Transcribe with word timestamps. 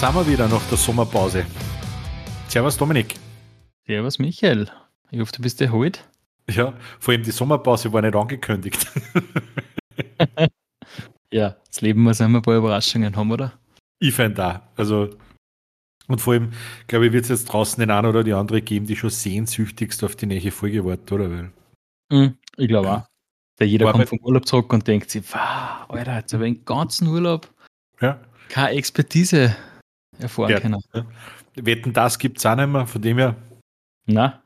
Sind 0.00 0.14
wir 0.14 0.26
wieder 0.26 0.48
nach 0.48 0.66
der 0.70 0.78
Sommerpause. 0.78 1.44
Servus 2.48 2.78
Dominik. 2.78 3.16
Servus 3.86 4.18
Michael. 4.18 4.70
Ich 5.10 5.20
hoffe, 5.20 5.32
du 5.32 5.42
bist 5.42 5.60
erholt. 5.60 6.08
Ja, 6.48 6.72
vor 6.98 7.12
allem 7.12 7.22
die 7.22 7.30
Sommerpause 7.30 7.92
war 7.92 8.00
nicht 8.00 8.16
angekündigt. 8.16 8.86
ja, 11.30 11.54
das 11.66 11.82
Leben 11.82 12.02
muss 12.02 12.20
immer 12.20 12.38
ein 12.38 12.42
paar 12.42 12.56
Überraschungen 12.56 13.14
haben, 13.14 13.30
oder? 13.30 13.52
Ich 13.98 14.14
fände 14.14 14.36
da. 14.36 14.68
Also, 14.74 15.10
und 16.08 16.18
vor 16.18 16.32
allem, 16.32 16.52
glaube 16.86 17.08
ich, 17.08 17.12
wird 17.12 17.24
es 17.24 17.28
jetzt 17.28 17.44
draußen 17.44 17.78
den 17.78 17.90
einen 17.90 18.06
oder 18.06 18.24
die 18.24 18.32
andere 18.32 18.62
geben, 18.62 18.86
die 18.86 18.96
schon 18.96 19.10
sehnsüchtigst 19.10 20.02
auf 20.02 20.16
die 20.16 20.24
nächste 20.24 20.50
Folge 20.50 20.82
wartet, 20.82 21.12
oder? 21.12 21.30
Weil, 21.30 21.52
mm, 22.08 22.38
ich 22.56 22.68
glaube 22.68 22.90
auch. 22.90 23.06
Der 23.58 23.68
jeder 23.68 23.84
War 23.84 23.92
kommt 23.92 24.08
vom 24.08 24.20
Urlaub 24.20 24.46
zurück 24.46 24.72
und 24.72 24.88
denkt 24.88 25.10
sich, 25.10 25.24
wow, 25.30 25.90
Alter, 25.90 26.20
jetzt 26.20 26.32
habe 26.32 26.48
ich 26.48 26.56
einen 26.56 26.64
ganzen 26.64 27.06
Urlaub 27.06 27.52
ja. 28.00 28.18
keine 28.48 28.70
Expertise 28.78 29.54
erfahren 30.18 30.50
ja. 30.50 30.60
können. 30.60 30.80
Ja. 30.94 31.06
Wetten, 31.56 31.92
das 31.92 32.18
gibt 32.18 32.38
es 32.38 32.46
auch 32.46 32.56
nicht 32.56 32.68
mehr, 32.68 32.86
von 32.86 33.02
dem 33.02 33.18
her. 33.18 33.36
Na. 34.06 34.42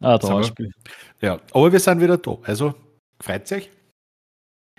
Ah, 0.00 0.16
da 0.16 0.42
Ja, 1.20 1.40
aber 1.52 1.72
wir 1.72 1.80
sind 1.80 2.00
wieder 2.00 2.18
da. 2.18 2.38
Also, 2.44 2.74
freut 3.20 3.50
euch. 3.52 3.70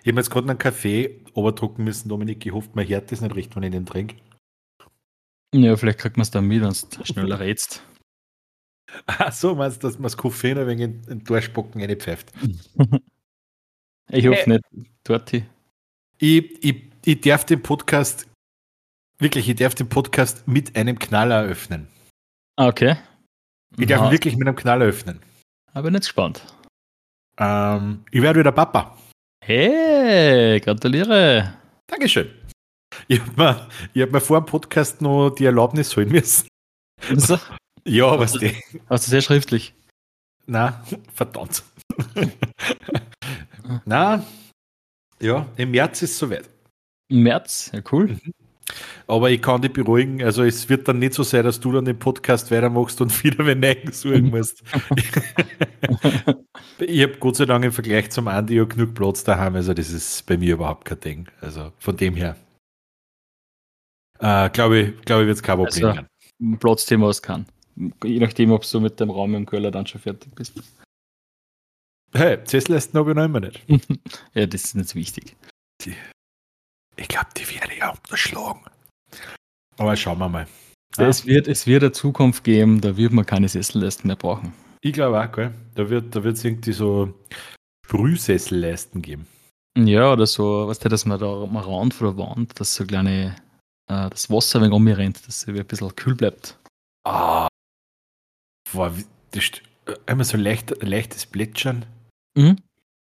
Ich 0.01 0.07
habe 0.07 0.17
jetzt 0.17 0.29
gerade 0.29 0.49
einen 0.49 0.57
Kaffee 0.57 1.25
oberdrucken 1.33 1.83
müssen, 1.83 2.07
Dominik. 2.07 2.45
Ich 2.45 2.53
hoffe, 2.53 2.69
mein 2.73 2.87
Herz 2.87 3.11
ist 3.11 3.21
nicht 3.21 3.35
recht, 3.35 3.55
wenn 3.55 3.63
ich 3.63 3.71
den 3.71 3.85
trinke. 3.85 4.15
Ja, 5.53 5.75
vielleicht 5.75 5.99
kriegt 5.99 6.15
man 6.15 6.21
es 6.21 6.31
dann 6.31 6.45
mit, 6.45 6.61
wenn 6.61 6.69
du 6.69 7.05
schneller 7.05 7.39
rätst. 7.39 7.83
Ach 9.07 9.33
so, 9.33 9.55
meinst 9.55 9.83
du, 9.83 9.87
dass 9.87 9.97
man 9.97 10.03
das 10.03 10.17
Koffein 10.17 10.57
ein 10.57 10.67
wenig 10.67 10.85
in 10.85 11.01
den 11.01 11.23
Durchspocken 11.23 11.81
pfeift? 11.99 12.31
ich 14.09 14.27
hoffe 14.27 14.41
äh, 14.41 14.49
nicht, 14.49 14.63
Torti. 15.03 15.43
Ich, 16.17 16.63
ich, 16.63 16.91
ich 17.03 17.21
darf 17.21 17.45
den 17.45 17.61
Podcast, 17.61 18.27
wirklich, 19.19 19.49
ich 19.49 19.55
darf 19.55 19.75
den 19.75 19.89
Podcast 19.89 20.47
mit 20.47 20.75
einem 20.75 20.97
Knaller 20.97 21.43
eröffnen. 21.43 21.87
Ah, 22.55 22.67
okay. 22.67 22.97
Ich 23.77 23.87
darf 23.87 24.05
ihn 24.05 24.11
wirklich 24.11 24.35
mit 24.35 24.47
einem 24.47 24.57
Knaller 24.57 24.85
öffnen. 24.85 25.19
Aber 25.73 25.91
nicht 25.91 26.01
gespannt. 26.01 26.41
Ähm, 27.37 28.03
ich 28.11 28.21
werde 28.21 28.39
wieder 28.39 28.51
Papa. 28.51 28.97
Hey, 29.45 30.59
gratuliere. 30.59 31.53
Dankeschön. 31.87 32.33
Ich 33.07 33.21
habe 33.21 33.67
mir, 33.93 34.03
hab 34.03 34.11
mir 34.11 34.21
vor 34.21 34.41
dem 34.41 34.45
Podcast 34.45 35.01
noch 35.01 35.29
die 35.29 35.45
Erlaubnis 35.45 35.95
holen 35.95 36.09
müssen. 36.09 36.47
Also, 37.07 37.39
ja, 37.85 38.19
was 38.19 38.33
die. 38.33 38.61
Hast 38.89 39.07
du 39.07 39.11
sehr 39.11 39.21
schriftlich? 39.21 39.73
Na, 40.47 40.83
verdammt. 41.13 41.63
Na, 43.85 44.25
ja, 45.21 45.47
im 45.55 45.71
März 45.71 46.01
ist 46.01 46.11
es 46.11 46.17
soweit. 46.17 46.49
Im 47.09 47.23
März? 47.23 47.71
Ja, 47.73 47.81
cool. 47.91 48.07
Mhm. 48.07 48.33
Aber 49.07 49.29
ich 49.31 49.41
kann 49.41 49.61
dich 49.61 49.73
beruhigen, 49.73 50.23
also 50.23 50.43
es 50.43 50.69
wird 50.69 50.87
dann 50.87 50.99
nicht 50.99 51.13
so 51.13 51.23
sein, 51.23 51.43
dass 51.43 51.59
du 51.59 51.71
dann 51.71 51.85
den 51.85 51.97
Podcast 51.97 52.51
weitermachst 52.51 53.01
und 53.01 53.23
wieder 53.23 53.45
wenn 53.45 53.59
Neigen 53.59 53.91
suchen 53.91 54.29
musst. 54.29 54.63
ich 56.79 57.01
habe 57.01 57.17
Gott 57.19 57.37
sei 57.37 57.45
Dank 57.45 57.65
im 57.65 57.71
Vergleich 57.71 58.11
zum 58.11 58.27
Andi 58.27 58.55
ja 58.55 58.65
genug 58.65 58.93
Platz 58.93 59.23
daheim, 59.23 59.55
also 59.55 59.73
das 59.73 59.89
ist 59.89 60.25
bei 60.25 60.37
mir 60.37 60.53
überhaupt 60.53 60.85
kein 60.85 60.99
Ding. 60.99 61.27
Also 61.41 61.71
von 61.79 61.97
dem 61.97 62.15
her. 62.15 62.35
Äh, 64.19 64.49
glaube 64.49 64.79
ich, 64.79 65.01
glaube 65.01 65.23
ich, 65.23 65.27
wird 65.27 65.37
es 65.37 65.43
kein 65.43 65.57
Problem 65.57 65.87
also, 65.87 66.57
Platzthema 66.59 67.07
was 67.07 67.21
kann. 67.21 67.45
Je 68.03 68.19
nachdem, 68.19 68.51
ob 68.51 68.69
du 68.69 68.79
mit 68.79 68.99
dem 68.99 69.09
Raum 69.09 69.33
im 69.35 69.45
Köller 69.45 69.71
dann 69.71 69.87
schon 69.87 70.01
fertig 70.01 70.33
bist. 70.35 70.61
Hey, 72.13 72.39
Sesselleisten 72.43 72.99
habe 72.99 73.11
ich 73.11 73.15
noch 73.15 73.25
immer 73.25 73.39
nicht. 73.39 73.63
ja, 74.33 74.45
das 74.45 74.65
ist 74.65 74.75
nicht 74.75 74.95
wichtig. 74.95 75.35
Ich 76.99 77.07
glaube, 77.07 77.27
die 77.37 77.49
werde 77.55 77.77
ja 77.77 77.91
unterschlagen. 77.91 78.61
Aber 79.77 79.95
schauen 79.95 80.19
wir 80.19 80.27
mal. 80.27 80.47
Ja. 80.97 81.07
Es, 81.07 81.25
wird, 81.25 81.47
es 81.47 81.65
wird 81.65 81.83
eine 81.83 81.91
Zukunft 81.93 82.43
geben, 82.43 82.81
da 82.81 82.97
wird 82.97 83.13
man 83.13 83.25
keine 83.25 83.47
Sesselleisten 83.47 84.07
mehr 84.07 84.17
brauchen. 84.17 84.53
Ich 84.81 84.93
glaube 84.93 85.21
auch, 85.21 85.31
gell? 85.31 85.53
Da 85.75 85.89
wird 85.89 86.15
es 86.15 86.41
da 86.41 86.47
irgendwie 86.47 86.73
so 86.73 87.13
Sprühsesselleisten 87.85 89.01
geben. 89.01 89.27
Ja, 89.77 90.11
oder 90.11 90.25
so, 90.25 90.67
was 90.67 90.79
der, 90.79 90.89
dass 90.89 91.05
man 91.05 91.19
da 91.19 91.43
am 91.43 91.55
Rand 91.55 91.93
von 91.93 92.07
der 92.07 92.25
Wand, 92.25 92.59
dass 92.59 92.75
so 92.75 92.85
kleine, 92.85 93.35
äh, 93.87 94.09
das 94.09 94.29
Wasser 94.29 94.61
wenn 94.61 94.83
mir 94.83 94.97
rennt, 94.97 95.25
dass 95.25 95.43
es 95.43 95.47
ein 95.47 95.65
bisschen 95.65 95.95
kühl 95.95 96.15
bleibt. 96.15 96.57
Ah. 97.05 97.47
Boah, 98.73 98.93
das 99.31 99.43
ist 99.43 99.61
immer 100.05 100.25
so 100.25 100.37
leicht, 100.37 100.83
leichtes 100.83 101.25
Plätschern. 101.25 101.85
Mhm. 102.35 102.57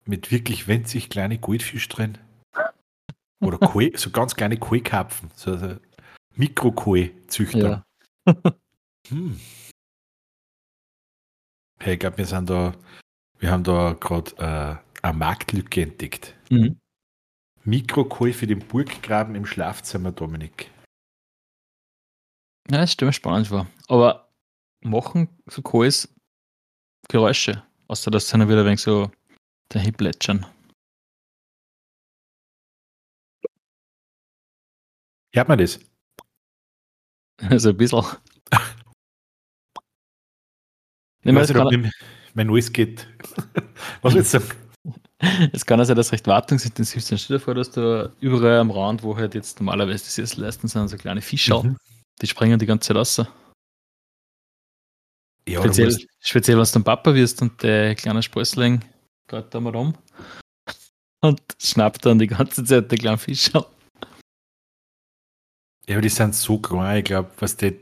Mit 0.05 0.31
wirklich 0.31 0.69
winzig 0.69 1.09
kleine 1.09 1.39
Goldfisch 1.39 1.89
drin. 1.89 2.19
Oder 3.41 3.59
Kohl, 3.59 3.93
so 3.97 4.11
ganz 4.11 4.35
kleine 4.35 4.57
Kohlkarpfen. 4.57 5.31
So, 5.35 5.57
so 5.57 5.77
Mikrokohlzüchter. 6.35 7.85
Ja. 8.27 8.35
hm. 9.09 9.41
Hey, 11.79 11.95
ich 11.95 12.01
glaube, 12.01 12.19
wir 12.19 12.27
sind 12.27 12.49
da, 12.51 12.75
wir 13.39 13.51
haben 13.51 13.65
da 13.65 13.95
gerade 13.95 14.33
äh, 14.39 15.03
eine 15.03 15.19
Marktlücke 15.19 15.83
entdeckt. 15.83 16.35
Mhm. 16.51 16.79
Mikrokohl 17.65 18.33
für 18.33 18.47
den 18.47 18.61
Burggraben 18.61 19.35
im 19.35 19.45
Schlafzimmer, 19.45 20.13
Dominik. 20.13 20.71
Ja, 22.71 22.79
das 22.79 22.93
stimmt 22.93 23.15
spannend 23.15 23.49
vor. 23.49 23.67
Aber 23.89 24.33
machen 24.81 25.29
so 25.47 25.63
Kohls 25.63 26.09
Geräusche? 27.09 27.63
Außer 27.89 28.11
dass 28.11 28.29
dann 28.29 28.49
wieder 28.49 28.61
ein 28.61 28.67
wenig 28.67 28.81
so 28.81 29.11
dahin 29.69 29.95
plätschern. 29.95 30.47
Hört 35.37 35.49
man 35.49 35.59
das? 35.59 35.79
Also 37.51 37.69
ein 37.69 37.77
bisschen. 37.77 38.03
ich 41.23 41.35
weiß 41.35 41.49
nicht, 41.51 41.59
ob 41.59 41.71
kann... 41.71 41.91
mein 42.33 42.47
Noise 42.47 42.73
geht. 42.73 43.07
Was 44.01 44.15
willst 44.15 44.33
du 44.33 44.41
sagen? 44.41 44.59
Es 45.53 45.67
kann 45.67 45.79
also 45.79 45.93
das 45.93 46.13
recht 46.13 46.27
wartungsintensiv 46.27 47.05
sein. 47.05 47.19
Stell 47.19 47.37
dir 47.37 47.45
vor, 47.45 47.55
dass 47.55 47.71
da 47.71 48.11
überall 48.21 48.59
am 48.61 48.71
Rand, 48.71 49.03
wo 49.03 49.15
halt 49.15 49.35
jetzt 49.35 49.61
normalerweise 49.61 50.05
die 50.05 50.11
Sesselleisten 50.11 50.67
sind, 50.71 50.89
so 50.89 50.97
kleine 50.97 51.21
Fische, 51.21 51.63
mhm. 51.63 51.77
die 52.23 52.27
springen 52.27 52.59
die 52.59 52.65
ganze 52.65 52.89
Zeit 52.89 52.97
raus. 52.97 53.23
Ja, 55.47 55.61
speziell, 55.61 55.95
speziell, 56.21 56.57
wenn 56.57 56.65
du 56.65 56.73
dann 56.73 56.85
Papa 56.85 57.15
wirst 57.15 57.43
und 57.43 57.63
der 57.63 57.95
kleine 57.97 58.23
Sprössling 58.23 58.83
geht 59.29 59.55
da 59.55 59.61
mal 59.61 59.77
rum 59.77 59.95
und 61.21 61.43
schnappt 61.61 62.07
dann 62.07 62.19
die 62.19 62.29
ganze 62.29 62.65
Zeit 62.65 62.91
den 62.91 62.99
kleinen 62.99 63.19
Fisch 63.19 63.55
ab. 63.55 63.76
Ja, 65.89 65.97
aber 65.97 66.03
die 66.03 66.09
sind 66.09 66.35
so 66.35 66.59
klein, 66.59 66.99
ich 66.99 67.05
glaube, 67.05 67.31
was 67.39 67.57
das. 67.57 67.73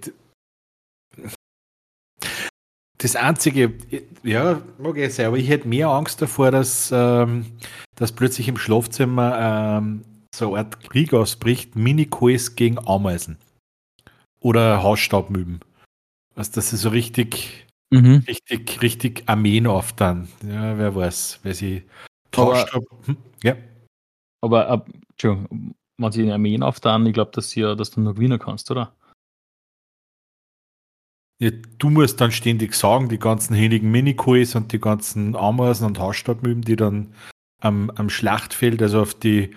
Das 2.98 3.16
Einzige, 3.16 3.75
ja, 4.22 4.62
mag 4.78 4.97
ich 4.97 5.15
sein, 5.15 5.26
aber 5.26 5.37
ich 5.37 5.48
hätte 5.48 5.69
mehr 5.69 5.88
Angst 5.88 6.22
davor, 6.22 6.50
dass, 6.50 6.91
ähm, 6.93 7.47
dass 7.97 8.12
plötzlich 8.12 8.48
im 8.48 8.56
Schlafzimmer 8.56 9.78
ähm, 9.78 10.04
so 10.34 10.54
eine 10.54 10.64
Art 10.64 10.88
Krieg 10.88 11.12
ausbricht, 11.12 11.76
Mini-Kois 11.76 12.54
gegen 12.56 12.78
Ameisen. 12.87 13.38
Oder 14.41 14.82
Hausstaubmüben. 14.82 15.60
Was, 16.34 16.50
das 16.50 16.72
ist 16.72 16.82
so 16.82 16.91
richtig, 16.91 17.66
mhm. 17.91 18.25
richtig, 18.26 18.82
richtig 18.82 19.22
Armeen 19.26 19.66
auf 19.66 19.93
dann. 19.93 20.28
Ja, 20.43 20.76
wer 20.78 20.94
weiß, 20.94 21.41
wer 21.43 21.54
sie 21.54 21.84
Hausstaub. 22.37 22.84
Hm? 23.06 23.16
Ja. 23.43 23.56
Aber, 24.43 24.69
ab, 24.69 24.91
Entschuldigung, 25.10 25.75
wenn 25.99 26.12
sie 26.12 26.22
in 26.22 26.31
Armeen 26.31 26.62
auftan, 26.62 27.06
ich 27.06 27.15
glaube, 27.15 27.31
dass, 27.32 27.55
ja, 27.55 27.75
dass 27.75 27.91
du 27.91 28.00
nur 28.00 28.15
gewinnen 28.15 28.38
kannst, 28.38 28.71
oder? 28.71 28.94
Ja, 31.41 31.50
du 31.50 31.91
musst 31.91 32.20
dann 32.20 32.31
ständig 32.31 32.75
sagen, 32.75 33.08
die 33.08 33.19
ganzen 33.19 33.55
hinigen 33.55 33.91
Minikois 33.91 34.55
und 34.55 34.73
die 34.73 34.81
ganzen 34.81 35.35
Ameisen 35.35 35.87
und 35.87 35.99
Hausstaubmüben, 35.99 36.62
die 36.62 36.76
dann 36.76 37.12
am, 37.61 37.91
am 37.91 38.08
Schlachtfeld, 38.08 38.81
also 38.82 39.02
auf 39.02 39.14
die 39.14 39.55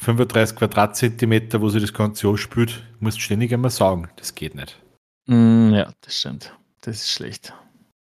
35 0.00 0.56
Quadratzentimeter, 0.56 1.60
wo 1.60 1.68
sie 1.68 1.80
das 1.80 1.92
Ganze 1.92 2.28
ausspült, 2.28 2.82
musst 2.98 3.20
ständig 3.20 3.52
immer 3.52 3.70
sagen, 3.70 4.08
das 4.16 4.34
geht 4.34 4.54
nicht. 4.54 4.80
Mm, 5.26 5.72
ja, 5.72 5.92
das 6.00 6.18
stimmt. 6.18 6.56
Das 6.80 6.96
ist 6.96 7.10
schlecht. 7.10 7.52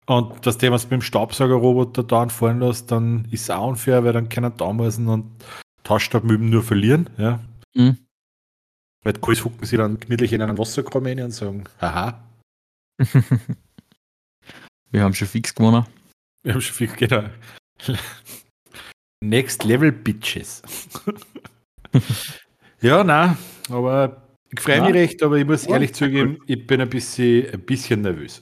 Und 0.07 0.45
das 0.45 0.57
Thema, 0.57 0.75
was 0.75 0.85
beim 0.85 1.01
Staubsaugerroboter 1.01 2.03
da 2.03 2.23
anfallen 2.23 2.59
lässt, 2.59 2.91
dann 2.91 3.27
ist 3.31 3.43
es 3.43 3.49
auch 3.49 3.67
unfair, 3.67 4.03
weil 4.03 4.13
dann 4.13 4.29
können 4.29 4.53
die 4.55 4.63
Ameisen 4.63 5.07
und 5.07 5.31
Hausstaubmüben 5.87 6.49
nur 6.49 6.63
verlieren. 6.63 7.09
Ja. 7.17 7.39
Mhm. 7.75 7.97
Weil 9.03 9.13
Kurs 9.13 9.43
hucken 9.43 9.65
sie 9.65 9.77
dann 9.77 9.99
gemütlich 9.99 10.33
in 10.33 10.41
einen 10.41 10.57
Wasserkram 10.57 11.05
und 11.05 11.31
sagen, 11.31 11.65
haha. 11.79 12.23
Wir 14.91 15.03
haben 15.03 15.13
schon 15.13 15.27
fix 15.27 15.53
gewonnen. 15.53 15.85
Wir 16.43 16.53
haben 16.53 16.61
schon 16.61 16.75
fix, 16.75 16.95
genau. 16.95 17.29
Next 19.23 19.63
Level 19.63 19.91
Bitches. 19.91 20.61
ja, 22.81 23.03
na, 23.03 23.37
aber 23.69 24.21
ich 24.51 24.59
freue 24.59 24.81
mich 24.81 24.93
recht, 24.93 25.23
aber 25.23 25.37
ich 25.37 25.45
muss 25.45 25.65
ehrlich 25.65 25.93
zugeben, 25.93 26.39
ich 26.47 26.65
bin 26.65 26.81
ein 26.81 26.89
bisschen, 26.89 27.51
ein 27.51 27.61
bisschen 27.61 28.01
nervös. 28.01 28.41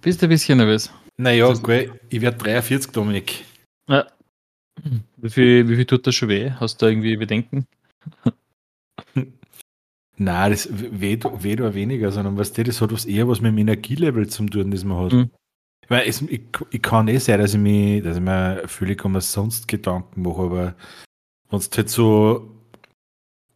Bist 0.00 0.22
du 0.22 0.26
ein 0.26 0.30
bisschen 0.30 0.58
nervös? 0.58 0.92
Naja, 1.16 1.52
geil, 1.54 1.98
ich 2.10 2.20
werde 2.20 2.38
43, 2.38 2.92
Dominik. 2.92 3.44
Ja. 3.88 4.06
Wie 5.16 5.30
viel, 5.30 5.68
wie 5.68 5.76
viel 5.76 5.86
tut 5.86 6.06
das 6.06 6.14
schon 6.14 6.28
weh? 6.28 6.50
Hast 6.50 6.80
du 6.80 6.86
da 6.86 6.90
irgendwie 6.90 7.16
Bedenken? 7.16 7.66
Nein, 10.20 10.50
das 10.50 10.68
weht 10.72 11.24
auch 11.24 11.42
weniger, 11.42 12.10
sondern 12.10 12.36
was 12.36 12.52
das, 12.52 12.66
das 12.66 12.80
hat 12.80 12.92
was 12.92 13.04
eher 13.04 13.28
was 13.28 13.40
mit 13.40 13.52
dem 13.52 13.58
Energielevel 13.58 14.28
zu 14.28 14.44
tun, 14.46 14.72
das 14.72 14.84
man 14.84 15.04
hat. 15.04 15.12
Mhm. 15.12 15.30
Ich, 15.82 15.90
meine, 15.90 16.06
es, 16.06 16.20
ich, 16.22 16.42
ich, 16.70 16.82
kann 16.82 17.06
eh 17.06 17.18
sein, 17.18 17.38
dass 17.38 17.54
ich, 17.54 17.60
mich, 17.60 18.02
dass 18.02 18.16
ich 18.16 18.22
mir 18.22 18.62
völlig 18.66 19.04
um 19.04 19.18
sonst 19.20 19.68
Gedanken 19.68 20.22
mache, 20.22 20.42
aber 20.42 20.74
wenn 21.50 21.58
es 21.60 21.70
halt 21.76 21.88
so, 21.88 22.50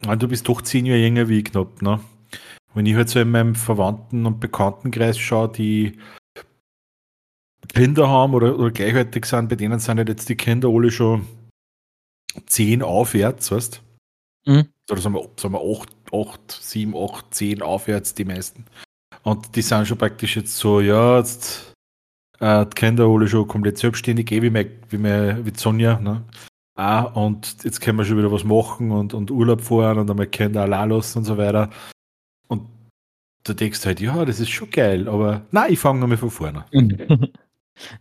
du 0.01 0.27
bist 0.27 0.47
doch 0.47 0.61
zehn 0.61 0.85
Jahre 0.85 1.01
jünger 1.01 1.27
wie 1.27 1.39
ich 1.39 1.45
knapp, 1.45 1.81
ne? 1.81 1.99
Wenn 2.73 2.85
ich 2.85 2.95
halt 2.95 3.09
so 3.09 3.19
in 3.19 3.29
meinem 3.29 3.55
Verwandten- 3.55 4.25
und 4.25 4.39
Bekanntenkreis 4.39 5.19
schaue, 5.19 5.49
die 5.49 5.99
Kinder 7.67 8.09
haben 8.09 8.33
oder, 8.33 8.57
oder 8.57 8.71
gleichaltrig 8.71 9.25
sind, 9.25 9.49
bei 9.49 9.55
denen 9.55 9.79
sind 9.79 9.97
halt 9.97 10.09
jetzt 10.09 10.29
die 10.29 10.35
Kinder 10.35 10.69
alle 10.69 10.91
schon 10.91 11.27
zehn 12.45 12.81
aufwärts, 12.81 13.51
weißt 13.51 13.81
mhm. 14.45 14.69
Oder 14.89 15.01
sagen 15.01 15.15
wir, 15.15 15.29
sagen 15.37 15.53
wir 15.53 15.61
acht, 15.61 15.89
acht, 16.13 16.51
sieben, 16.51 16.95
acht, 16.95 17.33
zehn 17.33 17.61
aufwärts, 17.61 18.13
die 18.13 18.25
meisten. 18.25 18.65
Und 19.23 19.55
die 19.55 19.61
sind 19.61 19.87
schon 19.87 19.97
praktisch 19.97 20.35
jetzt 20.35 20.57
so, 20.57 20.81
ja, 20.81 21.17
jetzt 21.17 21.73
äh, 22.39 22.65
die 22.65 22.75
Kinder 22.75 23.05
alle 23.05 23.27
schon 23.27 23.47
komplett 23.47 23.77
selbstständig, 23.77 24.31
eh 24.31 24.41
wie, 24.41 24.49
mein, 24.49 24.69
wie, 24.89 24.99
wie 24.99 25.57
Sonja, 25.57 25.99
ne? 25.99 26.23
Ah, 26.75 27.03
und 27.03 27.63
jetzt 27.63 27.81
können 27.81 27.99
wir 27.99 28.05
schon 28.05 28.17
wieder 28.17 28.31
was 28.31 28.43
machen 28.43 28.89
und, 28.91 29.13
und 29.13 29.29
Urlaub 29.29 29.61
fahren 29.61 29.99
und 29.99 30.09
einmal 30.09 30.27
Kinder 30.27 30.63
allein 30.63 30.89
lassen 30.89 31.19
und 31.19 31.25
so 31.25 31.37
weiter. 31.37 31.69
Und 32.47 32.67
da 33.43 33.53
denkst 33.53 33.81
du 33.81 33.85
halt, 33.85 34.01
ja, 34.01 34.25
das 34.25 34.39
ist 34.39 34.49
schon 34.49 34.71
geil, 34.71 35.07
aber 35.07 35.45
nein, 35.51 35.71
ich 35.71 35.79
fange 35.79 35.99
nochmal 35.99 36.17
von 36.17 36.31
vorne. 36.31 36.65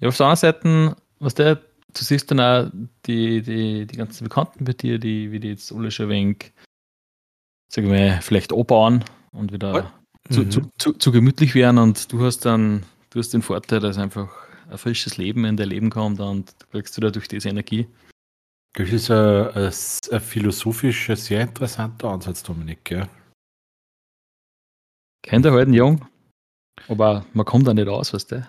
ja, 0.00 0.08
auf 0.08 0.16
der 0.16 0.26
anderen 0.26 0.36
Seite, 0.36 0.96
was 1.18 1.34
der, 1.34 1.56
du 1.56 2.02
siehst 2.02 2.30
dann 2.30 2.40
auch 2.40 2.70
die, 3.04 3.42
die, 3.42 3.86
die 3.86 3.96
ganzen 3.96 4.24
Bekannten 4.24 4.64
bei 4.64 4.72
dir, 4.72 4.98
die, 4.98 5.30
wie 5.32 5.40
die 5.40 5.48
jetzt 5.48 5.70
alle 5.70 5.90
schon 5.90 6.06
ein 6.06 6.10
wenig, 6.10 6.52
sagen 7.74 7.90
wir, 7.90 8.20
vielleicht 8.20 8.52
abbauen 8.52 9.04
und 9.32 9.52
wieder 9.52 9.92
zu, 10.30 10.42
mhm. 10.42 10.50
zu, 10.50 10.60
zu, 10.78 10.92
zu, 10.92 11.12
gemütlich 11.12 11.54
werden 11.54 11.78
und 11.78 12.12
du 12.12 12.24
hast 12.24 12.44
dann, 12.44 12.84
du 13.10 13.19
hast 13.19 13.32
den 13.32 13.42
Vorteil, 13.42 13.80
dass 13.80 13.98
einfach 13.98 14.28
ein 14.70 14.78
frisches 14.78 15.16
Leben 15.16 15.44
in 15.44 15.56
dein 15.56 15.69
Leben 15.69 15.90
kommt 15.90 16.20
und 16.20 16.54
du 16.58 16.66
kriegst 16.66 16.96
du 16.96 17.00
dadurch 17.00 17.28
diese 17.28 17.48
Energie. 17.48 17.88
Das 18.74 18.90
ist 18.90 19.10
ein, 19.10 19.48
ein, 19.48 19.72
ein 20.10 20.20
philosophisch 20.20 21.08
sehr 21.14 21.42
interessanter 21.42 22.08
Ansatz, 22.10 22.42
Dominik. 22.42 22.84
Gell? 22.84 23.08
Kennt 25.22 25.46
ihr 25.46 25.52
halt 25.52 25.66
einen 25.66 25.74
Jung, 25.74 26.06
aber 26.88 27.26
man 27.32 27.44
kommt 27.44 27.66
da 27.66 27.74
nicht 27.74 27.88
aus, 27.88 28.12
weißt 28.14 28.32
du? 28.32 28.46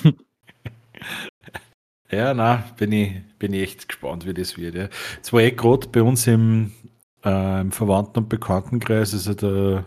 ja, 2.10 2.32
na, 2.34 2.64
bin 2.76 2.92
ich, 2.92 3.22
bin 3.38 3.52
ich 3.52 3.62
echt 3.62 3.88
gespannt, 3.88 4.26
wie 4.26 4.34
das 4.34 4.56
wird. 4.56 4.74
Ja. 4.74 4.88
Es 5.20 5.32
war 5.32 5.40
eh 5.40 5.50
gerade 5.50 5.88
bei 5.88 6.02
uns 6.02 6.26
im, 6.26 6.72
äh, 7.24 7.60
im 7.60 7.72
Verwandten- 7.72 8.20
und 8.20 8.28
Bekanntenkreis, 8.28 9.12
also 9.12 9.34
der, 9.34 9.84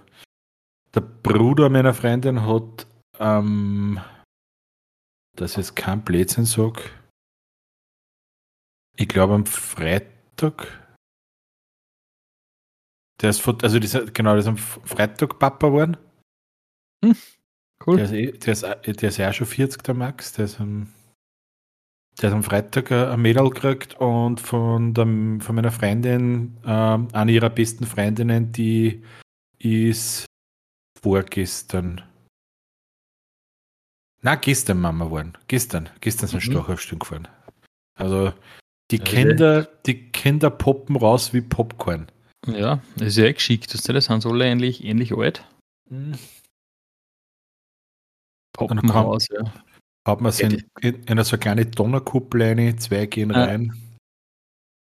der 0.93 1.01
Bruder 1.01 1.69
meiner 1.69 1.93
Freundin 1.93 2.45
hat, 2.45 2.87
ähm, 3.19 3.99
dass 5.35 5.51
ich 5.51 5.57
jetzt 5.57 5.75
kein 5.75 6.03
Blödsinn 6.03 6.45
sage, 6.45 6.81
ich 8.95 9.07
glaube 9.07 9.33
am 9.33 9.45
Freitag. 9.45 10.79
Der 13.21 13.29
ist, 13.29 13.47
also 13.47 13.79
dieser, 13.79 14.05
genau, 14.05 14.31
der 14.31 14.39
ist 14.39 14.47
am 14.47 14.57
Freitag 14.57 15.39
Papa 15.39 15.67
geworden. 15.67 15.97
Hm, 17.03 17.15
cool. 17.85 17.97
Der 17.97 18.05
ist, 18.05 18.11
eh, 18.11 18.31
der, 18.31 18.53
ist, 18.53 18.63
der 18.63 19.09
ist 19.09 19.17
ja 19.17 19.29
auch 19.29 19.33
schon 19.33 19.47
40, 19.47 19.83
der 19.83 19.93
Max. 19.93 20.33
Der 20.33 20.45
ist 20.45 20.59
am, 20.59 20.93
der 22.21 22.29
ist 22.29 22.35
am 22.35 22.43
Freitag 22.43 22.91
ein 22.91 23.21
Mädel 23.21 23.49
gekriegt 23.49 23.95
und 23.95 24.39
von, 24.39 24.93
der, 24.93 25.05
von 25.05 25.55
meiner 25.55 25.71
Freundin, 25.71 26.57
ähm, 26.65 27.07
eine 27.11 27.31
ihrer 27.31 27.49
besten 27.49 27.85
Freundinnen, 27.85 28.51
die 28.51 29.03
ist 29.59 30.25
vorgestern. 31.01 32.01
Na, 34.21 34.35
gestern 34.35 34.79
Mama 34.79 35.05
geworden. 35.05 35.33
Gestern. 35.47 35.89
Gestern 35.99 36.29
sind 36.29 36.45
mhm. 36.45 36.51
Stochaufstieg 36.51 36.99
gefahren. 36.99 37.27
Also 37.95 38.33
die 38.91 38.99
Kinder, 38.99 39.63
die 39.85 40.11
Kinder 40.11 40.49
poppen 40.49 40.95
raus 40.95 41.33
wie 41.33 41.41
Popcorn. 41.41 42.07
Ja, 42.45 42.81
das 42.95 43.09
ist 43.09 43.17
ja 43.17 43.25
eh 43.25 43.33
geschickt. 43.33 43.73
Das 43.73 43.83
sind 43.83 44.21
so 44.21 44.29
alle 44.29 44.45
ähnlich, 44.45 44.83
ähnlich 44.83 45.13
alt. 45.13 45.45
Mhm. 45.89 46.17
Poppen 48.53 48.89
raus, 48.89 49.27
ja. 49.31 49.51
Hat 50.05 50.19
man 50.19 50.31
sie 50.31 50.43
in, 50.43 50.63
in, 50.81 51.07
einer 51.07 51.23
so 51.23 51.37
kleine 51.37 51.65
Donnerkuppel 51.65 52.41
rein, 52.41 52.77
zwei 52.77 53.05
gehen 53.05 53.31
ja. 53.31 53.45
rein. 53.45 53.73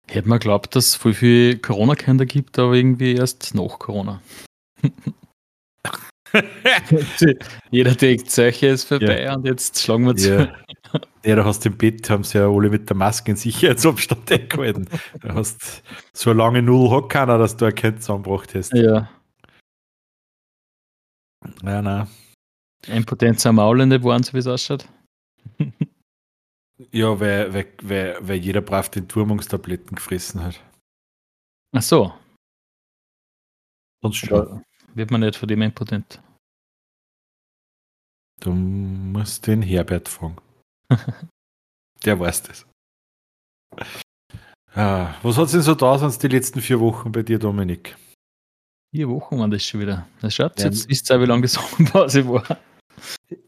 Hätte 0.10 0.30
man 0.30 0.40
glaubt, 0.40 0.76
dass 0.76 0.88
es 0.88 0.96
voll 0.96 1.14
viele 1.14 1.58
Corona-Kinder 1.58 2.26
gibt, 2.26 2.58
aber 2.60 2.76
irgendwie 2.76 3.16
erst 3.16 3.54
nach 3.56 3.80
Corona. 3.80 4.22
Jeder 7.72 7.96
denkt, 7.96 8.32
solche 8.32 8.68
ist 8.68 8.86
vorbei 8.86 9.24
ja. 9.24 9.36
und 9.36 9.46
jetzt 9.46 9.82
schlagen 9.82 10.06
wir 10.06 10.16
zu. 10.16 10.36
Ja. 10.36 10.54
ja, 11.26 11.36
da 11.36 11.46
hast 11.46 11.66
du 11.66 11.70
im 11.70 11.78
Bett, 11.78 12.10
haben 12.10 12.24
sie 12.24 12.38
ja 12.38 12.48
alle 12.48 12.70
mit 12.70 12.90
der 12.90 12.96
Maske 12.96 13.32
in 13.32 13.38
Sicherheitsabstand 13.38 14.32
eingehalten. 14.40 14.88
Du 15.22 15.34
hast 15.34 15.84
so 16.14 16.32
lange 16.34 16.62
Null 16.62 16.92
hat 16.92 17.10
keiner, 17.10 17.38
dass 17.38 17.58
du 17.58 17.66
ein 17.66 17.76
Kind 17.76 18.02
zusammengebracht 18.02 18.56
hast. 18.56 18.74
Ja. 18.74 19.10
Ja, 21.64 21.82
nein. 21.82 22.08
Impotenz 22.88 23.46
am 23.46 23.56
Maul 23.56 23.86
nicht 23.86 24.04
waren, 24.04 24.24
so 24.24 24.34
wie 24.34 24.40
es 24.40 24.48
ausschaut. 24.48 24.88
Ja, 26.92 27.20
weil, 27.20 27.54
weil, 27.54 27.74
weil, 27.82 28.18
weil 28.22 28.38
jeder 28.38 28.62
brav 28.62 28.90
den 28.90 29.08
Turmungstabletten 29.08 29.96
gefressen 29.96 30.44
hat. 30.44 30.62
Ach 31.76 31.82
so. 31.82 32.14
Sonst 34.02 34.18
schon. 34.18 34.64
Wird 34.94 35.12
man 35.12 35.22
nicht 35.22 35.36
von 35.36 35.48
dem 35.48 35.62
impotent. 35.62 36.22
Du 38.40 38.52
musst 38.52 39.48
den 39.48 39.62
Herbert 39.62 40.08
fragen. 40.08 40.38
Der 42.06 42.20
weiß 42.20 42.44
das. 42.44 42.66
Ah, 44.74 45.16
was 45.24 45.38
hat 45.38 45.46
es 45.46 45.52
denn 45.54 45.62
so 45.62 45.74
da 45.74 45.98
sonst 45.98 46.22
die 46.22 46.28
letzten 46.28 46.62
vier 46.62 46.80
Wochen 46.80 47.12
bei 47.12 47.24
dir, 47.24 47.40
Dominik? 47.40 47.98
Vier 48.94 49.10
Wochen 49.10 49.40
waren 49.40 49.52
das 49.52 49.64
schon 49.66 49.82
wieder. 49.82 50.08
Das 50.22 50.36
schaut, 50.36 50.60
ja. 50.60 50.66
jetzt 50.66 50.88
wisst 50.88 51.12
ihr, 51.12 51.20
wie 51.20 51.26
lange 51.26 51.42
die 51.42 51.48
Sommerpause 51.48 52.28
war. 52.30 52.60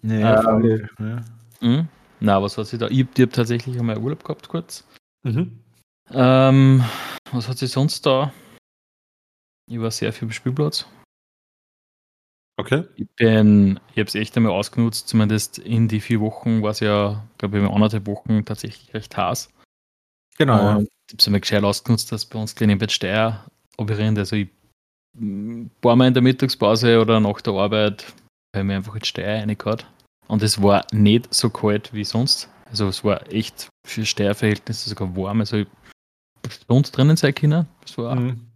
Ja, 0.02 0.58
ähm, 0.58 0.90
ja. 1.00 1.26
Hm? 1.60 1.88
Na, 2.20 2.42
was 2.42 2.58
hat 2.58 2.68
sich 2.68 2.80
da? 2.80 2.88
Ich, 2.88 3.00
ich 3.00 3.22
habe 3.22 3.30
tatsächlich 3.30 3.78
einmal 3.80 3.98
Urlaub 3.98 4.24
gehabt, 4.24 4.50
kurz. 4.50 4.86
Mhm. 5.24 5.60
Ähm, 6.12 6.84
was 7.32 7.48
hat 7.48 7.58
sich 7.58 7.72
sonst 7.72 8.06
da? 8.06 8.34
Ich 9.70 9.80
war 9.80 9.92
sehr 9.92 10.12
viel 10.12 10.28
am 10.28 10.32
Spielplatz. 10.32 10.86
Okay. 12.58 12.84
Ich 12.96 13.08
bin, 13.16 13.80
ich 13.92 14.00
habe 14.00 14.08
es 14.08 14.16
echt 14.16 14.36
einmal 14.36 14.52
ausgenutzt, 14.52 15.08
zumindest 15.08 15.60
in 15.60 15.88
die 15.88 16.02
vier 16.02 16.20
Wochen 16.20 16.62
war 16.62 16.72
es 16.72 16.82
ja, 16.82 17.26
glaube 17.38 17.58
ich, 17.58 17.64
in 17.64 17.70
anderthalb 17.70 18.06
Wochen 18.08 18.44
tatsächlich 18.44 18.94
recht 18.94 19.16
heiß. 19.16 19.50
Genau. 20.38 20.58
Ja. 20.58 20.80
Ich 20.80 20.88
habe 21.14 21.18
es 21.18 21.28
einmal 21.28 21.42
gescheit 21.42 21.64
ausgenutzt, 21.64 22.12
dass 22.12 22.26
bei 22.26 22.38
uns 22.38 22.54
in 22.54 22.78
Bett 22.78 22.92
Steyr 22.92 23.46
operieren. 23.78 24.18
Also 24.18 24.36
ich 24.36 24.50
ein 25.18 25.72
paar 25.82 25.96
Mal 25.96 26.08
in 26.08 26.14
der 26.14 26.24
Mittagspause 26.24 27.00
oder 27.00 27.20
nach 27.20 27.42
der 27.42 27.54
Arbeit 27.54 28.14
ich 28.56 28.64
mir 28.64 28.76
einfach 28.76 28.96
in 28.96 29.04
Steyr 29.04 29.42
reingehauen. 29.42 29.84
Und 30.30 30.44
es 30.44 30.62
war 30.62 30.86
nicht 30.92 31.34
so 31.34 31.50
kalt 31.50 31.92
wie 31.92 32.04
sonst. 32.04 32.50
Also 32.70 32.88
es 32.88 33.04
war 33.04 33.32
echt 33.34 33.70
für 33.86 34.06
Steyr-Verhältnisse 34.06 34.90
sogar 34.90 35.16
warm. 35.16 35.40
Also 35.40 35.58
ich 35.58 35.68
Stunde 36.48 36.90
drinnen 36.92 37.18
sein 37.18 37.34
können. 37.34 37.68
Es 37.84 37.98
war, 37.98 38.16
mhm. 38.16 38.48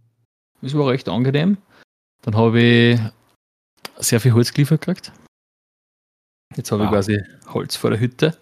es 0.62 0.74
war 0.74 0.88
recht 0.88 1.08
angenehm. 1.08 1.58
Dann 2.22 2.36
habe 2.36 2.60
ich 2.60 3.00
sehr 3.98 4.20
viel 4.20 4.32
Holz 4.32 4.52
geliefert 4.52 4.82
gekriegt. 4.82 5.12
Jetzt 6.56 6.70
habe 6.70 6.84
wow. 6.84 6.88
ich 6.88 6.92
quasi 6.92 7.22
Holz 7.52 7.76
vor 7.76 7.90
der 7.90 8.00
Hütte. 8.00 8.38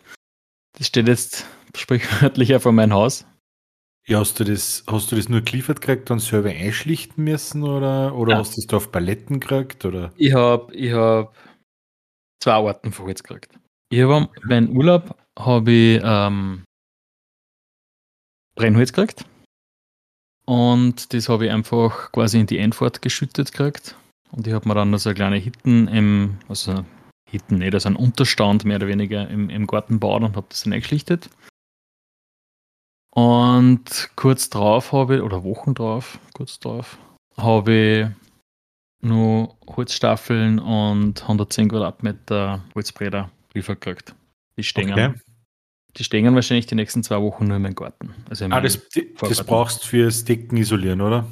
Das 0.78 0.86
steht 0.86 1.08
jetzt 1.08 1.46
sprichwörtlich 1.74 2.54
vor 2.62 2.72
meinem 2.72 2.92
Haus. 2.92 3.24
Ja, 4.06 4.18
hast 4.18 4.38
du 4.40 4.44
das, 4.44 4.84
hast 4.88 5.12
du 5.12 5.16
das 5.16 5.28
nur 5.28 5.40
geliefert 5.40 5.80
gekriegt 5.80 6.10
und 6.10 6.18
selber 6.18 6.50
einschlichten 6.50 7.24
müssen 7.24 7.62
oder, 7.62 8.14
oder 8.14 8.32
ja. 8.32 8.38
hast 8.38 8.56
du 8.56 8.56
das 8.56 8.66
da 8.66 8.76
auf 8.76 8.90
Paletten 8.90 9.40
gekriegt? 9.40 9.84
Oder? 9.84 10.12
Ich 10.16 10.34
habe 10.34 10.74
ich 10.74 10.92
hab 10.92 11.34
zwei 12.42 12.54
Arten 12.54 12.92
von 12.92 13.06
Holz 13.06 13.22
gekriegt. 13.22 13.58
Ich 13.90 14.02
habe 14.02 14.28
meinen 14.42 14.76
Urlaub 14.76 15.16
habe 15.38 15.70
ich 15.70 16.00
ähm, 16.02 16.64
Brennholz 18.56 18.92
gekriegt. 18.92 19.25
Und 20.44 21.14
das 21.14 21.28
habe 21.28 21.46
ich 21.46 21.52
einfach 21.52 22.11
quasi 22.11 22.40
in 22.40 22.46
die 22.46 22.58
Einfahrt 22.58 23.00
geschüttet 23.00 23.52
gekriegt. 23.52 23.96
Und 24.32 24.46
ich 24.46 24.52
habe 24.52 24.66
mir 24.66 24.75
dann 24.75 24.90
noch 24.90 24.99
so 24.99 25.11
eine 25.11 25.14
kleine 25.14 25.37
Hitten 25.37 25.88
im, 25.88 26.38
also 26.49 26.84
Hitten 27.30 27.58
nicht, 27.58 27.75
also 27.75 27.88
einen 27.88 27.96
Unterstand 27.96 28.64
mehr 28.64 28.76
oder 28.76 28.88
weniger 28.88 29.28
im, 29.28 29.49
im 29.49 29.66
Garten 29.66 30.00
baut 30.00 30.22
und 30.22 30.37
habe 30.37 30.46
das 30.49 30.64
dann 30.64 30.72
eingeschlichtet. 30.72 31.30
Und 33.14 34.11
kurz 34.16 34.50
drauf 34.50 34.92
habe 34.92 35.16
ich, 35.16 35.22
oder 35.22 35.44
Wochen 35.44 35.75
drauf, 35.75 36.18
kurz 36.34 36.58
drauf, 36.58 36.99
habe 37.37 37.72
ich 37.72 38.31
nur 39.02 39.56
Holzstaffeln 39.68 40.59
und 40.59 41.23
110 41.23 41.68
Quadratmeter 41.68 42.62
Holzbretter 42.75 43.30
liefert 43.54 43.80
gekriegt. 43.80 44.14
Die 44.56 44.62
stehen. 44.62 44.92
Okay. 44.92 45.14
Die 45.97 46.04
stehen 46.04 46.35
wahrscheinlich 46.35 46.66
die 46.66 46.75
nächsten 46.75 47.02
zwei 47.02 47.21
Wochen 47.21 47.47
nur 47.47 47.56
in 47.56 47.62
meinem 47.62 47.75
Garten. 47.75 48.14
Also 48.30 48.47
in 48.47 48.52
ah, 48.52 48.62
das, 48.62 48.80
das 49.21 49.44
brauchst 49.44 49.82
du 49.82 49.88
fürs 49.88 50.25
Decken 50.25 50.56
isolieren, 50.56 51.02
oder? 51.02 51.26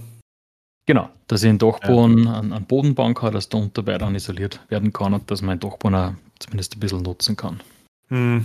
Genau, 0.84 1.08
dass 1.28 1.42
ich 1.42 1.48
einen 1.48 1.58
Dachboden, 1.58 2.24
ja. 2.24 2.40
einen, 2.40 2.52
einen 2.52 2.66
Bodenbank 2.66 3.22
habe, 3.22 3.34
dass 3.34 3.48
der 3.48 3.60
Unterbau 3.60 3.96
dann 3.96 4.14
isoliert 4.14 4.60
werden 4.68 4.92
kann 4.92 5.14
und 5.14 5.30
dass 5.30 5.40
den 5.40 5.60
Dachboden 5.60 5.94
auch 5.94 6.12
zumindest 6.40 6.76
ein 6.76 6.80
bisschen 6.80 7.02
nutzen 7.02 7.36
kann. 7.36 7.60
Hm. 8.08 8.44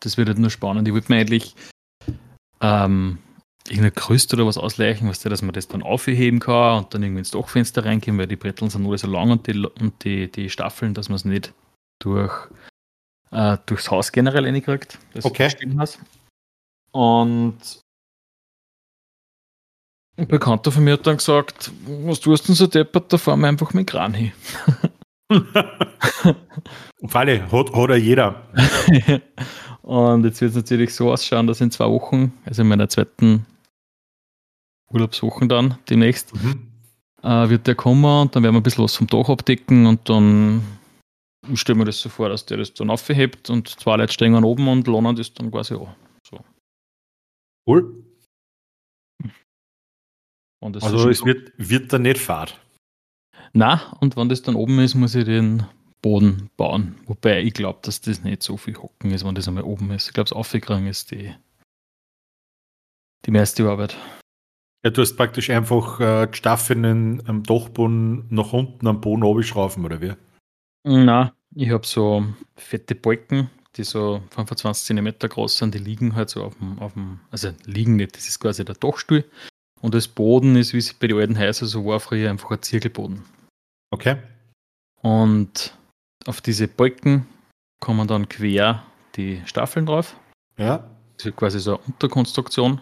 Das 0.00 0.16
wird 0.16 0.28
halt 0.28 0.38
nur 0.38 0.50
spannend. 0.50 0.86
Ich 0.88 0.94
würde 0.94 1.12
mir 1.12 1.20
eigentlich 1.20 1.54
ähm, 2.60 3.18
irgendeine 3.70 3.92
Krüste 3.92 4.36
oder 4.36 4.46
was 4.46 4.58
ausleichen, 4.58 5.08
was 5.08 5.20
dass 5.20 5.42
man 5.42 5.52
das 5.52 5.68
dann 5.68 5.82
aufheben 5.82 6.40
kann 6.40 6.78
und 6.78 6.94
dann 6.94 7.02
irgendwie 7.02 7.20
ins 7.20 7.30
Dachfenster 7.30 7.84
reingehen, 7.84 8.18
weil 8.18 8.26
die 8.26 8.36
Bretteln 8.36 8.70
sind 8.70 8.82
nur 8.82 8.98
so 8.98 9.06
lang 9.06 9.30
und 9.30 9.46
die, 9.46 9.58
und 9.58 10.04
die, 10.04 10.30
die 10.30 10.50
Staffeln, 10.50 10.94
dass 10.94 11.08
man 11.08 11.16
es 11.16 11.24
nicht 11.24 11.52
durch, 12.00 12.32
äh, 13.30 13.56
durchs 13.66 13.90
Haus 13.90 14.12
generell 14.12 14.44
reinkriegt. 14.44 14.98
Okay. 15.22 15.50
Und 16.92 17.58
ein 20.16 20.26
Bekannter 20.26 20.72
von 20.72 20.84
mir 20.84 20.94
hat 20.94 21.06
dann 21.06 21.16
gesagt, 21.16 21.70
was 21.86 22.20
tust 22.20 22.44
du 22.44 22.48
denn 22.48 22.56
so 22.56 22.66
deppert, 22.66 23.12
da 23.12 23.18
fahren 23.18 23.40
wir 23.40 23.48
einfach 23.48 23.72
mit 23.72 23.86
Kran 23.86 24.14
hin. 24.14 24.32
Falle, 27.06 27.50
hat, 27.50 27.72
hat 27.72 27.90
ja 27.90 27.96
jeder. 27.96 28.42
Und 29.82 30.24
jetzt 30.24 30.40
wird 30.40 30.50
es 30.50 30.56
natürlich 30.56 30.94
so 30.94 31.10
ausschauen, 31.10 31.46
dass 31.46 31.60
in 31.60 31.70
zwei 31.70 31.86
Wochen, 31.86 32.32
also 32.44 32.62
in 32.62 32.68
meiner 32.68 32.88
zweiten 32.88 33.46
Urlaubswoche 34.92 35.46
dann 35.46 35.78
demnächst, 35.88 36.34
mhm. 36.34 36.68
äh, 37.22 37.48
wird 37.48 37.66
der 37.66 37.74
kommen 37.74 38.22
und 38.22 38.34
dann 38.34 38.42
werden 38.42 38.54
wir 38.54 38.60
ein 38.60 38.62
bisschen 38.62 38.84
was 38.84 38.96
vom 38.96 39.06
Dach 39.06 39.28
abdecken 39.28 39.86
und 39.86 40.08
dann 40.08 40.62
stellen 41.54 41.78
wir 41.78 41.84
das 41.84 42.00
so 42.00 42.08
vor, 42.08 42.28
dass 42.28 42.46
der 42.46 42.58
das 42.58 42.74
dann 42.74 42.90
aufhebt 42.90 43.50
und 43.50 43.68
zwei 43.68 43.96
Leute 43.96 44.12
stehen 44.12 44.34
oben 44.44 44.68
und 44.68 44.86
lohnen 44.86 45.16
das 45.16 45.32
dann 45.34 45.50
quasi 45.50 45.74
an. 45.74 45.94
So. 46.28 46.44
Cool. 47.66 48.04
also 50.60 51.08
es 51.08 51.24
wird, 51.24 51.52
wird 51.56 51.92
dann 51.92 52.02
nicht 52.02 52.18
Fahrt. 52.18 52.60
Na, 53.52 53.92
und 54.00 54.16
wenn 54.16 54.28
das 54.28 54.42
dann 54.42 54.54
oben 54.54 54.78
ist, 54.78 54.94
muss 54.94 55.14
ich 55.14 55.24
den 55.24 55.66
Boden 56.02 56.50
bauen. 56.56 56.96
Wobei 57.06 57.42
ich 57.42 57.54
glaube, 57.54 57.80
dass 57.82 58.00
das 58.00 58.22
nicht 58.22 58.42
so 58.42 58.56
viel 58.56 58.76
Hocken 58.76 59.10
ist, 59.10 59.24
wenn 59.24 59.34
das 59.34 59.48
einmal 59.48 59.64
oben 59.64 59.90
ist. 59.90 60.08
Ich 60.08 60.12
glaube, 60.14 60.28
das 60.28 60.36
Aufkriegen 60.36 60.86
ist 60.86 61.10
die, 61.10 61.34
die 63.26 63.30
meiste 63.30 63.68
Arbeit. 63.68 63.96
Ja, 64.82 64.90
du 64.90 65.02
hast 65.02 65.16
praktisch 65.16 65.50
einfach 65.50 66.00
äh, 66.00 66.26
die 66.26 66.36
Staffeln 66.36 67.22
am 67.26 67.42
Dachboden 67.42 68.26
nach 68.30 68.52
unten 68.52 68.86
am 68.86 69.00
Boden 69.00 69.24
abschrauben, 69.24 69.84
oder 69.84 70.00
wie? 70.00 70.12
Na, 70.84 71.34
ich 71.54 71.70
habe 71.70 71.86
so 71.86 72.24
fette 72.56 72.94
Balken, 72.94 73.50
die 73.76 73.84
so 73.84 74.22
25 74.30 74.84
cm 74.84 75.14
groß 75.18 75.58
sind, 75.58 75.74
die 75.74 75.78
liegen 75.78 76.14
halt 76.14 76.30
so 76.30 76.44
auf 76.44 76.56
dem, 76.56 76.78
auf 76.78 76.94
dem, 76.94 77.20
also 77.30 77.50
liegen 77.66 77.96
nicht, 77.96 78.16
das 78.16 78.26
ist 78.26 78.40
quasi 78.40 78.64
der 78.64 78.74
Dachstuhl. 78.74 79.24
Und 79.82 79.94
das 79.94 80.08
Boden 80.08 80.56
ist, 80.56 80.72
wie 80.72 80.78
es 80.78 80.94
bei 80.94 81.06
den 81.06 81.18
alten 81.18 81.38
Häusern 81.38 81.68
so 81.68 81.84
war, 81.84 82.00
früher 82.00 82.30
einfach 82.30 82.50
ein 82.50 82.62
Zirkelboden. 82.62 83.22
Okay. 83.90 84.16
Und 85.02 85.76
auf 86.26 86.40
diese 86.40 86.68
Balken 86.68 87.26
kommen 87.80 88.06
dann 88.06 88.28
quer 88.28 88.82
die 89.16 89.42
Staffeln 89.46 89.86
drauf. 89.86 90.16
Ja. 90.58 90.90
Das 91.16 91.26
ist 91.26 91.36
quasi 91.36 91.60
so 91.60 91.76
eine 91.76 91.86
Unterkonstruktion, 91.86 92.80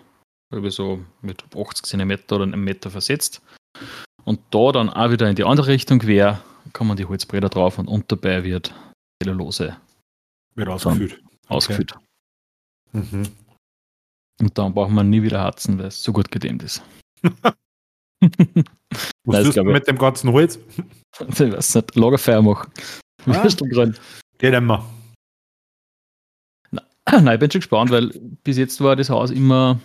über 0.50 0.70
so 0.70 1.04
mit 1.20 1.44
80 1.54 1.84
cm 1.84 2.18
oder 2.30 2.44
einem 2.44 2.62
Meter 2.64 2.90
versetzt. 2.90 3.42
Und 4.24 4.40
da 4.50 4.72
dann 4.72 4.90
auch 4.90 5.10
wieder 5.10 5.28
in 5.28 5.36
die 5.36 5.44
andere 5.44 5.68
Richtung 5.68 5.98
quer 5.98 6.42
kommen 6.72 6.96
die 6.96 7.06
Holzbretter 7.06 7.48
drauf 7.48 7.78
und 7.78 7.88
unterbei 7.88 8.44
wird 8.44 8.74
Zellulose. 9.22 9.76
Wird 10.54 10.68
ausgeführt. 10.68 11.12
Okay. 11.12 11.24
Ausgeführt. 11.48 11.98
Mhm. 12.92 13.28
Und 14.40 14.56
dann 14.58 14.74
braucht 14.74 14.90
man 14.90 15.10
nie 15.10 15.22
wieder 15.22 15.40
Harzen, 15.40 15.78
weil 15.78 15.86
es 15.86 16.02
so 16.02 16.12
gut 16.12 16.30
gedämmt 16.30 16.62
ist. 16.62 16.82
Was 19.24 19.44
tust 19.44 19.56
du 19.56 19.64
mit 19.64 19.86
dem 19.86 19.98
ganzen 19.98 20.32
Holz? 20.32 20.58
Ich 21.20 21.40
weiß 21.40 21.74
nicht, 21.74 21.96
Lagerfeuer 21.96 22.42
machen. 22.42 22.70
Ah, 23.26 23.48
geht 24.38 24.54
immer. 24.54 24.88
Nein, 27.10 27.34
ich 27.34 27.40
bin 27.40 27.50
schon 27.50 27.60
gespannt, 27.60 27.90
weil 27.90 28.10
bis 28.44 28.56
jetzt 28.56 28.80
war 28.80 28.94
das 28.94 29.10
Haus 29.10 29.32
immer 29.32 29.80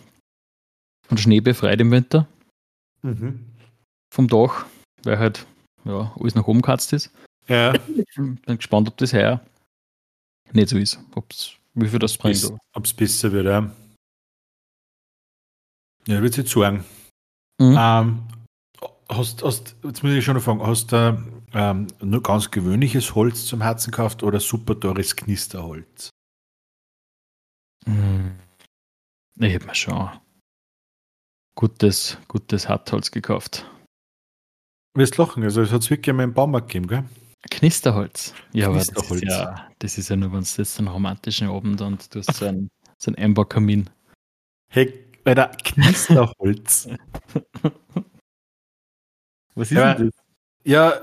von 1.07 1.17
Schnee 1.17 1.41
befreit 1.41 1.79
im 1.81 1.91
Winter. 1.91 2.27
Mhm. 3.01 3.45
Vom 4.13 4.27
Dach, 4.27 4.65
weil 5.03 5.19
halt 5.19 5.45
ja, 5.85 6.13
alles 6.19 6.35
nach 6.35 6.47
oben 6.47 6.61
gekatzt 6.61 6.93
ist. 6.93 7.11
Ja. 7.47 7.73
Bin 8.15 8.39
gespannt, 8.45 8.87
ob 8.87 8.97
das 8.97 9.13
heuer 9.13 9.41
nicht 10.53 10.69
so 10.69 10.77
ist. 10.77 10.99
Ob's, 11.15 11.53
wie 11.73 11.87
viel 11.87 11.99
das 11.99 12.17
bringt. 12.17 12.53
Ob 12.73 12.85
es 12.85 12.93
besser 12.93 13.31
wird, 13.31 13.45
ja. 13.45 13.71
Ja, 16.05 16.21
würde 16.21 16.41
ich 16.41 16.49
sagen. 16.49 16.83
Mhm. 17.59 17.77
Ähm, 17.77 18.27
hast, 19.09 19.43
hast, 19.43 19.75
jetzt 19.83 20.03
muss 20.03 20.13
ich 20.13 20.23
schon 20.23 20.39
fragen, 20.39 20.61
hast 20.61 20.91
du 20.91 21.23
ähm, 21.53 21.87
nur 22.01 22.21
ganz 22.21 22.51
gewöhnliches 22.51 23.15
Holz 23.15 23.45
zum 23.45 23.61
Herzen 23.61 23.91
gekauft 23.91 24.23
oder 24.23 24.39
super 24.39 24.79
teures 24.79 25.15
Knisterholz? 25.15 26.09
Mhm. 27.85 28.35
Ich 29.39 29.55
habe 29.55 29.65
mir 29.65 29.75
schon 29.75 30.09
gutes, 31.55 32.17
gutes 32.27 32.67
Hartholz 32.69 33.11
gekauft. 33.11 33.69
Wirst 34.95 35.17
lachen, 35.17 35.43
also 35.43 35.61
es 35.61 35.71
hat 35.71 35.81
es 35.81 35.89
wirklich 35.89 36.11
einmal 36.11 36.25
im 36.25 36.33
Baumarkt 36.33 36.69
gegeben, 36.69 36.87
gell? 36.87 37.03
Knisterholz. 37.49 38.33
Ja, 38.53 38.69
Knisterholz. 38.69 39.11
aber 39.11 39.19
das 39.19 39.21
ist 39.21 39.29
ja, 39.29 39.69
das 39.79 39.97
ist 39.97 40.09
ja 40.09 40.15
nur, 40.15 40.31
wenn 40.31 40.39
es 40.39 40.57
jetzt 40.57 40.77
einen 40.79 40.87
romantischen 40.87 41.49
Abend 41.49 41.81
und 41.81 42.13
du 42.13 42.19
hast 42.19 42.33
so 42.35 42.45
einen, 42.45 42.69
so 42.97 43.09
einen 43.09 43.17
Einbaukamin. 43.17 43.89
Hey, 44.69 44.93
bei 45.23 45.33
der 45.35 45.49
Knisterholz. 45.63 46.89
Was 49.55 49.71
ist 49.71 49.77
ja, 49.77 49.93
denn 49.93 50.07
das? 50.07 50.23
Ja, 50.65 50.93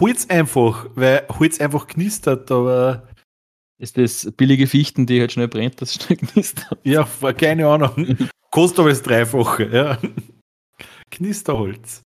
Holz 0.00 0.26
einfach, 0.28 0.86
weil 0.94 1.26
Holz 1.28 1.60
einfach 1.60 1.86
knistert, 1.86 2.50
aber. 2.50 3.08
Ist 3.80 3.96
das 3.96 4.32
billige 4.36 4.66
Fichten, 4.66 5.06
die 5.06 5.20
halt 5.20 5.30
schnell 5.32 5.46
brennt, 5.48 5.80
das 5.80 5.94
schnell 5.94 6.18
knistert? 6.18 6.78
Ja, 6.82 7.08
keine 7.32 7.68
Ahnung. 7.68 8.18
Kostet 8.50 8.80
aber 8.80 8.88
das 8.88 9.02
Dreifache, 9.02 9.64
ja. 9.64 9.98
Knisterholz. 11.10 12.02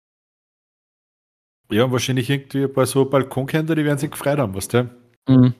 Ja, 1.70 1.92
wahrscheinlich 1.92 2.30
irgendwie 2.30 2.64
ein 2.64 2.74
paar 2.74 2.86
so 2.86 3.06
Balkonkinder, 3.06 3.76
die 3.76 3.84
werden 3.84 3.98
sich 3.98 4.12
gefreut 4.12 4.40
haben, 4.40 4.56
weißt 4.56 4.74
du? 4.74 4.90
Mhm. 5.28 5.54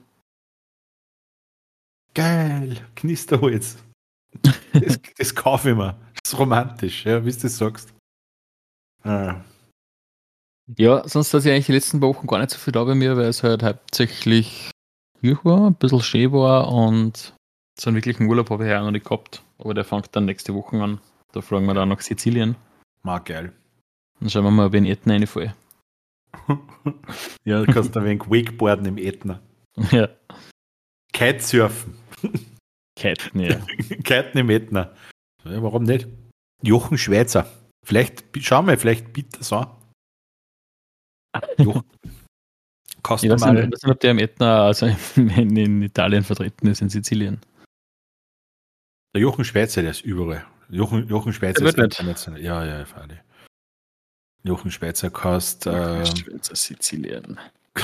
Geil, 2.14 2.76
Knisterholz. 2.96 3.76
das, 4.72 5.00
das 5.16 5.34
kaufe 5.34 5.70
ich 5.70 5.76
mir. 5.76 5.98
Das 6.14 6.32
ist 6.32 6.38
romantisch, 6.38 7.04
ja, 7.04 7.24
wie 7.24 7.30
du 7.30 7.38
das 7.38 7.56
sagst. 7.56 7.94
Ah. 9.02 9.44
Ja, 10.76 11.06
sonst 11.08 11.32
hat 11.32 11.42
sich 11.42 11.52
eigentlich 11.52 11.66
die 11.66 11.72
letzten 11.72 12.00
Wochen 12.02 12.26
gar 12.26 12.38
nicht 12.38 12.50
so 12.50 12.58
viel 12.58 12.72
da 12.72 12.84
bei 12.84 12.94
mir, 12.94 13.16
weil 13.16 13.26
es 13.26 13.42
halt 13.42 13.62
hauptsächlich 13.62 14.70
ruhig 15.22 15.44
war, 15.44 15.68
ein 15.68 15.74
bisschen 15.74 16.00
schön 16.00 16.32
war 16.32 16.70
und 16.70 17.34
so 17.78 17.88
einen 17.88 17.96
wirklichen 17.96 18.26
Urlaub 18.26 18.50
habe 18.50 18.64
ich 18.64 18.70
ja 18.70 18.82
noch 18.82 18.90
nicht 18.90 19.06
gehabt. 19.06 19.42
Aber 19.58 19.74
der 19.74 19.84
fängt 19.84 20.14
dann 20.14 20.24
nächste 20.24 20.54
Woche 20.54 20.80
an. 20.80 21.00
Da 21.32 21.40
fragen 21.40 21.66
wir 21.66 21.74
dann 21.74 21.88
nach 21.88 22.00
Sizilien. 22.00 22.56
Mag 23.02 23.26
geil. 23.26 23.52
Dann 24.20 24.30
schauen 24.30 24.44
wir 24.44 24.50
mal, 24.50 24.66
ob 24.66 24.74
ich 24.74 24.78
in 24.78 24.86
Ätna 24.86 25.14
reinfalle. 25.14 25.54
ja, 27.44 27.64
du 27.64 27.72
kannst 27.72 27.96
ein 27.96 28.04
wenig 28.04 28.28
Wakeboarden 28.28 28.86
im 28.86 28.98
Ätna. 28.98 29.40
Ja. 29.92 30.08
Kitesurfen. 31.12 31.94
Kiten, 32.96 33.40
ja. 33.40 33.54
Kiten 34.02 34.38
im 34.38 34.50
Ätna. 34.50 34.92
Ja, 35.44 35.62
warum 35.62 35.84
nicht? 35.84 36.08
Jochen 36.62 36.98
Schweizer. 36.98 37.46
Vielleicht, 37.86 38.24
schau 38.40 38.62
mal, 38.62 38.76
vielleicht 38.76 39.12
bietet 39.12 39.40
das 39.40 39.52
an. 39.52 39.68
Jochen. 41.58 41.84
Ich 42.98 43.30
weiß 43.30 43.52
nicht, 43.52 43.86
ob 43.86 44.00
der 44.00 44.10
im 44.10 44.18
Ätna, 44.18 44.66
also 44.66 44.86
in, 45.16 45.56
in, 45.56 45.82
Italien 45.82 46.24
vertreten 46.24 46.66
ist, 46.66 46.82
in 46.82 46.90
Sizilien. 46.90 47.40
Der 49.18 49.24
Jochen 49.24 49.44
Schweizer, 49.44 49.82
der 49.82 49.90
ist 49.90 50.02
überall. 50.02 50.46
Jochen, 50.68 51.08
Jochen 51.08 51.32
Schweizer 51.32 51.66
ist 51.66 51.76
international. 51.76 52.40
Ja, 52.40 52.64
ja, 52.64 52.84
freilich. 52.84 53.18
Jochen 54.44 54.70
Schweizer 54.70 55.10
kostet. 55.10 55.74
Äh, 55.74 56.06
Schweizer 56.06 56.54
Sizilien. 56.54 57.40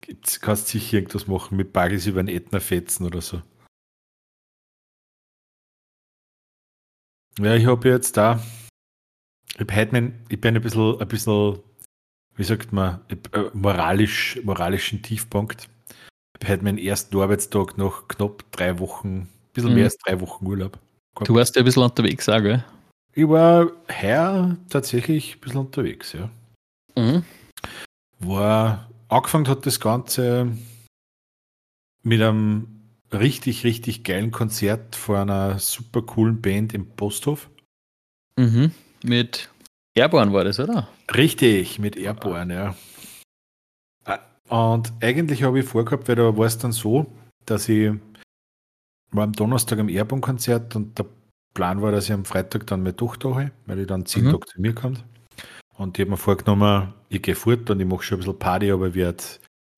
Gibt's, 0.00 0.40
kannst 0.40 0.68
sicher 0.68 0.96
irgendwas 0.96 1.26
machen 1.26 1.58
mit 1.58 1.74
Bagels 1.74 2.06
über 2.06 2.20
einen 2.20 2.30
Ätna 2.30 2.60
fetzen 2.60 3.04
oder 3.04 3.20
so. 3.20 3.42
Ja, 7.38 7.56
ich 7.56 7.66
habe 7.66 7.90
jetzt 7.90 8.16
da. 8.16 8.42
Ich, 9.58 9.92
mein, 9.92 10.24
ich 10.30 10.40
bin 10.40 10.56
ein 10.56 10.62
bisschen, 10.62 10.98
ein 10.98 11.08
bisschen, 11.08 11.58
wie 12.36 12.44
sagt 12.44 12.72
man, 12.72 13.04
äh, 13.10 13.50
moralisch, 13.52 14.40
moralischen 14.44 15.02
Tiefpunkt. 15.02 15.68
Ich 16.40 16.48
habe 16.48 16.62
meinen 16.62 16.78
ersten 16.78 17.16
Arbeitstag 17.18 17.78
nach 17.78 18.08
knapp 18.08 18.44
drei 18.52 18.78
Wochen, 18.78 19.08
ein 19.08 19.28
bisschen 19.52 19.70
mhm. 19.70 19.76
mehr 19.76 19.84
als 19.84 19.98
drei 19.98 20.20
Wochen 20.20 20.46
Urlaub. 20.46 20.78
Du 21.24 21.34
warst 21.34 21.56
ja 21.56 21.62
ein 21.62 21.64
bisschen 21.64 21.82
unterwegs, 21.82 22.28
auch, 22.28 22.42
gell? 22.42 22.64
Ich 23.14 23.26
war 23.26 23.70
her 23.88 24.56
tatsächlich 24.68 25.36
ein 25.36 25.40
bisschen 25.40 25.60
unterwegs, 25.60 26.12
ja. 26.12 26.30
Mhm. 26.94 27.24
War, 28.18 28.90
angefangen 29.08 29.48
hat 29.48 29.64
das 29.64 29.80
Ganze 29.80 30.52
mit 32.02 32.20
einem 32.20 32.68
richtig, 33.12 33.64
richtig 33.64 34.04
geilen 34.04 34.30
Konzert 34.30 34.96
vor 34.96 35.18
einer 35.18 35.58
super 35.58 36.02
coolen 36.02 36.42
Band 36.42 36.74
im 36.74 36.86
Posthof. 36.90 37.48
Mhm. 38.38 38.72
Mit 39.02 39.48
Airborne 39.94 40.32
war 40.32 40.44
das, 40.44 40.60
oder? 40.60 40.88
Richtig, 41.14 41.78
mit 41.78 41.96
Airborne, 41.96 42.54
ja. 42.54 42.76
Und 44.48 44.92
eigentlich 45.00 45.42
habe 45.42 45.60
ich 45.60 45.66
vorgehabt, 45.66 46.08
weil 46.08 46.16
da 46.16 46.36
war 46.36 46.46
es 46.46 46.58
dann 46.58 46.72
so, 46.72 47.06
dass 47.44 47.68
ich 47.68 47.92
war 49.10 49.24
am 49.24 49.32
Donnerstag 49.32 49.78
am 49.78 49.88
Airborne-Konzert 49.88 50.76
und 50.76 50.98
der 50.98 51.06
Plan 51.54 51.80
war, 51.80 51.92
dass 51.92 52.06
ich 52.06 52.12
am 52.12 52.24
Freitag 52.24 52.66
dann 52.66 52.82
meine 52.82 52.96
Tochter 52.96 53.34
habe, 53.34 53.50
weil 53.66 53.80
ich 53.80 53.86
dann 53.86 54.06
zehn 54.06 54.24
mhm. 54.24 54.32
Tage 54.32 54.46
zu 54.46 54.60
mir 54.60 54.74
kommt. 54.74 55.04
Und 55.74 55.98
ich 55.98 56.02
habe 56.02 56.10
mir 56.10 56.16
vorgenommen, 56.16 56.92
ich 57.08 57.22
gehe 57.22 57.34
fort 57.34 57.68
und 57.70 57.80
ich 57.80 57.86
mache 57.86 58.02
schon 58.02 58.16
ein 58.16 58.20
bisschen 58.20 58.38
Party, 58.38 58.70
aber 58.70 58.88
ich 58.88 58.94
werde 58.94 59.22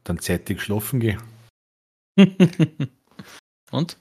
dann 0.04 0.18
zeitig 0.18 0.60
schlafen 0.60 1.00
gehen. 1.00 1.20
und? 3.70 3.96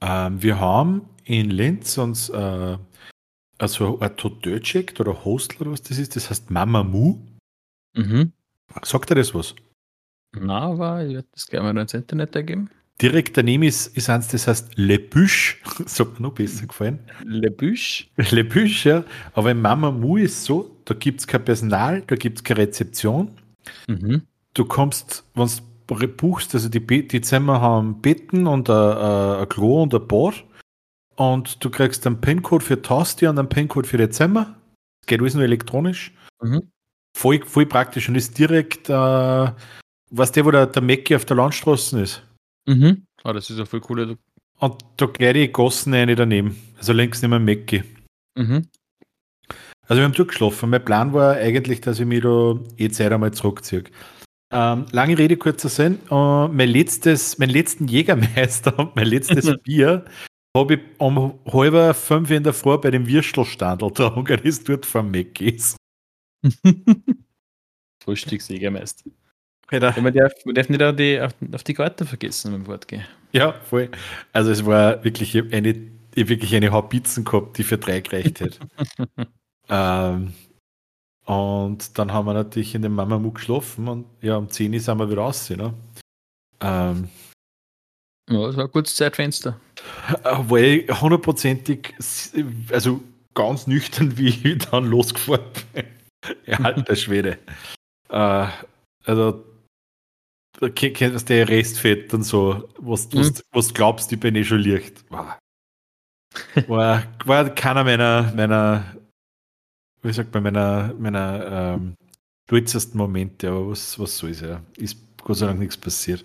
Ähm, 0.00 0.42
wir 0.42 0.58
haben 0.58 1.02
in 1.24 1.50
Linz 1.50 1.98
uns 1.98 2.30
äh, 2.30 2.78
also 3.58 4.00
ein 4.00 4.16
Hotel 4.22 4.60
checkt 4.60 5.00
oder 5.00 5.24
Hostel 5.24 5.62
oder 5.62 5.72
was 5.72 5.82
das 5.82 5.98
ist, 5.98 6.16
das 6.16 6.30
heißt 6.30 6.50
Mama 6.50 6.82
Mu. 6.82 7.18
Mhm. 7.94 8.32
Sagt 8.82 9.10
er 9.10 9.16
das 9.16 9.34
was? 9.34 9.54
Na, 10.38 10.60
aber 10.60 11.04
ich 11.04 11.14
werde 11.14 11.28
das 11.32 11.46
gerne 11.46 11.72
mal 11.72 11.80
ins 11.80 11.94
Internet 11.94 12.34
ergeben. 12.36 12.70
Direkt 13.00 13.36
daneben 13.36 13.62
ist, 13.62 13.96
ist 13.96 14.10
eins, 14.10 14.28
das 14.28 14.46
heißt 14.46 14.76
Le 14.76 14.98
Büsch. 14.98 15.62
Das 15.78 15.98
hat 16.00 16.20
mir 16.20 16.26
noch 16.26 16.34
besser 16.34 16.66
gefallen. 16.66 16.98
Le 17.24 17.50
Büsch? 17.50 18.10
Le 18.16 18.44
Büsch, 18.44 18.84
ja. 18.84 19.04
Aber 19.32 19.50
in 19.50 19.62
Mama 19.62 19.90
Mu 19.90 20.18
ist 20.18 20.44
so, 20.44 20.76
da 20.84 20.94
gibt 20.94 21.20
es 21.20 21.26
kein 21.26 21.44
Personal, 21.44 22.02
da 22.06 22.16
gibt 22.16 22.38
es 22.38 22.44
keine 22.44 22.60
Rezeption. 22.60 23.30
Mhm. 23.88 24.22
Du 24.52 24.64
kommst, 24.66 25.24
wenn 25.34 25.48
du 25.86 26.08
buchst, 26.08 26.54
also 26.54 26.68
die, 26.68 27.08
die 27.08 27.20
Zimmer 27.22 27.60
haben 27.60 28.02
Betten 28.02 28.46
und 28.46 28.68
ein, 28.68 28.76
ein 28.76 29.48
Klo 29.48 29.82
und 29.82 29.94
ein 29.94 30.06
Bad. 30.06 30.44
Und 31.16 31.64
du 31.64 31.70
kriegst 31.70 32.06
einen 32.06 32.20
PIN-Code 32.20 32.64
für 32.64 32.80
Tasti 32.80 33.26
und 33.26 33.38
einen 33.38 33.48
PIN-Code 33.48 33.88
für 33.88 33.98
die 33.98 34.10
Zimmer. 34.10 34.56
Das 35.00 35.06
geht 35.06 35.20
alles 35.20 35.34
nur 35.34 35.44
elektronisch. 35.44 36.12
Mhm. 36.42 36.70
Voll, 37.16 37.40
voll 37.44 37.66
praktisch 37.66 38.08
und 38.08 38.14
ist 38.14 38.38
direkt, 38.38 38.88
äh, 38.88 39.52
weißt 40.10 40.36
du, 40.36 40.44
wo 40.44 40.50
der, 40.50 40.66
der 40.66 40.82
Mackie 40.82 41.16
auf 41.16 41.24
der 41.24 41.36
Landstraße 41.36 42.00
ist? 42.00 42.22
Mhm. 42.66 43.06
Ah, 43.24 43.32
das 43.32 43.50
ist 43.50 43.58
ja 43.58 43.64
voll 43.64 43.80
cool. 43.88 44.16
Und 44.58 44.84
da 44.96 45.06
gleich 45.06 45.34
die 45.34 45.52
Gossen 45.52 45.94
eine 45.94 46.14
daneben. 46.14 46.56
Also 46.76 46.92
links 46.92 47.22
neben 47.22 47.44
Mackie. 47.44 47.82
Mhm. 48.36 48.68
Also 49.88 50.00
wir 50.00 50.04
haben 50.04 50.12
durchgeschlafen. 50.12 50.70
Mein 50.70 50.84
Plan 50.84 51.12
war 51.12 51.34
eigentlich, 51.34 51.80
dass 51.80 51.98
ich 51.98 52.06
mich 52.06 52.22
da 52.22 52.58
eh 52.76 52.90
Zeit 52.90 53.12
einmal 53.12 53.32
zurückziehe. 53.32 53.84
Ähm, 54.52 54.86
lange 54.92 55.16
Rede, 55.16 55.36
kurzer 55.36 55.68
Sinn. 55.68 55.98
Uh, 56.10 56.48
mein 56.48 56.68
letztes, 56.68 57.38
mein 57.38 57.50
letzten 57.50 57.88
Jägermeister 57.88 58.78
und 58.78 58.96
mein 58.96 59.06
letztes 59.06 59.52
Bier 59.62 60.04
habe 60.56 60.74
ich 60.74 60.80
um 60.98 61.38
halber 61.46 61.94
fünf 61.94 62.30
in 62.30 62.42
der 62.42 62.52
Früh 62.52 62.76
bei 62.78 62.90
dem 62.90 63.06
Würstelstandel 63.06 63.88
getrunken, 63.88 64.40
ist 64.42 64.68
dort 64.68 64.86
vom 64.86 65.10
Mackies. 65.10 65.76
Frühstücksjägermeister. 68.04 69.10
Ja, 69.70 69.94
man, 70.00 70.12
darf, 70.12 70.32
man 70.44 70.54
darf 70.54 70.68
nicht 70.68 70.82
auf 70.82 70.96
die, 70.96 71.20
auf, 71.20 71.62
die 71.64 71.74
Karte 71.74 72.04
vergessen 72.04 72.52
beim 72.52 72.64
Fortgehen. 72.66 73.04
Ja, 73.32 73.52
voll. 73.52 73.88
Also 74.32 74.50
es 74.50 74.66
war 74.66 75.02
wirklich 75.04 75.36
eine, 75.36 75.74
wirklich 76.14 76.54
eine 76.54 76.70
Hauptpizzen 76.70 77.24
gehabt, 77.24 77.56
die 77.58 77.62
für 77.62 77.78
drei 77.78 78.00
gereicht 78.00 78.40
hätte. 78.40 78.58
ähm, 79.68 80.32
und 81.24 81.98
dann 81.98 82.12
haben 82.12 82.26
wir 82.26 82.34
natürlich 82.34 82.74
in 82.74 82.82
dem 82.82 82.94
Mamamu 82.94 83.30
geschlafen 83.30 83.86
und 83.86 84.06
ja, 84.20 84.36
um 84.36 84.48
10 84.48 84.74
Uhr 84.74 84.80
sind 84.80 84.98
wir 84.98 85.08
wieder 85.08 85.22
raus. 85.22 85.48
Ne? 85.50 85.72
Ähm, 86.60 87.08
ja, 88.28 88.46
das 88.46 88.56
war 88.56 88.64
ein 88.64 88.70
gutes 88.72 88.96
Zeitfenster. 88.96 89.60
Weil 90.22 90.86
hundertprozentig, 91.00 91.94
also 92.72 93.00
ganz 93.34 93.66
nüchtern, 93.66 94.16
wie 94.18 94.28
ich 94.28 94.58
dann 94.70 94.86
losgefahren 94.86 95.44
bin. 95.72 95.84
ja, 96.46 96.58
alter 96.58 96.96
Schwede. 96.96 97.38
äh, 98.08 98.46
also 99.04 99.44
kennst 100.68 101.28
du 101.28 101.34
der 101.34 101.48
Restfett 101.48 102.12
und 102.12 102.22
so, 102.22 102.68
was, 102.78 103.10
mhm. 103.12 103.32
was 103.52 103.72
glaubst, 103.72 104.12
ich 104.12 104.20
bin 104.20 104.36
eh 104.36 104.44
schon 104.44 104.58
Licht. 104.58 105.10
War, 105.10 105.38
war, 106.68 107.02
war 107.24 107.50
keiner 107.50 107.84
meiner, 107.84 108.32
meiner, 108.34 108.96
wie 110.02 110.12
sagt 110.12 110.32
man, 110.34 110.42
meiner, 110.42 110.94
meiner 110.98 111.46
ähm, 111.74 111.94
stolzesten 112.46 112.98
Momente, 112.98 113.48
aber 113.48 113.70
was, 113.70 113.98
was 113.98 114.18
soll 114.18 114.30
es 114.30 114.40
ja. 114.40 114.60
Ist 114.76 114.98
Gott 115.22 115.36
sei 115.36 115.46
Dank 115.46 115.60
nichts 115.60 115.76
passiert. 115.76 116.24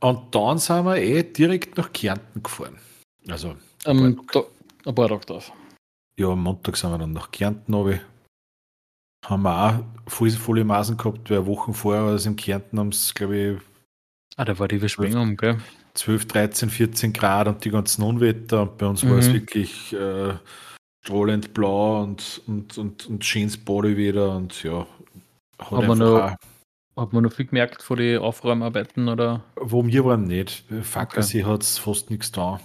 Und 0.00 0.34
dann 0.34 0.58
sind 0.58 0.84
wir 0.84 0.96
eh 0.96 1.22
direkt 1.22 1.76
nach 1.76 1.92
Kärnten 1.92 2.42
gefahren. 2.42 2.78
Also 3.28 3.56
ähm, 3.84 4.20
da, 4.32 4.42
ein 4.84 4.94
paar 4.94 5.08
Tage 5.08 5.26
drauf. 5.26 5.52
Ja, 6.16 6.28
am 6.28 6.42
Montag 6.42 6.76
sind 6.76 6.90
wir 6.90 6.98
dann 6.98 7.12
nach 7.12 7.30
Kärnten 7.30 7.74
runter 7.74 8.00
haben 9.24 9.42
wir 9.42 9.84
auch 10.06 10.10
voll, 10.10 10.30
volle 10.30 10.64
Maßen 10.64 10.96
gehabt, 10.96 11.30
weil 11.30 11.46
Wochen 11.46 11.74
vorher 11.74 12.04
war 12.04 12.12
das 12.12 12.26
im 12.26 12.36
Kärnten 12.36 12.78
haben 12.78 12.88
es, 12.88 13.14
glaube 13.14 13.36
ich. 13.36 13.58
Ah, 14.36 14.44
da 14.44 14.58
war 14.58 14.68
die 14.68 14.76
Überschwingung, 14.76 15.36
gell? 15.36 15.58
12, 15.94 16.26
13, 16.26 16.70
14 16.70 17.12
Grad 17.12 17.48
und 17.48 17.64
die 17.64 17.70
ganzen 17.70 18.02
Unwetter. 18.02 18.62
Und 18.62 18.78
bei 18.78 18.86
uns 18.86 19.02
mhm. 19.02 19.10
war 19.10 19.18
es 19.18 19.32
wirklich 19.32 19.92
äh, 19.92 20.34
strahlend 21.04 21.54
blau 21.54 22.02
und, 22.02 22.40
und, 22.46 22.78
und, 22.78 23.06
und 23.06 23.24
schönes 23.24 23.56
Body 23.56 23.96
wieder. 23.96 24.36
Und 24.36 24.62
ja, 24.62 24.86
hat, 25.58 25.70
hat 25.72 25.88
man 25.88 25.98
noch, 25.98 26.34
hat 26.96 27.12
man 27.12 27.24
noch 27.24 27.32
viel 27.32 27.46
gemerkt 27.46 27.82
vor 27.82 27.96
den 27.96 28.18
Aufräumarbeiten? 28.18 29.08
Oder? 29.08 29.42
Wo 29.56 29.84
wir 29.84 30.04
waren 30.04 30.24
nicht. 30.24 30.64
Fackersee 30.82 31.42
okay. 31.42 31.52
hat 31.52 31.62
es 31.62 31.78
fast 31.78 32.10
nichts 32.10 32.30
da. 32.30 32.60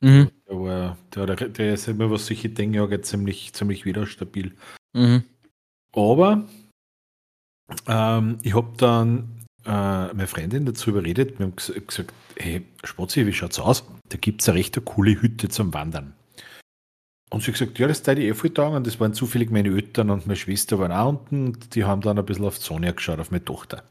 Mhm. 0.00 0.30
Der, 0.48 0.56
war, 0.56 0.96
der, 1.14 1.34
der 1.48 1.74
ist 1.74 1.88
immer, 1.88 2.10
was 2.10 2.26
solche 2.26 2.50
Dinge 2.50 2.82
angeht, 2.82 3.06
ziemlich, 3.06 3.52
ziemlich 3.52 3.84
wieder 3.84 4.06
stabil. 4.06 4.54
Mhm. 4.92 5.24
Aber 5.96 6.46
ähm, 7.88 8.38
ich 8.42 8.54
habe 8.54 8.72
dann 8.76 9.44
äh, 9.64 10.12
meine 10.12 10.26
Freundin 10.26 10.66
dazu 10.66 10.90
überredet, 10.90 11.38
wir 11.38 11.46
haben 11.46 11.56
gesagt, 11.56 12.12
hey, 12.36 12.64
Spotzi, 12.84 13.26
wie 13.26 13.32
schaut's 13.32 13.58
aus? 13.58 13.84
Da 14.08 14.18
gibt 14.18 14.42
es 14.42 14.48
eine 14.48 14.58
recht 14.58 14.78
coole 14.84 15.20
Hütte 15.20 15.48
zum 15.48 15.74
Wandern. 15.74 16.14
Und 17.30 17.42
sie 17.42 17.50
hat 17.50 17.58
gesagt, 17.58 17.78
ja, 17.78 17.88
das 17.88 17.98
ist 17.98 18.06
die 18.06 18.28
eh 18.28 18.34
voll 18.34 18.50
und 18.50 18.86
das 18.86 19.00
waren 19.00 19.14
zufällig 19.14 19.50
meine 19.50 19.70
Eltern 19.70 20.10
und 20.10 20.26
meine 20.26 20.36
Schwester 20.36 20.78
waren 20.78 20.92
auch 20.92 21.08
unten 21.08 21.46
und 21.46 21.74
die 21.74 21.84
haben 21.84 22.00
dann 22.00 22.18
ein 22.18 22.24
bisschen 22.24 22.44
auf 22.44 22.58
Sonja 22.58 22.92
geschaut, 22.92 23.18
auf 23.18 23.32
meine 23.32 23.44
Tochter. 23.44 23.82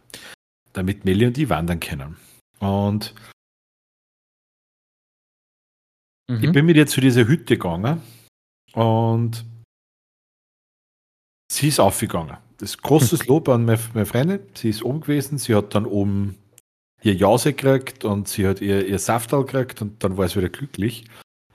Damit 0.72 1.04
Melli 1.04 1.26
und 1.26 1.36
die 1.36 1.50
wandern 1.50 1.82
können. 1.82 2.16
Und 2.60 3.14
mhm. 6.30 6.44
ich 6.44 6.52
bin 6.52 6.66
mit 6.66 6.78
ihr 6.78 6.88
zu 6.88 7.02
dieser 7.02 7.28
Hütte 7.28 7.58
gegangen 7.58 8.02
und 8.72 9.46
Sie 11.52 11.68
ist 11.68 11.80
aufgegangen. 11.80 12.38
Das 12.58 12.78
großes 12.78 13.28
Lob 13.28 13.50
an 13.50 13.66
meine, 13.66 13.80
meine 13.94 14.06
Freundin. 14.06 14.40
Sie 14.54 14.70
ist 14.70 14.84
oben 14.84 15.02
gewesen. 15.02 15.38
Sie 15.38 15.56
hat 15.56 15.76
dann 15.76 15.86
oben 15.86 16.38
ihr 17.02 17.14
Jause 17.14 17.54
gekriegt 17.54 18.04
und 18.04 18.28
sie 18.28 18.48
hat 18.48 18.62
ihr, 18.62 18.88
ihr 18.88 19.00
Saftal 19.00 19.46
gekriegt 19.46 19.82
und 19.82 20.04
dann 20.04 20.18
war 20.18 20.28
sie 20.28 20.38
wieder 20.38 20.50
glücklich. 20.50 21.06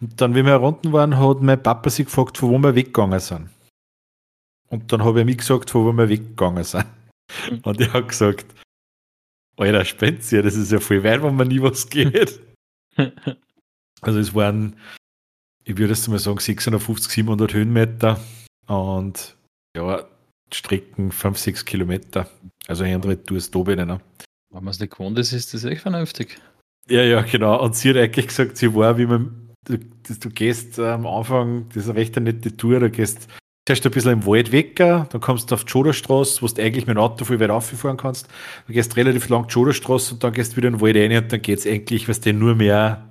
Und 0.00 0.20
dann, 0.20 0.35
wie 0.35 0.44
wir 0.44 0.61
unten 0.61 0.92
waren, 0.92 1.18
hat 1.18 1.42
mein 1.42 1.62
Papa 1.62 1.90
sie 1.90 2.05
gefragt, 2.05 2.38
von 2.38 2.50
wo 2.50 2.59
wir 2.59 2.74
weggegangen 2.74 3.20
sind. 3.20 3.50
Und 4.68 4.92
dann 4.92 5.05
habe 5.05 5.20
ich 5.20 5.26
mir 5.26 5.37
gesagt, 5.37 5.70
von 5.70 5.85
wo 5.85 5.92
wir 5.92 6.09
weggegangen 6.09 6.64
sind. 6.64 6.87
Mhm. 7.50 7.61
Und 7.64 7.81
ich 7.81 7.92
habe 7.92 8.07
gesagt, 8.07 8.46
Alter, 9.57 9.85
Spenzier, 9.85 10.42
das 10.42 10.55
ist 10.55 10.72
ja 10.72 10.81
voll 10.81 11.05
weit, 11.05 11.22
wenn 11.22 11.37
man 11.37 11.48
nie 11.48 11.61
was 11.61 11.88
geht. 11.90 12.40
also 14.00 14.18
es 14.18 14.35
waren, 14.35 14.76
ich 15.64 15.76
würde 15.76 15.92
jetzt 15.92 16.09
mal 16.09 16.18
sagen, 16.18 16.38
650, 16.38 17.12
700 17.12 17.53
Höhenmeter 17.53 18.20
und 18.66 19.37
ja, 19.76 20.04
Strecken 20.52 21.12
5, 21.12 21.38
6 21.38 21.64
Kilometer. 21.64 22.28
Also 22.66 22.85
hin 22.85 22.96
und 22.96 23.06
retour 23.06 23.38
ist 23.38 23.54
da 23.54 23.59
bin 23.61 23.76
ne? 23.87 24.00
Wenn 24.52 24.64
man 24.64 24.72
es 24.72 24.80
nicht 24.80 24.92
gewohnt 24.92 25.18
ist, 25.18 25.33
ist 25.33 25.54
das 25.54 25.64
echt 25.64 25.83
vernünftig. 25.83 26.38
Ja, 26.88 27.02
ja, 27.02 27.22
genau. 27.22 27.62
Und 27.62 27.76
sie 27.76 27.90
hat 27.90 27.96
eigentlich 27.96 28.28
gesagt, 28.28 28.56
sie 28.56 28.74
war, 28.74 28.98
wie 28.98 29.06
man, 29.06 29.54
du, 29.64 29.78
du 29.78 30.28
gehst 30.30 30.78
äh, 30.78 30.88
am 30.88 31.06
Anfang, 31.06 31.68
das 31.68 31.85
ist 31.85 31.90
eine 31.90 31.98
recht 31.98 32.16
nette 32.16 32.56
Tour, 32.56 32.80
du 32.80 32.90
gehst 32.90 33.28
zuerst 33.66 33.87
ein 33.87 33.92
bisschen 33.92 34.12
im 34.12 34.26
Wald 34.26 34.50
weg, 34.50 34.74
dann 34.76 35.09
kommst 35.20 35.50
du 35.50 35.54
auf 35.54 35.64
die 35.64 35.70
Schoderstraße, 35.70 36.42
wo 36.42 36.46
du 36.46 36.61
eigentlich 36.61 36.87
mit 36.87 36.96
dem 36.96 37.00
Auto 37.00 37.24
viel 37.24 37.38
weit 37.38 37.50
rauffahren 37.50 37.96
kannst. 37.96 38.28
Du 38.66 38.72
gehst 38.72 38.96
relativ 38.96 39.28
lang 39.28 39.46
die 39.46 39.52
Schoderstraße 39.52 40.14
und 40.14 40.24
dann 40.24 40.33
gehst 40.33 40.52
du 40.52 40.56
wieder 40.56 40.68
in 40.68 40.74
den 40.74 40.80
Wald 40.80 40.96
rein 40.96 41.16
und 41.16 41.33
dann 41.33 41.42
geht 41.42 41.61
es 41.61 41.66
eigentlich, 41.66 42.09
was 42.09 42.20
denn 42.20 42.38
nur 42.38 42.56
mehr 42.56 43.09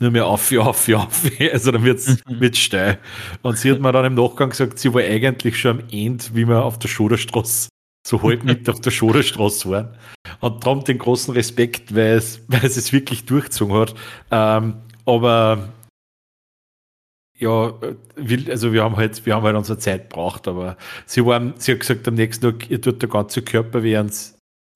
nur 0.00 0.10
mehr 0.10 0.26
auf, 0.26 0.52
auf, 0.52 0.88
auf. 0.88 1.22
Also 1.52 1.72
dann 1.72 1.84
wird 1.84 1.98
es 1.98 2.22
mit 2.28 2.56
steil. 2.56 2.98
Und 3.42 3.58
sie 3.58 3.70
hat 3.70 3.80
mir 3.80 3.92
dann 3.92 4.04
im 4.04 4.14
Nachgang 4.14 4.50
gesagt, 4.50 4.78
sie 4.78 4.92
war 4.92 5.02
eigentlich 5.02 5.58
schon 5.58 5.80
am 5.80 5.84
Ende, 5.90 6.24
wie 6.32 6.46
wir 6.46 6.64
auf 6.64 6.78
der 6.78 6.88
Schoderstraße, 6.88 7.68
so 8.06 8.22
halb 8.22 8.44
mit 8.44 8.68
auf 8.68 8.80
der 8.80 8.90
Schoderstraße 8.90 9.70
waren. 9.70 9.96
Und 10.40 10.64
darum 10.64 10.84
den 10.84 10.98
großen 10.98 11.34
Respekt, 11.34 11.94
weil 11.94 12.16
es, 12.16 12.40
weil 12.48 12.64
es 12.64 12.76
es 12.76 12.92
wirklich 12.92 13.24
durchgezogen 13.26 13.74
hat. 13.74 13.94
Ähm, 14.30 14.74
aber 15.04 15.72
ja, 17.36 17.72
also 18.48 18.72
wir 18.72 18.82
haben 18.82 18.96
halt, 18.96 19.24
wir 19.24 19.34
haben 19.34 19.44
halt 19.44 19.56
unsere 19.56 19.78
Zeit 19.78 20.10
gebraucht, 20.10 20.48
aber 20.48 20.76
sie 21.06 21.24
waren, 21.24 21.54
sie 21.58 21.72
hat 21.72 21.80
gesagt, 21.80 22.08
am 22.08 22.14
nächsten 22.14 22.42
Tag, 22.42 22.68
ihr 22.70 22.80
tut 22.80 23.00
der 23.00 23.08
ganze 23.08 23.42
Körper 23.42 23.82
weh 23.82 23.96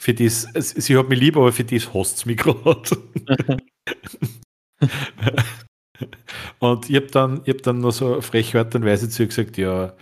für 0.02 0.14
das, 0.14 0.48
sie 0.54 0.96
hat 0.96 1.08
mich 1.08 1.20
lieb, 1.20 1.36
aber 1.36 1.52
für 1.52 1.62
das 1.62 1.94
hasst 1.94 2.16
es 2.16 2.26
mich 2.26 2.36
gerade. 2.36 2.90
Und 6.58 6.90
ich 6.90 6.96
habe 6.96 7.06
dann, 7.06 7.42
ich 7.44 7.54
hab 7.54 7.62
dann 7.62 7.78
noch 7.78 7.92
so 7.92 8.20
frech 8.20 8.56
Art 8.56 8.74
und 8.74 8.84
Weise 8.84 9.08
zu 9.08 9.22
ihr 9.22 9.28
gesagt, 9.28 9.56
ja, 9.56 9.94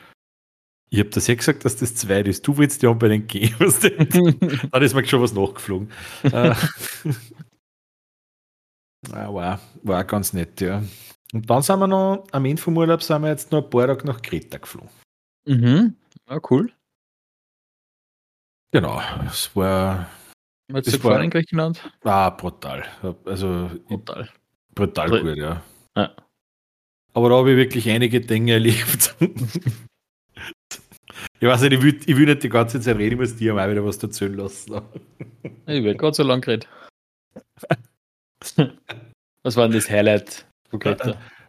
ich 0.91 0.99
habe 0.99 1.11
das 1.11 1.27
ja 1.27 1.35
gesagt, 1.35 1.65
dass 1.65 1.77
das 1.77 1.95
zweit 1.95 2.27
ist. 2.27 2.47
Du 2.47 2.57
willst 2.59 2.83
ja 2.83 2.89
unbedingt 2.91 3.29
gehen. 3.29 3.55
dann 4.73 4.83
ist 4.83 4.95
mir 4.95 5.07
schon 5.07 5.23
was 5.23 5.33
nachgeflogen. 5.33 5.91
Äh, 6.25 6.55
ah, 9.13 9.33
war, 9.33 9.61
war 9.83 10.05
ganz 10.05 10.33
nett, 10.33 10.61
ja. 10.61 10.83
Und 11.33 11.49
dann 11.49 11.63
sind 11.63 11.79
wir 11.79 11.87
noch, 11.87 12.27
am 12.33 12.45
Ende 12.45 12.61
vom 12.61 12.77
Urlaub 12.77 13.03
sind 13.03 13.23
wir 13.23 13.29
jetzt 13.29 13.53
noch 13.53 13.63
ein 13.65 13.71
paar 13.71 13.87
Tage 13.87 14.05
nach 14.05 14.21
Kreta 14.21 14.59
geflogen. 14.59 14.91
Mhm. 15.47 15.97
Ja, 16.29 16.41
cool. 16.51 16.73
Genau, 18.73 19.01
es 19.27 19.55
war. 19.55 20.11
Was 20.69 20.85
das 20.85 21.03
war 21.03 21.23
in 21.23 21.31
Griechenland? 21.31 21.89
Ah, 22.03 22.31
brutal. 22.31 22.85
Also 23.25 23.71
brutal. 23.87 24.29
Brutal 24.75 25.09
gut, 25.11 25.37
ja. 25.37 25.63
ja. 25.97 26.17
Aber 27.13 27.29
da 27.29 27.37
habe 27.37 27.51
ich 27.53 27.57
wirklich 27.57 27.89
einige 27.91 28.21
Dinge 28.21 28.53
erlebt. 28.53 29.15
ich 31.41 31.49
weiß 31.49 31.63
nicht, 31.63 31.73
ich 31.73 31.83
will, 31.83 32.01
ich 32.07 32.17
will 32.17 32.27
nicht 32.27 32.43
die 32.43 32.49
ganze 32.49 32.81
Zeit 32.81 32.97
reden, 32.97 33.15
ich 33.15 33.19
muss 33.19 33.37
dir 33.37 33.55
mal 33.55 33.71
wieder 33.71 33.85
was 33.85 34.03
erzählen 34.03 34.35
lassen. 34.35 34.81
ich 35.67 35.85
will 35.85 35.97
gerade 35.97 36.15
so 36.15 36.23
lang 36.23 36.41
geredet. 36.41 36.69
was 39.43 39.57
war 39.57 39.69
denn 39.69 39.77
das 39.77 39.91
Highlight 39.91 40.47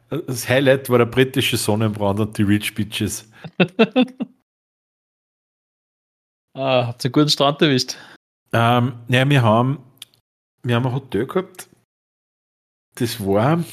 Das 0.09 0.49
Highlight 0.49 0.89
war 0.89 0.97
der 0.97 1.05
britische 1.05 1.57
Sonnenbrand 1.57 2.19
und 2.19 2.37
die 2.37 2.43
Rich 2.43 2.75
Bitches. 2.75 3.31
ah, 6.53 6.87
habt 6.87 7.05
ihr 7.05 7.07
einen 7.07 7.11
guten 7.13 7.29
Strand 7.29 7.61
erwischt? 7.61 7.95
Ähm, 8.51 8.93
ja, 9.07 9.29
wir 9.29 9.41
haben, 9.41 9.79
wir 10.63 10.75
haben 10.75 10.85
ein 10.87 10.93
Hotel 10.93 11.25
gehabt. 11.25 11.69
Das 12.95 13.25
war 13.25 13.63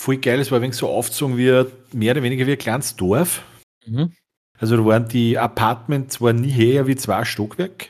voll 0.00 0.16
geil. 0.16 0.40
Es 0.40 0.50
war 0.50 0.58
ein 0.58 0.62
wenig 0.62 0.76
so 0.76 0.88
aufgezogen 0.88 1.36
wie 1.36 1.64
mehr 1.96 2.12
oder 2.12 2.22
weniger 2.22 2.46
wie 2.46 2.52
ein 2.52 2.58
kleines 2.58 2.96
Dorf. 2.96 3.42
Mhm. 3.86 4.12
Also 4.58 4.76
da 4.76 4.84
waren 4.84 5.08
die 5.08 5.38
Apartments 5.38 6.20
waren 6.20 6.36
nie 6.36 6.54
höher 6.54 6.86
wie 6.86 6.96
zwei 6.96 7.24
Stockwerk. 7.24 7.88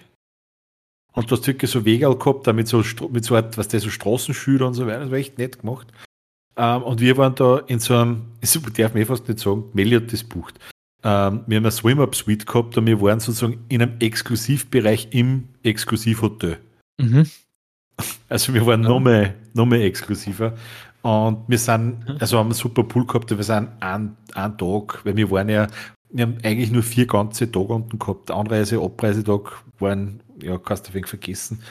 Und 1.13 1.31
du 1.31 1.37
hast 1.37 1.47
wirklich 1.47 1.71
so 1.71 1.85
Wege 1.85 2.15
gehabt, 2.17 2.47
da 2.47 2.53
mit 2.53 2.69
so, 2.69 2.85
mit 3.11 3.25
so, 3.25 3.35
was 3.35 3.69
der 3.69 3.81
so 3.81 3.91
Straßenschüler 3.91 4.67
und 4.67 4.75
so 4.75 4.87
weiter. 4.87 5.01
Das 5.01 5.11
war 5.11 5.19
echt 5.19 5.39
nett 5.39 5.61
gemacht. 5.61 5.89
Ähm, 6.57 6.83
und 6.83 7.01
wir 7.01 7.17
waren 7.17 7.35
da 7.35 7.59
in 7.59 7.81
so 7.81 7.97
einem, 7.97 8.23
das 8.41 8.53
darf 8.53 8.95
man 8.95 9.03
eh 9.03 9.07
fast 9.07 9.29
nicht 9.29 9.41
sagen, 9.41 9.65
Meli 9.73 9.97
hat 9.97 10.13
das 10.13 10.23
bucht. 10.23 10.59
Ähm, 11.03 11.43
wir 11.47 11.57
haben 11.57 11.65
eine 11.65 11.71
Swim-Up-Suite 11.71 12.47
gehabt 12.47 12.77
und 12.77 12.87
wir 12.87 13.01
waren 13.01 13.21
sozusagen 13.21 13.65
in 13.69 13.83
einem 13.83 13.97
Exklusivbereich 13.99 15.09
im 15.13 15.49
Exklusivhotel. 15.63 16.59
Mhm. 16.99 17.27
Also 18.29 18.55
wir 18.55 18.65
waren 18.67 18.83
ja. 18.83 18.89
noch, 18.89 19.01
mehr, 19.01 19.35
noch 19.55 19.67
mehr 19.67 19.85
exklusiver. 19.85 20.55
Und 21.03 21.45
wir 21.49 21.59
sind, 21.59 22.09
mhm. 22.09 22.17
also 22.21 22.39
haben 22.39 22.49
einen 22.49 22.55
super 22.55 22.83
Pool 22.85 23.07
gehabt, 23.07 23.31
wir 23.31 23.43
sind 23.43 23.69
einen, 23.81 24.17
einen 24.35 24.59
Tag, 24.59 25.05
weil 25.05 25.17
wir 25.17 25.31
waren 25.31 25.49
ja, 25.49 25.67
wir 26.11 26.25
haben 26.25 26.39
eigentlich 26.43 26.71
nur 26.71 26.83
vier 26.83 27.07
ganze 27.07 27.51
Tage 27.51 27.73
unten 27.73 27.99
gehabt. 27.99 28.31
Anreise, 28.31 28.81
Abreisetag 28.81 29.63
waren, 29.79 30.21
ja, 30.43 30.59
kannst 30.59 30.87
du 30.87 30.91
ein 30.91 30.95
wenig 30.95 31.09
vergessen. 31.09 31.63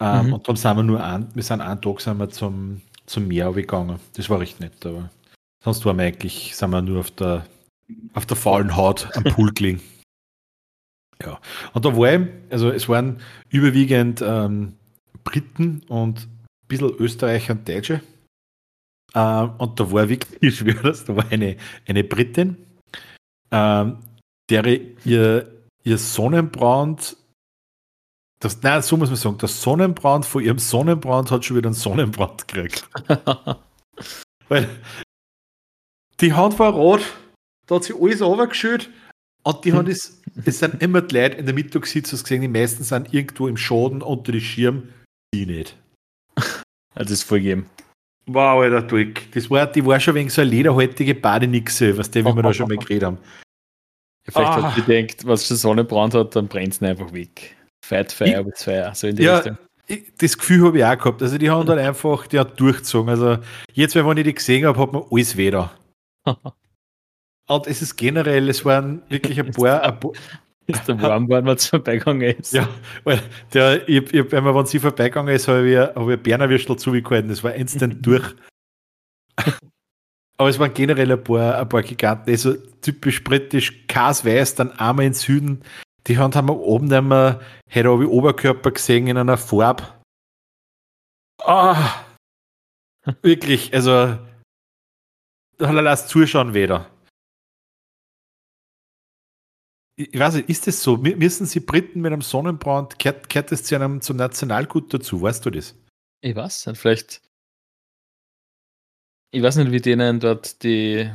Ähm, 0.00 0.28
mhm. 0.28 0.32
Und 0.34 0.48
dann 0.48 0.56
sind 0.56 0.76
wir 0.76 0.82
nur 0.82 1.02
ein, 1.04 1.28
wir 1.34 1.42
sind 1.42 1.60
einen 1.60 1.80
Tag 1.80 2.00
sind 2.00 2.18
wir 2.18 2.30
zum, 2.30 2.80
zum 3.06 3.28
Meer 3.28 3.52
gegangen. 3.52 3.98
Das 4.14 4.30
war 4.30 4.40
recht 4.40 4.60
nett, 4.60 4.86
aber 4.86 5.10
sonst 5.62 5.84
waren 5.84 5.98
wir 5.98 6.04
eigentlich, 6.04 6.56
sind 6.56 6.70
wir 6.70 6.80
nur 6.80 7.00
auf 7.00 7.10
der, 7.10 7.44
auf 8.14 8.26
der 8.26 8.36
faulen 8.36 8.76
Haut 8.76 9.08
am 9.16 9.24
Pool 9.34 9.52
gelegen. 9.52 9.82
Ja. 11.22 11.40
Und 11.72 11.84
da 11.84 11.96
war 11.96 12.12
ich, 12.12 12.28
also 12.48 12.70
es 12.70 12.88
waren 12.88 13.20
überwiegend 13.50 14.22
ähm, 14.24 14.74
Briten 15.28 15.82
und 15.88 16.20
ein 16.20 16.68
bisschen 16.68 16.94
Österreicher 16.94 17.52
und 17.52 17.68
Deutsche. 17.68 18.00
Ähm, 19.14 19.50
und 19.58 19.78
da 19.78 19.90
war 19.92 20.08
wirklich, 20.08 20.38
ich 20.42 20.58
schwöre 20.58 20.82
das, 20.82 21.04
da 21.04 21.16
war 21.16 21.30
eine, 21.30 21.56
eine 21.86 22.04
Britin, 22.04 22.56
ähm, 23.50 23.98
der 24.50 24.66
ihr, 25.04 25.52
ihr 25.84 25.98
Sonnenbrand, 25.98 27.16
das, 28.40 28.62
nein, 28.62 28.82
so 28.82 28.96
muss 28.96 29.08
man 29.08 29.16
sagen, 29.16 29.38
der 29.38 29.48
Sonnenbrand 29.48 30.24
von 30.24 30.42
ihrem 30.42 30.58
Sonnenbrand 30.58 31.30
hat 31.30 31.44
schon 31.44 31.56
wieder 31.56 31.68
einen 31.68 31.74
Sonnenbrand 31.74 32.46
gekriegt. 32.46 32.88
Weil 34.48 34.68
die 36.20 36.32
Hand 36.32 36.58
war 36.58 36.72
rot, 36.72 37.02
da 37.66 37.76
hat 37.76 37.84
sie 37.84 37.94
alles 37.94 38.22
runtergeschüttet 38.22 38.90
und 39.42 39.64
die 39.64 39.72
haben 39.72 39.86
das, 39.86 40.20
es 40.44 40.60
sind 40.60 40.80
immer 40.82 41.02
die 41.02 41.16
Leute 41.16 41.36
in 41.36 41.46
der 41.46 41.54
Mittagssitzung 41.54 42.18
gesehen, 42.20 42.42
die 42.42 42.48
meisten 42.48 42.84
sind 42.84 43.12
irgendwo 43.12 43.48
im 43.48 43.56
Schaden 43.56 44.02
unter 44.02 44.32
die 44.32 44.40
Schirm, 44.40 44.88
die 45.34 45.46
nicht. 45.46 45.76
Also 46.94 47.10
das 47.10 47.20
ist 47.20 47.28
vollgeben. 47.28 47.66
Wow, 48.26 48.60
Alter, 48.60 48.82
Dirk. 48.82 49.30
Das 49.30 49.48
war, 49.48 49.68
die 49.68 49.86
war 49.86 50.00
schon 50.00 50.16
wegen 50.16 50.28
so 50.28 50.40
eine 50.40 50.50
lederhaltige 50.50 51.14
Badenixe, 51.14 51.96
was 51.96 52.10
der, 52.10 52.24
wie 52.24 52.34
wir 52.34 52.42
da 52.42 52.52
schon 52.52 52.66
mal 52.66 52.76
geredet 52.76 53.04
haben. 53.04 53.18
Ja, 54.26 54.32
vielleicht 54.32 54.50
ah. 54.50 54.62
hat 54.62 54.74
sie 54.74 54.82
gedacht, 54.82 55.24
was 55.24 55.46
schon 55.46 55.56
Sonnenbrand 55.56 56.14
hat, 56.14 56.34
dann 56.34 56.48
brennt 56.48 56.74
es 56.74 56.82
einfach 56.82 57.12
weg. 57.12 57.56
Fight 57.84 58.10
Fire 58.10 58.44
with 58.44 58.62
Fire, 58.62 58.90
so 58.94 59.06
in 59.06 59.16
die 59.16 59.22
ja, 59.22 59.36
Richtung. 59.36 59.58
Das 60.18 60.36
Gefühl 60.36 60.66
habe 60.66 60.78
ich 60.78 60.84
auch 60.84 60.98
gehabt. 60.98 61.22
Also 61.22 61.38
die 61.38 61.48
haben 61.48 61.66
dann 61.66 61.78
einfach, 61.78 62.26
die 62.26 62.38
hat 62.38 62.58
durchgezogen. 62.58 63.08
Also 63.08 63.38
jetzt, 63.72 63.94
wenn 63.94 64.16
ich 64.18 64.24
die 64.24 64.34
gesehen 64.34 64.66
habe, 64.66 64.78
hat 64.78 64.92
man 64.92 65.04
alles 65.10 65.36
wieder. 65.36 65.70
Und 67.46 67.66
es 67.66 67.80
ist 67.80 67.96
generell, 67.96 68.48
es 68.50 68.64
waren 68.64 69.02
wirklich 69.08 69.40
ein 69.40 69.52
paar, 69.52 69.82
ein 69.84 70.00
paar, 70.00 70.12
ist 70.68 70.86
der 70.86 71.00
warm 71.00 71.26
geworden, 71.26 71.46
wenn 71.46 71.56
es 71.56 71.66
vorbeigegangen 71.66 72.36
ist. 72.36 72.52
Ja, 72.52 72.68
weil 73.04 73.20
der, 73.52 73.88
ich, 73.88 74.12
ich, 74.12 74.32
wenn, 74.32 74.44
wenn 74.44 74.66
sie 74.66 74.78
vorbeigegangen 74.78 75.34
ist, 75.34 75.48
habe 75.48 75.68
ich, 75.68 75.78
hab 75.78 76.08
ich 76.08 76.22
Berner 76.22 76.48
Würstel 76.48 76.76
zugehalten. 76.76 77.28
Das 77.28 77.42
war 77.42 77.54
instant 77.54 78.04
durch. 78.06 78.34
Aber 80.36 80.48
es 80.48 80.58
waren 80.58 80.72
generell 80.72 81.10
ein 81.10 81.24
paar, 81.24 81.58
ein 81.58 81.68
paar 81.68 81.82
Giganten. 81.82 82.30
Also 82.30 82.54
typisch 82.80 83.24
britisch, 83.24 83.84
Weiß, 83.92 84.54
dann 84.54 84.72
einmal 84.78 85.06
im 85.06 85.14
Süden. 85.14 85.62
Die 86.06 86.16
Hand 86.16 86.36
haben 86.36 86.48
wir 86.48 86.58
oben 86.58 86.92
einmal, 86.92 87.40
heute 87.74 87.88
habe 87.88 88.04
ich 88.04 88.10
Oberkörper 88.10 88.70
gesehen 88.70 89.08
in 89.08 89.16
einer 89.16 89.36
Farbe. 89.36 89.82
Ah, 91.42 92.04
wirklich, 93.22 93.74
also 93.74 94.16
da 95.58 95.70
lass 95.70 96.06
zuschauen 96.08 96.54
wieder. 96.54 96.86
Ich 99.98 100.18
weiß 100.18 100.34
nicht, 100.34 100.48
ist 100.48 100.66
das 100.68 100.80
so? 100.80 100.96
Müssen 100.96 101.44
Sie 101.44 101.58
Briten 101.58 102.00
mit 102.00 102.12
einem 102.12 102.22
Sonnenbrand, 102.22 103.00
kehrt, 103.00 103.28
kehrt 103.28 103.50
das 103.50 103.64
zu 103.64 103.74
einem 103.74 104.00
zum 104.00 104.16
Nationalgut 104.16 104.94
dazu? 104.94 105.20
Weißt 105.20 105.44
du 105.44 105.50
das? 105.50 105.74
Ich 106.20 106.36
weiß 106.36 106.66
nicht, 106.66 106.78
vielleicht. 106.78 107.20
Ich 109.32 109.42
weiß 109.42 109.56
nicht, 109.56 109.72
wie 109.72 109.80
denen 109.80 110.20
dort 110.20 110.62
die. 110.62 111.10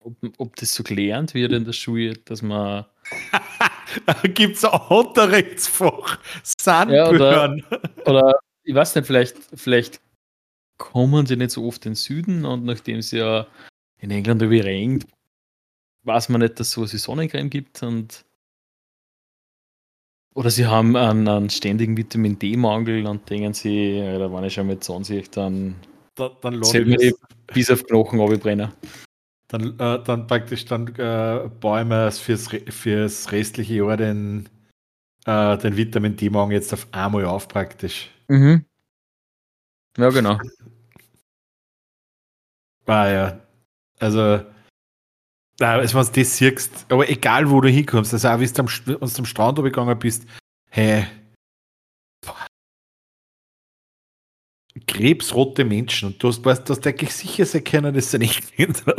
Ob, 0.00 0.16
ob 0.38 0.56
das 0.56 0.74
so 0.74 0.82
gelernt 0.82 1.34
wird 1.34 1.52
in 1.52 1.64
der 1.64 1.72
Schule, 1.72 2.14
dass 2.24 2.42
man. 2.42 2.84
Gibt 4.34 4.56
es 4.56 4.64
ein 4.64 4.80
Unterrichtsfach? 4.88 6.18
Sandbüchern. 6.42 7.58
Ja, 7.58 7.78
oder, 8.04 8.06
oder, 8.06 8.40
ich 8.64 8.74
weiß 8.74 8.96
nicht, 8.96 9.06
vielleicht, 9.06 9.36
vielleicht 9.54 10.00
kommen 10.78 11.26
sie 11.26 11.36
nicht 11.36 11.52
so 11.52 11.64
oft 11.64 11.86
in 11.86 11.92
den 11.92 11.96
Süden 11.96 12.44
und 12.44 12.64
nachdem 12.64 12.98
es 12.98 13.12
ja 13.12 13.46
in 13.98 14.10
England 14.10 14.42
über 14.42 14.52
regnet, 14.64 15.06
weiß 16.04 16.28
man 16.28 16.40
nicht, 16.40 16.60
dass 16.60 16.68
es 16.68 16.72
sowas 16.72 16.92
wie 16.92 16.98
Sonnencreme 16.98 17.50
gibt 17.50 17.82
und 17.82 18.24
oder 20.34 20.50
sie 20.50 20.66
haben 20.66 20.96
einen, 20.96 21.28
einen 21.28 21.50
ständigen 21.50 21.96
Vitamin 21.96 22.38
D-Mangel 22.38 23.06
und 23.06 23.28
denken 23.30 23.54
sie, 23.54 24.00
da 24.00 24.32
wenn 24.32 24.44
ich 24.44 24.54
schon 24.54 24.66
mit 24.66 24.82
Sonnensicht, 24.82 25.36
dann, 25.36 25.76
da, 26.16 26.30
dann 26.40 26.58
mir 26.58 26.96
die 26.96 27.14
bis 27.52 27.70
auf 27.70 27.84
Knochen 27.84 28.20
abbrennen. 28.20 28.72
Dann, 29.46 29.78
äh, 29.78 30.02
dann 30.02 30.26
praktisch 30.26 30.64
dann 30.64 30.88
äh, 30.96 31.48
bauen 31.60 31.88
wir 31.88 32.10
fürs, 32.10 32.48
fürs 32.48 33.30
restliche 33.30 33.74
Jahr 33.74 33.96
den, 33.96 34.48
äh, 35.24 35.56
den 35.58 35.76
Vitamin 35.76 36.16
D-Mangel 36.16 36.56
jetzt 36.56 36.72
auf 36.72 36.88
einmal 36.90 37.24
auf 37.26 37.46
praktisch. 37.46 38.10
Mhm. 38.26 38.64
Ja, 39.96 40.08
genau. 40.10 40.38
Ah 42.86 43.08
ja. 43.08 43.40
Also 44.00 44.40
also, 45.60 45.98
wenn 45.98 46.06
du 46.06 46.20
das 46.20 46.36
siehst, 46.36 46.86
aber 46.88 47.08
egal 47.08 47.48
wo 47.48 47.60
du 47.60 47.68
hinkommst, 47.68 48.12
also 48.12 48.28
auch 48.28 48.40
wenn 48.40 48.52
du 48.52 48.60
am, 48.60 48.68
wenn 48.86 48.98
du 48.98 49.18
am 49.18 49.26
Strand 49.26 49.62
gegangen 49.62 49.98
bist, 49.98 50.26
hey, 50.70 51.06
krebsrote 54.86 55.64
Menschen 55.64 56.08
und 56.08 56.22
du 56.22 56.28
hast, 56.28 56.44
weißt, 56.44 56.68
du 56.68 56.74
hast 56.74 56.86
eigentlich 56.86 57.14
sicher 57.14 57.46
sein 57.46 57.64
können, 57.64 57.94
dass 57.94 58.10
sie 58.10 58.18
nicht 58.18 58.52
Kinder 58.52 58.94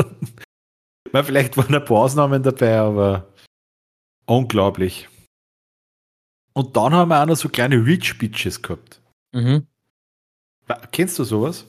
Vielleicht 1.23 1.55
waren 1.55 1.73
ein 1.73 1.85
paar 1.85 1.99
Ausnahmen 1.99 2.43
dabei, 2.43 2.77
aber 2.77 3.33
unglaublich. 4.25 5.07
Und 6.53 6.75
dann 6.75 6.93
haben 6.93 7.09
wir 7.09 7.21
auch 7.21 7.25
noch 7.25 7.35
so 7.35 7.47
kleine 7.47 7.85
Rich 7.85 8.17
Bitches 8.17 8.61
gehabt. 8.61 9.01
Mhm. 9.33 9.65
Kennst 10.91 11.19
du 11.19 11.23
sowas? 11.23 11.65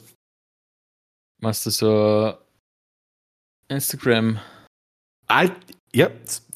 Machst 1.38 1.66
du 1.66 1.70
so 1.70 2.34
Instagram 3.68 4.40
alt, 5.26 5.52
ja, 5.94 6.10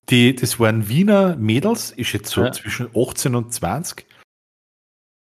die, 0.09 0.35
das 0.35 0.59
waren 0.59 0.89
Wiener 0.89 1.37
Mädels, 1.37 1.93
ist 1.93 2.13
jetzt 2.13 2.31
so 2.31 2.45
ja. 2.45 2.53
zwischen 2.53 2.89
18 2.95 3.35
und 3.35 3.53
20. 3.53 4.07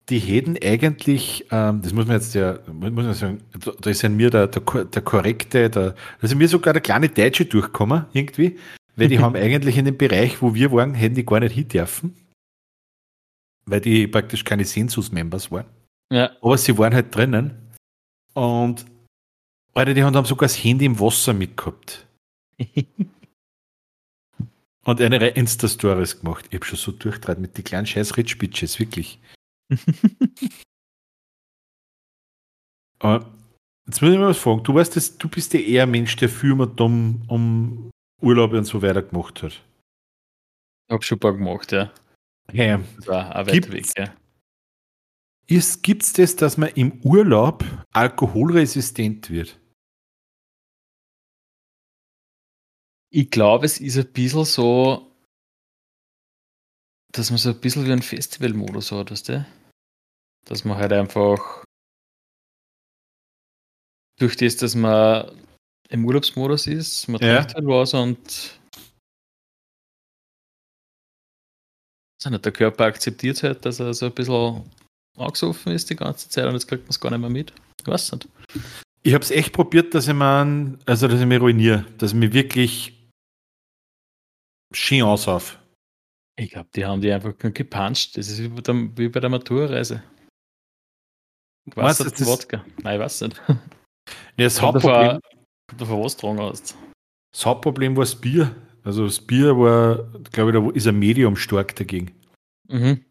die 0.08 0.18
hätten 0.18 0.56
eigentlich, 0.62 1.46
ähm, 1.50 1.80
das 1.82 1.92
muss 1.92 2.06
man 2.06 2.16
jetzt 2.16 2.34
ja, 2.34 2.58
muss 2.66 2.90
man 2.90 3.14
sagen, 3.14 3.42
da 3.80 3.90
ist 3.90 4.02
in 4.02 4.16
mir 4.16 4.30
der, 4.30 4.48
der, 4.48 4.84
der 4.84 5.02
korrekte, 5.02 5.70
der, 5.70 5.94
da 5.94 5.94
ist 6.20 6.32
in 6.32 6.38
mir 6.38 6.48
sogar 6.48 6.72
der 6.72 6.82
kleine 6.82 7.08
Deutsche 7.08 7.44
durchgekommen, 7.44 8.06
irgendwie, 8.12 8.58
weil 8.96 9.08
die 9.08 9.18
haben 9.20 9.36
eigentlich 9.36 9.78
in 9.78 9.84
dem 9.84 9.96
Bereich, 9.96 10.42
wo 10.42 10.54
wir 10.54 10.72
waren, 10.72 10.94
hätten 10.94 11.14
die 11.14 11.24
gar 11.24 11.40
nicht 11.40 11.54
hin 11.54 11.68
dürfen, 11.68 12.16
weil 13.66 13.80
die 13.80 14.06
praktisch 14.08 14.44
keine 14.44 14.64
Census-Members 14.64 15.50
waren. 15.50 15.66
Ja. 16.12 16.30
Aber 16.42 16.58
sie 16.58 16.76
waren 16.76 16.92
halt 16.92 17.14
drinnen 17.14 17.52
und 18.34 18.84
Alter, 19.74 19.94
die 19.94 20.02
haben 20.02 20.24
sogar 20.24 20.48
das 20.48 20.62
Handy 20.62 20.84
im 20.84 21.00
Wasser 21.00 21.32
mitgehabt. 21.32 22.06
und 24.84 25.00
eine 25.00 25.28
Insta-Stories 25.28 26.20
gemacht. 26.20 26.46
Ich 26.48 26.54
habe 26.56 26.64
schon 26.64 26.78
so 26.78 26.92
durchtrat 26.92 27.38
mit 27.38 27.56
den 27.56 27.64
kleinen 27.64 27.86
scheiß 27.86 28.16
Rich 28.16 28.38
Bitches, 28.38 28.78
wirklich. 28.78 29.20
Aber 32.98 33.26
jetzt 33.86 34.02
muss 34.02 34.12
ich 34.12 34.18
mal 34.18 34.28
was 34.28 34.38
fragen. 34.38 34.62
Du 34.64 34.74
weißt, 34.74 34.96
dass, 34.96 35.18
du 35.18 35.28
bist 35.28 35.54
ja 35.54 35.60
eher 35.60 35.84
ein 35.84 35.90
Mensch, 35.90 36.16
der 36.16 36.28
viel 36.28 36.54
mit 36.54 36.80
um, 36.80 37.22
um 37.28 37.90
Urlaub 38.20 38.52
und 38.52 38.64
so 38.64 38.82
weiter 38.82 39.02
gemacht 39.02 39.42
hat. 39.42 39.52
Ich 40.88 40.92
habe 40.92 41.02
schon 41.02 41.16
ein 41.16 41.20
paar 41.20 41.32
gemacht, 41.32 41.72
ja. 41.72 41.92
Hey, 42.50 42.78
Das 42.96 43.06
war 43.06 43.30
auch 43.30 43.46
weit 43.46 43.52
Gibt's? 43.52 43.70
weg, 43.70 43.86
ja. 43.96 44.14
Gibt 45.82 46.02
es 46.02 46.12
das, 46.12 46.36
dass 46.36 46.56
man 46.56 46.70
im 46.70 47.00
Urlaub 47.02 47.64
alkoholresistent 47.92 49.30
wird? 49.30 49.58
Ich 53.14 53.30
glaube, 53.30 53.66
es 53.66 53.78
ist 53.78 53.98
ein 53.98 54.10
bisschen 54.10 54.46
so, 54.46 55.12
dass 57.12 57.30
man 57.30 57.36
so 57.36 57.50
ein 57.50 57.60
bisschen 57.60 57.84
wie 57.84 57.92
ein 57.92 58.00
Festivalmodus 58.00 58.90
hat, 58.90 59.10
weißt 59.10 59.28
du? 59.28 59.46
Dass 60.46 60.64
man 60.64 60.78
halt 60.78 60.94
einfach 60.94 61.62
durch 64.18 64.36
das, 64.36 64.56
dass 64.56 64.74
man 64.74 65.30
im 65.90 66.06
Urlaubsmodus 66.06 66.66
ist, 66.66 67.06
man 67.08 67.20
Ja. 67.20 67.42
trinkt 67.42 67.54
halt 67.54 67.66
was 67.66 67.92
und 67.92 68.58
nicht, 72.24 72.44
der 72.44 72.52
Körper 72.52 72.84
akzeptiert 72.84 73.42
halt, 73.42 73.66
dass 73.66 73.78
er 73.80 73.92
so 73.92 74.06
ein 74.06 74.12
bisschen 74.12 74.62
angesoffen 75.18 75.72
ist 75.72 75.90
die 75.90 75.96
ganze 75.96 76.30
Zeit 76.30 76.46
und 76.46 76.54
jetzt 76.54 76.66
kriegt 76.66 76.84
man 76.84 76.90
es 76.90 77.00
gar 77.00 77.10
nicht 77.10 77.20
mehr 77.20 77.28
mit. 77.28 77.52
Ich 77.80 77.86
weiß 77.86 78.12
nicht. 78.12 78.28
Ich 79.02 79.12
habe 79.12 79.24
es 79.24 79.32
echt 79.32 79.52
probiert, 79.52 79.92
dass 79.92 80.08
ich 80.08 80.14
man, 80.14 80.78
also 80.86 81.08
dass 81.08 81.20
ich 81.20 81.26
mich 81.26 81.40
ruiniere, 81.40 81.84
dass 81.98 82.12
ich 82.12 82.16
mich 82.16 82.32
wirklich 82.32 83.01
schön 84.76 85.02
ausauf. 85.02 85.58
Ich 86.36 86.50
glaube, 86.50 86.68
die 86.74 86.84
haben 86.84 87.00
die 87.00 87.12
einfach 87.12 87.36
gepuncht. 87.38 88.16
Das 88.16 88.28
ist 88.28 88.38
wie 88.42 88.48
bei 88.48 88.60
der, 88.62 88.74
wie 88.96 89.08
bei 89.08 89.20
der 89.20 89.30
Maturreise. 89.30 90.02
Meinst 91.76 91.76
Was 91.76 91.98
du, 91.98 92.04
ist 92.04 92.20
das- 92.20 92.26
Wodka? 92.28 92.64
Nein, 92.82 92.94
ich 92.94 93.00
weiß 93.00 93.20
nicht. 93.22 93.42
Ja, 94.36 94.46
das, 94.46 94.58
Kommt 94.58 94.74
Hauptproblem, 94.82 95.06
davon, 95.06 95.20
kommt 95.68 95.80
davon 95.80 96.02
was 96.04 96.16
dran 96.16 96.40
hast. 96.40 96.76
das 97.32 97.46
Hauptproblem 97.46 97.96
war 97.96 98.02
das 98.02 98.20
Bier. 98.20 98.54
Also 98.82 99.04
das 99.04 99.20
Bier 99.20 99.56
war, 99.56 100.10
glaube 100.32 100.50
ich, 100.50 100.56
da 100.56 100.70
ist 100.76 100.86
ein 100.88 100.98
Medium 100.98 101.36
stark 101.36 101.76
dagegen. 101.76 102.10
Mhm. 102.68 103.04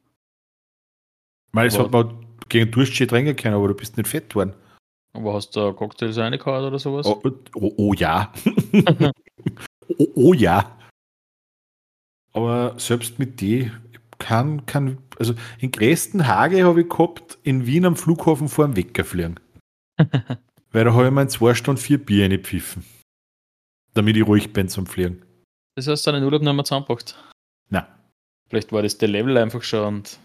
Weil 1.53 1.67
es 1.67 1.79
hat 1.79 1.91
man 1.91 2.25
gegen 2.49 2.69
Durst 2.71 2.93
schön 2.93 3.07
trinken 3.07 3.37
können, 3.37 3.55
aber 3.55 3.69
du 3.69 3.73
bist 3.73 3.95
nicht 3.95 4.09
fett 4.09 4.35
worden. 4.35 4.53
Aber 5.13 5.33
hast 5.33 5.55
du 5.55 5.71
Cocktails 5.73 6.17
reingehauen 6.17 6.65
oder 6.65 6.77
sowas? 6.77 7.05
Oh, 7.05 7.21
oh, 7.55 7.73
oh 7.77 7.93
ja. 7.93 8.33
oh, 9.97 10.07
oh 10.15 10.33
ja. 10.33 10.77
Aber 12.33 12.79
selbst 12.79 13.19
mit 13.19 13.41
die 13.41 13.71
kann, 14.17 14.65
kann, 14.65 14.99
also 15.17 15.33
in 15.59 15.71
größten 15.71 16.27
Hage 16.27 16.63
habe 16.63 16.81
ich 16.81 16.89
gehabt, 16.89 17.39
in 17.43 17.65
Wien 17.65 17.85
am 17.85 17.95
Flughafen 17.95 18.49
vor 18.49 18.65
dem 18.65 18.75
Wecker 18.75 19.03
fliegen. 19.03 19.39
Weil 20.71 20.85
da 20.85 20.93
habe 20.93 21.07
ich 21.07 21.11
mir 21.11 21.23
in 21.23 21.29
zwei 21.29 21.53
Stunden 21.53 21.81
vier 21.81 21.97
Bier 21.97 22.23
reingepfiffen. 22.23 22.85
Damit 23.93 24.15
ich 24.15 24.25
ruhig 24.25 24.53
bin 24.53 24.69
zum 24.69 24.85
Fliegen. 24.85 25.21
Das 25.75 25.87
hast 25.87 26.05
du 26.07 26.11
deinen 26.11 26.23
Urlaub 26.23 26.41
nicht 26.41 26.53
mehr 26.53 26.63
zusammengebracht. 26.63 27.15
Nein. 27.69 27.85
Vielleicht 28.49 28.71
war 28.71 28.81
das 28.81 28.97
der 28.97 29.09
Level 29.09 29.37
einfach 29.37 29.63
schon 29.63 29.85
und 29.85 30.19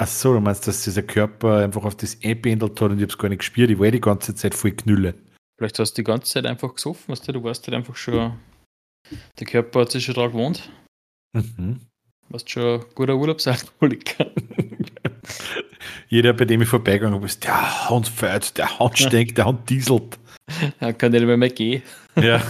Ach 0.00 0.06
so, 0.06 0.32
du 0.32 0.40
meinst, 0.40 0.68
dass 0.68 0.84
dieser 0.84 1.02
Körper 1.02 1.56
einfach 1.56 1.84
auf 1.84 1.96
das 1.96 2.18
einpendelt 2.22 2.80
hat 2.80 2.90
und 2.90 2.98
ich 2.98 3.02
habe 3.02 3.12
es 3.12 3.18
gar 3.18 3.28
nicht 3.28 3.40
gespürt. 3.40 3.70
Ich 3.70 3.80
war 3.80 3.90
die 3.90 4.00
ganze 4.00 4.32
Zeit 4.32 4.54
voll 4.54 4.70
knülle. 4.70 5.14
vielleicht 5.56 5.78
hast 5.80 5.94
du 5.94 6.02
die 6.02 6.06
ganze 6.06 6.32
Zeit 6.32 6.46
einfach 6.46 6.72
gesoffen, 6.72 7.08
weißt 7.08 7.26
du, 7.26 7.32
du 7.32 7.42
warst 7.42 7.66
halt 7.66 7.74
einfach 7.74 7.96
schon. 7.96 8.38
Der 9.38 9.46
Körper 9.46 9.80
hat 9.80 9.92
sich 9.92 10.04
schon 10.04 10.14
daran 10.14 10.32
gewohnt. 10.32 10.70
Mhm. 11.32 11.80
Warst 12.28 12.50
schon 12.50 12.80
ein 12.80 12.86
guter 12.94 13.16
Urlaubsalkoholiker. 13.16 14.26
Jeder, 16.08 16.32
bei 16.32 16.44
dem 16.44 16.62
ich 16.62 16.68
vorbeigegangen 16.68 17.18
bin, 17.18 17.26
ist, 17.26 17.44
der 17.44 17.88
Hund 17.88 18.08
fährt, 18.08 18.56
der 18.58 18.78
Hund 18.78 18.98
stinkt, 18.98 19.38
der 19.38 19.46
Hund 19.46 19.68
dieselt. 19.68 20.18
Er 20.80 20.94
kann 20.94 21.12
nicht 21.12 21.26
mehr, 21.26 21.36
mehr 21.36 21.50
gehen. 21.50 21.82
Ja, 22.16 22.42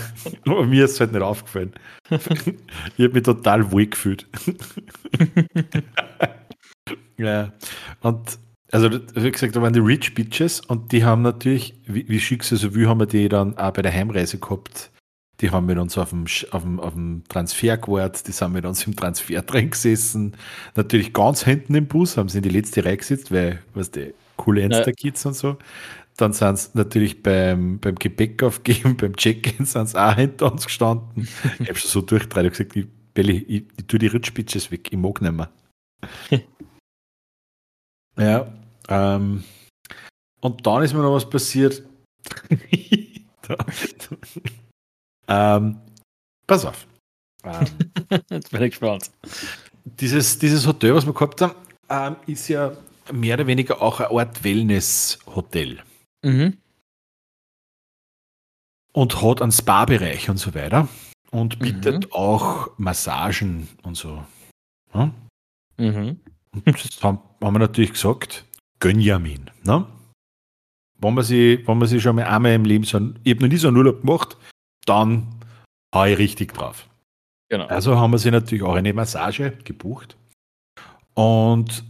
aber 0.47 0.65
mir 0.65 0.85
ist 0.85 0.93
es 0.93 1.01
halt 1.01 1.13
nicht 1.13 1.23
aufgefallen. 1.23 1.73
Ich 2.11 3.05
habe 3.05 3.13
mich 3.13 3.25
total 3.25 3.73
wohl 3.73 3.87
gefühlt. 3.87 4.25
ja, 7.17 7.53
und 8.01 8.39
also, 8.71 8.91
wie 9.15 9.31
gesagt, 9.31 9.57
da 9.57 9.63
waren 9.63 9.73
die 9.73 9.81
Rich 9.81 10.15
Bitches 10.15 10.61
und 10.61 10.93
die 10.93 11.05
haben 11.05 11.23
natürlich, 11.23 11.75
wie, 11.87 12.09
wie 12.09 12.21
schick 12.21 12.45
sie 12.45 12.57
so 12.57 12.75
will, 12.75 12.87
haben 12.87 13.01
wir 13.01 13.07
die 13.07 13.29
dann 13.29 13.57
auch 13.59 13.73
bei 13.73 13.83
der 13.83 13.93
Heimreise 13.93 14.39
gehabt. 14.39 14.91
Die 15.41 15.51
haben 15.51 15.67
mit 15.67 15.79
uns 15.79 15.97
auf 15.97 16.11
dem, 16.11 16.25
auf 16.51 16.63
dem, 16.63 16.81
auf 16.81 16.95
dem 16.95 17.23
Transfer 17.29 17.77
gewartet, 17.77 18.27
die 18.27 18.33
sind 18.33 18.53
mit 18.53 18.65
uns 18.65 18.87
im 18.87 18.97
Transfer 18.97 19.43
drin 19.43 19.71
gesessen. 19.71 20.37
Natürlich 20.75 21.13
ganz 21.13 21.45
hinten 21.45 21.75
im 21.77 21.87
Bus, 21.87 22.17
haben 22.17 22.29
sie 22.29 22.39
in 22.39 22.43
die 22.43 22.49
letzte 22.49 22.85
Reihe 22.85 22.97
gesetzt, 22.97 23.31
weil, 23.31 23.63
was 23.75 23.91
die 23.91 24.15
coole 24.37 24.63
Insta-Kids 24.63 25.27
und 25.27 25.35
so. 25.35 25.57
Dann 26.17 26.33
sind 26.33 26.59
sie 26.59 26.71
natürlich 26.75 27.23
beim, 27.23 27.79
beim 27.79 27.95
Gepäck 27.95 28.43
aufgeben, 28.43 28.97
beim 29.01 29.15
Check-In 29.15 29.67
sind 29.67 29.89
sie 29.89 30.03
auch 30.03 30.17
hinter 30.17 30.51
uns 30.51 30.65
gestanden. 30.65 31.29
ich 31.61 31.69
habe 31.69 31.79
schon 31.79 31.91
so 31.91 32.01
durchgedreht 32.01 32.45
und 32.45 32.51
gesagt, 32.51 32.77
ich, 32.77 32.87
Belli, 33.15 33.39
ich, 33.49 33.65
ich 33.77 33.87
tue 33.87 34.01
die 34.01 34.09
Rich 34.09 34.35
Bitches 34.35 34.71
weg, 34.73 34.89
ich 34.91 34.99
mag 34.99 35.23
nicht 35.23 35.33
mehr. 35.33 35.51
ja, 38.17 38.53
ähm, 38.89 39.45
und 40.41 40.67
dann 40.67 40.83
ist 40.83 40.95
mir 40.95 41.03
noch 41.03 41.15
was 41.15 41.29
passiert. 41.29 41.83
da, 43.43 43.57
ähm, 45.29 45.79
pass 46.47 46.65
auf. 46.65 46.87
Ähm, 47.45 47.67
Jetzt 48.31 48.51
bin 48.51 48.63
ich 48.63 48.71
gespannt. 48.71 49.11
dieses, 49.85 50.39
dieses 50.39 50.67
Hotel, 50.67 50.95
was 50.95 51.07
wir 51.07 51.13
gehabt 51.15 51.41
haben, 51.41 51.55
ähm, 51.89 52.17
ist 52.27 52.49
ja 52.49 52.73
mehr 53.13 53.35
oder 53.35 53.47
weniger 53.47 53.81
auch 53.81 54.01
eine 54.01 54.11
Art 54.19 54.43
Wellness-Hotel. 54.45 55.79
Mhm. 56.25 56.59
und 58.93 59.23
hat 59.23 59.41
einen 59.43 59.53
Spa-Bereich 59.53 60.29
und 60.29 60.39
so 60.39 60.55
weiter 60.55 60.89
und 61.31 61.61
Mhm. 61.61 61.63
bietet 61.63 62.13
auch 62.13 62.77
Massagen 62.79 63.69
und 63.85 63.97
so. 63.97 64.25
Ja? 64.93 65.13
Mhm. 65.77 66.19
Und 66.53 66.67
das 66.67 67.01
haben, 67.05 67.21
haben 67.41 67.55
wir 67.55 67.61
natürlich 67.61 67.93
gesagt, 67.93 68.45
Gönjamin. 68.81 69.51
Ne? 69.63 69.87
Wenn 71.01 71.15
man 71.15 71.23
sich, 71.25 71.65
wenn 71.69 71.79
man 71.79 71.87
sich 71.87 72.03
schon 72.03 72.17
mal 72.17 72.25
einmal 72.25 72.53
im 72.55 72.65
Leben 72.65 72.83
so 72.85 72.99
ich 73.23 73.35
habe 73.35 73.43
noch 73.43 73.49
nie 73.49 73.57
so 73.57 73.69
einen 73.69 73.77
Urlaub 73.77 74.01
gemacht, 74.01 74.37
dann 74.89 75.27
hau 75.95 76.05
ich 76.05 76.19
richtig 76.19 76.55
drauf. 76.55 76.89
Genau. 77.49 77.67
Also 77.67 77.97
haben 77.97 78.11
wir 78.13 78.19
sie 78.19 78.31
natürlich 78.31 78.63
auch 78.63 78.75
eine 78.75 78.93
Massage 78.93 79.53
gebucht. 79.65 80.17
Und 81.15 81.85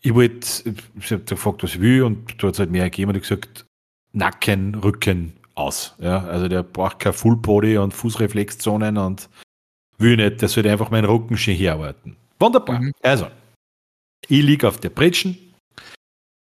ich 0.00 0.14
wollte, 0.14 0.74
ich 0.98 1.12
habe 1.12 1.24
gefragt, 1.24 1.62
was 1.62 1.74
ich 1.74 1.80
will, 1.80 2.02
und 2.02 2.32
hat 2.42 2.54
es 2.54 2.58
halt 2.58 2.70
mehr 2.70 2.84
gegeben 2.84 3.10
und 3.10 3.16
ich 3.16 3.22
gesagt, 3.22 3.66
Nacken, 4.12 4.74
Rücken 4.74 5.34
aus. 5.54 5.94
Ja, 5.98 6.24
also 6.24 6.48
der 6.48 6.62
braucht 6.62 7.00
kein 7.00 7.12
Full 7.12 7.36
Body 7.36 7.78
und 7.78 7.92
Fußreflexzonen 7.94 8.96
und 8.96 9.28
will 9.98 10.16
nicht, 10.16 10.40
der 10.40 10.48
sollte 10.48 10.70
einfach 10.70 10.90
meinen 10.90 11.04
Rücken 11.04 11.36
schön 11.36 11.56
herarbeiten. 11.56 12.16
Wunderbar. 12.38 12.80
Mhm. 12.80 12.92
Also, 13.02 13.28
ich 14.28 14.42
liege 14.42 14.68
auf 14.68 14.78
der 14.78 14.90
Pritschen 14.90 15.36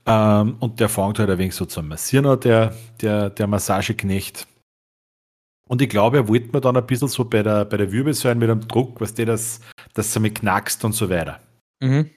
ähm, 0.06 0.56
und 0.60 0.80
der 0.80 0.90
fängt 0.90 1.20
halt 1.20 1.30
ein 1.30 1.38
wenig 1.38 1.56
so 1.56 1.66
zu 1.66 1.82
massieren, 1.84 2.26
an, 2.26 2.40
der, 2.40 2.76
der, 3.02 3.30
der 3.30 3.48
Massageknecht. 3.48 4.48
Und 5.70 5.82
ich 5.82 5.90
glaube, 5.90 6.18
er 6.18 6.28
wollte 6.28 6.50
mir 6.52 6.62
dann 6.62 6.78
ein 6.78 6.86
bisschen 6.86 7.08
so 7.08 7.26
bei 7.26 7.42
der, 7.42 7.66
bei 7.66 7.78
der 7.78 7.92
Wirbelsäule 7.92 8.36
mit 8.36 8.50
einem 8.50 8.68
Druck, 8.68 9.00
was 9.00 9.14
der 9.14 9.26
das, 9.26 9.62
dass 9.94 10.16
er 10.16 10.22
mich 10.22 10.36
knackst 10.36 10.84
und 10.84 10.94
so 10.94 11.10
weiter. 11.10 11.40
Mhm. 11.82 12.10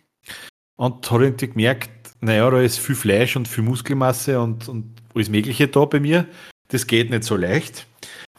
Und 0.77 1.11
hat 1.11 1.21
irgendwie 1.21 1.49
gemerkt, 1.49 1.91
naja, 2.21 2.51
da 2.51 2.61
ist 2.61 2.79
viel 2.79 2.95
Fleisch 2.95 3.37
und 3.37 3.49
viel 3.49 3.65
Muskelmasse 3.65 4.41
und, 4.41 4.69
und 4.69 4.97
alles 5.15 5.31
Mögliche 5.31 5.69
da 5.69 5.85
bei 5.85 6.01
mir. 6.01 6.27
Das 6.69 6.87
geht 6.87 7.11
nicht 7.11 7.25
so 7.25 7.37
leicht. 7.37 7.87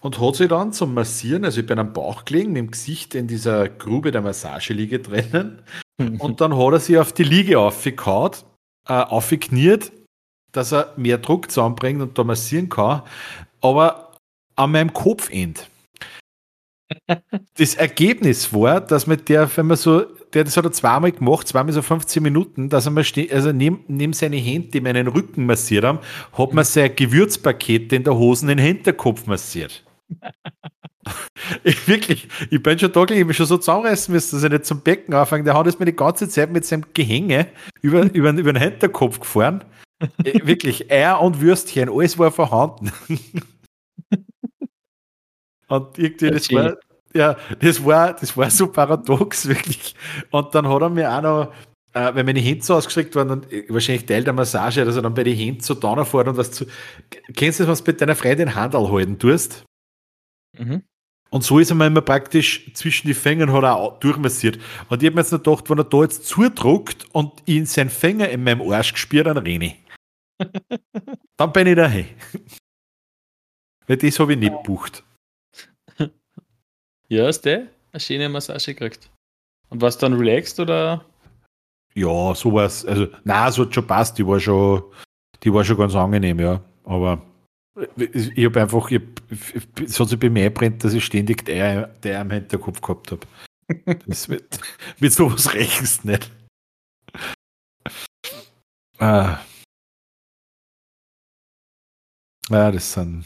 Und 0.01 0.19
hat 0.19 0.35
sich 0.35 0.49
dann 0.49 0.73
zum 0.73 0.93
Massieren, 0.93 1.45
also 1.45 1.61
ich 1.61 1.65
bin 1.65 1.79
am 1.79 1.93
Bauch 1.93 2.25
gelegen, 2.25 2.53
dem 2.53 2.69
Gesicht 2.69 3.15
in 3.15 3.27
dieser 3.27 3.67
Grube 3.67 4.11
der 4.11 4.21
Massageliege 4.21 4.99
drinnen. 4.99 5.61
Und 6.19 6.41
dann 6.41 6.55
hat 6.55 6.73
er 6.73 6.79
sich 6.79 6.97
auf 6.97 7.13
die 7.13 7.23
Liege 7.23 7.59
aufgehauen, 7.59 8.31
äh, 8.87 8.93
aufgekniert, 8.93 9.91
dass 10.51 10.71
er 10.71 10.93
mehr 10.95 11.17
Druck 11.17 11.49
zusammenbringt 11.49 12.01
und 12.01 12.17
da 12.17 12.23
massieren 12.23 12.69
kann. 12.69 13.01
Aber 13.61 14.06
an 14.57 14.71
meinem 14.71 14.93
Kopfend. 14.93 15.69
Das 17.55 17.75
Ergebnis 17.75 18.53
war, 18.53 18.79
dass 18.81 19.07
mit 19.07 19.27
der, 19.29 19.49
wenn 19.57 19.67
man 19.67 19.77
so 19.77 20.05
der 20.33 20.43
das 20.43 20.57
hat 20.57 20.65
er 20.65 20.71
zweimal 20.71 21.11
gemacht, 21.11 21.47
zweimal 21.47 21.73
so 21.73 21.81
15 21.81 22.21
Minuten, 22.21 22.69
dass 22.69 22.85
er 22.85 22.91
mal 22.91 23.03
ste 23.03 23.27
also 23.31 23.51
neben, 23.51 23.83
neben 23.87 24.13
seine 24.13 24.37
Hände, 24.37 24.69
die 24.69 24.81
meinen 24.81 25.07
Rücken 25.07 25.45
massiert 25.45 25.85
haben, 25.85 25.99
hat 26.33 26.53
man 26.53 26.65
sein 26.65 26.95
Gewürzpaket 26.95 27.93
in 27.93 28.03
der 28.03 28.15
Hosen 28.17 28.49
in 28.49 28.57
den 28.57 28.65
Hinterkopf 28.65 29.25
massiert. 29.25 29.83
ich, 31.63 31.87
wirklich, 31.87 32.27
ich 32.49 32.61
bin 32.61 32.77
schon 32.77 32.91
da 32.91 33.03
ich 33.05 33.21
habe 33.21 33.33
schon 33.33 33.45
so 33.45 33.57
zusammenreißen 33.57 34.13
müssen, 34.13 34.35
dass 34.35 34.43
ich 34.43 34.51
nicht 34.51 34.65
zum 34.65 34.81
Becken 34.81 35.13
anfange. 35.13 35.43
Der 35.43 35.53
hat 35.53 35.67
es 35.67 35.79
mir 35.79 35.85
die 35.85 35.95
ganze 35.95 36.27
Zeit 36.27 36.51
mit 36.51 36.65
seinem 36.65 36.85
Gehänge 36.93 37.47
über, 37.81 38.03
über, 38.13 38.31
über 38.31 38.53
den 38.53 38.61
Hinterkopf 38.61 39.19
gefahren. 39.19 39.63
Äh, 40.23 40.45
wirklich, 40.45 40.91
Eier 40.91 41.21
und 41.21 41.41
Würstchen, 41.41 41.89
alles 41.89 42.19
war 42.19 42.31
vorhanden. 42.31 42.91
und 45.67 45.97
irgendwie, 45.97 46.31
das 46.31 46.51
war, 46.51 46.77
ja, 47.13 47.35
das 47.59 47.83
war, 47.83 48.13
das 48.13 48.35
war 48.37 48.49
so 48.49 48.67
paradox, 48.67 49.47
wirklich. 49.47 49.95
Und 50.31 50.53
dann 50.53 50.67
hat 50.67 50.81
er 50.81 50.89
mir 50.89 51.11
auch 51.11 51.21
noch, 51.21 51.53
äh, 51.93 52.13
wenn 52.15 52.25
meine 52.25 52.39
Hände 52.39 52.63
so 52.63 52.75
ausgestreckt 52.75 53.15
waren, 53.15 53.27
dann, 53.27 53.43
äh, 53.51 53.65
wahrscheinlich 53.69 54.05
Teil 54.05 54.23
der 54.23 54.33
Massage, 54.33 54.85
dass 54.85 54.95
er 54.95 55.01
dann 55.01 55.13
bei 55.13 55.23
den 55.23 55.35
Händen 55.35 55.61
so 55.61 55.73
da 55.73 56.03
fährt 56.05 56.27
und 56.27 56.37
was 56.37 56.51
zu. 56.51 56.65
Kennst 57.35 57.59
du, 57.59 57.67
was 57.67 57.83
du 57.83 57.91
mit 57.91 58.01
deiner 58.01 58.15
Freundin 58.15 58.55
Handel 58.55 58.89
halten 58.89 59.17
tust? 59.19 59.65
Mhm. 60.57 60.83
Und 61.29 61.43
so 61.43 61.59
ist 61.59 61.71
er 61.71 61.75
mir 61.75 61.87
immer 61.87 62.01
praktisch 62.01 62.71
zwischen 62.73 63.07
die 63.07 63.13
Fingern 63.13 63.51
hat 63.51 63.63
er 63.63 63.75
auch 63.75 63.99
durchmassiert. 63.99 64.59
Und 64.89 65.03
ich 65.03 65.07
habe 65.07 65.15
mir 65.15 65.21
jetzt 65.21 65.31
noch 65.31 65.43
gedacht, 65.43 65.69
wenn 65.69 65.77
er 65.77 65.83
da 65.83 66.01
jetzt 66.01 66.25
zudruckt 66.25 67.05
und 67.13 67.43
ihn 67.45 67.65
sein 67.65 67.89
Finger 67.89 68.29
in 68.29 68.43
meinem 68.43 68.61
Arsch 68.71 68.93
gespürt, 68.93 69.27
dann 69.27 69.37
renne 69.37 69.65
ich. 69.65 69.83
dann 71.37 71.51
bin 71.51 71.67
ich 71.67 71.75
daheim. 71.75 72.05
Weil 73.87 73.97
das 73.97 74.19
habe 74.19 74.33
ich 74.33 74.39
nicht 74.39 74.53
gebucht. 74.53 75.03
Ja, 77.09 77.25
hast 77.25 77.45
du 77.45 77.67
eine 77.91 77.99
schöne 77.99 78.29
Massage 78.29 78.73
gekriegt. 78.73 79.09
Und 79.69 79.81
was 79.81 79.97
dann 79.97 80.13
relaxed 80.13 80.59
oder? 80.59 81.05
Ja, 81.93 82.35
sowas. 82.35 82.85
Also, 82.85 83.07
nein, 83.23 83.51
so 83.51 83.63
hat 83.63 83.73
schon 83.73 83.87
passt. 83.87 84.17
Die 84.17 84.27
war 84.27 84.39
schon, 84.39 84.83
die 85.43 85.53
war 85.53 85.63
schon 85.63 85.77
ganz 85.77 85.95
angenehm, 85.95 86.39
ja. 86.39 86.61
Aber 86.83 87.21
ich 87.97 88.45
habe 88.45 88.61
einfach, 88.61 88.91
ich, 88.91 89.01
es 89.83 89.99
hat 89.99 90.09
sich 90.09 90.19
bei 90.19 90.29
mir 90.29 90.53
brennt, 90.53 90.83
dass 90.83 90.93
ich 90.93 91.05
ständig 91.05 91.45
der, 91.45 91.87
der 91.87 92.21
am 92.21 92.31
Hinterkopf 92.31 92.81
gehabt 92.81 93.11
habe. 93.11 93.27
Das 94.07 94.29
wird, 94.29 94.59
mit 94.99 95.11
sowas 95.11 95.53
rechnest 95.53 96.05
nicht. 96.05 96.31
Ah. 98.97 99.39
Ja, 102.49 102.71
das 102.71 102.93
sind. 102.93 103.25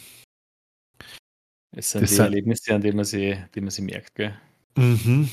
Das 1.72 1.92
sind 1.92 2.02
das 2.02 2.10
die 2.10 2.16
sind, 2.16 2.26
Erlebnisse, 2.26 2.76
an 2.76 2.82
denen 2.82 2.98
man 2.98 3.06
sie, 3.06 3.38
die 3.56 3.62
man 3.62 3.70
sie 3.70 3.82
merkt, 3.82 4.16
gell? 4.16 4.34
Mhm. 4.76 5.30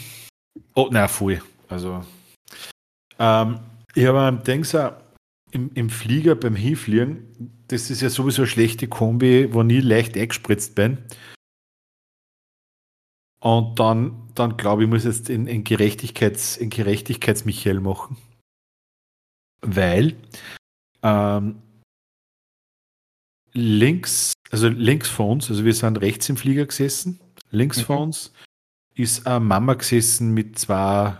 Oh, 0.75 0.89
na, 0.91 1.09
voll. 1.09 1.43
Also, 1.69 2.05
ähm, 3.19 3.61
ich 3.95 4.07
habe 4.07 4.21
am 4.21 4.43
Dings 4.43 4.77
im, 5.51 5.71
im 5.75 5.91
Flieger 5.91 6.35
beim 6.35 6.55
Hinfliegen, 6.55 7.65
das 7.69 7.91
ist 7.91 8.01
ja 8.01 8.11
sowieso 8.11 8.43
eine 8.43 8.47
schlechte 8.47 8.89
Kombi, 8.89 9.53
wo 9.53 9.63
nie 9.63 9.81
leicht 9.81 10.17
eingespritzt 10.17 10.75
bin. 10.75 10.99
Und 13.41 13.79
dann, 13.79 14.31
dann 14.35 14.57
glaube 14.57 14.85
ich, 14.85 14.89
muss 14.89 15.05
jetzt 15.05 15.31
in, 15.31 15.47
in, 15.47 15.65
Gerechtigkeits, 15.65 16.57
in 16.57 16.71
Gerechtigkeits-Michael 16.71 17.81
machen. 17.81 18.17
Weil 19.61 20.17
ähm, 21.03 21.63
links, 23.59 24.33
also 24.51 24.69
links 24.69 25.09
vor 25.09 25.31
uns, 25.31 25.51
also 25.51 25.65
wir 25.65 25.75
sind 25.75 26.01
rechts 26.01 26.29
im 26.29 26.37
Flieger 26.37 26.67
gesessen, 26.67 27.21
links 27.51 27.79
mhm. 27.79 27.83
vor 27.83 28.01
uns 28.01 28.33
ist 28.95 29.27
eine 29.27 29.41
Mama 29.41 29.75
gesessen 29.75 30.35
mit 30.35 30.59
zwei 30.59 31.17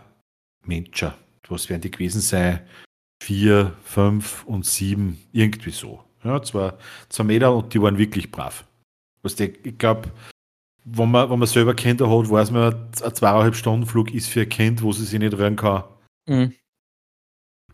Menschen. 0.65 1.13
Was 1.49 1.69
werden 1.69 1.81
die 1.81 1.91
gewesen 1.91 2.21
sein? 2.21 2.61
Vier, 3.23 3.75
fünf 3.83 4.45
und 4.45 4.67
sieben, 4.67 5.19
irgendwie 5.33 5.71
so. 5.71 6.05
Ja, 6.25 6.43
zwei, 6.43 6.73
zwei 7.09 7.25
Meter 7.25 7.55
und 7.55 7.73
die 7.73 7.81
waren 7.81 7.99
wirklich 7.99 8.31
brav. 8.31 8.67
Was 9.23 9.39
ich 9.39 9.79
glaube, 9.79 10.11
wenn 10.85 11.11
man, 11.11 11.31
wenn 11.31 11.39
man 11.39 11.49
selber 11.49 11.75
Kinder 11.75 12.09
hat, 12.11 12.31
weiß 12.31 12.51
man, 12.51 12.75
ein 12.75 13.15
zweieinhalb 13.15 13.55
Stunden 13.55 13.87
Flug 13.87 14.13
ist 14.13 14.29
für 14.29 14.43
ein 14.43 14.49
Kind, 14.49 14.83
wo 14.83 14.93
sie 14.93 15.05
sich 15.05 15.19
nicht 15.19 15.35
rühren 15.35 15.57
kann, 15.57 15.85
mhm. 16.27 16.55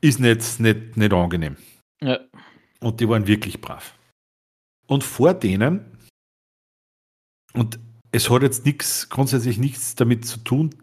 ist 0.01 0.21
nicht, 0.21 0.61
nicht, 0.61 0.97
nicht 0.97 1.13
angenehm. 1.13 1.57
Ja. 2.03 2.19
Und 2.81 3.01
die 3.01 3.09
waren 3.09 3.27
wirklich 3.27 3.61
brav. 3.61 3.95
Und 4.87 5.05
vor 5.05 5.35
denen, 5.35 5.85
und 7.53 7.79
es 8.13 8.31
hat 8.31 8.43
jetzt 8.43 8.65
nichts, 8.65 9.09
grundsätzlich 9.09 9.59
nichts 9.59 9.95
damit 9.95 10.27
zu 10.27 10.39
tun, 10.39 10.75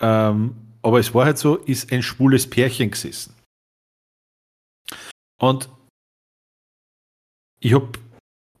ähm, 0.00 0.56
aber 0.82 0.98
es 1.00 1.14
war 1.14 1.24
halt 1.24 1.38
so, 1.38 1.56
ist 1.56 1.92
ein 1.92 2.02
schwules 2.02 2.48
Pärchen 2.48 2.90
gesessen. 2.90 3.34
Und 5.40 5.70
ich 7.60 7.72
habe 7.74 7.92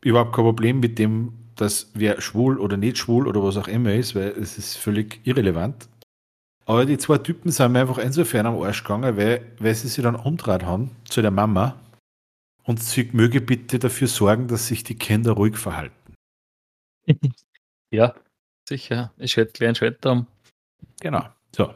überhaupt 0.00 0.34
kein 0.34 0.44
Problem 0.44 0.80
mit 0.80 0.98
dem, 0.98 1.34
dass 1.56 1.90
wer 1.94 2.20
schwul 2.20 2.58
oder 2.58 2.76
nicht 2.76 2.98
schwul 2.98 3.28
oder 3.28 3.42
was 3.42 3.56
auch 3.56 3.68
immer 3.68 3.94
ist, 3.94 4.14
weil 4.14 4.28
es 4.30 4.58
ist 4.58 4.76
völlig 4.76 5.20
irrelevant. 5.26 5.88
Aber 6.66 6.86
die 6.86 6.98
zwei 6.98 7.18
Typen 7.18 7.50
sind 7.50 7.72
mir 7.72 7.80
einfach 7.80 7.98
insofern 7.98 8.46
am 8.46 8.60
Arsch 8.62 8.82
gegangen, 8.82 9.16
weil, 9.16 9.52
weil 9.58 9.74
sie 9.74 9.88
sich 9.88 10.02
dann 10.02 10.16
umdreht 10.16 10.62
haben 10.62 10.90
zu 11.04 11.20
der 11.20 11.30
Mama 11.30 11.78
und 12.64 12.82
sie 12.82 13.08
möge 13.12 13.40
bitte 13.40 13.78
dafür 13.78 14.08
sorgen, 14.08 14.48
dass 14.48 14.66
sich 14.66 14.84
die 14.84 14.96
Kinder 14.96 15.32
ruhig 15.32 15.56
verhalten. 15.56 16.14
Ja, 17.90 18.12
sicher. 18.68 19.12
Ich 19.18 19.36
hätte 19.36 19.52
gleich 19.52 19.68
einen 19.68 19.74
Schwert 19.76 20.04
Genau. 21.00 21.28
So. 21.54 21.72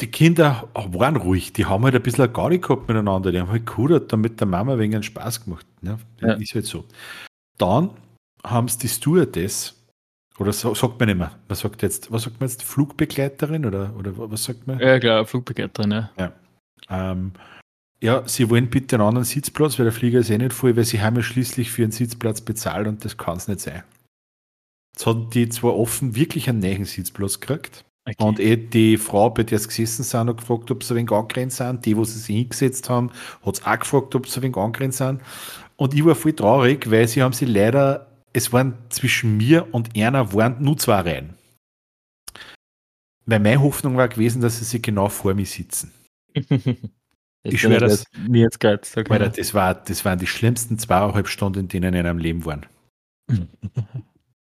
die 0.00 0.10
Kinder 0.10 0.68
waren 0.74 1.16
ruhig, 1.16 1.52
die 1.52 1.66
haben 1.66 1.84
halt 1.84 1.96
ein 1.96 2.02
bisschen 2.02 2.32
gar 2.32 2.48
nicht 2.48 2.62
gehabt 2.62 2.88
miteinander, 2.88 3.32
die 3.32 3.40
haben 3.40 3.50
halt 3.50 3.66
gehudert, 3.66 4.12
dann 4.12 4.20
mit 4.20 4.38
der 4.38 4.46
Mama 4.46 4.78
wegen 4.78 4.94
einen 4.94 5.02
Spaß 5.02 5.44
gemacht. 5.44 5.66
Ne? 5.82 5.98
Ja. 6.20 6.34
Ist 6.34 6.54
halt 6.54 6.66
so. 6.66 6.84
Dann 7.58 7.90
haben 8.44 8.66
es 8.66 8.78
die 8.78 8.88
Stewardess, 8.88 9.76
oder 10.38 10.52
so, 10.52 10.74
sagt 10.74 10.98
man 10.98 11.08
nicht 11.08 11.18
mehr, 11.18 11.38
man 11.48 11.56
sagt 11.56 11.82
jetzt, 11.82 12.10
was 12.10 12.22
sagt 12.22 12.40
man 12.40 12.48
jetzt, 12.48 12.62
Flugbegleiterin 12.62 13.66
oder, 13.66 13.94
oder 13.96 14.12
was 14.16 14.44
sagt 14.44 14.66
man? 14.66 14.78
Ja, 14.78 14.98
klar, 14.98 15.26
Flugbegleiterin, 15.26 15.90
ja. 15.90 16.10
Ja. 16.16 16.32
Ähm, 16.88 17.32
ja, 18.02 18.26
sie 18.26 18.48
wollen 18.48 18.70
bitte 18.70 18.96
einen 18.96 19.06
anderen 19.06 19.24
Sitzplatz, 19.24 19.78
weil 19.78 19.84
der 19.84 19.92
Flieger 19.92 20.20
ist 20.20 20.30
eh 20.30 20.38
nicht 20.38 20.52
voll, 20.52 20.76
weil 20.76 20.84
sie 20.84 21.02
haben 21.02 21.16
ja 21.16 21.22
schließlich 21.22 21.70
für 21.70 21.82
einen 21.82 21.92
Sitzplatz 21.92 22.40
bezahlt 22.40 22.88
und 22.88 23.04
das 23.04 23.16
kann 23.16 23.36
es 23.36 23.48
nicht 23.48 23.60
sein. 23.60 23.82
Jetzt 24.94 25.06
haben 25.06 25.30
die 25.30 25.48
zwar 25.48 25.76
offen 25.76 26.14
wirklich 26.16 26.48
einen 26.48 26.60
neuen 26.60 26.84
Sitzplatz 26.84 27.40
gekriegt, 27.40 27.84
Okay. 28.06 28.24
Und 28.24 28.40
eh 28.40 28.56
die 28.56 28.96
Frau, 28.96 29.30
bei 29.30 29.42
der 29.42 29.58
sie 29.58 29.68
gesessen 29.68 30.02
sind, 30.02 30.28
hat 30.28 30.38
gefragt, 30.38 30.70
ob 30.70 30.82
sie 30.82 30.94
ein 30.94 30.96
wenig 30.96 31.12
angrenzt 31.12 31.58
sind. 31.58 31.84
Die, 31.84 31.96
wo 31.96 32.04
sie 32.04 32.18
sich 32.18 32.36
hingesetzt 32.36 32.88
haben, 32.88 33.10
hat 33.44 33.54
es 33.54 33.64
auch 33.64 33.78
gefragt, 33.78 34.14
ob 34.14 34.26
sie 34.26 34.40
ein 34.40 34.42
wenig 34.44 34.56
angrenzt 34.56 34.98
sind. 34.98 35.20
Und 35.76 35.94
ich 35.94 36.04
war 36.04 36.14
voll 36.14 36.32
traurig, 36.32 36.90
weil 36.90 37.06
sie 37.08 37.22
haben 37.22 37.32
sie 37.32 37.44
leider, 37.44 38.06
es 38.32 38.52
waren 38.52 38.74
zwischen 38.88 39.36
mir 39.36 39.72
und 39.72 39.96
einer 39.96 40.32
waren 40.32 40.62
nur 40.62 40.78
zwei 40.78 41.00
Reihen. 41.00 41.34
Weil 43.26 43.40
meine 43.40 43.60
Hoffnung 43.60 43.96
war 43.96 44.08
gewesen, 44.08 44.40
dass 44.40 44.58
sie 44.58 44.64
sich 44.64 44.82
genau 44.82 45.08
vor 45.08 45.34
mir 45.34 45.46
sitzen. 45.46 45.92
ich 47.42 47.60
schwöre 47.60 47.80
das. 47.80 48.04
Mir 48.28 48.42
jetzt 48.42 48.62
das, 48.62 49.54
war, 49.54 49.74
das 49.74 50.04
waren 50.04 50.18
die 50.18 50.26
schlimmsten 50.26 50.78
zweieinhalb 50.78 51.28
Stunden, 51.28 51.60
in 51.60 51.68
denen 51.68 51.94
in 51.94 52.06
einem 52.06 52.18
Leben 52.18 52.44
waren. 52.44 52.66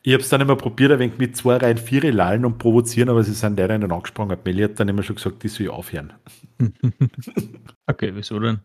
Ich 0.03 0.14
habe 0.14 0.22
es 0.22 0.29
dann 0.31 0.40
immer 0.40 0.57
probiert, 0.57 0.92
ein 0.92 1.01
wenig 1.01 1.18
mit 1.18 1.37
zwei 1.37 1.57
Reihen 1.57 1.77
vier 1.77 2.11
lallen 2.12 2.46
und 2.46 2.57
provozieren, 2.57 3.11
aber 3.11 3.24
sie 3.24 3.35
sind 3.35 3.59
leider 3.59 3.77
nicht 3.77 3.92
angesprungen. 3.92 4.38
Melli 4.42 4.62
hat 4.62 4.81
dann 4.81 4.88
immer 4.88 5.03
schon 5.03 5.16
gesagt, 5.16 5.42
die 5.42 5.48
soll 5.48 5.66
ich 5.66 5.70
aufhören. 5.70 6.14
okay, 7.87 8.12
wieso 8.14 8.38
denn? 8.38 8.61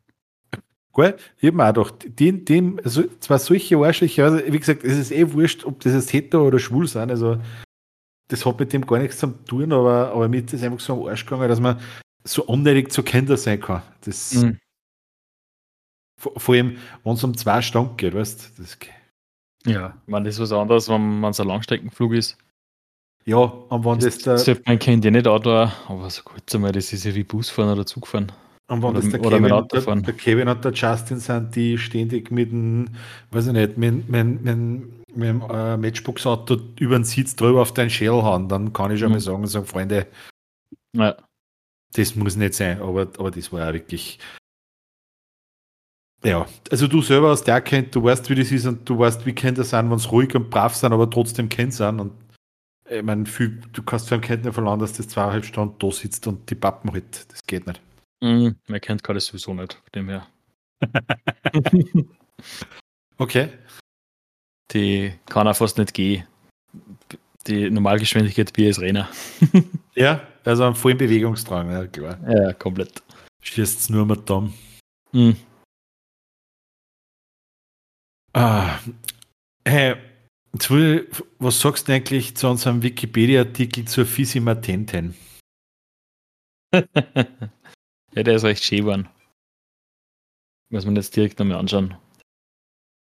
Gut, 0.94 1.16
ich 1.40 1.48
habe 1.48 1.58
mir 1.58 1.66
auch 1.66 1.74
gedacht, 1.74 2.20
die, 2.20 2.46
die, 2.46 2.78
also 2.84 3.04
zwar 3.20 3.40
solche 3.40 3.76
Arschlöcher, 3.78 4.26
also 4.26 4.38
wie 4.46 4.60
gesagt, 4.60 4.84
es 4.84 4.96
ist 4.96 5.12
eh 5.12 5.34
wurscht, 5.34 5.66
ob 5.66 5.80
das 5.82 5.94
jetzt 5.94 6.14
hetero 6.14 6.48
oder 6.48 6.60
schwul 6.60 6.88
sind, 6.88 7.10
also 7.10 7.40
das 8.28 8.46
hat 8.46 8.60
mit 8.60 8.72
dem 8.72 8.86
gar 8.86 9.00
nichts 9.00 9.18
zu 9.18 9.28
tun, 9.28 9.74
aber, 9.74 10.12
aber 10.12 10.30
mir 10.30 10.44
ist 10.46 10.54
es 10.54 10.64
einfach 10.64 10.80
so 10.80 10.94
am 10.94 11.10
Arsch 11.10 11.26
gegangen, 11.26 11.50
dass 11.50 11.60
man 11.60 11.80
so 12.24 12.44
unnötig 12.44 12.92
zu 12.92 13.04
Kinder 13.04 13.38
sein 13.38 13.60
kann. 13.60 13.82
Das, 14.02 14.34
mhm. 14.34 14.60
vor, 16.20 16.40
vor, 16.40 16.56
allem, 16.56 16.78
wenn 17.04 17.14
es 17.14 17.24
um 17.24 17.36
zwei 17.36 17.62
Stunden 17.62 17.98
geht, 17.98 18.14
weißt 18.14 18.58
du, 18.58 18.62
das 18.62 18.78
ja, 19.66 19.94
ich 20.06 20.12
meine, 20.12 20.26
das 20.26 20.36
ist 20.36 20.42
was 20.42 20.52
anderes, 20.52 20.90
wenn 20.90 21.24
es 21.24 21.40
ein 21.40 21.48
Langstreckenflug 21.48 22.14
ist. 22.14 22.38
Ja, 23.26 23.38
und 23.38 23.86
wenn 23.86 24.00
das, 24.00 24.18
das 24.18 24.44
der. 24.44 24.58
Man 24.66 24.80
kennt 24.80 25.06
ja 25.06 25.12
nicht 25.12 25.28
Auto, 25.28 25.50
aber 25.50 26.10
so 26.10 26.22
kurz 26.24 26.54
einmal, 26.54 26.74
das 26.74 26.92
ist 26.92 27.06
ja 27.06 27.16
wie 27.16 27.24
Busfahren 27.24 27.72
oder 27.72 27.86
Zugfahren. 27.86 28.32
Und 28.68 28.82
wenn 28.82 28.90
oder, 28.90 29.02
das 29.02 29.10
der 29.10 29.20
Kevin, 29.20 29.52
Auto 29.52 29.80
der, 29.80 29.96
der 29.96 30.14
Kevin 30.14 30.48
und 30.50 30.66
der 30.66 30.74
Justin 30.74 31.20
sind, 31.20 31.56
die 31.56 31.78
ständig 31.78 32.32
mit 32.32 32.52
dem, 32.52 32.90
weiß 33.32 33.48
ich 33.48 33.54
nicht, 33.54 33.78
mit, 33.78 34.10
mit, 34.10 34.44
mit, 34.44 34.46
mit 35.16 35.28
dem 35.28 35.42
äh, 35.50 35.78
Matchbox-Auto 35.78 36.58
über 36.80 36.96
den 36.96 37.04
Sitz 37.04 37.36
drüber 37.36 37.62
auf 37.62 37.74
deinen 37.74 37.90
Shell 37.90 38.10
hauen, 38.10 38.50
dann 38.50 38.74
kann 38.74 38.92
ich 38.92 39.00
schon 39.00 39.10
mhm. 39.10 39.14
mal 39.16 39.20
sagen, 39.20 39.48
sagen, 39.48 39.66
Freunde, 39.66 40.08
ja. 40.96 41.16
Das 41.94 42.16
muss 42.16 42.36
nicht 42.36 42.54
sein, 42.54 42.82
aber, 42.82 43.02
aber 43.18 43.32
das 43.32 43.52
war 43.52 43.62
ja 43.62 43.74
wirklich 43.74 44.20
ja, 46.26 46.46
also 46.72 46.88
du 46.88 47.02
selber 47.02 47.32
hast 47.32 47.44
der 47.44 47.60
kennt, 47.60 47.94
du 47.94 48.02
weißt, 48.02 48.30
wie 48.30 48.36
das 48.36 48.50
ist 48.50 48.66
und 48.66 48.88
du 48.88 48.98
weißt, 48.98 49.26
wie 49.26 49.34
Kinder 49.34 49.66
sind, 49.66 49.92
wenn 49.92 50.00
sie 50.00 50.08
ruhig 50.08 50.34
und 50.36 50.50
brav 50.50 50.74
sind, 50.74 50.94
aber 50.94 51.10
trotzdem 51.10 51.50
kennt 51.50 51.74
sind 51.74 52.00
und 52.00 52.14
ich 52.90 53.04
meine, 53.04 53.24
du 53.24 53.84
kannst 53.84 54.10
von 54.10 54.24
einem 54.24 54.42
nicht 54.42 54.54
verlangen, 54.54 54.80
dass 54.80 54.94
das 54.94 55.08
zweieinhalb 55.08 55.46
Stunden 55.46 55.76
da 55.80 55.92
sitzt 55.92 56.28
und 56.28 56.50
die 56.50 56.56
Pappen 56.56 56.92
halt. 56.92 57.32
Das 57.32 57.44
geht 57.46 57.66
nicht. 57.66 57.82
Mm, 58.22 58.50
man 58.68 58.82
kennt 58.82 59.04
gerade 59.04 59.20
sowieso 59.20 59.54
nicht, 59.54 59.74
von 59.74 59.90
dem 59.96 60.10
her. 60.10 60.28
okay. 63.18 63.50
Die 64.72 65.14
kann 65.28 65.48
auch 65.48 65.56
fast 65.56 65.78
nicht 65.78 65.94
gehen. 65.94 66.26
Die 67.48 67.70
Normalgeschwindigkeit 67.70 68.52
wie 68.56 68.68
als 68.68 68.80
Renner. 68.80 69.10
ja, 69.96 70.28
also 70.44 70.64
einen 70.64 70.76
vollen 70.76 70.98
Bewegungsdrang, 70.98 71.72
ja 71.72 71.88
klar. 71.88 72.20
Ja, 72.28 72.54
komplett. 72.54 73.04
Schießt 73.42 73.90
nur 73.90 74.06
mit 74.06 74.26
Tom. 74.26 74.54
Mhm. 75.12 75.36
Ah, 78.34 78.80
hey, 79.68 79.96
was 81.40 81.60
sagst 81.60 81.88
du 81.88 81.94
eigentlich 81.94 82.36
zu 82.36 82.48
unserem 82.48 82.82
Wikipedia-Artikel 82.82 83.86
zur 83.86 84.06
Fisimatenten? 84.06 85.16
ja, 86.74 88.24
der 88.24 88.36
ist 88.36 88.44
recht 88.44 88.64
schön 88.64 88.80
geworden. 88.80 89.10
Muss 90.72 90.86
man 90.86 90.96
jetzt 90.96 91.16
direkt 91.16 91.38
nochmal 91.38 91.58
anschauen. 91.58 91.96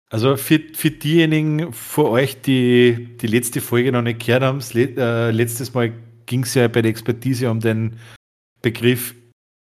Also 0.09 0.35
für, 0.35 0.59
für 0.73 0.91
diejenigen 0.91 1.71
von 1.71 2.07
euch, 2.07 2.41
die 2.41 3.15
die 3.21 3.27
letzte 3.27 3.61
Folge 3.61 3.91
noch 3.91 4.01
nicht 4.01 4.25
gehört 4.25 4.43
haben, 4.43 4.59
äh, 4.75 5.31
letztes 5.31 5.73
Mal 5.73 5.93
ging 6.31 6.43
es 6.43 6.53
ja 6.53 6.69
bei 6.69 6.81
der 6.81 6.91
Expertise 6.91 7.51
um 7.51 7.59
den 7.59 7.99
Begriff 8.61 9.13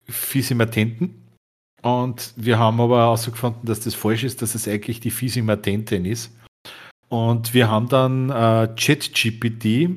Fisimatenten. 0.06 1.26
Und 1.80 2.34
wir 2.36 2.58
haben 2.58 2.78
aber 2.78 2.98
herausgefunden, 2.98 3.64
dass 3.64 3.80
das 3.80 3.94
falsch 3.94 4.22
ist, 4.22 4.42
dass 4.42 4.54
es 4.54 4.68
eigentlich 4.68 5.00
die 5.00 5.10
Fisimatenten 5.10 6.04
ist. 6.04 6.30
Und 7.08 7.54
wir 7.54 7.70
haben 7.70 7.88
dann 7.88 8.28
äh, 8.28 8.68
ChatGPT 8.76 9.96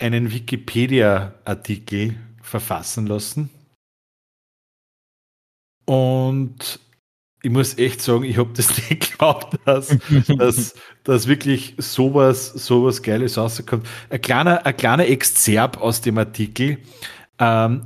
einen 0.00 0.32
Wikipedia-Artikel 0.32 2.16
verfassen 2.42 3.06
lassen. 3.06 3.50
Und 5.84 6.80
ich 7.42 7.50
muss 7.50 7.78
echt 7.78 8.02
sagen, 8.02 8.24
ich 8.24 8.38
habe 8.38 8.50
das 8.54 8.68
nicht 8.90 9.10
geglaubt, 9.10 9.58
dass, 9.64 9.96
dass, 10.38 10.74
dass 11.04 11.26
wirklich 11.28 11.74
sowas, 11.78 12.48
sowas 12.48 13.02
Geiles 13.02 13.38
rauskommt. 13.38 13.86
Ein 14.10 14.20
kleiner, 14.20 14.66
ein 14.66 14.76
kleiner 14.76 15.06
Exzerp 15.06 15.80
aus 15.80 16.00
dem 16.00 16.18
Artikel 16.18 16.78
ähm, 17.38 17.82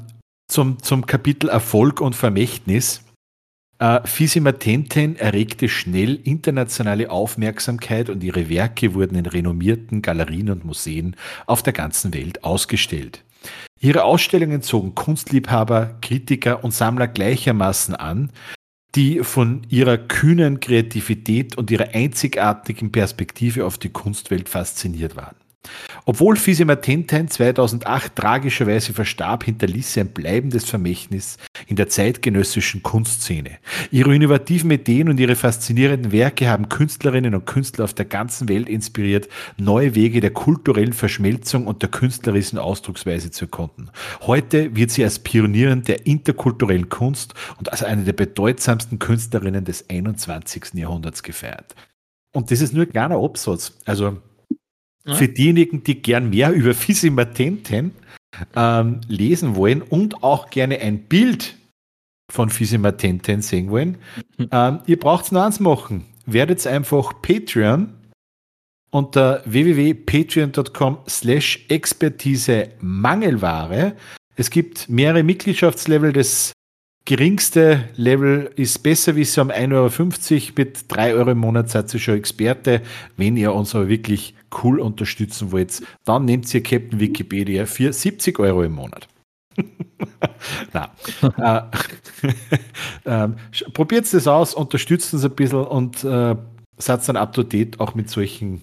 zum, 0.49 0.83
zum 0.83 1.07
Kapitel 1.07 1.49
Erfolg 1.49 2.01
und 2.01 2.17
Vermächtnis. 2.17 3.03
Äh, 3.79 4.01
Fisima 4.07 4.53
Tenten 4.53 5.17
erregte 5.17 5.69
schnell 5.69 6.15
internationale 6.25 7.11
Aufmerksamkeit 7.11 8.09
und 8.09 8.23
ihre 8.23 8.49
Werke 8.49 8.95
wurden 8.95 9.17
in 9.17 9.27
renommierten 9.27 10.03
Galerien 10.03 10.51
und 10.51 10.65
Museen 10.65 11.17
auf 11.47 11.63
der 11.63 11.73
ganzen 11.73 12.15
Welt 12.15 12.45
ausgestellt. 12.45 13.25
Ihre 13.81 14.05
Ausstellungen 14.05 14.63
zogen 14.63 14.95
Kunstliebhaber, 14.95 15.97
Kritiker 16.01 16.63
und 16.63 16.73
Sammler 16.73 17.09
gleichermaßen 17.09 17.97
an, 17.97 18.31
die 18.95 19.25
von 19.25 19.63
ihrer 19.69 19.97
kühnen 19.97 20.61
Kreativität 20.61 21.57
und 21.57 21.71
ihrer 21.71 21.95
einzigartigen 21.95 22.93
Perspektive 22.93 23.65
auf 23.65 23.79
die 23.79 23.89
Kunstwelt 23.89 24.49
fasziniert 24.49 25.17
waren. 25.17 25.37
Obwohl 26.05 26.37
Fisima 26.37 26.77
Tintin 26.77 27.29
2008 27.29 28.17
tragischerweise 28.17 28.93
verstarb, 28.93 29.45
hinterließ 29.45 29.93
sie 29.93 30.01
ein 30.01 30.13
bleibendes 30.13 30.65
Vermächtnis 30.65 31.37
in 31.69 31.77
der 31.77 31.89
zeitgenössischen 31.89 32.83
Kunstszene. 32.83 33.59
Ihre 33.91 34.15
innovativen 34.15 34.71
Ideen 34.71 35.09
und 35.09 35.21
ihre 35.21 35.37
faszinierenden 35.37 36.11
Werke 36.11 36.49
haben 36.49 36.69
Künstlerinnen 36.69 37.35
und 37.35 37.47
Künstler 37.47 37.85
auf 37.85 37.95
der 37.95 38.05
ganzen 38.05 38.49
Welt 38.49 38.69
inspiriert, 38.69 39.29
neue 39.57 39.95
Wege 39.95 40.21
der 40.21 40.33
kulturellen 40.33 40.93
Verschmelzung 40.93 41.67
und 41.67 41.83
der 41.83 41.91
künstlerischen 41.91 42.59
Ausdrucksweise 42.59 43.31
zu 43.31 43.45
erkunden. 43.45 43.91
Heute 44.23 44.75
wird 44.75 44.91
sie 44.91 45.05
als 45.05 45.21
Pionierin 45.21 45.83
der 45.83 46.07
interkulturellen 46.07 46.89
Kunst 46.89 47.35
und 47.59 47.71
als 47.71 47.85
eine 47.85 48.03
der 48.03 48.13
bedeutsamsten 48.13 48.99
Künstlerinnen 48.99 49.65
des 49.65 49.89
21. 49.89 50.75
Jahrhunderts 50.75 51.23
gefeiert. 51.23 51.77
Und 52.35 52.51
das 52.51 52.61
ist 52.61 52.73
nur 52.73 52.85
ein 52.85 52.91
kleiner 52.91 53.23
Absatz. 53.23 53.79
Also 53.85 54.19
ja. 55.05 55.15
Für 55.15 55.29
diejenigen, 55.29 55.83
die 55.85 56.01
gern 56.01 56.31
mehr 56.31 56.53
über 56.53 56.75
Fisimatenten 56.75 57.93
ähm, 58.57 59.01
lesen 59.09 59.57
wollen 59.57 59.83
und 59.83 60.23
auch 60.23 60.51
gerne 60.51 60.79
ein 60.81 61.01
Bild 61.01 61.57
von 62.31 62.49
Fisimatenten 62.49 63.43
sehen 63.43 63.71
wollen, 63.71 63.99
mhm. 64.39 64.49
ähm, 64.51 64.79
ihr 64.87 64.99
braucht 64.99 65.27
es 65.27 65.33
nur 65.33 65.45
eins 65.45 65.61
machen. 65.61 66.07
Werdet 66.25 66.67
einfach 66.67 67.21
Patreon 67.21 67.93
unter 68.91 69.43
www.patreon.com 69.45 70.99
slash 71.09 71.65
Expertise 71.69 72.69
Mangelware. 72.81 73.97
Es 74.37 74.51
gibt 74.51 74.89
mehrere 74.89 75.23
Mitgliedschaftslevel. 75.23 76.13
Das 76.13 76.53
geringste 77.05 77.89
Level 77.97 78.51
ist 78.57 78.83
besser 78.83 79.17
wie 79.17 79.25
so 79.25 79.43
um 79.43 79.51
1,50 79.51 79.73
Euro. 79.75 80.53
Mit 80.57 80.85
3 80.89 81.15
Euro 81.15 81.31
im 81.33 81.39
Monat 81.39 81.71
seid 81.71 81.93
ihr 81.93 82.01
schon 82.01 82.17
Experte. 82.17 82.83
Wenn 83.17 83.37
ihr 83.37 83.55
uns 83.55 83.75
aber 83.75 83.89
wirklich 83.89 84.35
cool 84.63 84.81
unterstützen 84.81 85.53
wollt, 85.53 85.83
dann 86.05 86.25
nehmt 86.25 86.53
ihr 86.53 86.63
Captain 86.63 87.01
Wikipedia 87.01 87.67
für 87.67 87.93
70 87.93 88.39
Euro 88.39 88.63
im 88.63 88.73
Monat. 88.73 89.09
äh, 90.73 91.61
äh, 93.05 93.29
Probiert 93.75 94.13
es 94.13 94.27
aus, 94.27 94.55
unterstützt 94.55 95.13
uns 95.13 95.25
ein 95.25 95.35
bisschen 95.35 95.65
und 95.65 96.05
äh, 96.05 96.37
seid 96.79 97.09
dann 97.09 97.17
up 97.17 97.33
to 97.33 97.43
date 97.43 97.79
auch 97.81 97.95
mit 97.95 98.09
solchen 98.09 98.63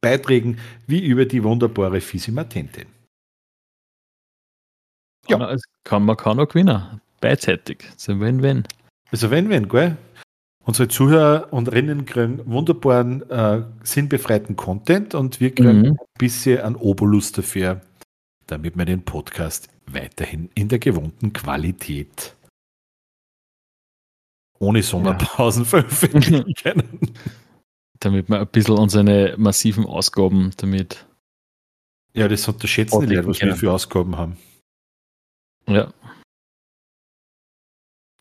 Beiträgen 0.00 0.58
wie 0.86 1.04
über 1.04 1.24
die 1.24 1.42
wunderbare 1.44 2.00
Fisimatente. 2.00 2.86
Ja. 5.28 5.52
Es 5.52 5.62
kann, 5.84 6.04
man 6.04 6.16
kann 6.16 6.40
auch 6.40 6.48
gewinnen. 6.48 7.00
Beidseitig. 7.20 7.84
So 7.96 8.18
Win-Win. 8.18 8.64
Also 9.12 9.30
Win-Win, 9.30 9.68
gell? 9.68 9.96
Unsere 10.64 10.88
Zuhörer 10.88 11.52
und 11.52 11.72
Rinnen 11.72 12.06
kriegen 12.06 12.40
wunderbaren, 12.46 13.28
äh, 13.30 13.64
sinnbefreiten 13.82 14.54
Content 14.56 15.14
und 15.14 15.40
wir 15.40 15.52
kriegen 15.52 15.80
mhm. 15.80 15.86
ein 15.90 15.98
bisschen 16.18 16.60
an 16.60 16.76
Obolus 16.76 17.32
dafür, 17.32 17.80
damit 18.46 18.76
wir 18.76 18.84
den 18.84 19.02
Podcast 19.02 19.68
weiterhin 19.86 20.50
in 20.54 20.68
der 20.68 20.78
gewohnten 20.78 21.32
Qualität 21.32 22.36
ohne 24.60 24.82
Sommerpausen 24.82 25.64
ja. 25.64 25.68
veröffentlichen 25.68 26.54
können. 26.62 27.12
damit 27.98 28.28
wir 28.28 28.40
ein 28.40 28.46
bisschen 28.46 28.78
unsere 28.78 29.34
massiven 29.36 29.84
Ausgaben 29.84 30.52
damit. 30.56 31.04
Ja, 32.14 32.28
das 32.28 32.46
unterschätzen 32.46 33.00
die 33.00 33.16
Leute, 33.16 33.28
was 33.28 33.38
können. 33.40 33.52
wir 33.52 33.56
für 33.56 33.72
Ausgaben 33.72 34.16
haben. 34.16 34.36
Ja. 35.66 35.92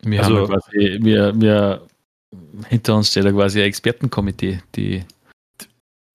Wir 0.03 0.23
also, 0.23 0.37
haben 0.37 0.47
quasi, 0.47 0.99
wir, 1.01 1.39
wir 1.39 1.87
hinter 2.67 2.95
uns 2.95 3.09
steht 3.11 3.25
ja 3.25 3.31
quasi 3.31 3.59
ein 3.59 3.67
Expertenkomitee, 3.67 4.61
die 4.75 5.03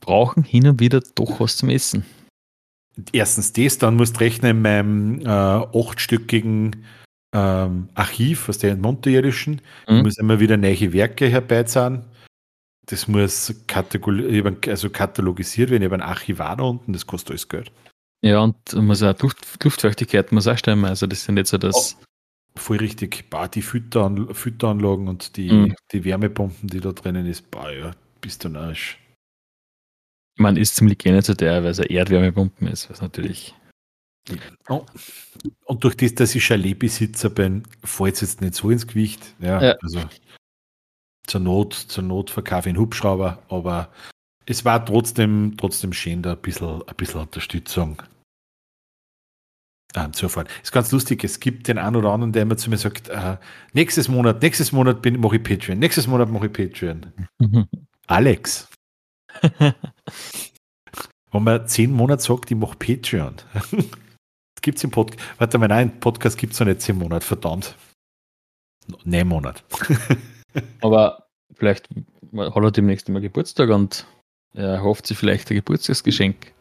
brauchen 0.01 0.43
hin 0.45 0.69
und 0.69 0.81
wieder 0.81 1.01
doch 1.15 1.41
was 1.41 1.57
zum 1.57 1.69
Essen. 1.69 2.05
Erstens 3.13 3.53
das, 3.53 3.79
dann 3.79 3.97
musst 3.97 4.17
du 4.17 4.21
rechnen 4.21 4.53
in 4.53 4.63
meinem 4.63 5.21
äh, 5.21 5.29
achtstöckigen 5.29 6.87
ähm, 7.35 7.89
Archiv 7.95 8.49
aus 8.49 8.59
der 8.59 8.77
Monterirdischen. 8.77 9.61
Mhm. 9.89 10.03
muss 10.03 10.19
immer 10.19 10.41
wieder 10.41 10.57
neue 10.57 10.93
Werke 10.93 11.27
herbeizahlen. 11.27 12.05
Das 12.87 13.09
muss 13.09 13.53
also 14.69 14.91
katalogisiert 14.91 15.71
werden. 15.71 15.83
Ich 15.83 15.87
habe 15.87 15.97
ein 15.97 16.09
Archivar 16.09 16.57
da 16.57 16.65
unten, 16.65 16.93
das 16.93 17.07
kostet 17.07 17.33
alles 17.33 17.49
Geld. 17.49 17.73
Ja, 18.23 18.41
und 18.41 18.57
muss 18.75 19.03
auch 19.03 19.19
Luft, 19.21 19.63
Luftfeuchtigkeit 19.63 20.33
muss 20.33 20.47
auch 20.47 20.57
stimmen. 20.57 20.85
Also 20.87 21.07
das 21.07 21.21
ist 21.21 21.27
ja 21.27 21.35
nicht 21.35 21.49
so, 21.49 21.59
dass. 21.59 21.97
Voll 22.57 22.79
richtig. 22.79 23.29
Bah, 23.31 23.49
die 23.49 23.63
Fütteran 23.63 24.35
Fütteranlagen 24.35 25.09
und 25.09 25.37
die, 25.37 25.53
mhm. 25.53 25.75
die 25.93 26.05
Wärmepumpen, 26.05 26.69
die 26.69 26.81
da 26.81 26.93
drinnen 26.93 27.27
ist, 27.27 27.51
bah, 27.51 27.71
ja, 27.71 27.93
bist 28.21 28.45
du 28.45 28.49
narsch. 28.49 28.99
Man 30.39 30.57
ist 30.57 30.77
ziemlich 30.77 30.99
gerne 30.99 31.23
zu 31.23 31.35
der, 31.35 31.63
weil 31.63 31.71
es 31.71 31.81
eine 31.81 31.91
Erdwärmepumpen 31.91 32.67
ist, 32.69 32.91
was 32.91 33.01
natürlich. 33.01 33.55
Oh. 34.69 34.85
Und 35.65 35.85
durch 35.85 35.97
das, 35.97 36.15
dass 36.15 36.35
ich 36.35 36.45
Chaletbesitzer 36.45 37.31
bin, 37.31 37.63
fällt 37.85 38.15
es 38.15 38.21
jetzt 38.23 38.41
nicht 38.41 38.55
so 38.55 38.71
ins 38.71 38.87
Gewicht. 38.87 39.35
Ja, 39.39 39.63
ja. 39.63 39.77
also 39.81 40.01
zur 41.27 41.41
Not, 41.41 41.75
zur 41.75 42.05
Not 42.05 42.31
verkaufe 42.31 42.69
ich 42.69 42.75
einen 42.75 42.83
Hubschrauber, 42.83 43.43
aber 43.49 43.93
es 44.47 44.65
war 44.65 44.85
trotzdem, 44.85 45.55
trotzdem 45.57 45.93
schön, 45.93 46.23
da 46.23 46.33
ein 46.33 46.43
bisschen, 46.43 46.83
ein 46.83 46.95
bisschen 46.97 47.21
Unterstützung 47.21 48.03
ähm, 49.97 50.13
zu 50.13 50.27
erfahren. 50.27 50.47
Ist 50.63 50.73
ganz 50.73 50.93
lustig, 50.93 51.25
es 51.25 51.41
gibt 51.41 51.67
den 51.67 51.79
einen 51.79 51.97
oder 51.97 52.11
anderen, 52.11 52.33
der 52.33 52.43
immer 52.43 52.57
zu 52.57 52.71
mir 52.71 52.77
sagt, 52.77 53.09
äh, 53.09 53.39
nächstes 53.73 54.09
Monat, 54.09 54.43
nächstes 54.43 54.71
Monat 54.71 55.05
mache 55.05 55.37
ich 55.37 55.43
Patreon, 55.43 55.79
nächstes 55.79 56.07
Monat 56.07 56.31
mache 56.31 56.47
ich 56.47 56.53
Patreon. 56.53 57.13
Alex. 58.07 58.69
Wenn 61.33 61.43
man 61.43 61.67
zehn 61.67 61.93
Monate 61.93 62.23
sagt, 62.23 62.51
ich 62.51 62.57
mache 62.57 62.77
Patreon. 62.77 63.35
gibt 64.63 64.79
es 64.79 64.85
im 64.85 64.91
Podcast, 64.91 65.23
warte 65.39 65.59
mal, 65.59 65.69
nein, 65.69 66.01
Podcast 66.01 66.39
gibt 66.39 66.53
es 66.53 66.61
noch 66.61 66.67
nicht 66.67 66.83
zehn 66.83 66.97
Monate, 66.97 67.25
verdammt. 67.25 67.77
Nein, 69.05 69.27
Monat. 69.29 69.65
Aber 70.81 71.27
vielleicht 71.55 71.89
hat 72.37 72.57
er 72.57 72.71
demnächst 72.71 73.09
immer 73.09 73.21
Geburtstag 73.21 73.71
und 73.71 74.07
er 74.55 74.83
hofft 74.83 75.07
sich 75.07 75.19
vielleicht 75.19 75.51
ein 75.51 75.57
Geburtstagsgeschenk. 75.57 76.53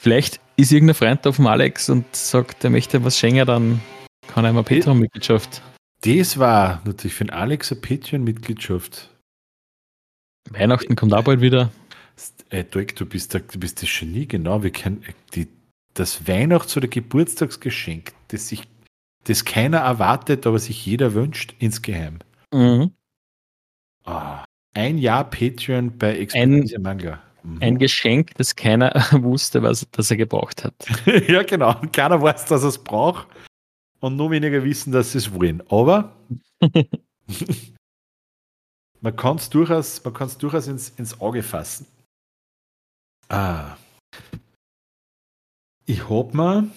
Vielleicht 0.00 0.40
ist 0.56 0.72
irgendein 0.72 0.94
Freund 0.94 1.26
auf 1.26 1.36
dem 1.36 1.46
Alex 1.46 1.90
und 1.90 2.04
sagt, 2.14 2.64
er 2.64 2.70
möchte 2.70 3.04
was 3.04 3.18
schenken, 3.18 3.46
dann 3.46 3.80
kann 4.28 4.44
er 4.44 4.52
mal 4.52 4.62
Patreon-Mitgliedschaft. 4.62 5.62
Das 6.02 6.38
war 6.38 6.80
natürlich 6.84 7.14
für 7.14 7.24
den 7.24 7.30
Alex 7.30 7.72
eine 7.72 7.80
Patreon-Mitgliedschaft. 7.80 9.10
Weihnachten 10.50 10.94
kommt 10.94 11.12
auch 11.12 11.24
bald 11.24 11.40
wieder. 11.40 11.70
Ey, 12.50 12.64
Dirk, 12.64 12.96
du 12.96 13.04
bist, 13.04 13.34
da, 13.34 13.40
du 13.40 13.58
bist 13.58 13.82
das 13.82 13.90
Genie, 13.90 14.26
genau. 14.26 14.62
Wir 14.62 14.70
können 14.70 15.04
die, 15.34 15.48
das 15.94 16.26
Weihnachts- 16.26 16.76
oder 16.76 16.88
Geburtstagsgeschenk, 16.88 18.12
das, 18.28 18.48
sich, 18.48 18.62
das 19.24 19.44
keiner 19.44 19.78
erwartet, 19.78 20.46
aber 20.46 20.58
sich 20.58 20.86
jeder 20.86 21.14
wünscht, 21.14 21.54
insgeheim. 21.58 22.20
Mhm. 22.52 22.92
Ah, 24.04 24.44
ein 24.74 24.98
Jahr 24.98 25.28
Patreon 25.28 25.98
bei 25.98 26.18
Expertise 26.18 26.78
Mangler. 26.78 27.22
Mhm. 27.42 27.58
Ein 27.62 27.78
Geschenk, 27.78 28.34
das 28.34 28.56
keiner 28.56 28.92
wusste, 29.12 29.62
was 29.62 29.86
das 29.90 30.10
er 30.10 30.16
gebraucht 30.16 30.64
hat. 30.64 30.74
ja, 31.28 31.42
genau. 31.42 31.74
Keiner 31.92 32.20
weiß, 32.20 32.46
dass 32.46 32.62
er 32.62 32.68
es 32.68 32.78
braucht 32.78 33.28
und 34.00 34.16
nur 34.16 34.30
weniger 34.30 34.62
wissen, 34.64 34.92
dass 34.92 35.12
sie 35.12 35.18
es 35.18 35.32
wollen. 35.32 35.62
Aber 35.68 36.16
man 39.00 39.16
kann 39.16 39.36
es 39.36 39.50
durchaus, 39.50 40.02
man 40.04 40.14
kann's 40.14 40.38
durchaus 40.38 40.66
ins, 40.66 40.90
ins 40.90 41.20
Auge 41.20 41.42
fassen. 41.42 41.86
Ah. 43.28 43.76
Ich 45.86 46.08
hab 46.08 46.34
mal, 46.34 46.68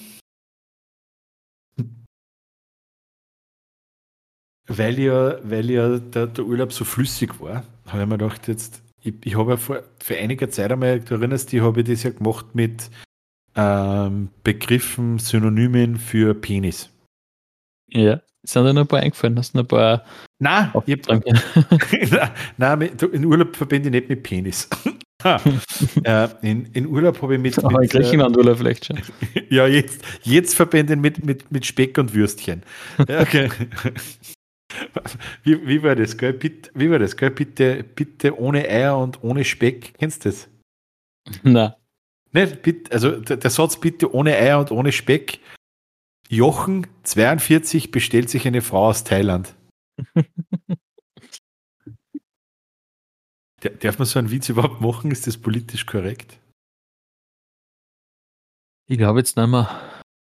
weil 4.68 5.00
ja, 5.00 5.38
weil 5.50 5.70
ja 5.70 5.98
der, 6.00 6.28
der 6.28 6.46
Urlaub 6.46 6.72
so 6.72 6.86
flüssig 6.86 7.40
war, 7.40 7.66
habe 7.88 8.04
ich 8.04 8.08
mir 8.08 8.18
gedacht, 8.18 8.48
jetzt, 8.48 8.82
ich, 9.04 9.14
ich 9.24 9.38
habe 9.38 9.52
ja 9.52 9.58
vor, 9.58 9.84
für 10.00 10.18
einige 10.18 10.50
Zeit 10.50 10.72
einmal, 10.72 11.00
du 11.00 11.16
erinnerst 11.16 11.52
dich, 11.52 11.62
habe 11.62 11.82
ich 11.82 11.88
das 11.88 12.04
ja 12.04 12.12
gemacht 12.12 12.54
mit 12.54 12.90
ähm, 13.56 14.30
Begriffen, 14.44 15.20
Synonymen 15.20 15.98
für 15.98 16.34
Penis. 16.34 16.90
Ja, 17.88 18.22
sind 18.44 18.66
da 18.66 18.74
noch 18.74 18.82
ein 18.82 18.88
paar 18.88 19.02
eingefallen? 19.02 19.38
Hast 19.38 19.54
du 19.54 19.60
noch 19.60 19.66
ein 19.66 19.68
paar. 19.68 20.06
Nein, 20.40 20.72
ich 20.86 21.08
hab, 21.08 21.26
nein, 22.58 22.80
nein, 22.80 22.92
in 23.12 23.26
Urlaub 23.26 23.56
verbinde 23.56 23.90
ich 23.90 23.92
nicht 23.94 24.10
mit 24.10 24.24
Penis. 24.24 24.70
äh, 26.04 26.28
in, 26.42 26.66
in, 26.74 26.88
Urlaub 26.88 27.22
habe 27.22 27.36
ich 27.36 27.42
mit. 27.42 27.60
Aber 27.64 27.80
mit, 27.80 27.94
in 27.94 28.02
Griechenland 28.02 28.38
Urlaub 28.38 28.58
vielleicht 28.58 28.86
schon. 28.86 29.00
ja, 29.50 29.68
jetzt, 29.68 30.02
jetzt 30.24 30.56
verbinde 30.56 30.94
ich 30.94 31.00
mit, 31.00 31.26
mit, 31.26 31.52
mit 31.52 31.66
Speck 31.66 31.98
und 31.98 32.14
Würstchen. 32.14 32.64
Okay. 32.98 33.50
Wie, 35.44 35.68
wie 35.68 35.84
war 35.84 35.96
das, 35.96 36.18
gell? 36.18 36.34
Bitte, 36.34 36.72
wie 36.74 36.90
war 36.90 37.00
das, 37.00 37.18
gell? 37.18 37.32
Bitte, 37.32 37.84
bitte 37.84 38.40
ohne 38.40 38.68
Eier 38.68 38.98
und 38.98 39.24
ohne 39.24 39.44
Speck. 39.44 39.94
Kennst 39.98 40.26
du 40.26 40.30
das? 40.30 40.50
Nein. 41.44 41.74
Nicht, 42.32 42.62
bitte, 42.62 42.92
also 42.92 43.20
der, 43.20 43.38
der 43.38 43.50
Satz 43.50 43.80
bitte 43.80 44.14
ohne 44.14 44.36
Eier 44.36 44.60
und 44.60 44.72
ohne 44.72 44.92
Speck. 44.92 45.40
Jochen, 46.30 46.88
42, 47.04 47.92
bestellt 47.92 48.30
sich 48.30 48.48
eine 48.48 48.62
Frau 48.62 48.88
aus 48.88 49.04
Thailand. 49.04 49.54
Darf 53.82 54.00
man 54.00 54.08
so 54.08 54.18
einen 54.18 54.32
Witz 54.32 54.50
überhaupt 54.50 54.82
machen? 54.82 55.12
Ist 55.12 55.28
das 55.28 55.38
politisch 55.38 55.86
korrekt? 55.86 56.40
Ich 58.88 58.98
glaube 58.98 59.20
jetzt 59.20 59.38
nicht 59.38 59.48
mehr. 59.48 59.70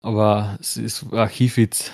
Aber 0.02 0.58
es 0.60 0.78
ist 0.78 1.12
Archivwitz. 1.14 1.92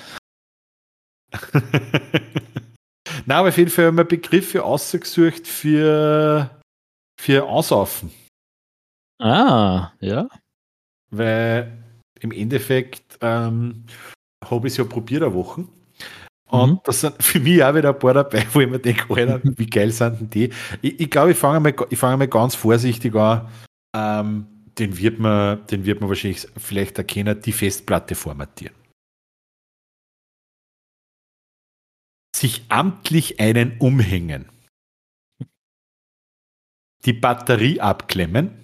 Na, 3.26 3.40
aber 3.40 3.50
auf 3.50 3.58
jeden 3.58 3.70
Fall 3.70 3.88
haben 3.88 3.98
wir 3.98 4.06
Begriffe 4.06 4.64
ausgesucht 4.64 5.48
für, 5.48 6.50
für 7.20 7.46
Aussaufen. 7.46 8.12
Ah, 9.20 9.92
ja. 10.00 10.28
Weil 11.12 11.84
im 12.20 12.32
Endeffekt 12.32 13.18
ähm, 13.22 13.86
habe 14.44 14.68
ich 14.68 14.74
es 14.74 14.78
ja 14.78 14.84
probiert 14.84 15.24
eine 15.24 15.34
Woche. 15.34 15.66
Und 16.50 16.72
mhm. 16.72 16.80
das 16.84 17.02
sind 17.02 17.22
für 17.22 17.40
mich 17.40 17.64
auch 17.64 17.76
wieder 17.76 17.90
ein 17.90 18.00
paar 18.00 18.14
dabei, 18.14 18.46
wo 18.54 18.62
ich 18.62 18.70
mir 18.70 18.80
denke, 18.80 19.14
Alter, 19.14 19.40
wie 19.44 19.68
geil 19.68 19.92
sind 19.92 20.20
denn 20.20 20.30
die? 20.30 20.50
Ich, 20.82 21.00
ich 21.00 21.10
glaube, 21.10 21.32
ich 21.32 21.38
fange 21.38 21.60
mal, 21.60 21.76
fang 21.94 22.18
mal 22.18 22.28
ganz 22.28 22.56
vorsichtig 22.56 23.16
an. 23.16 23.48
Ähm, 23.96 24.48
den, 24.78 24.98
wird 24.98 25.20
man, 25.20 25.66
den 25.68 25.86
wird 25.86 26.00
man 26.00 26.10
wahrscheinlich 26.10 26.48
vielleicht 26.58 26.98
erkennen, 26.98 27.40
die 27.40 27.52
Festplatte 27.52 28.16
formatieren. 28.16 28.74
Sich 32.40 32.64
amtlich 32.70 33.42
einen 33.42 33.78
umhängen. 33.80 34.50
Die 37.04 37.12
Batterie 37.12 37.82
abklemmen. 37.82 38.58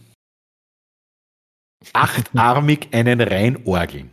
Achtarmig 1.91 2.93
einen 2.93 3.19
reinorgeln. 3.19 4.11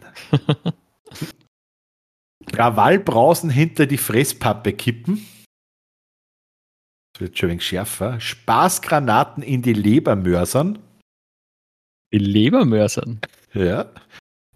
Krawallbrausen 2.47 3.51
hinter 3.51 3.87
die 3.87 3.99
Fresspappe 3.99 4.73
kippen. 4.73 5.25
Das 7.13 7.21
wird 7.21 7.39
schon 7.39 7.47
ein 7.47 7.53
wenig 7.53 7.65
schärfer. 7.65 8.19
Spaßgranaten 8.19 9.45
in 9.45 9.63
die 9.63 9.75
Leber 9.75 10.17
mörsern. 10.17 10.81
Die 12.13 12.19
Leber 12.19 12.65
mörsern? 12.65 13.21
Ja. 13.55 13.93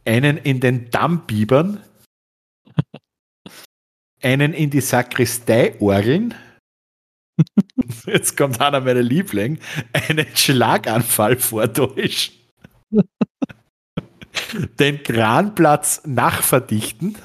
Einen 0.05 0.37
in 0.37 0.59
den 0.59 0.91
Damm 0.91 1.29
biebern. 1.29 1.86
Einen 4.27 4.53
in 4.53 4.71
die 4.71 4.81
Sakristei 4.81 5.81
orgeln. 5.81 6.35
Jetzt 8.07 8.37
kommt 8.37 8.61
einer 8.61 8.81
meiner 8.81 9.03
Liebling. 9.03 9.61
Einen 9.93 10.27
Schlaganfall 10.35 11.37
vortäuschen. 11.37 12.35
den 14.81 15.03
Kranplatz 15.05 16.03
nachverdichten. 16.05 17.17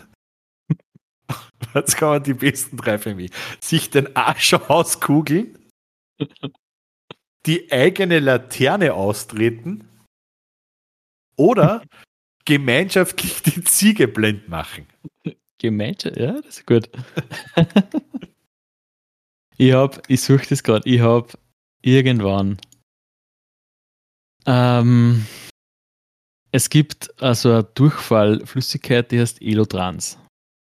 Jetzt 1.73 1.97
kommen 1.97 2.21
die 2.23 2.35
besten 2.35 2.77
drei 2.77 2.99
für 2.99 3.15
mich. 3.15 3.31
Sich 3.59 3.89
den 3.89 4.15
Arsch 4.15 4.53
auskugeln, 4.53 5.57
die 7.47 7.71
eigene 7.71 8.19
Laterne 8.19 8.93
austreten 8.93 9.87
oder 11.35 11.83
gemeinschaftlich 12.45 13.41
die 13.41 13.63
Ziege 13.63 14.07
blind 14.07 14.49
machen. 14.49 14.85
Gemeinschaft, 15.61 16.17
ja, 16.17 16.33
das 16.41 16.57
ist 16.57 16.67
gut. 16.67 16.89
ich 19.57 19.73
hab, 19.73 20.09
ich 20.09 20.21
suche 20.21 20.47
das 20.49 20.63
gerade, 20.63 20.89
ich 20.89 21.01
habe 21.01 21.29
irgendwann 21.81 22.59
ähm, 24.45 25.25
es 26.51 26.69
gibt 26.69 27.21
also 27.21 27.51
eine 27.51 27.63
Durchfallflüssigkeit, 27.63 29.11
die 29.11 29.19
heißt 29.19 29.41
Elotrans. 29.41 30.17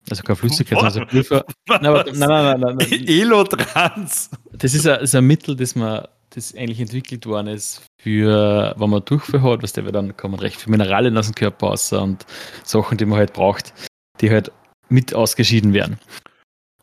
Also 0.08 0.22
keine 0.22 0.36
Flüssigkeit, 0.36 0.78
sondern 0.78 1.04
also 1.04 1.06
Pulver. 1.06 1.44
Nein, 1.68 1.82
nein, 1.82 2.04
nein, 2.18 2.60
nein, 2.60 2.76
nein. 2.76 3.06
Elotrans. 3.06 4.30
Das 4.52 4.74
ist 4.74 4.86
ein, 4.86 5.00
ist 5.00 5.14
ein 5.14 5.26
Mittel, 5.26 5.56
das 5.56 5.74
man 5.74 6.06
das 6.30 6.54
eigentlich 6.54 6.80
entwickelt 6.80 7.26
worden 7.26 7.48
ist 7.48 7.82
für, 8.00 8.74
wenn 8.76 8.90
man 8.90 9.04
Durchfall 9.04 9.42
hat, 9.42 9.62
was 9.62 9.72
der 9.72 9.82
dann 9.90 10.16
kann 10.16 10.30
man 10.30 10.40
recht 10.40 10.60
viel 10.60 10.70
Mineralien 10.70 11.16
aus 11.18 11.26
dem 11.26 11.34
Körper 11.34 11.68
raus 11.68 11.92
und 11.92 12.24
Sachen, 12.64 12.98
die 12.98 13.04
man 13.04 13.18
halt 13.18 13.32
braucht, 13.32 13.74
die 14.20 14.30
halt 14.30 14.52
mit 14.90 15.14
ausgeschieden 15.14 15.72
werden. 15.72 15.98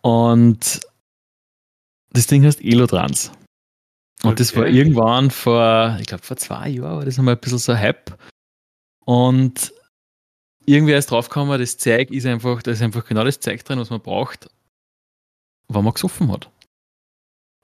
Und 0.02 0.82
das 2.12 2.28
Ding 2.28 2.44
heißt 2.44 2.64
Elotrans. 2.64 3.32
Und 4.24 4.32
okay. 4.32 4.38
das 4.38 4.56
war 4.56 4.68
irgendwann 4.68 5.30
vor, 5.30 5.98
ich 6.00 6.08
glaube 6.08 6.24
vor 6.24 6.38
zwei 6.38 6.70
Jahren 6.70 6.98
war 6.98 7.06
das 7.06 7.18
nochmal 7.18 7.36
ein 7.36 7.40
bisschen 7.40 7.60
so 7.60 7.76
Hype. 7.76 8.18
Und 9.06 9.74
irgendwer 10.66 10.98
ist 10.98 11.12
draufgekommen, 11.12 11.60
das 11.60 11.78
Zeug 11.78 12.10
ist 12.12 12.26
einfach, 12.26 12.64
da 12.64 12.72
ist 12.72 12.82
einfach 12.82 13.06
genau 13.06 13.24
das 13.24 13.40
Zeug 13.40 13.64
drin, 13.64 13.80
was 13.80 13.90
man 13.90 14.02
braucht, 14.02 14.50
wenn 15.68 15.84
man 15.84 15.94
gesoffen 15.94 16.32
hat. 16.32 16.50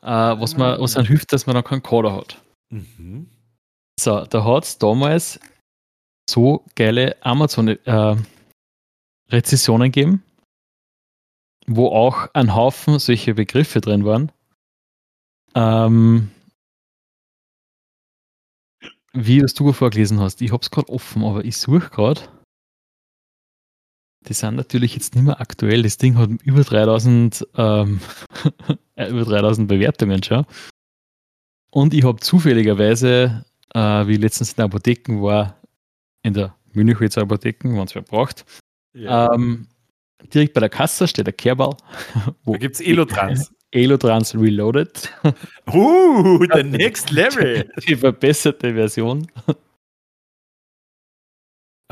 Äh, 0.02 0.40
was, 0.40 0.58
man, 0.58 0.80
was 0.80 0.96
einem 0.96 1.08
hilft, 1.08 1.34
dass 1.34 1.48
man 1.48 1.56
dann 1.56 1.64
keinen 1.64 1.82
Kader 1.82 2.14
hat. 2.14 2.40
Mhm. 2.70 3.30
So, 4.00 4.26
da 4.26 4.44
hat 4.44 4.66
es 4.66 4.78
damals 4.78 5.40
so 6.30 6.64
geile 6.76 7.16
Amazon-Rezessionen 7.24 9.88
äh, 9.88 9.90
gegeben, 9.90 10.24
wo 11.68 11.88
auch 11.88 12.30
ein 12.34 12.56
Haufen 12.56 13.00
solche 13.00 13.34
Begriffe 13.36 13.82
drin 13.82 14.06
waren. 14.06 14.32
Ähm, 15.56 16.32
wie 19.14 19.40
das 19.40 19.54
du 19.54 19.72
vorgelesen 19.72 20.20
hast. 20.20 20.42
Ich 20.42 20.52
habe 20.52 20.62
es 20.62 20.72
gerade 20.72 20.90
offen, 20.90 21.24
aber 21.24 21.46
ich 21.46 21.58
suche 21.58 21.90
gerade. 21.90 22.22
Die 24.28 24.34
sind 24.34 24.56
natürlich 24.56 24.96
jetzt 24.96 25.16
nicht 25.16 25.24
mehr 25.24 25.40
aktuell. 25.40 25.84
Das 25.84 25.98
Ding 25.98 26.18
hat 26.18 26.30
über 26.44 26.64
3000, 26.64 27.48
ähm, 27.56 28.00
äh, 28.96 29.10
über 29.10 29.26
3000 29.26 29.68
Bewertungen 29.68 30.24
schon. 30.24 30.46
Und 31.72 31.94
ich 31.94 32.04
habe 32.04 32.20
zufälligerweise, 32.20 33.46
äh, 33.74 34.08
wie 34.08 34.18
letztens 34.18 34.52
in 34.52 34.56
der 34.58 34.66
Apotheken 34.66 35.22
war, 35.22 35.60
in 36.24 36.34
der 36.34 36.56
Münchwitzer 36.74 37.22
Apotheken, 37.22 37.76
wenn 37.76 37.84
es 37.84 37.96
wer 37.96 38.02
braucht, 38.02 38.46
ja. 38.94 39.34
ähm, 39.34 39.68
direkt 40.34 40.54
bei 40.54 40.60
der 40.60 40.70
Kasse 40.70 41.08
steht 41.08 41.28
der 41.28 41.34
Kerbal. 41.34 41.76
Da 42.46 42.58
gibt 42.58 42.76
es 42.76 42.82
Elotrans. 42.82 43.54
Elotrans 43.72 44.36
Reloaded. 44.36 45.12
Uh, 45.68 46.46
the 46.54 46.64
next 46.64 47.10
level. 47.10 47.68
Die 47.88 47.96
verbesserte 47.96 48.74
Version. 48.76 49.28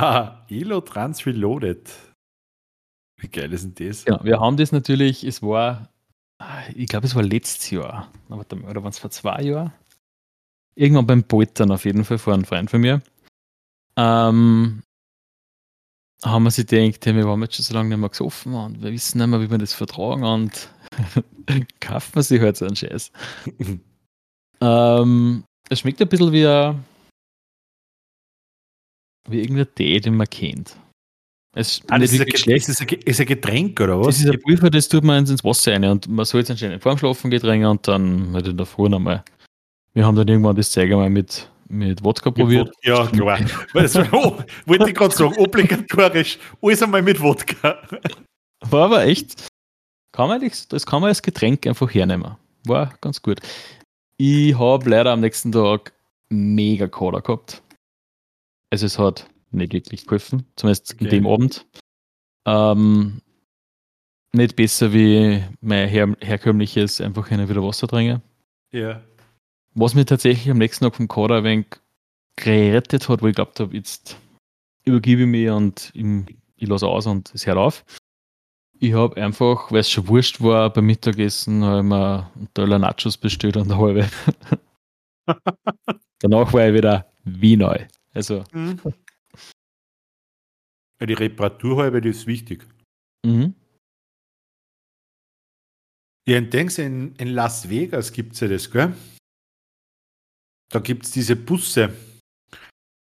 Ah, 0.02 0.46
Elo 0.50 0.82
Trans 0.82 1.26
Reloaded. 1.28 1.92
Wie 3.18 3.28
geil 3.28 3.54
ist 3.54 3.64
denn 3.64 3.88
das? 3.88 4.06
Ja, 4.06 4.24
wir 4.24 4.40
haben 4.40 4.58
das 4.58 4.72
natürlich, 4.72 5.24
es 5.24 5.44
war, 5.44 5.90
ich 6.74 6.88
glaube, 6.88 7.06
es 7.06 7.14
war 7.14 7.22
letztes 7.22 7.70
Jahr, 7.70 8.12
oder 8.30 8.84
waren 8.84 8.90
es 8.90 8.98
vor 8.98 9.12
zwei 9.12 9.44
Jahren? 9.44 9.72
Irgendwann 10.74 11.06
beim 11.06 11.24
Poltern 11.24 11.72
auf 11.72 11.86
jeden 11.86 12.04
Fall 12.04 12.18
vor 12.18 12.34
einem 12.34 12.46
Freund 12.46 12.72
von 12.72 12.82
mir. 12.82 13.04
Ähm, 13.96 14.82
haben 16.24 16.44
wir 16.44 16.52
sich 16.52 16.68
gedacht, 16.68 17.06
hey, 17.06 17.16
wir 17.16 17.26
waren 17.26 17.42
jetzt 17.42 17.56
schon 17.56 17.66
so 17.66 17.74
lange 17.74 17.90
nicht 17.90 17.98
mehr 17.98 18.10
gesoffen 18.10 18.54
und 18.54 18.82
wir 18.82 18.92
wissen 18.92 19.18
nicht 19.18 19.28
mehr, 19.28 19.42
wie 19.42 19.50
wir 19.50 19.58
das 19.58 19.74
vertragen 19.74 20.24
und 20.24 20.70
kaufen 21.80 22.16
wir 22.16 22.24
sich 22.24 22.42
halt 22.42 22.58
so 22.58 22.66
einen 22.66 22.76
Scheiß. 22.76 23.12
ähm, 24.62 25.44
es 25.70 25.80
schmeckt 25.80 26.02
ein 26.02 26.10
bisschen 26.10 26.32
wie, 26.32 26.46
ein, 26.46 26.84
wie 29.30 29.42
irgendein 29.42 29.74
Tee, 29.74 30.00
den 30.00 30.16
man 30.16 30.30
kennt. 30.30 30.76
Es 31.54 31.82
ah, 31.90 32.00
das 32.00 32.14
ist, 32.14 32.22
ein, 32.22 32.56
ist, 32.56 32.82
ein, 32.82 32.88
ist 33.00 33.20
ein 33.20 33.26
Getränk 33.26 33.80
oder 33.82 34.00
was? 34.00 34.08
Das 34.08 34.20
ist 34.20 34.30
ein 34.30 34.40
Pulver, 34.42 34.70
das 34.70 34.88
tut 34.88 35.04
man 35.04 35.26
ins 35.26 35.44
Wasser 35.44 35.74
rein 35.74 35.84
und 35.84 36.08
man 36.08 36.24
soll 36.24 36.42
es 36.42 36.50
anscheinend 36.50 36.82
vorm 36.82 36.98
Schlafen 36.98 37.30
Getränke 37.30 37.70
und 37.70 37.86
dann 37.88 38.32
halt 38.34 38.48
in 38.48 38.56
der 38.56 38.66
Früh 38.66 38.88
nochmal. 38.88 39.24
Wir 39.94 40.06
haben 40.06 40.16
dann 40.16 40.28
irgendwann 40.30 40.56
das 40.56 40.72
Zeug 40.72 40.90
einmal 40.92 41.10
mit, 41.10 41.50
mit 41.72 42.04
Wodka 42.04 42.32
probiert. 42.32 42.74
Ja, 42.84 43.08
klar. 43.08 43.40
das 43.74 43.96
oh, 43.96 44.38
wollte 44.66 44.90
ich 44.90 44.96
gerade 44.96 45.16
sagen, 45.16 45.36
obligatorisch. 45.38 46.38
Alles 46.62 46.84
einmal 46.84 47.02
mit 47.02 47.22
Wodka. 47.22 47.82
War 48.70 48.86
aber 48.86 49.06
echt, 49.06 49.48
kann 50.12 50.28
man 50.28 50.42
das 50.42 50.86
kann 50.86 51.02
man 51.02 51.10
als 51.10 51.22
Getränk 51.22 51.66
einfach 51.66 51.92
hernehmen. 51.94 52.36
War 52.66 52.94
ganz 53.02 53.22
gut. 53.22 53.40
Ich 54.18 54.58
habe 54.58 54.90
leider 54.90 55.12
am 55.12 55.22
nächsten 55.22 55.52
Tag 55.52 55.94
mega 56.30 56.88
Cola 56.88 57.20
gehabt. 57.20 57.64
Also 58.70 58.86
es 58.86 59.00
hat 59.00 59.28
nicht 59.52 59.74
wirklich 59.74 60.06
geholfen, 60.06 60.46
zumindest 60.56 60.94
okay. 60.94 61.06
in 61.06 61.10
dem 61.10 61.28
Abend. 61.28 61.66
Ähm, 62.46 63.22
nicht 64.34 64.56
besser 64.56 64.94
wie 64.94 65.44
mein 65.60 65.90
her 65.90 66.16
herkömmliches 66.22 67.02
einfach 67.02 67.28
hin 67.28 67.48
wieder 67.50 67.64
Wasser 67.64 67.88
trinken. 67.88 68.22
Ja. 68.72 69.02
Was 69.74 69.96
mir 69.96 70.06
tatsächlich 70.06 70.50
am 70.50 70.58
nächsten 70.58 70.84
Tag 70.84 70.96
vom 70.96 71.08
Kader 71.08 71.38
ein 71.38 71.44
wenig 71.44 71.68
gerettet 72.36 73.08
hat, 73.08 73.22
wo 73.22 73.28
ich 73.28 73.36
glaubt 73.36 73.60
habe, 73.60 73.76
jetzt 73.76 74.18
übergebe 74.84 75.22
ich 75.22 75.28
mich 75.28 75.50
und 75.50 75.92
ich, 75.94 76.38
ich 76.58 76.68
lasse 76.68 76.88
aus 76.88 77.08
und 77.08 77.34
es 77.34 77.46
hört 77.46 77.58
auf. 77.58 77.86
Ich 78.80 78.94
habe 78.94 79.22
einfach, 79.22 79.72
weil 79.72 79.82
es 79.82 79.92
schon 79.92 80.08
wurscht 80.08 80.42
war, 80.42 80.74
beim 80.74 80.88
Mittagessen 80.88 81.64
habe 81.64 81.80
ich 81.80 81.86
mir 81.86 82.32
einen 82.36 82.54
Teller 82.54 82.80
Nachos 82.80 83.16
bestellt 83.16 83.56
und 83.56 83.72
eine 83.72 83.80
halbe. 83.80 84.10
Danach 86.20 86.52
war 86.52 86.68
ich 86.68 86.74
wieder 86.74 87.12
wie 87.24 87.56
neu. 87.56 87.86
Also. 88.14 88.44
Mhm. 88.52 88.80
Ja, 91.00 91.06
die 91.06 91.14
Reparaturhalbe, 91.14 92.02
die 92.02 92.10
ist 92.10 92.28
wichtig. 92.28 92.68
Mhm. 93.26 93.56
Ja, 96.28 96.38
in, 96.38 96.50
in, 96.50 97.16
in 97.16 97.28
Las 97.30 97.70
Vegas 97.70 98.12
gibt 98.12 98.34
es 98.34 98.40
ja 98.42 98.48
das, 98.48 98.70
gell? 98.70 98.94
Da 100.72 100.80
gibt 100.80 101.06
es 101.06 101.12
diese 101.12 101.36
Busse. 101.36 101.94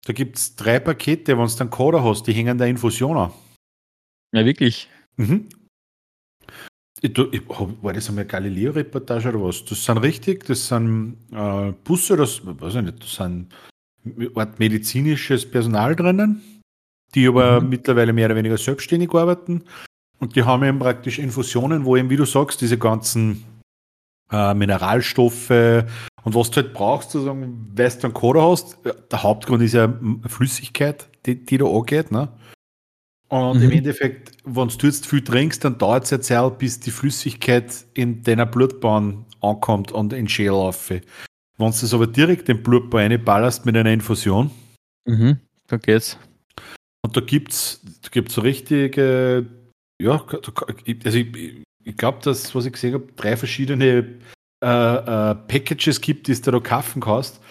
Da 0.05 0.13
gibt 0.13 0.37
es 0.37 0.55
drei 0.55 0.79
Pakete, 0.79 1.37
wenn 1.37 1.47
du 1.47 1.55
dann 1.55 1.69
Coder 1.69 2.03
hast, 2.03 2.27
die 2.27 2.33
hängen 2.33 2.57
der 2.57 2.67
Infusion 2.67 3.17
an. 3.17 3.33
Ja, 4.33 4.45
wirklich. 4.45 4.89
Mhm. 5.15 5.47
Ich, 7.01 7.17
ich, 7.17 7.41
war 7.49 7.93
das 7.93 8.09
einmal 8.09 8.25
Galileo-Reportage 8.25 9.29
oder 9.29 9.43
was? 9.43 9.63
Das 9.65 9.83
sind 9.83 9.97
richtig, 9.97 10.45
das 10.45 10.67
sind 10.67 11.17
äh, 11.31 11.71
Busse, 11.83 12.15
das 12.15 12.41
weiß 12.45 12.75
ich 12.75 12.81
nicht, 12.81 13.03
das 13.03 13.15
sind 13.15 13.53
Art 14.35 14.59
medizinisches 14.59 15.49
Personal 15.49 15.95
drinnen, 15.95 16.41
die 17.15 17.27
aber 17.27 17.61
mhm. 17.61 17.69
mittlerweile 17.69 18.13
mehr 18.13 18.27
oder 18.27 18.35
weniger 18.35 18.57
selbstständig 18.57 19.13
arbeiten. 19.13 19.63
Und 20.19 20.35
die 20.35 20.43
haben 20.43 20.63
eben 20.63 20.79
praktisch 20.79 21.19
Infusionen, 21.19 21.85
wo 21.85 21.95
eben, 21.95 22.09
wie 22.09 22.17
du 22.17 22.25
sagst, 22.25 22.61
diese 22.61 22.77
ganzen 22.77 23.43
äh, 24.31 24.53
Mineralstoffe 24.53 25.85
und 26.23 26.35
was 26.35 26.51
du 26.51 26.61
halt 26.61 26.73
brauchst, 26.73 27.11
sozusagen, 27.11 27.71
weil 27.75 27.89
du 27.89 28.03
einen 28.03 28.13
Coder 28.13 28.49
hast, 28.49 28.77
der 29.11 29.23
Hauptgrund 29.23 29.61
ist 29.61 29.73
ja 29.73 29.93
Flüssigkeit, 30.27 31.09
die, 31.25 31.43
die 31.43 31.57
da 31.57 31.65
angeht. 31.65 32.11
Ne? 32.11 32.29
Und 33.27 33.57
mhm. 33.57 33.63
im 33.63 33.71
Endeffekt, 33.71 34.31
wenn 34.45 34.67
du 34.67 34.87
jetzt 34.87 35.07
viel 35.07 35.23
trinkst, 35.23 35.63
dann 35.65 35.77
dauert 35.77 36.05
es 36.05 36.11
ja 36.11 36.21
Zeit, 36.21 36.59
bis 36.59 36.79
die 36.79 36.91
Flüssigkeit 36.91 37.85
in 37.93 38.23
deiner 38.23 38.45
Blutbahn 38.45 39.25
ankommt 39.41 39.91
und 39.91 40.13
in 40.13 40.29
Schädel 40.29 40.53
auf. 40.53 40.89
Wenn 40.89 41.01
du 41.57 41.67
das 41.67 41.93
aber 41.93 42.07
direkt 42.07 42.47
in 42.47 42.57
den 42.57 42.63
Blutbahn 42.63 43.11
reinballerst 43.11 43.65
mit 43.65 43.75
einer 43.75 43.91
Infusion, 43.91 44.51
mhm, 45.05 45.39
dann 45.67 45.79
geht's. 45.79 46.17
Und 47.01 47.17
da 47.17 47.21
gibt 47.21 47.51
es 47.51 47.81
da 48.01 48.09
gibt's 48.09 48.35
so 48.35 48.41
richtige, 48.41 49.45
ja, 50.01 50.23
also 51.03 51.17
ich, 51.17 51.63
ich 51.83 51.97
glaube, 51.97 52.19
dass, 52.23 52.53
was 52.55 52.65
ich 52.65 52.73
gesehen 52.73 52.93
habe, 52.93 53.07
drei 53.15 53.35
verschiedene 53.35 54.19
äh, 54.63 55.31
äh, 55.31 55.35
Packages 55.35 55.99
gibt, 55.99 56.27
die 56.27 56.41
du 56.41 56.51
da 56.51 56.59
kaufen 56.59 57.01
kannst. 57.01 57.41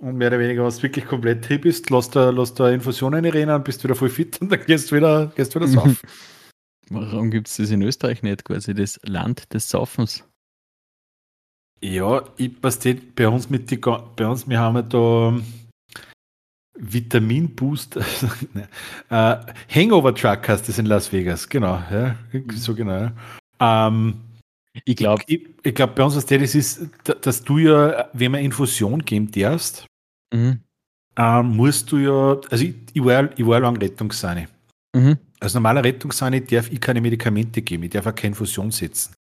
Und 0.00 0.16
mehr 0.16 0.28
oder 0.28 0.38
weniger, 0.38 0.64
was 0.64 0.76
du 0.76 0.84
wirklich 0.84 1.06
komplett 1.06 1.46
hip 1.46 1.62
bist, 1.62 1.90
lass 1.90 2.10
da, 2.10 2.30
lass 2.30 2.54
da 2.54 2.68
Infusionen 2.70 3.24
rein, 3.24 3.64
bist 3.64 3.82
wieder 3.82 3.94
voll 3.94 4.10
fit 4.10 4.40
und 4.40 4.50
dann 4.50 4.64
gehst 4.64 4.90
du 4.90 4.96
wieder, 4.96 5.32
gehst 5.34 5.54
wieder 5.54 5.66
saufen. 5.66 5.98
Warum 6.90 7.30
gibt 7.30 7.48
es 7.48 7.56
das 7.56 7.70
in 7.70 7.82
Österreich 7.82 8.22
nicht, 8.22 8.44
quasi 8.44 8.74
das 8.74 8.98
Land 9.02 9.52
des 9.52 9.68
Saufens? 9.68 10.24
Ja, 11.80 12.22
ich 12.36 12.60
passt 12.60 12.86
bei 13.14 13.28
uns 13.28 13.50
mit 13.50 13.70
die, 13.70 13.76
bei 13.76 14.26
uns, 14.26 14.48
wir 14.48 14.58
haben 14.58 14.76
ja 14.76 14.82
da 14.82 15.38
Vitamin 16.74 17.54
Boost, 17.54 17.96
äh, 19.10 19.36
Hangover 19.68 20.14
Truck 20.14 20.48
heißt 20.48 20.68
das 20.68 20.78
in 20.78 20.86
Las 20.86 21.12
Vegas, 21.12 21.48
genau, 21.48 21.82
ja, 21.90 22.16
so 22.54 22.74
genau. 22.74 23.10
Ähm, 23.60 24.14
ich 24.84 24.96
glaube, 24.96 25.22
ich, 25.26 25.46
ich 25.62 25.74
glaube, 25.74 25.92
bei 25.94 26.04
uns 26.04 26.16
was 26.16 26.26
das 26.26 26.54
ist, 26.54 26.86
dass 27.04 27.42
du 27.42 27.58
ja, 27.58 28.08
wenn 28.12 28.32
man 28.32 28.42
Infusion 28.42 29.04
geben 29.04 29.30
darfst, 29.30 29.86
mhm. 30.32 30.60
ähm, 31.16 31.56
musst 31.56 31.90
du 31.92 31.98
ja, 31.98 32.40
also 32.50 32.64
ich, 32.64 32.74
ich, 32.92 33.04
war, 33.04 33.30
ich 33.38 33.46
war 33.46 33.60
lang 33.60 33.76
Rettungsseine. 33.76 34.48
Mhm. 34.94 35.18
Als 35.40 35.54
normaler 35.54 35.84
Rettungsseine 35.84 36.40
darf 36.40 36.70
ich 36.70 36.80
keine 36.80 37.00
Medikamente 37.00 37.62
geben, 37.62 37.84
ich 37.84 37.90
darf 37.90 38.06
auch 38.06 38.14
keine 38.14 38.32
Infusion 38.32 38.70
setzen. 38.70 39.14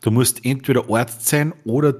Du 0.00 0.10
musst 0.10 0.44
entweder 0.44 0.88
Arzt 0.90 1.26
sein 1.26 1.52
oder 1.64 1.94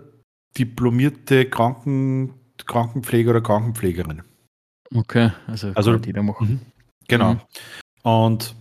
diplomierte 0.57 1.46
Kranken, 1.46 2.34
Krankenpfleger 2.66 3.30
oder 3.30 3.40
Krankenpflegerin. 3.40 4.22
Okay, 4.94 5.30
also, 5.46 5.72
also 5.74 5.98
die 5.98 6.12
da 6.12 6.22
machen. 6.22 6.48
Mhm. 6.48 6.61
Genau. 7.07 7.34
Mhm. 7.34 7.40
Und 8.03 8.55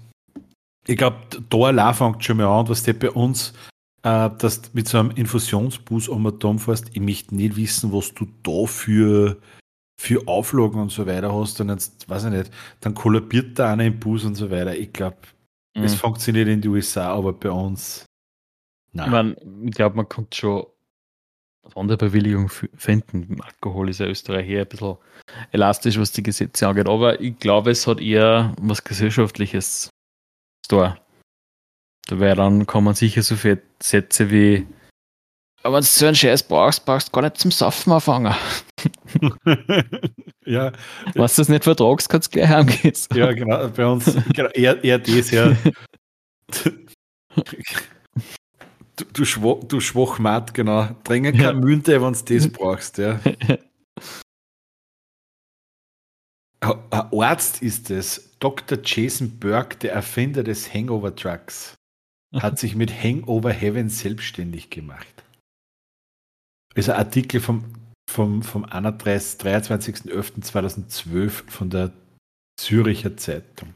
ich 0.86 0.98
glaube, 0.98 1.18
da 1.50 1.58
allein 1.58 1.94
fängt 1.94 2.24
schon 2.24 2.38
mal 2.38 2.48
an, 2.60 2.68
was 2.68 2.84
der 2.84 2.94
bei 2.94 3.12
uns, 3.12 3.54
äh, 4.04 4.30
dass 4.38 4.62
du 4.62 4.70
mit 4.74 4.88
so 4.88 5.00
einem 5.00 5.12
Infusionsbus 5.12 6.08
um 6.08 6.40
den 6.40 6.60
fährst, 6.60 6.90
ich 6.94 7.02
möchte 7.02 7.36
nicht 7.36 7.56
wissen, 7.56 7.92
was 7.94 8.14
du 8.14 8.28
da 8.44 8.66
für, 8.66 9.38
für 10.00 10.28
Auflagen 10.28 10.80
und 10.80 10.92
so 10.92 11.06
weiter 11.06 11.34
hast. 11.34 11.60
Und 11.62 11.70
jetzt, 11.70 12.10
weiß 12.10 12.26
ich 12.26 12.32
nicht, 12.32 12.52
dann 12.82 12.96
kollabiert 12.96 13.60
da 13.60 13.74
einer 13.74 13.86
im 13.86 14.00
Bus 14.00 14.26
und 14.26 14.36
so 14.36 14.50
weiter. 14.50 14.76
Ich 14.76 14.94
glaube, 14.94 15.18
mhm. 15.76 15.84
es 15.84 15.96
funktioniert 15.96 16.48
in 16.48 16.62
den 16.62 16.72
USA, 16.72 17.14
aber 17.14 17.34
bei 17.34 17.52
uns. 17.52 18.06
Nein. 18.92 19.06
Ich, 19.06 19.12
mein, 19.12 19.66
ich 19.68 19.72
glaube, 19.72 19.98
man 19.98 20.10
kommt 20.10 20.36
schon 20.36 20.66
Sonderbewilligung 21.74 22.50
finden. 22.50 23.38
Alkohol 23.42 23.90
ist 23.90 24.00
ja 24.00 24.08
Österreich 24.08 24.50
eher 24.50 24.62
ein 24.62 24.68
bisschen 24.68 24.98
elastisch, 25.52 26.00
was 26.00 26.12
die 26.12 26.24
Gesetze 26.24 26.68
angeht. 26.68 26.88
Aber 26.88 27.20
ich 27.22 27.38
glaube, 27.38 27.72
es 27.72 27.86
hat 27.86 28.00
eher 28.00 28.56
was 28.60 28.84
Gesellschaftliches 28.84 29.90
da. 30.68 30.98
Dabei 32.08 32.34
dann 32.34 32.66
kann 32.66 32.84
man 32.84 32.96
sicher 32.96 33.22
so 33.22 33.36
viele 33.36 33.62
Sätze 33.82 34.32
wie 34.32 34.66
aber 35.62 35.76
wenn 35.76 35.82
du 35.82 35.88
so 35.88 36.06
einen 36.06 36.16
Scheiß 36.16 36.44
brauchst, 36.44 36.86
brauchst 36.86 37.10
du 37.10 37.12
gar 37.12 37.22
nicht 37.22 37.38
zum 37.38 37.52
Saufen 37.52 37.92
anfangen. 37.92 38.34
ja. 40.46 40.72
Wenn 40.72 41.14
du 41.14 41.20
das 41.20 41.50
nicht 41.50 41.66
vertragst, 41.66 42.08
kannst 42.08 42.34
du 42.34 42.40
gleich 42.40 42.50
heimgehen. 42.50 42.94
Ja, 43.14 43.34
genau. 43.34 43.68
Bei 43.68 43.86
uns 43.86 44.06
genau, 44.34 44.50
eher, 44.52 44.82
eher 44.84 45.00
das, 45.00 45.32
ja. 45.32 45.54
Du, 48.96 49.06
du, 49.14 49.26
schwach, 49.26 49.58
du 49.68 49.82
Schwachmat, 49.82 50.54
genau. 50.54 50.88
Dringen 51.04 51.34
keine 51.34 51.60
ja. 51.60 51.66
Münte, 51.66 52.02
wenn 52.02 52.14
du 52.14 52.36
das 52.36 52.48
brauchst, 52.50 52.98
ja. 52.98 53.20
Ein 56.62 57.14
Arzt 57.14 57.62
ist 57.62 57.90
es. 57.90 58.38
Dr. 58.40 58.78
Jason 58.84 59.40
Burke, 59.40 59.78
der 59.78 59.94
Erfinder 59.94 60.44
des 60.44 60.74
Hangover 60.74 61.16
Trucks, 61.16 61.79
hat 62.34 62.60
sich 62.60 62.76
mit 62.76 62.92
Hangover 62.92 63.52
Heaven 63.52 63.90
selbstständig 63.90 64.70
gemacht. 64.70 65.24
Das 66.76 66.86
ist 66.86 66.90
ein 66.90 67.00
Artikel 67.00 67.42
vom, 67.42 67.74
vom, 68.10 68.44
vom 68.44 68.66
23.11.2012 68.66 71.50
von 71.50 71.70
der 71.70 71.94
Züricher 72.60 73.16
Zeitung. 73.18 73.74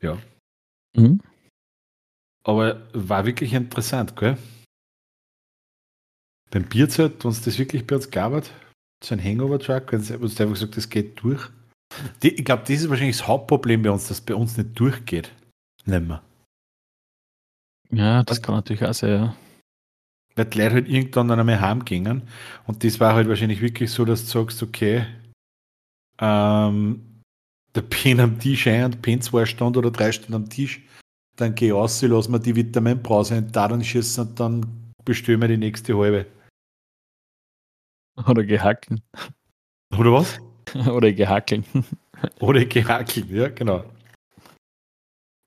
Ja. 0.00 0.18
Mhm. 0.96 1.20
Aber 2.44 2.88
war 2.92 3.26
wirklich 3.26 3.52
interessant, 3.54 4.14
gell? 4.16 4.38
Beim 6.50 6.68
Bierzelt, 6.68 7.24
wenn 7.24 7.32
es 7.32 7.42
das 7.42 7.58
wirklich 7.58 7.86
bei 7.86 7.96
uns 7.96 8.10
gab, 8.10 8.44
So 9.02 9.14
ein 9.14 9.22
Hangover-Truck, 9.22 9.92
wo 9.92 9.96
du 9.96 10.14
einfach 10.14 10.52
gesagt 10.52 10.76
das 10.76 10.88
geht 10.88 11.22
durch. 11.22 11.50
Die, 12.22 12.34
ich 12.34 12.44
glaube, 12.44 12.62
das 12.62 12.70
ist 12.82 12.90
wahrscheinlich 12.90 13.18
das 13.18 13.26
Hauptproblem 13.26 13.82
bei 13.82 13.90
uns, 13.90 14.08
dass 14.08 14.20
bei 14.20 14.34
uns 14.34 14.56
nicht 14.56 14.78
durchgeht. 14.78 15.32
Nicht 15.84 16.06
mehr. 16.06 16.22
Ja, 17.90 18.22
das 18.22 18.42
kann 18.42 18.54
natürlich 18.54 18.84
auch 18.84 18.92
sein, 18.92 19.10
ja. 19.10 19.36
Weil 20.34 20.44
die 20.46 20.58
Leute 20.58 20.74
halt 20.74 20.88
irgendwann 20.88 21.28
dann 21.28 21.40
einmal 21.40 21.60
heimgingen. 21.60 22.22
Und 22.66 22.84
das 22.84 23.00
war 23.00 23.14
halt 23.14 23.28
wahrscheinlich 23.28 23.60
wirklich 23.60 23.90
so, 23.90 24.04
dass 24.04 24.24
du 24.24 24.38
sagst, 24.38 24.62
okay, 24.62 25.06
ähm, 26.18 27.22
der 27.74 27.82
Pen 27.82 28.20
am 28.20 28.38
Tisch 28.38 28.66
ein 28.66 28.84
und 28.84 29.02
Pen 29.02 29.20
zwei 29.20 29.46
Stunden 29.46 29.78
oder 29.78 29.90
drei 29.90 30.12
Stunden 30.12 30.34
am 30.34 30.48
Tisch, 30.48 30.82
dann 31.36 31.54
geh 31.54 31.72
aus, 31.72 32.02
lass 32.02 32.28
mir 32.28 32.40
die 32.40 32.56
Vitaminbrause 32.56 33.36
in 33.36 33.52
da 33.52 33.68
dann 33.68 33.84
schießen 33.84 34.28
und 34.28 34.40
dann 34.40 34.92
bestellen 35.04 35.40
wir 35.40 35.48
die 35.48 35.56
nächste 35.56 35.96
halbe. 35.96 36.26
Oder 38.26 38.44
gehackeln. 38.44 39.02
Oder 39.96 40.12
was? 40.12 40.38
Oder 40.92 41.12
gehackeln. 41.12 41.64
Oder 42.40 42.64
gehackeln, 42.64 43.26
ja, 43.30 43.48
genau. 43.48 43.84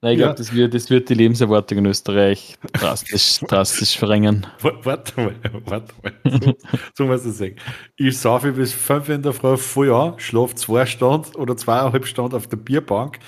Nein, 0.02 0.14
ich 0.14 0.20
Ja. 0.20 0.28
glaube, 0.28 0.38
das, 0.38 0.54
wird, 0.54 0.74
das 0.74 0.90
wird 0.90 1.10
die 1.10 1.14
Lebenserwartung 1.14 1.80
in 1.80 1.86
Österreich 1.88 2.58
drastisch, 2.72 3.40
drastisch 3.48 3.98
verringern. 3.98 4.48
Wa- 4.62 4.80
Warte 4.84 5.20
mal, 5.20 5.36
warte 5.66 5.94
mal. 6.02 6.14
So, 6.42 6.58
so 6.96 7.06
muss 7.06 7.26
ich 7.26 7.34
sagen. 7.34 7.56
Ich 7.98 8.18
saufe 8.18 8.54
bis 8.54 8.72
fünf 8.72 9.10
in 9.10 9.22
der 9.22 9.34
Früh 9.34 9.58
voll 9.58 9.92
an, 9.94 10.18
schlafe 10.18 10.56
zwei 10.56 10.86
Stunden 10.86 11.36
oder 11.36 11.58
zweieinhalb 11.58 12.06
Stunden 12.08 12.36
auf 12.38 12.48
der 12.48 12.56
Bierbank, 12.58 13.20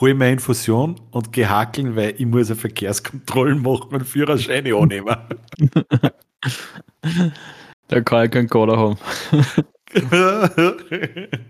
hole 0.00 0.14
mir 0.14 0.32
Infusion 0.32 1.00
und 1.12 1.32
gehe 1.32 1.48
hackeln, 1.48 1.94
weil 1.94 2.14
ich 2.18 2.26
muss 2.26 2.50
eine 2.50 2.58
Verkehrskontrollen 2.58 3.62
machen 3.62 3.94
und 3.94 4.04
Führerscheine 4.04 4.74
annehmen. 4.74 5.16
Da 7.86 8.00
kann 8.00 8.24
ich 8.24 8.30
keinen 8.32 8.48
Kader 8.48 8.76
haben. 8.76 8.98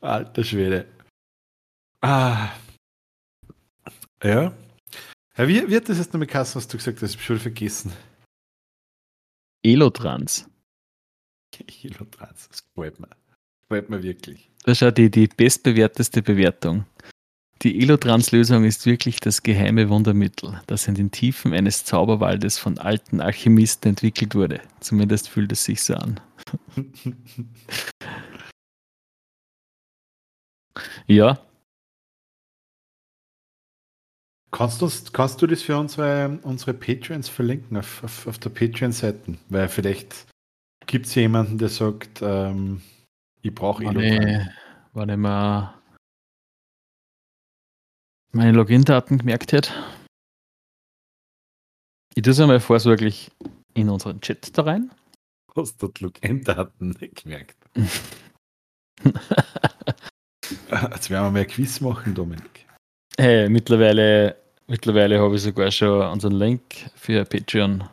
Alter 0.00 0.44
Schwede. 0.44 0.86
Ah. 2.00 2.50
Ja. 4.22 4.52
ja 5.36 5.48
wie, 5.48 5.68
wie 5.68 5.76
hat 5.76 5.88
das 5.88 5.98
jetzt 5.98 6.12
noch 6.12 6.20
mit 6.20 6.30
Kassen, 6.30 6.56
was 6.56 6.68
du 6.68 6.76
gesagt 6.76 7.00
hast? 7.02 7.14
Ich 7.14 7.24
schon 7.24 7.38
vergessen. 7.38 7.92
Elotrans. 9.62 10.48
Kilotrans, 11.52 12.48
das 12.48 12.64
gefällt 12.64 12.98
mir. 13.00 13.08
Gefällt 13.62 13.90
mir 13.90 14.02
wirklich. 14.02 14.50
Das 14.64 14.72
ist 14.72 14.80
ja 14.80 14.90
die, 14.90 15.10
die 15.10 15.26
bestbewerteste 15.28 16.22
Bewertung. 16.22 16.86
Die 17.62 17.80
Elotrans-Lösung 17.80 18.64
ist 18.64 18.86
wirklich 18.86 19.20
das 19.20 19.42
geheime 19.42 19.90
Wundermittel, 19.90 20.60
das 20.66 20.88
in 20.88 20.94
den 20.94 21.10
Tiefen 21.10 21.52
eines 21.52 21.84
Zauberwaldes 21.84 22.58
von 22.58 22.78
alten 22.78 23.20
Alchemisten 23.20 23.90
entwickelt 23.90 24.34
wurde. 24.34 24.60
Zumindest 24.80 25.28
fühlt 25.28 25.52
es 25.52 25.64
sich 25.64 25.82
so 25.82 25.94
an. 25.94 26.20
Ja, 31.06 31.38
Kannst, 34.52 35.12
kannst 35.12 35.40
du 35.40 35.46
das 35.46 35.62
für 35.62 35.78
unsere, 35.78 36.38
unsere 36.42 36.74
Patreons 36.74 37.28
verlinken 37.28 37.76
auf, 37.76 38.02
auf, 38.02 38.26
auf 38.26 38.38
der 38.38 38.50
Patreon-Seite? 38.50 39.36
Weil 39.48 39.68
vielleicht 39.68 40.26
gibt 40.86 41.06
es 41.06 41.14
jemanden, 41.14 41.58
der 41.58 41.68
sagt, 41.68 42.20
ähm, 42.20 42.80
ich 43.42 43.54
brauche 43.54 43.84
wenn 43.84 43.96
Elotran. 43.96 44.40
ich, 44.40 44.46
wenn 44.94 45.08
ich 45.08 45.16
mir 45.16 45.79
meine 48.32 48.52
Login-Daten 48.52 49.18
gemerkt 49.18 49.52
hätte. 49.52 49.72
Ich 52.14 52.22
tue 52.22 52.32
es 52.32 52.40
einmal 52.40 52.60
vorsorglich 52.60 53.30
in 53.74 53.88
unseren 53.88 54.20
Chat 54.20 54.56
da 54.56 54.62
rein. 54.62 54.90
Hast 55.56 55.82
du 55.82 55.88
die 55.88 56.04
Login-Daten 56.04 56.96
nicht 57.00 57.22
gemerkt? 57.22 57.56
Jetzt 60.70 61.10
werden 61.10 61.26
wir 61.26 61.30
mal 61.30 61.40
ein 61.40 61.46
Quiz 61.46 61.80
machen, 61.80 62.14
Dominik. 62.14 62.66
Hey, 63.16 63.48
mittlerweile, 63.48 64.36
mittlerweile 64.66 65.20
habe 65.20 65.36
ich 65.36 65.42
sogar 65.42 65.70
schon 65.70 66.02
unseren 66.02 66.32
Link 66.32 66.90
für 66.94 67.24
Patreon 67.24 67.88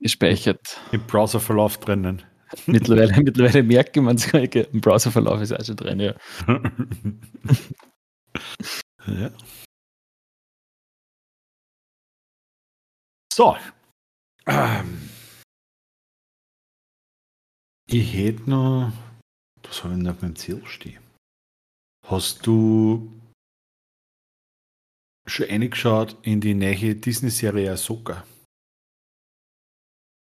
gespeichert. 0.00 0.78
Im 0.92 1.06
Browserverlauf 1.06 1.78
drinnen. 1.78 2.22
mittlerweile, 2.66 3.22
mittlerweile 3.22 3.62
merke 3.62 4.00
man 4.00 4.16
es, 4.16 4.26
im 4.32 4.80
Browserverlauf 4.80 5.40
ist 5.40 5.52
auch 5.52 5.64
schon 5.64 5.76
drin, 5.76 6.00
ja. 6.00 6.14
Ja. 9.06 9.30
So. 13.32 13.56
Ähm. 14.46 15.10
Ich 17.88 18.14
hätte 18.14 18.48
noch. 18.48 18.92
Was 19.62 19.82
habe 19.84 19.94
ich 19.94 19.98
denn 20.00 20.08
auf 20.08 20.22
meinem 20.22 20.36
Ziel 20.36 20.64
stehen? 20.66 21.02
Hast 22.06 22.46
du 22.46 23.12
schon 25.26 25.46
reingeschaut 25.46 26.16
in 26.22 26.40
die 26.40 26.54
neue 26.54 26.94
Disney-Serie 26.94 27.72
Ahsoka? 27.72 28.24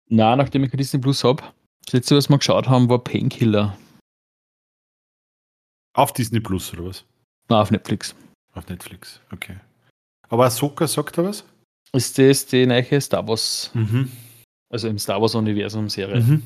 Na, 0.10 0.36
nachdem 0.36 0.64
ich 0.64 0.72
kein 0.72 0.78
Disney 0.78 1.00
Plus 1.00 1.24
habe, 1.24 1.44
das 1.86 1.94
letzte, 1.94 2.16
was 2.16 2.30
wir 2.30 2.38
geschaut 2.38 2.68
haben, 2.68 2.90
war 2.90 3.04
Painkiller. 3.04 3.78
Auf 5.94 6.14
Disney 6.14 6.40
Plus 6.40 6.74
oder 6.74 6.86
was? 6.86 7.06
Na, 7.50 7.62
auf 7.62 7.72
Netflix. 7.72 8.16
Auf 8.54 8.68
Netflix, 8.68 9.22
okay. 9.32 9.58
Aber 10.30 10.46
Ahsoka 10.46 10.88
sagt 10.88 11.18
er 11.18 11.26
was? 11.26 11.44
Ist 11.94 12.18
das 12.18 12.46
die 12.46 12.66
neue 12.66 13.00
Star 13.00 13.26
Wars, 13.28 13.72
Mhm. 13.74 14.12
also 14.70 14.88
im 14.90 15.00
Star 15.00 15.22
Wars-Universum 15.22 15.90
Serie? 15.90 16.20
mhm. 16.22 16.44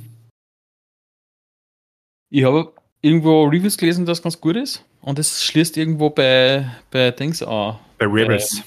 Ich 2.29 2.43
habe 2.43 2.73
irgendwo 3.01 3.43
Reviews 3.45 3.77
gelesen, 3.77 4.05
das 4.05 4.21
ganz 4.21 4.39
gut 4.39 4.55
ist. 4.55 4.85
Und 5.01 5.19
es 5.19 5.43
schließt 5.43 5.75
irgendwo 5.77 6.09
bei, 6.11 6.69
bei 6.91 7.11
Dings 7.11 7.41
an. 7.41 7.79
Bei 7.97 8.05
Rebels. 8.05 8.63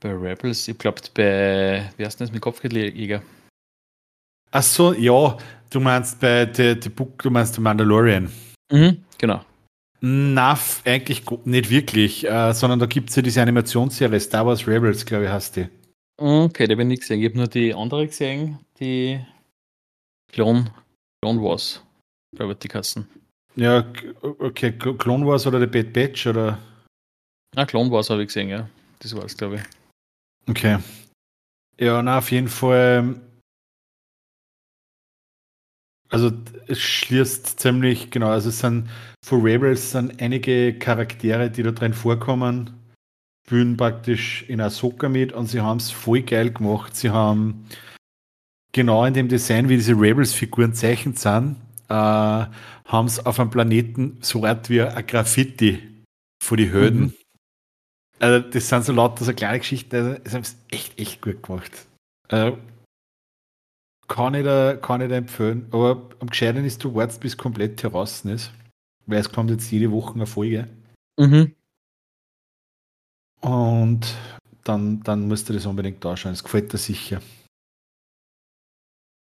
Bei 0.00 0.12
Rebels, 0.12 0.66
ich 0.66 0.78
glaube 0.78 1.00
bei, 1.14 1.92
wie 1.96 2.04
heißt 2.04 2.18
denn 2.18 2.26
das 2.26 2.32
mit 2.32 2.40
Kopfgeldjäger? 2.40 3.22
Ach 4.50 4.62
so, 4.62 4.94
ja, 4.94 5.36
du 5.70 5.80
meinst 5.80 6.18
bei 6.20 6.46
der, 6.46 6.76
der 6.76 6.90
Book, 6.90 7.22
du 7.22 7.30
meinst 7.30 7.54
The 7.54 7.60
Mandalorian. 7.60 8.32
Mhm, 8.72 9.04
genau. 9.18 9.44
Na, 10.00 10.56
eigentlich 10.84 11.24
nicht 11.44 11.70
wirklich, 11.70 12.24
äh, 12.24 12.52
sondern 12.52 12.78
da 12.78 12.86
gibt 12.86 13.10
es 13.10 13.16
ja 13.16 13.22
diese 13.22 13.42
Animationsserie 13.42 14.20
Star 14.20 14.46
Wars 14.46 14.66
Rebels, 14.66 15.04
glaube 15.04 15.24
ich, 15.24 15.30
heißt 15.30 15.56
die. 15.56 15.68
Okay, 16.16 16.66
da 16.66 16.72
habe 16.72 16.82
ich 16.82 16.88
nicht 16.88 17.00
gesehen. 17.02 17.20
Ich 17.20 17.26
habe 17.26 17.36
nur 17.36 17.48
die 17.48 17.74
andere 17.74 18.06
gesehen, 18.06 18.58
die 18.78 19.20
Clone, 20.32 20.72
Clone 21.20 21.42
Wars, 21.42 21.82
glaube 22.36 22.52
ich, 22.52 22.58
die 22.58 22.68
Kassen. 22.68 23.08
Ja, 23.56 23.84
okay, 24.22 24.72
Clone 24.72 25.26
Wars 25.26 25.46
oder 25.46 25.58
The 25.58 25.66
Bad 25.66 25.92
Batch 25.92 26.26
oder. 26.28 26.58
Ah, 27.56 27.66
Clone 27.66 27.90
Wars 27.90 28.10
habe 28.10 28.22
ich 28.22 28.28
gesehen, 28.28 28.48
ja. 28.48 28.68
Das 29.00 29.16
war 29.16 29.24
es, 29.24 29.36
glaube 29.36 29.56
ich. 29.56 29.62
Okay. 30.48 30.78
Ja, 31.78 32.02
na, 32.02 32.18
auf 32.18 32.30
jeden 32.30 32.48
Fall. 32.48 33.20
Also, 36.10 36.32
es 36.66 36.80
schließt 36.80 37.60
ziemlich, 37.60 38.10
genau, 38.10 38.28
also 38.28 38.48
es 38.48 38.60
sind 38.60 38.88
für 39.22 39.42
Rebels 39.42 39.92
sind 39.92 40.22
einige 40.22 40.78
Charaktere, 40.78 41.50
die 41.50 41.62
da 41.62 41.70
drin 41.70 41.92
vorkommen, 41.92 42.70
spielen 43.46 43.76
praktisch 43.76 44.44
in 44.48 44.60
Ahsoka 44.60 45.08
mit 45.08 45.32
und 45.32 45.46
sie 45.46 45.60
haben 45.60 45.78
es 45.78 45.90
voll 45.90 46.22
geil 46.22 46.50
gemacht. 46.50 46.96
Sie 46.96 47.10
haben 47.10 47.66
genau 48.72 49.04
in 49.04 49.14
dem 49.14 49.28
Design, 49.28 49.68
wie 49.68 49.76
diese 49.76 49.92
Rebels-Figuren 49.92 50.72
zeichnet 50.72 51.18
sind, 51.18 51.56
äh, 51.88 51.94
haben 51.94 53.06
es 53.06 53.24
auf 53.24 53.38
einem 53.38 53.50
Planeten 53.50 54.18
so 54.20 54.44
Art 54.44 54.70
wie 54.70 54.82
ein 54.82 55.06
Graffiti 55.06 56.04
vor 56.42 56.56
die 56.56 56.72
Hürden. 56.72 57.00
Mhm. 57.00 57.14
Also, 58.18 58.48
das 58.48 58.68
sind 58.68 58.84
so 58.84 58.92
lauter 58.92 59.24
so 59.24 59.32
kleine 59.34 59.58
Geschichten, 59.58 59.94
also, 59.94 60.20
sie 60.24 60.34
haben 60.34 60.42
es 60.42 60.56
echt, 60.70 60.98
echt 60.98 61.20
gut 61.20 61.42
gemacht. 61.42 61.86
Äh, 62.28 62.52
kann 64.08 64.34
ich, 64.34 64.44
da, 64.44 64.74
kann 64.76 65.00
ich 65.02 65.08
da 65.08 65.16
empfehlen, 65.16 65.66
aber 65.70 66.08
am 66.20 66.28
gescheiten 66.30 66.64
ist, 66.64 66.82
du 66.82 66.94
wartest, 66.94 67.20
bis 67.20 67.36
komplett 67.36 67.82
draußen 67.82 68.30
ist, 68.30 68.50
weil 69.06 69.18
es 69.20 69.30
kommt 69.30 69.50
jetzt 69.50 69.70
jede 69.70 69.90
Woche 69.92 70.14
eine 70.14 70.26
Folge 70.26 70.66
Mhm. 71.18 71.54
und 73.40 74.00
dann, 74.64 75.02
dann 75.02 75.28
musst 75.28 75.48
du 75.48 75.52
das 75.52 75.66
unbedingt 75.66 76.04
anschauen, 76.04 76.32
es 76.32 76.42
gefällt 76.44 76.72
dir 76.72 76.78
sicher. 76.78 77.20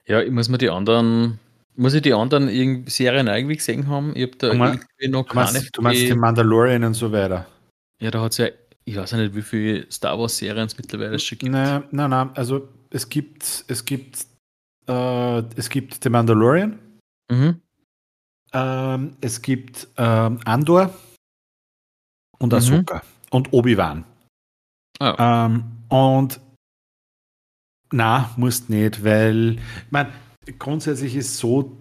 Ja, 0.05 0.21
ich 0.21 0.31
muss 0.31 0.49
mir 0.49 0.57
die 0.57 0.69
anderen, 0.69 1.39
muss 1.75 1.93
ich 1.93 2.01
die 2.01 2.13
anderen 2.13 2.49
irgendwie 2.49 2.89
Serien 2.89 3.27
irgendwie 3.27 3.55
gesehen 3.55 3.87
haben? 3.87 4.13
Ich 4.15 4.23
habe 4.23 4.37
da 4.37 4.49
Du 4.49 4.55
mein- 4.57 4.73
irgendwie 4.73 5.07
noch 5.07 5.27
Du 5.27 5.35
meinst, 5.35 5.53
keine. 5.55 5.69
du 5.71 5.81
meinst 5.81 6.01
die- 6.01 6.07
den 6.07 6.19
Mandalorian 6.19 6.83
und 6.83 6.93
so 6.93 7.11
weiter. 7.11 7.47
ja, 7.99 8.11
da 8.11 8.21
hat 8.21 8.31
es 8.33 8.37
ja, 8.39 8.47
ich 8.85 8.95
weiß 8.97 9.11
ja 9.11 9.17
nicht, 9.17 9.33
wie 9.35 9.41
viele 9.41 9.89
Star 9.91 10.19
Wars 10.19 10.37
Serien 10.37 10.67
es 10.67 10.77
mittlerweile 10.77 11.17
schon 11.19 11.37
gibt. 11.37 11.51
Nein, 11.51 11.83
nein, 11.91 12.09
nein, 12.09 12.29
also 12.35 12.67
es 12.89 13.07
gibt, 13.07 13.63
es 13.67 13.85
gibt, 13.85 14.25
äh, 14.87 15.39
es 15.55 15.69
gibt 15.69 16.03
den 16.03 16.11
Mandalorian, 16.11 16.79
Mhm. 17.31 17.61
ähm, 18.53 19.17
es 19.21 19.41
gibt 19.41 19.87
ähm, 19.97 20.39
Andor 20.45 20.93
und 22.39 22.51
Mhm. 22.51 22.57
Ahsoka 22.57 23.01
und 23.31 23.51
Obi-Wan. 23.53 24.05
Ah, 24.99 25.45
Ähm, 25.45 25.63
und 25.89 26.39
na, 27.91 28.31
musst 28.37 28.69
nicht, 28.69 29.03
weil, 29.03 29.55
ich 29.55 29.61
mein, 29.91 30.07
grundsätzlich 30.59 31.15
ist 31.15 31.37
so, 31.37 31.77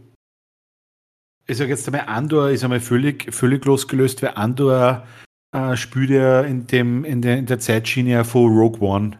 ich 1.46 1.56
sage 1.56 1.70
jetzt 1.70 1.86
einmal, 1.88 2.06
Andor 2.06 2.50
ist 2.50 2.62
einmal 2.64 2.80
völlig, 2.80 3.34
völlig 3.34 3.64
losgelöst, 3.64 4.22
weil 4.22 4.34
Andor 4.34 5.06
äh, 5.54 5.76
spielt 5.76 6.10
ja 6.10 6.42
in, 6.42 6.66
dem, 6.66 7.04
in, 7.04 7.20
der, 7.22 7.38
in 7.38 7.46
der 7.46 7.58
Zeitschiene 7.58 8.24
von 8.24 8.46
Rogue 8.56 8.80
One, 8.80 9.18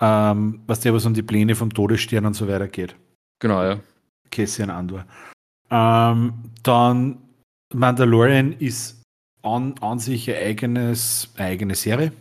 ähm, 0.00 0.62
was 0.66 0.80
der 0.80 0.92
was 0.92 1.06
um 1.06 1.14
die 1.14 1.22
Pläne 1.22 1.54
vom 1.54 1.72
Todesstern 1.72 2.26
und 2.26 2.34
so 2.34 2.48
weiter 2.48 2.68
geht. 2.68 2.96
Genau, 3.42 3.60
ja. 3.64 3.80
Cassian 4.30 4.70
Andor. 4.70 5.04
Ähm, 5.68 6.32
dann 6.62 7.18
Mandalorian 7.74 8.52
ist 8.52 9.02
an, 9.42 9.74
an 9.80 9.98
sich 9.98 10.30
eine, 10.30 10.38
eigenes, 10.38 11.28
eine 11.36 11.48
eigene 11.48 11.74
Serie. 11.74 12.12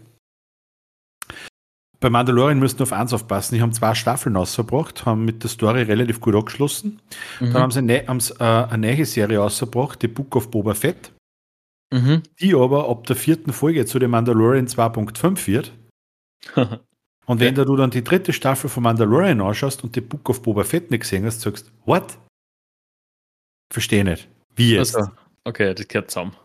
Bei 1.99 2.09
Mandalorian 2.09 2.57
müssen 2.57 2.79
wir 2.79 2.83
auf 2.83 2.93
eins 2.93 3.13
aufpassen. 3.13 3.53
Die 3.53 3.61
haben 3.61 3.71
zwei 3.71 3.93
Staffeln 3.93 4.35
ausgebracht, 4.35 5.05
haben 5.05 5.23
mit 5.23 5.43
der 5.43 5.51
Story 5.51 5.83
relativ 5.83 6.21
gut 6.21 6.33
abgeschlossen. 6.33 6.99
Mhm. 7.39 7.53
Dann 7.53 7.61
haben 7.61 7.71
sie 7.71 7.79
eine, 7.79 8.07
haben 8.07 8.19
sie, 8.19 8.33
äh, 8.39 8.43
eine 8.43 8.87
neue 8.87 9.05
Serie 9.05 9.43
ausgebracht, 9.43 9.99
The 10.01 10.07
Book 10.07 10.35
of 10.35 10.49
Boba 10.49 10.73
Fett. 10.73 11.11
Mhm. 11.93 12.23
Die 12.39 12.55
aber 12.55 12.89
ab 12.89 13.05
der 13.05 13.15
vierten 13.15 13.53
Folge 13.53 13.85
zu 13.85 13.99
dem 13.99 14.09
Mandalorian 14.09 14.65
2.5 14.65 15.45
wird. 15.45 15.71
und 17.25 17.39
wenn 17.39 17.55
ja. 17.55 17.65
du 17.65 17.75
dann 17.75 17.91
die 17.91 18.03
dritte 18.03 18.33
Staffel 18.33 18.69
von 18.69 18.83
Mandalorian 18.83 19.41
anschaust 19.41 19.83
und 19.83 19.95
The 19.95 20.01
Book 20.01 20.29
of 20.29 20.41
Boba 20.41 20.63
Fett 20.63 20.91
nicht 20.91 21.01
gesehen 21.01 21.25
hast, 21.25 21.41
sagst 21.41 21.67
du, 21.67 21.71
what? 21.85 22.17
Verstehe 23.71 24.03
nicht. 24.03 24.27
Wie 24.55 24.73
jetzt? 24.73 24.95
Also, 24.95 25.11
okay, 25.43 25.73
das 25.73 25.87
gehört 25.87 26.11
zusammen. 26.11 26.35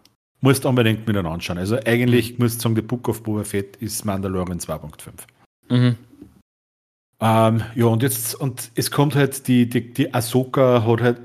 Musst 0.40 0.66
unbedingt 0.66 1.06
mit 1.06 1.16
anschauen. 1.16 1.58
Also 1.58 1.78
eigentlich 1.84 2.32
mhm. 2.32 2.44
musst 2.44 2.58
du 2.58 2.62
sagen, 2.62 2.76
The 2.76 2.82
Book 2.82 3.08
of 3.08 3.22
Boba 3.22 3.44
Fett 3.44 3.76
ist 3.76 4.04
Mandalorian 4.04 4.60
2.5. 4.60 5.12
Mhm. 5.70 5.96
Ähm, 7.18 7.62
ja, 7.74 7.86
und 7.86 8.02
jetzt, 8.02 8.34
und 8.34 8.70
es 8.74 8.90
kommt 8.90 9.14
halt, 9.14 9.48
die, 9.48 9.68
die, 9.68 9.92
die 9.92 10.12
Ahsoka 10.12 10.84
hat 10.86 11.00
halt 11.00 11.20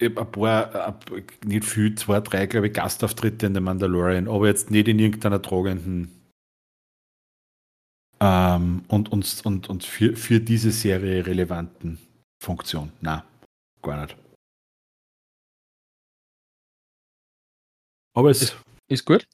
ein 0.00 0.14
paar, 0.14 0.98
nicht 1.44 1.64
viel, 1.64 1.94
zwei, 1.96 2.20
drei, 2.20 2.46
glaube 2.46 2.68
ich, 2.68 2.72
Gastauftritte 2.72 3.46
in 3.46 3.52
der 3.52 3.60
Mandalorian, 3.60 4.28
aber 4.28 4.46
jetzt 4.46 4.70
nicht 4.70 4.88
in 4.88 4.98
irgendeiner 4.98 5.42
tragenden 5.42 6.19
ähm, 8.22 8.84
und, 8.88 9.10
und, 9.10 9.42
und, 9.44 9.68
und 9.68 9.84
für, 9.84 10.16
für 10.16 10.40
diese 10.40 10.70
Serie 10.70 11.26
relevanten 11.26 11.98
Funktion. 12.42 12.92
Na, 13.00 13.24
gar 13.82 14.02
nicht. 14.02 14.16
Aber 18.14 18.30
es 18.30 18.42
ist, 18.42 18.56
ist 18.88 19.04
gut. 19.04 19.26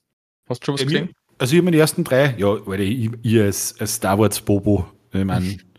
Hast 0.48 0.62
du 0.62 0.66
schon 0.66 0.74
was 0.74 0.82
gesehen? 0.82 1.12
Also 1.38 1.52
ich 1.52 1.58
habe 1.58 1.66
meine 1.66 1.76
ersten 1.76 2.04
drei, 2.04 2.34
ja, 2.38 2.66
weil 2.66 2.80
ich, 2.80 3.10
ich 3.22 3.40
als, 3.40 3.78
als 3.78 3.96
Star 3.96 4.18
Wars 4.18 4.40
Bobo, 4.40 4.86
ich 5.12 5.24
meine, 5.24 5.46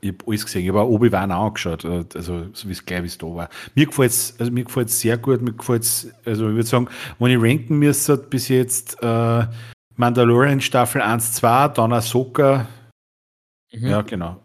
ich 0.00 0.12
habe 0.12 0.24
alles 0.26 0.44
gesehen, 0.44 0.62
ich 0.62 0.68
habe 0.68 0.82
auch 0.82 0.88
Obi-Wan 0.88 1.32
angeschaut, 1.32 1.84
also 1.84 2.46
so 2.52 2.68
wie 2.68 2.72
es 2.72 2.84
gleich 2.84 3.04
es 3.04 3.18
da 3.18 3.26
war. 3.26 3.48
Mir 3.74 3.86
gefällt 3.86 4.12
es 4.12 4.38
also 4.38 4.52
mir 4.52 4.64
gefällt's 4.64 5.00
sehr 5.00 5.18
gut, 5.18 5.42
mir 5.42 5.52
gefällt 5.52 5.82
es, 5.82 6.12
also 6.24 6.48
ich 6.48 6.54
würde 6.54 6.68
sagen, 6.68 6.88
wenn 7.18 7.32
ich 7.32 7.42
ranken 7.42 7.78
müsste, 7.78 8.16
bis 8.16 8.48
jetzt 8.48 9.02
äh, 9.02 9.46
Mandalorian 9.96 10.60
Staffel 10.60 11.02
1, 11.02 11.32
2, 11.34 11.68
dann 11.68 11.92
Ahsoka, 11.92 12.68
mhm. 13.72 13.86
ja 13.86 14.02
genau, 14.02 14.40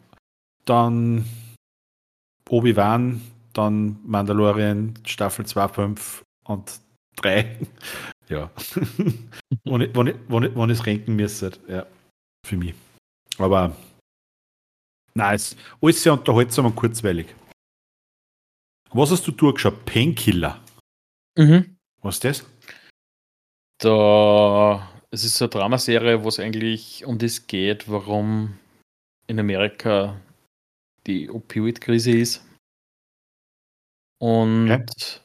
dann 0.66 1.26
Obi-Wan, 2.50 3.22
dann 3.54 4.00
Mandalorian 4.04 4.94
Staffel 5.06 5.46
2, 5.46 5.68
5 5.68 6.24
und 6.46 6.80
3 7.18 7.60
ja. 8.30 8.50
wenn, 9.66 9.82
ich, 9.82 9.96
ich 9.96 10.80
es 10.80 10.88
ranken 10.88 11.16
müsste, 11.16 11.52
ja, 11.68 11.86
für 12.46 12.58
mich. 12.58 12.76
Aber 13.38 13.76
nice. 15.14 15.56
Alles 15.82 16.04
sehr 16.04 16.14
unterhaltsam 16.14 16.66
und 16.66 16.76
kurzweilig. 16.76 17.34
Was 18.92 19.12
hast 19.12 19.28
du 19.28 19.32
durchgeschaut? 19.32 19.86
Painkiller. 19.86 20.60
Mhm. 21.38 21.78
Was 22.02 22.16
ist 22.16 22.24
das? 22.24 22.46
Da, 23.78 24.90
es 25.12 25.24
ist 25.24 25.36
so 25.36 25.46
eine 25.46 25.50
Dramaserie, 25.50 26.24
wo 26.24 26.30
es 26.30 26.40
eigentlich 26.40 27.06
um 27.06 27.18
das 27.18 27.48
geht, 27.48 27.90
warum 27.90 28.58
in 29.28 29.40
Amerika 29.40 30.20
die 31.08 31.30
Opioid-Krise 31.30 32.12
ist. 32.12 32.46
Und 34.20 34.72
okay 34.72 35.20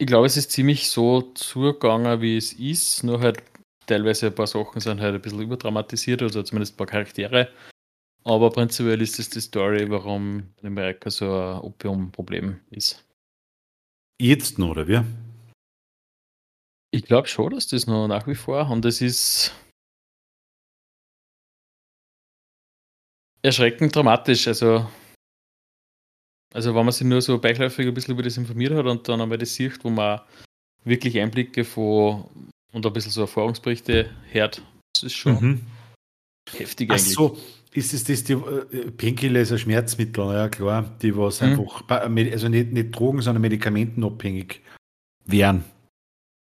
ich 0.00 0.06
glaube, 0.06 0.26
es 0.26 0.36
ist 0.38 0.50
ziemlich 0.50 0.88
so 0.88 1.20
zugegangen, 1.34 2.22
wie 2.22 2.38
es 2.38 2.54
ist, 2.54 3.04
nur 3.04 3.20
halt 3.20 3.42
teilweise 3.86 4.28
ein 4.28 4.34
paar 4.34 4.46
Sachen 4.46 4.80
sind 4.80 4.98
halt 4.98 5.14
ein 5.14 5.20
bisschen 5.20 5.42
überdramatisiert, 5.42 6.22
also 6.22 6.42
zumindest 6.42 6.74
ein 6.74 6.76
paar 6.78 6.86
Charaktere. 6.86 7.50
Aber 8.24 8.50
prinzipiell 8.50 9.02
ist 9.02 9.18
es 9.18 9.28
die 9.28 9.42
Story, 9.42 9.90
warum 9.90 10.54
in 10.62 10.68
Amerika 10.68 11.10
so 11.10 11.26
ein 11.26 11.60
Opiumproblem 11.60 12.60
ist. 12.70 13.04
Jetzt 14.18 14.58
noch, 14.58 14.70
oder 14.70 14.88
wie? 14.88 15.00
Ich 16.92 17.04
glaube 17.04 17.28
schon, 17.28 17.50
dass 17.50 17.68
das 17.68 17.86
noch 17.86 18.08
nach 18.08 18.26
wie 18.26 18.34
vor 18.34 18.68
und 18.70 18.84
es 18.84 19.00
ist 19.00 19.54
erschreckend 23.42 23.94
dramatisch. 23.94 24.48
Also 24.48 24.86
also 26.52 26.74
wenn 26.74 26.84
man 26.84 26.92
sich 26.92 27.06
nur 27.06 27.22
so 27.22 27.38
beiläufig 27.38 27.86
ein 27.86 27.94
bisschen 27.94 28.14
über 28.14 28.22
das 28.22 28.36
informiert 28.36 28.72
hat 28.72 28.86
und 28.86 29.08
dann 29.08 29.20
einmal 29.20 29.38
das 29.38 29.54
sieht, 29.54 29.84
wo 29.84 29.90
man 29.90 30.20
wirklich 30.84 31.18
Einblicke 31.20 31.64
von 31.64 32.24
und 32.72 32.86
ein 32.86 32.92
bisschen 32.92 33.12
so 33.12 33.22
Erfahrungsberichte 33.22 34.10
hört, 34.30 34.62
das 34.94 35.04
ist 35.04 35.14
schon 35.14 35.40
mhm. 35.40 35.60
heftig 36.56 36.90
eigentlich. 36.90 37.02
Ach 37.02 37.14
so, 37.14 37.38
ist 37.72 37.94
es 37.94 38.04
das, 38.04 38.24
die 38.24 38.32
äh, 38.32 38.90
Painkiller 38.90 39.40
ist 39.40 39.52
ein 39.52 39.58
Schmerzmittel, 39.58 40.24
ja 40.32 40.48
klar, 40.48 40.96
die 41.02 41.16
was 41.16 41.40
mhm. 41.40 41.60
einfach, 41.60 41.88
also 41.88 42.48
nicht, 42.48 42.72
nicht 42.72 42.90
Drogen, 42.90 43.22
sondern 43.22 43.42
medikamentenabhängig 43.42 44.60
wären. 45.24 45.64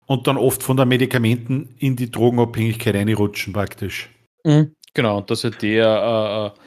Und 0.10 0.26
dann 0.26 0.38
oft 0.38 0.64
von 0.64 0.76
der 0.76 0.88
Medikamenten 0.88 1.76
in 1.78 1.96
die 1.96 2.10
Drogenabhängigkeit 2.10 2.96
reinrutschen 2.96 3.54
praktisch. 3.54 4.10
Mhm. 4.44 4.76
Genau, 4.96 5.22
dass 5.22 5.44
halt 5.44 5.62
der 5.62 6.56
äh, 6.56 6.60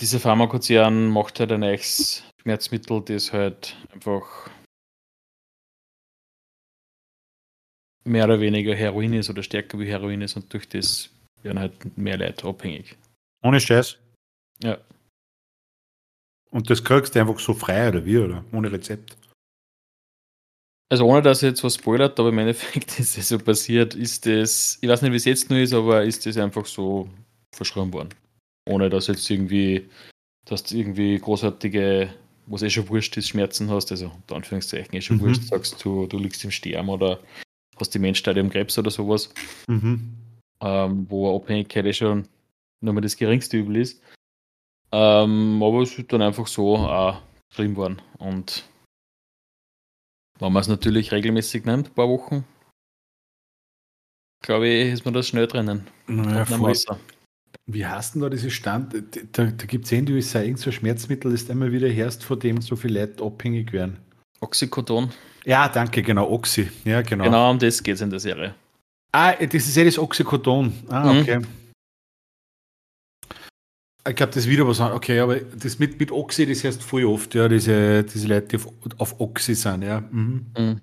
dieser 0.00 0.20
Pharmakonzern 0.20 1.08
macht 1.08 1.40
halt 1.40 1.52
ein 1.52 1.60
neues 1.60 2.22
Schmerzmittel, 2.42 3.00
das 3.02 3.32
halt 3.32 3.74
einfach 3.94 4.50
mehr 8.04 8.26
oder 8.26 8.38
weniger 8.40 8.74
Heroin 8.74 9.14
ist 9.14 9.30
oder 9.30 9.42
stärker 9.42 9.78
wie 9.78 9.86
Heroin 9.86 10.20
ist 10.20 10.36
und 10.36 10.52
durch 10.52 10.68
das 10.68 11.08
werden 11.42 11.58
halt 11.58 11.96
mehr 11.96 12.18
Leute 12.18 12.46
abhängig. 12.46 12.98
Ohne 13.42 13.60
Scheiß? 13.60 13.96
Ja. 14.62 14.76
Und 16.50 16.68
das 16.68 16.84
kriegst 16.84 17.14
du 17.14 17.20
einfach 17.20 17.38
so 17.38 17.54
frei 17.54 17.88
oder 17.88 18.04
wie, 18.04 18.18
oder? 18.18 18.44
Ohne 18.52 18.70
Rezept? 18.70 19.16
Also 20.90 21.06
ohne 21.06 21.22
dass 21.22 21.40
jetzt 21.40 21.64
was 21.64 21.76
spoilert, 21.76 22.18
aber 22.20 22.28
im 22.28 22.38
Endeffekt 22.38 22.98
ist 22.98 23.16
es 23.16 23.28
so 23.28 23.38
passiert, 23.38 23.94
ist 23.94 24.26
das, 24.26 24.78
ich 24.80 24.88
weiß 24.88 25.02
nicht, 25.02 25.12
wie 25.12 25.16
es 25.16 25.24
jetzt 25.24 25.48
nur 25.48 25.60
ist, 25.60 25.72
aber 25.72 26.04
ist 26.04 26.26
das 26.26 26.36
einfach 26.36 26.66
so 26.66 27.08
verschrieben 27.52 27.92
worden 27.92 28.10
ohne 28.70 28.88
dass 28.88 29.08
jetzt 29.08 29.28
irgendwie, 29.28 29.88
dass 30.44 30.62
du 30.64 30.76
irgendwie 30.76 31.18
großartige, 31.18 32.12
was 32.46 32.62
eh 32.62 32.70
schon 32.70 32.88
wurscht 32.88 33.16
ist, 33.16 33.28
Schmerzen 33.28 33.70
hast, 33.70 33.90
also 33.90 34.06
unter 34.06 34.36
Anführungszeichen 34.36 34.94
eh 34.94 35.00
schon 35.00 35.16
mhm. 35.16 35.22
wurscht, 35.22 35.42
sagst 35.42 35.84
du, 35.84 36.06
du 36.06 36.18
liegst 36.18 36.44
im 36.44 36.50
Sterben 36.50 36.88
oder 36.88 37.20
hast 37.78 37.94
die 37.94 37.98
Menschstadium 37.98 38.50
Krebs 38.50 38.78
oder 38.78 38.90
sowas, 38.90 39.32
mhm. 39.66 40.14
ähm, 40.60 41.06
wo 41.08 41.36
Abhängigkeit 41.36 41.86
eh 41.86 41.92
schon 41.92 42.28
nur 42.80 42.94
mal 42.94 43.00
das 43.00 43.16
geringste 43.16 43.58
Übel 43.58 43.76
ist. 43.76 44.02
Ähm, 44.92 45.62
aber 45.62 45.82
es 45.82 45.98
ist 45.98 46.12
dann 46.12 46.22
einfach 46.22 46.46
so 46.46 46.76
auch 46.76 47.20
geschrieben 47.50 47.76
worden. 47.76 48.02
Und 48.18 48.64
wenn 50.40 50.52
man 50.52 50.60
es 50.60 50.68
natürlich 50.68 51.12
regelmäßig 51.12 51.64
nimmt, 51.64 51.88
ein 51.88 51.94
paar 51.94 52.08
Wochen, 52.08 52.44
glaube 54.42 54.68
ich, 54.68 54.92
ist 54.92 55.04
man 55.04 55.14
das 55.14 55.28
schnell 55.28 55.46
drinnen. 55.46 55.86
Naja, 56.06 56.46
wie 57.66 57.86
heißt 57.86 58.14
denn 58.14 58.22
da 58.22 58.28
diese 58.28 58.50
Stand? 58.50 58.94
Da, 59.32 59.44
da 59.44 59.66
gibt 59.66 59.84
es 59.84 59.92
eh 59.92 60.00
den 60.00 60.14
USA 60.14 60.40
irgend 60.40 60.58
so 60.58 60.70
ein 60.70 60.72
Schmerzmittel, 60.72 61.30
das 61.30 61.42
immer 61.44 61.70
wieder 61.70 61.88
herrscht, 61.88 62.22
von 62.22 62.38
dem 62.40 62.60
so 62.60 62.74
viele 62.74 63.00
Leute 63.00 63.22
abhängig 63.22 63.72
werden. 63.72 63.98
Oxycodon. 64.40 65.10
Ja, 65.44 65.68
danke, 65.68 66.02
genau, 66.02 66.28
Oxy. 66.30 66.68
Ja, 66.84 67.02
genau. 67.02 67.24
Genau 67.24 67.50
um 67.50 67.58
das 67.58 67.82
geht 67.82 67.94
es 67.94 68.00
in 68.00 68.10
der 68.10 68.18
Serie. 68.18 68.54
Ah, 69.12 69.32
das 69.32 69.54
ist 69.54 69.76
ja 69.76 69.84
das 69.84 69.98
Oxycodon. 69.98 70.72
Ah, 70.88 71.12
mhm. 71.12 71.20
okay. 71.20 71.38
Mhm. 71.38 71.46
Ich 74.08 74.16
glaube, 74.16 74.32
das 74.32 74.44
ist 74.44 74.48
wieder 74.48 74.66
was 74.66 74.80
Okay, 74.80 75.20
aber 75.20 75.36
das 75.40 75.78
mit, 75.78 76.00
mit 76.00 76.10
Oxy, 76.10 76.46
das 76.46 76.64
heißt 76.64 76.82
voll 76.82 77.04
oft, 77.04 77.34
ja, 77.34 77.48
diese, 77.48 78.02
diese 78.04 78.28
Leute, 78.28 78.48
die 78.48 78.56
auf, 78.56 78.68
auf 78.98 79.20
Oxy 79.20 79.54
sind, 79.54 79.82
ja. 79.82 80.00
Mhm. 80.00 80.46
Mhm. 80.56 80.80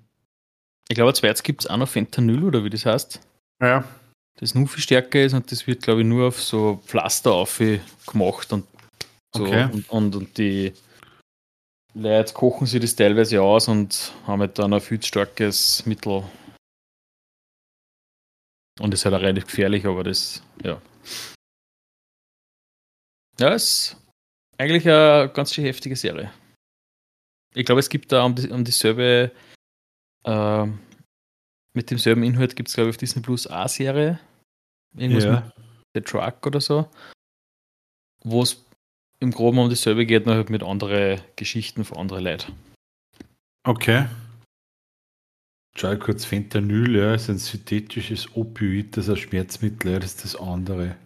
Ich 0.88 0.94
glaube, 0.94 1.12
zweites 1.14 1.42
gibt 1.42 1.62
es 1.62 1.66
auch 1.66 1.76
noch 1.76 1.88
Fentanyl, 1.88 2.44
oder 2.44 2.64
wie 2.64 2.70
das 2.70 2.86
heißt. 2.86 3.20
Ja 3.60 3.84
das 4.38 4.54
nur 4.54 4.68
viel 4.68 4.82
stärker 4.82 5.22
ist 5.22 5.34
und 5.34 5.50
das 5.50 5.66
wird, 5.66 5.82
glaube 5.82 6.00
ich, 6.00 6.06
nur 6.06 6.28
auf 6.28 6.40
so 6.42 6.80
Pflaster 6.86 7.32
aufgemacht 7.32 8.52
und 8.52 8.64
so. 9.34 9.44
Okay. 9.44 9.64
Und, 9.64 9.90
und, 9.90 10.16
und, 10.16 10.38
die 10.38 10.72
Leute 11.94 12.32
kochen 12.32 12.66
sich 12.66 12.80
das 12.80 12.94
teilweise 12.94 13.42
aus 13.42 13.68
und 13.68 14.12
haben 14.26 14.40
halt 14.40 14.58
dann 14.58 14.72
ein 14.72 14.80
viel 14.80 15.02
starkes 15.02 15.84
Mittel. 15.86 16.22
Und 18.80 18.92
das 18.92 19.00
ist 19.00 19.04
halt 19.04 19.16
auch 19.16 19.20
relativ 19.20 19.46
gefährlich, 19.46 19.84
aber 19.86 20.04
das, 20.04 20.42
ja. 20.62 20.80
Ja, 23.40 23.50
ist 23.50 23.96
eigentlich 24.58 24.86
eine 24.88 25.30
ganz 25.32 25.54
schön 25.54 25.64
heftige 25.64 25.96
Serie. 25.96 26.32
Ich 27.54 27.64
glaube, 27.64 27.80
es 27.80 27.88
gibt 27.88 28.12
da 28.12 28.24
um, 28.24 28.34
die, 28.34 28.48
um 28.48 28.64
dieselbe, 28.64 29.30
äh, 30.24 30.66
mit 31.74 31.90
demselben 31.90 32.22
Inhalt 32.24 32.56
gibt 32.56 32.68
es, 32.68 32.74
glaube 32.74 32.90
ich, 32.90 32.94
auf 32.94 32.98
Disney 32.98 33.22
Plus 33.22 33.46
A-Serie. 33.46 34.18
Irgendwas 34.96 35.24
Ja. 35.24 35.40
mit 35.40 35.54
The 35.94 36.00
Truck 36.00 36.46
oder 36.46 36.60
so. 36.60 36.90
Wo 38.24 38.42
es 38.42 38.64
im 39.20 39.30
Groben 39.30 39.58
um 39.58 39.70
dasselbe 39.70 40.06
geht, 40.06 40.26
nur 40.26 40.34
halt 40.34 40.50
mit 40.50 40.62
anderen 40.62 41.20
Geschichten 41.36 41.84
von 41.84 41.98
anderen 41.98 42.24
Leuten. 42.24 42.52
Okay. 43.64 44.06
Schau 45.76 45.96
kurz, 45.96 46.24
Fentanyl, 46.24 46.96
ja, 46.96 47.14
ist 47.14 47.28
ein 47.28 47.38
synthetisches 47.38 48.34
Opioid, 48.34 48.96
das 48.96 49.06
ist 49.06 49.10
ein 49.10 49.16
Schmerzmittel, 49.16 50.00
das 50.00 50.14
ist 50.14 50.24
das 50.24 50.36
andere. 50.36 50.96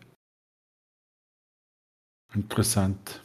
Interessant. 2.34 3.20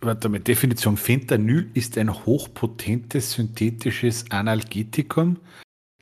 Warte 0.00 0.28
mal, 0.28 0.40
Definition. 0.40 0.96
Fentanyl 0.96 1.70
ist 1.72 1.96
ein 1.96 2.12
hochpotentes 2.26 3.32
synthetisches 3.32 4.30
Analgetikum, 4.30 5.38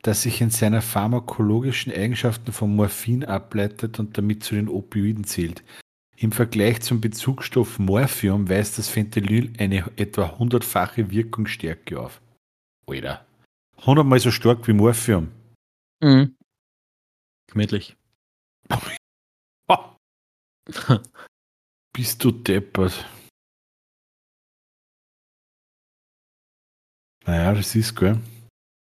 das 0.03 0.23
sich 0.23 0.41
in 0.41 0.51
seiner 0.51 0.83
pharmakologischen 0.83 1.93
Eigenschaften 1.93 2.53
von 2.53 2.75
Morphin 2.75 3.25
ableitet 3.25 4.01
und 4.01 4.19
damit 4.19 4.43
zu 4.43 4.57
den 4.57 4.69
Opioiden 4.69 5.25
zählt. 5.25 5.63
Im 6.17 6.33
Vergleich 6.33 6.81
zum 6.81 7.01
Bezugsstoff 7.01 7.79
Morphium 7.79 8.49
weist 8.49 8.79
das 8.79 8.89
Fentanyl 8.89 9.53
eine 9.59 9.89
etwa 9.97 10.37
hundertfache 10.37 11.13
Wirkungsstärke 11.13 12.01
auf. 12.01 12.21
Alter. 12.87 13.25
Hundertmal 13.87 14.19
so 14.19 14.33
stark 14.33 14.67
wie 14.67 14.73
Morphium. 14.73 15.29
Mhm. 16.01 16.35
Gemütlich. 17.47 17.98
Bist 21.95 22.23
du 22.25 22.31
deppert. 22.31 23.07
Naja, 27.27 27.53
das 27.55 27.75
ist 27.75 27.95
geil. 27.95 28.21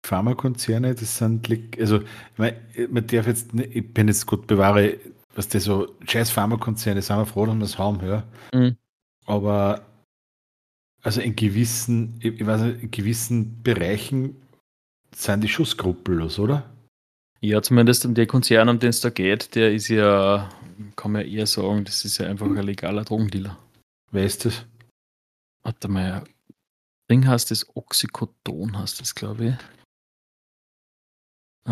Pharmakonzerne, 0.05 0.95
das 0.95 1.17
sind, 1.17 1.49
also, 1.79 2.01
ich 2.01 2.07
mein, 2.37 2.55
man 2.89 3.05
darf 3.07 3.27
jetzt, 3.27 3.53
nicht- 3.53 3.75
ich 3.75 3.93
bin 3.93 4.07
jetzt 4.07 4.25
gut 4.25 4.47
bewahre, 4.47 4.97
was 5.35 5.49
das 5.49 5.65
so, 5.65 5.95
scheiß 6.07 6.31
Pharmakonzerne, 6.31 7.01
sind 7.01 7.17
wir 7.17 7.25
froh, 7.25 7.45
dass 7.45 7.55
wir 7.57 7.63
es 7.65 7.77
haben, 7.77 7.99
ja. 8.07 8.23
Mhm. 8.53 8.77
Aber, 9.25 9.85
also 11.01 11.21
in 11.21 11.35
gewissen, 11.35 12.17
ich 12.21 12.39
ich 12.39 12.45
weiß 12.47 12.61
nicht, 12.61 12.83
in 12.83 12.91
gewissen 12.91 13.61
Bereichen 13.61 14.41
sind 15.15 15.43
die 15.43 15.47
schon 15.49 15.65
skrupellos, 15.65 16.39
oder? 16.39 16.69
Ja, 17.41 17.61
zumindest 17.61 18.05
um 18.05 18.13
den 18.13 18.27
Konzern, 18.27 18.67
um 18.69 18.79
den 18.79 18.89
es 18.89 19.01
da 19.01 19.09
geht, 19.09 19.55
der 19.55 19.73
ist 19.73 19.87
ja, 19.87 20.49
kann 20.95 21.13
man 21.13 21.25
eher 21.25 21.47
sagen, 21.47 21.85
das 21.85 22.03
ist 22.03 22.17
ja 22.17 22.27
einfach 22.27 22.45
ein 22.47 22.55
legaler 22.57 23.05
Drogendealer. 23.05 23.57
Weißt 24.11 24.45
du 24.45 24.49
das? 24.49 24.65
Warte 25.63 25.87
mal, 25.87 26.23
Ding 27.09 27.25
heißt 27.27 27.51
das 27.51 27.65
Oxycodon, 27.75 28.77
heißt 28.77 28.99
das, 28.99 29.15
glaube 29.15 29.45
ich. 29.45 29.55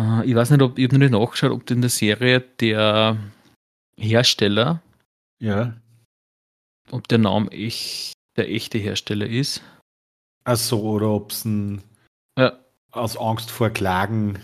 Äh, 0.00 0.26
ich 0.28 0.34
weiß 0.34 0.50
nicht, 0.50 0.62
ob, 0.62 0.78
ich 0.78 0.84
habe 0.84 0.94
noch 0.94 1.00
nicht 1.00 1.12
nachgeschaut, 1.12 1.50
ob 1.52 1.70
in 1.70 1.80
der 1.82 1.90
Serie 1.90 2.40
der 2.40 3.18
Hersteller, 3.98 4.82
Ja. 5.40 5.76
ob 6.90 7.06
der 7.08 7.18
Name 7.18 7.50
echt 7.50 8.14
der 8.36 8.48
echte 8.50 8.78
Hersteller 8.78 9.26
ist. 9.26 9.62
Ach 10.44 10.56
so, 10.56 10.80
oder 10.82 11.08
ob 11.10 11.32
es 11.32 11.44
ein 11.44 11.82
Ja. 12.38 12.58
aus 12.92 13.16
Angst 13.18 13.50
vor 13.50 13.68
Klagen. 13.70 14.38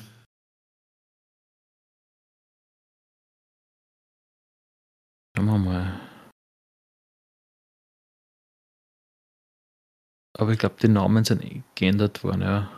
Schauen 5.37 5.47
wir 5.47 5.59
mal. 5.59 6.01
Aber 10.39 10.53
ich 10.53 10.59
glaube, 10.59 10.76
die 10.80 10.87
Namen 10.89 11.24
sind 11.24 11.45
eh 11.45 11.62
geändert 11.74 12.22
worden, 12.22 12.43
ja. 12.43 12.70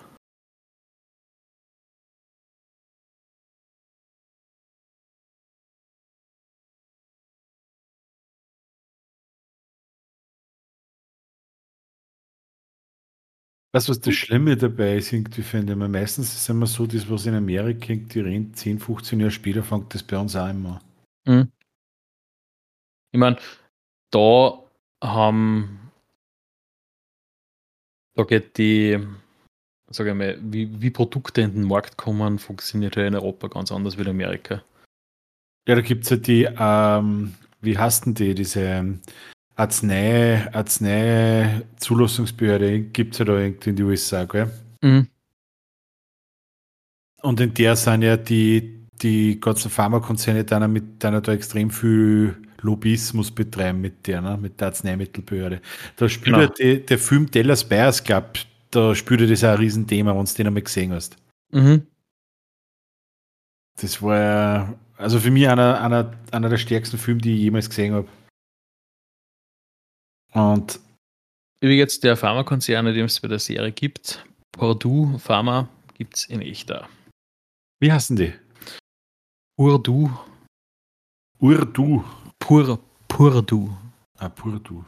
Weißt 13.74 13.88
du, 13.88 13.90
was 13.90 14.00
das 14.00 14.14
Schlimme 14.14 14.56
dabei 14.56 14.96
ist, 14.96 15.12
irgendwie 15.12 15.42
finde 15.42 15.72
ich? 15.74 15.78
Weil 15.78 15.88
Meistens 15.88 16.28
ist 16.32 16.40
es 16.40 16.48
immer 16.48 16.66
so, 16.66 16.86
das, 16.86 17.08
was 17.10 17.26
in 17.26 17.34
Amerika 17.34 17.94
die 17.94 18.20
Rente 18.20 18.52
10, 18.52 18.78
15 18.78 19.20
Jahre 19.20 19.30
später 19.30 19.62
fängt 19.62 19.94
das 19.94 20.02
bei 20.02 20.18
uns 20.18 20.34
auch 20.36 20.48
immer. 20.48 20.80
an. 21.26 21.34
Mhm. 21.36 21.52
Ich 23.16 23.18
meine, 23.18 23.38
da 24.10 24.62
haben, 25.02 25.90
da 28.14 28.24
geht 28.24 28.58
die, 28.58 28.98
sag 29.88 30.06
ich 30.06 30.12
mal, 30.12 30.38
wie, 30.42 30.82
wie 30.82 30.90
Produkte 30.90 31.40
in 31.40 31.54
den 31.54 31.66
Markt 31.66 31.96
kommen, 31.96 32.38
funktioniert 32.38 32.96
ja 32.96 33.06
in 33.06 33.14
Europa 33.14 33.48
ganz 33.48 33.72
anders 33.72 33.96
wie 33.96 34.02
in 34.02 34.08
Amerika. 34.08 34.62
Ja, 35.66 35.76
da 35.76 35.80
gibt 35.80 36.04
es 36.04 36.10
ja 36.10 36.18
die, 36.18 36.46
ähm, 36.58 37.32
wie 37.62 37.78
heißt 37.78 38.04
denn 38.04 38.12
die, 38.12 38.34
diese 38.34 38.98
Arznei, 39.54 40.46
Arznei-Zulassungsbehörde, 40.52 42.82
gibt 42.82 43.14
es 43.14 43.20
ja 43.20 43.24
da 43.24 43.38
irgendwie 43.38 43.70
in 43.70 43.76
die 43.76 43.82
USA, 43.82 44.26
gell? 44.26 44.50
Mhm. 44.82 45.08
Und 47.22 47.40
in 47.40 47.54
der 47.54 47.76
sind 47.76 48.02
ja 48.02 48.18
die, 48.18 48.86
die 49.00 49.40
ganzen 49.40 49.70
Pharmakonzerne 49.70 50.44
dann 50.44 50.70
mit 50.70 51.02
dann 51.02 51.22
da 51.22 51.32
extrem 51.32 51.70
viel 51.70 52.42
Lobbyismus 52.62 53.30
betreiben 53.30 53.80
mit 53.80 54.06
der, 54.06 54.20
ne, 54.20 54.36
mit 54.36 54.60
der 54.60 54.68
Arzneimittelbehörde. 54.68 55.60
Da 55.96 56.08
spielt 56.08 56.36
Genau. 56.36 56.52
die, 56.54 56.84
der 56.84 56.98
Film 56.98 57.30
Dallas 57.30 57.64
Buyers 57.68 58.02
Club, 58.02 58.38
da 58.70 58.94
spielt 58.94 59.28
das 59.30 59.44
auch 59.44 59.50
ein 59.50 59.58
Riesenthema, 59.58 60.14
wenn 60.16 60.24
du 60.24 60.32
den 60.34 60.46
einmal 60.48 60.62
gesehen 60.62 60.92
hast. 60.92 61.16
Mhm. 61.52 61.86
Das 63.80 64.00
war 64.02 64.18
ja, 64.18 64.74
also 64.96 65.20
für 65.20 65.30
mich 65.30 65.48
einer, 65.48 65.80
einer, 65.80 66.12
einer 66.32 66.48
der 66.48 66.56
stärksten 66.58 66.98
Filme, 66.98 67.20
die 67.20 67.34
ich 67.34 67.40
jemals 67.40 67.68
gesehen 67.68 67.94
habe. 67.94 68.08
Und 70.32 70.80
Übrigens, 71.60 72.00
der 72.00 72.16
Pharmakonzern, 72.16 72.84
den 72.86 73.06
es 73.06 73.20
bei 73.20 73.28
der 73.28 73.38
Serie 73.38 73.72
gibt, 73.72 74.24
Purdue 74.52 75.18
Pharma, 75.18 75.68
gibt 75.94 76.16
es 76.16 76.24
in 76.26 76.40
echt 76.42 76.68
da. 76.70 76.88
wie 77.80 77.90
heißen 77.90 78.16
die? 78.16 78.32
Purdue, 79.56 80.10
Urdu. 81.38 82.04
Pur, 82.46 82.78
Purdue. 83.08 83.76
Ah, 84.18 84.28
Purdu. 84.28 84.84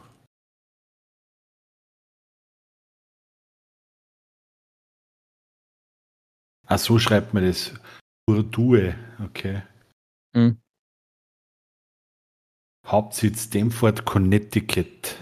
Ah, 6.65 6.77
so 6.77 6.97
schreibt 6.99 7.33
man 7.33 7.43
das. 7.43 7.73
Urdue, 8.29 8.95
okay. 9.21 9.63
Mhm. 10.33 10.61
Hauptsitz 12.87 13.47
Stamford, 13.47 14.05
Connecticut. 14.05 15.17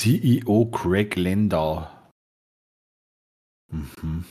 CEO 0.00 0.66
Craig 0.66 1.16
Landau. 1.16 1.90
Mhm. 3.72 4.26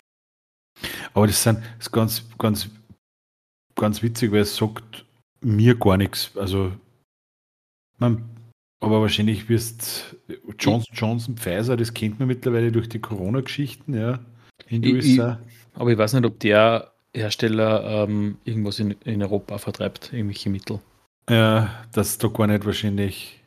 Aber 1.13 1.27
das 1.27 1.43
sind 1.43 1.59
das 1.59 1.87
ist 1.87 1.91
ganz, 1.91 2.37
ganz, 2.37 2.69
ganz 3.75 4.01
witzig, 4.01 4.31
weil 4.31 4.43
es 4.43 4.55
sagt 4.55 5.05
mir 5.41 5.75
gar 5.77 5.97
nichts. 5.97 6.35
Also, 6.37 6.71
man, 7.97 8.23
aber 8.79 9.01
wahrscheinlich 9.01 9.49
wirst 9.49 10.15
Johnson 10.59 10.93
Johnson 10.95 11.37
Pfizer, 11.37 11.77
das 11.77 11.93
kennt 11.93 12.19
man 12.19 12.27
mittlerweile 12.27 12.71
durch 12.71 12.89
die 12.89 12.99
Corona-Geschichten, 12.99 13.93
ja, 13.93 14.19
in 14.67 14.81
den 14.81 14.95
Ich- 14.97 15.05
ich- 15.05 15.19
USA. 15.19 15.39
Aber 15.73 15.91
ich 15.91 15.97
weiß 15.97 16.13
nicht, 16.13 16.25
ob 16.25 16.39
der 16.39 16.91
Hersteller 17.15 18.05
ähm, 18.07 18.37
irgendwas 18.45 18.79
in, 18.79 18.91
in 18.91 19.21
Europa 19.21 19.57
vertreibt, 19.57 20.13
irgendwelche 20.13 20.49
Mittel. 20.49 20.79
Ja, 21.29 21.85
das 21.91 22.09
ist 22.11 22.23
doch 22.23 22.33
gar 22.33 22.47
nicht 22.47 22.65
wahrscheinlich. 22.65 23.37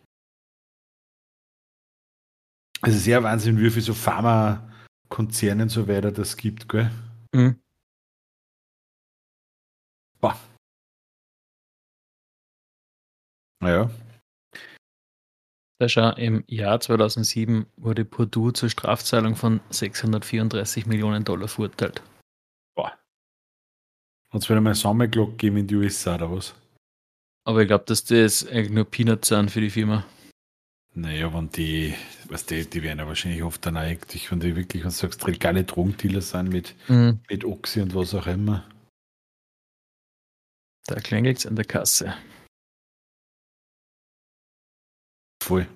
Also 2.83 2.99
sehr 2.99 3.23
Wahnsinn, 3.23 3.59
wie 3.59 3.71
viel 3.71 3.83
so 3.83 3.95
Pharmakonzerne 3.95 5.63
und 5.65 5.69
so 5.71 5.89
weiter 5.89 6.13
das 6.13 6.37
gibt, 6.37 6.69
gell? 6.69 6.91
Mhm. 7.35 7.59
Boah. 10.21 10.39
Naja. 13.65 13.91
Da 15.81 15.89
schau, 15.89 16.11
im 16.17 16.45
Jahr 16.47 16.81
2007 16.81 17.65
wurde 17.77 18.05
Purdue 18.05 18.53
zur 18.53 18.69
Strafzahlung 18.69 19.37
von 19.37 19.61
634 19.71 20.85
Millionen 20.87 21.25
Dollar 21.25 21.49
verurteilt. 21.49 22.03
Hat 22.77 24.43
es 24.43 24.51
wieder 24.51 24.61
mal 24.61 24.75
Sommerglock 24.75 25.31
gegeben 25.39 25.59
in 25.59 25.67
die 25.69 25.77
USA 25.77 26.17
oder 26.17 26.31
was? 26.33 26.55
Aber 27.45 27.63
ich 27.63 27.69
glaube, 27.69 27.85
dass 27.87 28.03
das 28.05 28.45
eigentlich 28.45 28.71
nur 28.71 28.85
Peanuts 28.85 29.29
sind 29.29 29.49
für 29.51 29.61
die 29.61 29.71
Firma. 29.71 30.05
Naja, 30.93 31.33
wenn 31.33 31.51
die, 31.51 31.95
was 32.29 32.45
die, 32.45 32.69
die 32.69 32.83
werden 32.83 32.99
ja 32.99 33.07
wahrscheinlich 33.07 33.45
oft 33.45 33.65
dann 33.65 33.77
eigentlich, 33.77 34.31
wenn 34.33 34.41
die 34.41 34.57
wirklich, 34.57 34.83
wenn 34.83 34.91
du 34.91 34.97
sagst, 34.97 35.25
legale 35.25 35.63
Drogendealer 35.63 36.21
sind 36.21 36.49
mit, 36.49 36.75
Mhm. 36.89 37.21
mit 37.31 37.45
Oxy 37.45 37.81
und 37.81 37.95
was 37.95 38.13
auch 38.13 38.27
immer. 38.27 38.69
Da 40.87 40.97
klingelt 40.97 41.47
an 41.47 41.55
der 41.55 41.65
Kasse. 41.65 42.15
Voll. 45.45 45.67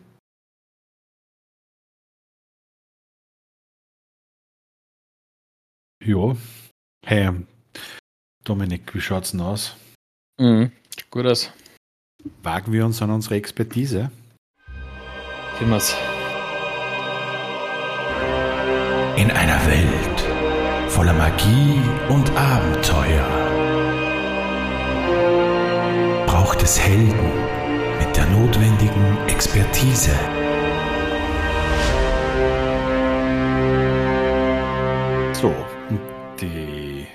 Ja. 6.03 6.35
Hey, 7.05 7.31
Dominik, 8.45 8.95
wie 8.95 9.01
schaut's 9.03 9.33
denn 9.33 9.43
aus? 9.43 9.77
Mhm. 10.41 10.73
Gut 11.11 11.27
aus. 11.27 11.53
Wagen 12.43 12.73
wir 12.73 12.87
uns 12.87 13.03
an 13.03 13.11
unsere 13.11 13.35
Expertise? 13.35 14.11
Wir's. 15.59 15.95
In 19.19 19.31
einer 19.31 19.61
Welt 19.67 20.21
voller 20.91 21.13
Magie 21.13 21.79
und 22.09 22.31
Abenteuer 22.31 23.29
braucht 26.27 26.63
es 26.63 26.81
Helden 26.81 27.68
mit 27.99 28.17
der 28.17 28.27
notwendigen 28.27 29.19
Expertise. 29.29 30.13
So, 35.35 35.55
die, 36.41 37.07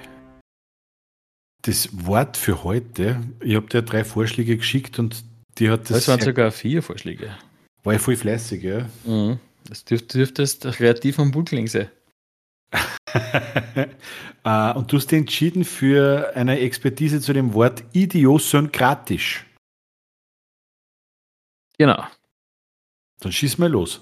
das 1.62 1.90
Wort 2.06 2.38
für 2.38 2.64
heute, 2.64 3.22
ich 3.42 3.56
habe 3.56 3.68
dir 3.68 3.82
drei 3.82 4.04
Vorschläge 4.04 4.58
geschickt 4.58 5.00
und 5.00 5.24
die 5.58 5.70
hat 5.70 5.82
das. 5.90 6.06
Das 6.06 6.08
waren 6.08 6.22
sogar 6.22 6.52
vier 6.52 6.82
Vorschläge. 6.82 7.36
war 7.84 7.94
ich 7.94 8.02
voll 8.02 8.16
fleißig, 8.16 8.64
ja. 8.64 8.90
Mhm. 9.06 9.40
Das 9.68 9.86
dürft, 9.86 10.14
dürftest 10.14 10.64
kreativ 10.64 11.20
am 11.20 11.32
Buckling 11.32 11.68
sein. 11.68 11.88
Äh, 14.44 14.74
und 14.74 14.92
du 14.92 14.98
hast 14.98 15.12
dich 15.12 15.20
entschieden 15.20 15.64
für 15.64 16.32
eine 16.36 16.60
Expertise 16.60 17.22
zu 17.22 17.34
dem 17.34 17.54
Wort 17.54 17.84
idiosynkratisch. 17.94 19.46
Genau. 21.84 22.08
Dann 23.20 23.34
schieß 23.34 23.58
mal 23.58 23.70
los. 23.70 24.00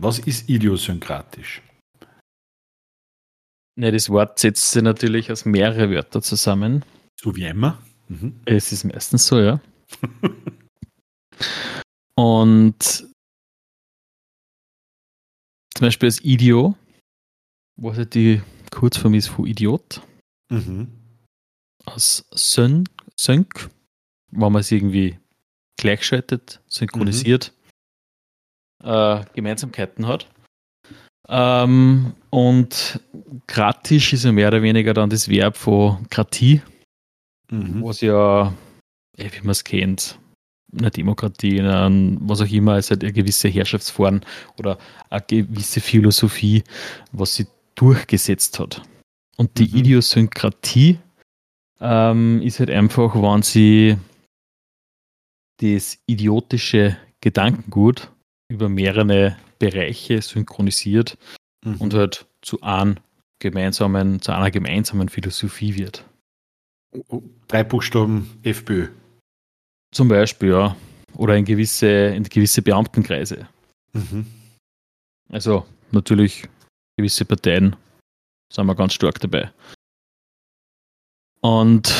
Was 0.00 0.18
ist 0.18 0.48
idiosynkratisch? 0.48 1.60
Ne, 3.78 3.92
das 3.92 4.08
Wort 4.08 4.38
setzt 4.38 4.70
sich 4.70 4.82
natürlich 4.82 5.30
aus 5.30 5.44
mehreren 5.44 5.90
Wörtern 5.90 6.22
zusammen. 6.22 6.86
So 7.20 7.36
wie 7.36 7.44
immer. 7.44 7.82
Mhm. 8.08 8.40
Es 8.46 8.72
ist 8.72 8.84
meistens 8.84 9.26
so, 9.26 9.38
ja. 9.40 9.60
Und 12.16 12.82
zum 12.82 13.12
Beispiel 15.80 16.08
das 16.08 16.24
Idio, 16.24 16.74
was 17.76 17.98
halt 17.98 18.14
die 18.14 18.40
Kurzform 18.70 19.12
ist 19.12 19.28
von 19.28 19.44
Idiot, 19.46 20.00
Mhm. 20.50 20.88
aus 21.84 22.24
Sön, 22.32 22.88
Sync, 23.20 23.68
wenn 24.30 24.50
man 24.52 24.60
es 24.60 24.70
irgendwie 24.72 25.18
gleichschaltet, 25.76 26.60
synchronisiert, 26.68 27.52
äh, 28.82 29.24
Gemeinsamkeiten 29.34 30.06
hat. 30.06 30.26
Ähm, 31.28 32.14
und 32.30 33.00
gratisch 33.46 34.12
ist 34.12 34.24
ja 34.24 34.32
mehr 34.32 34.48
oder 34.48 34.62
weniger 34.62 34.92
dann 34.92 35.10
das 35.10 35.28
Verb 35.28 35.56
von 35.56 36.08
Kratie, 36.10 36.60
Mhm. 37.50 37.82
was 37.82 38.00
ja, 38.00 38.52
eh, 39.16 39.30
wie 39.32 39.40
man 39.40 39.50
es 39.50 39.64
kennt, 39.64 40.18
eine 40.76 40.90
Demokratie, 40.90 41.58
in 41.58 41.66
einem, 41.66 42.18
was 42.22 42.40
auch 42.40 42.50
immer, 42.50 42.78
ist 42.78 42.90
halt 42.90 43.04
eine 43.04 43.12
gewisse 43.12 43.48
Herrschaftsform 43.48 44.20
oder 44.58 44.78
eine 45.08 45.22
gewisse 45.22 45.80
Philosophie, 45.80 46.64
was 47.12 47.36
sie 47.36 47.46
durchgesetzt 47.76 48.58
hat. 48.58 48.82
Und 49.36 49.58
die 49.58 49.68
Mhm. 49.68 49.76
Idiosynkratie 49.78 50.98
ähm, 51.80 52.40
ist 52.42 52.60
halt 52.60 52.70
einfach, 52.70 53.14
wenn 53.14 53.42
sie 53.42 53.96
das 55.58 55.98
idiotische 56.06 56.96
Gedankengut 57.20 58.10
über 58.48 58.68
mehrere 58.68 59.36
Bereiche 59.58 60.20
synchronisiert 60.22 61.16
Mhm. 61.64 61.76
und 61.76 61.94
halt 61.94 62.26
zu 62.42 62.60
einem 62.60 62.96
gemeinsamen, 63.38 64.20
zu 64.20 64.32
einer 64.32 64.50
gemeinsamen 64.50 65.08
Philosophie 65.08 65.74
wird. 65.74 66.04
Oh, 67.08 67.22
Drei 67.48 67.64
Buchstaben 67.64 68.38
FPÖ. 68.42 68.88
Zum 69.92 70.08
Beispiel, 70.08 70.50
ja. 70.50 70.76
Oder 71.16 71.36
in 71.36 71.44
gewisse, 71.44 71.86
in 71.86 72.24
gewisse 72.24 72.60
Beamtenkreise. 72.62 73.48
Mhm. 73.92 74.26
Also 75.30 75.66
natürlich 75.92 76.46
gewisse 76.98 77.24
Parteien 77.24 77.76
sind 78.52 78.66
wir 78.66 78.74
ganz 78.74 78.92
stark 78.94 79.20
dabei. 79.20 79.50
Und 81.40 81.92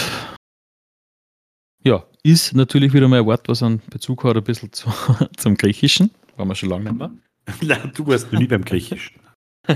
ja, 1.84 2.04
ist 2.22 2.54
natürlich 2.54 2.92
wieder 2.92 3.08
mal 3.08 3.20
ein 3.20 3.26
Wort, 3.26 3.48
was 3.48 3.62
einen 3.62 3.80
Bezug 3.90 4.24
hat 4.24 4.36
ein 4.36 4.42
bisschen 4.44 4.72
zu, 4.72 4.90
zum 5.36 5.56
Griechischen. 5.56 6.10
Waren 6.36 6.48
wir 6.48 6.54
schon 6.54 6.70
lange 6.70 6.84
nicht 6.90 6.98
mehr. 6.98 7.10
Nein, 7.62 7.92
du 7.94 8.06
warst 8.06 8.32
noch 8.32 8.40
nie 8.40 8.46
beim 8.46 8.64
Griechischen. 8.64 9.20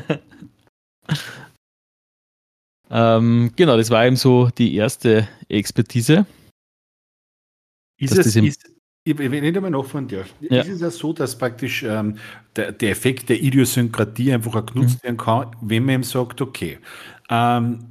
Ähm, 2.90 3.52
genau, 3.54 3.76
das 3.76 3.90
war 3.90 4.06
eben 4.06 4.16
so 4.16 4.48
die 4.56 4.74
erste 4.74 5.28
Expertise. 5.48 6.24
Ist 8.00 8.16
es, 8.16 8.34
ist, 8.36 8.70
ich, 9.04 9.18
wenn 9.18 9.44
ich 9.44 9.52
da 9.52 9.60
mal 9.60 9.70
nachfragen 9.70 10.08
darf, 10.08 10.32
Ja. 10.40 10.62
ist 10.62 10.68
es 10.68 10.80
ja 10.80 10.90
so, 10.90 11.12
dass 11.12 11.36
praktisch 11.36 11.82
ähm, 11.82 12.16
der, 12.56 12.72
der 12.72 12.90
Effekt 12.90 13.28
der 13.28 13.42
Idiosynkratie 13.42 14.32
einfach 14.32 14.54
auch 14.54 14.64
genutzt 14.64 14.98
Mhm. 14.98 15.02
werden 15.02 15.16
kann, 15.18 15.56
wenn 15.60 15.84
man 15.84 15.96
ihm 15.96 16.02
sagt, 16.02 16.40
okay, 16.40 16.78
ähm, 17.28 17.84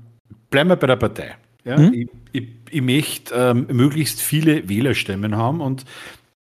bleiben 0.50 0.70
wir 0.70 0.76
bei 0.78 0.88
der 0.88 0.96
Partei. 0.96 1.36
Ja? 1.68 1.78
Mhm. 1.78 1.94
Ich, 1.94 2.10
ich, 2.32 2.48
ich 2.70 2.82
möchte 2.82 3.34
ähm, 3.36 3.68
möglichst 3.72 4.22
viele 4.22 4.68
Wählerstimmen 4.70 5.36
haben 5.36 5.62
und 5.62 5.86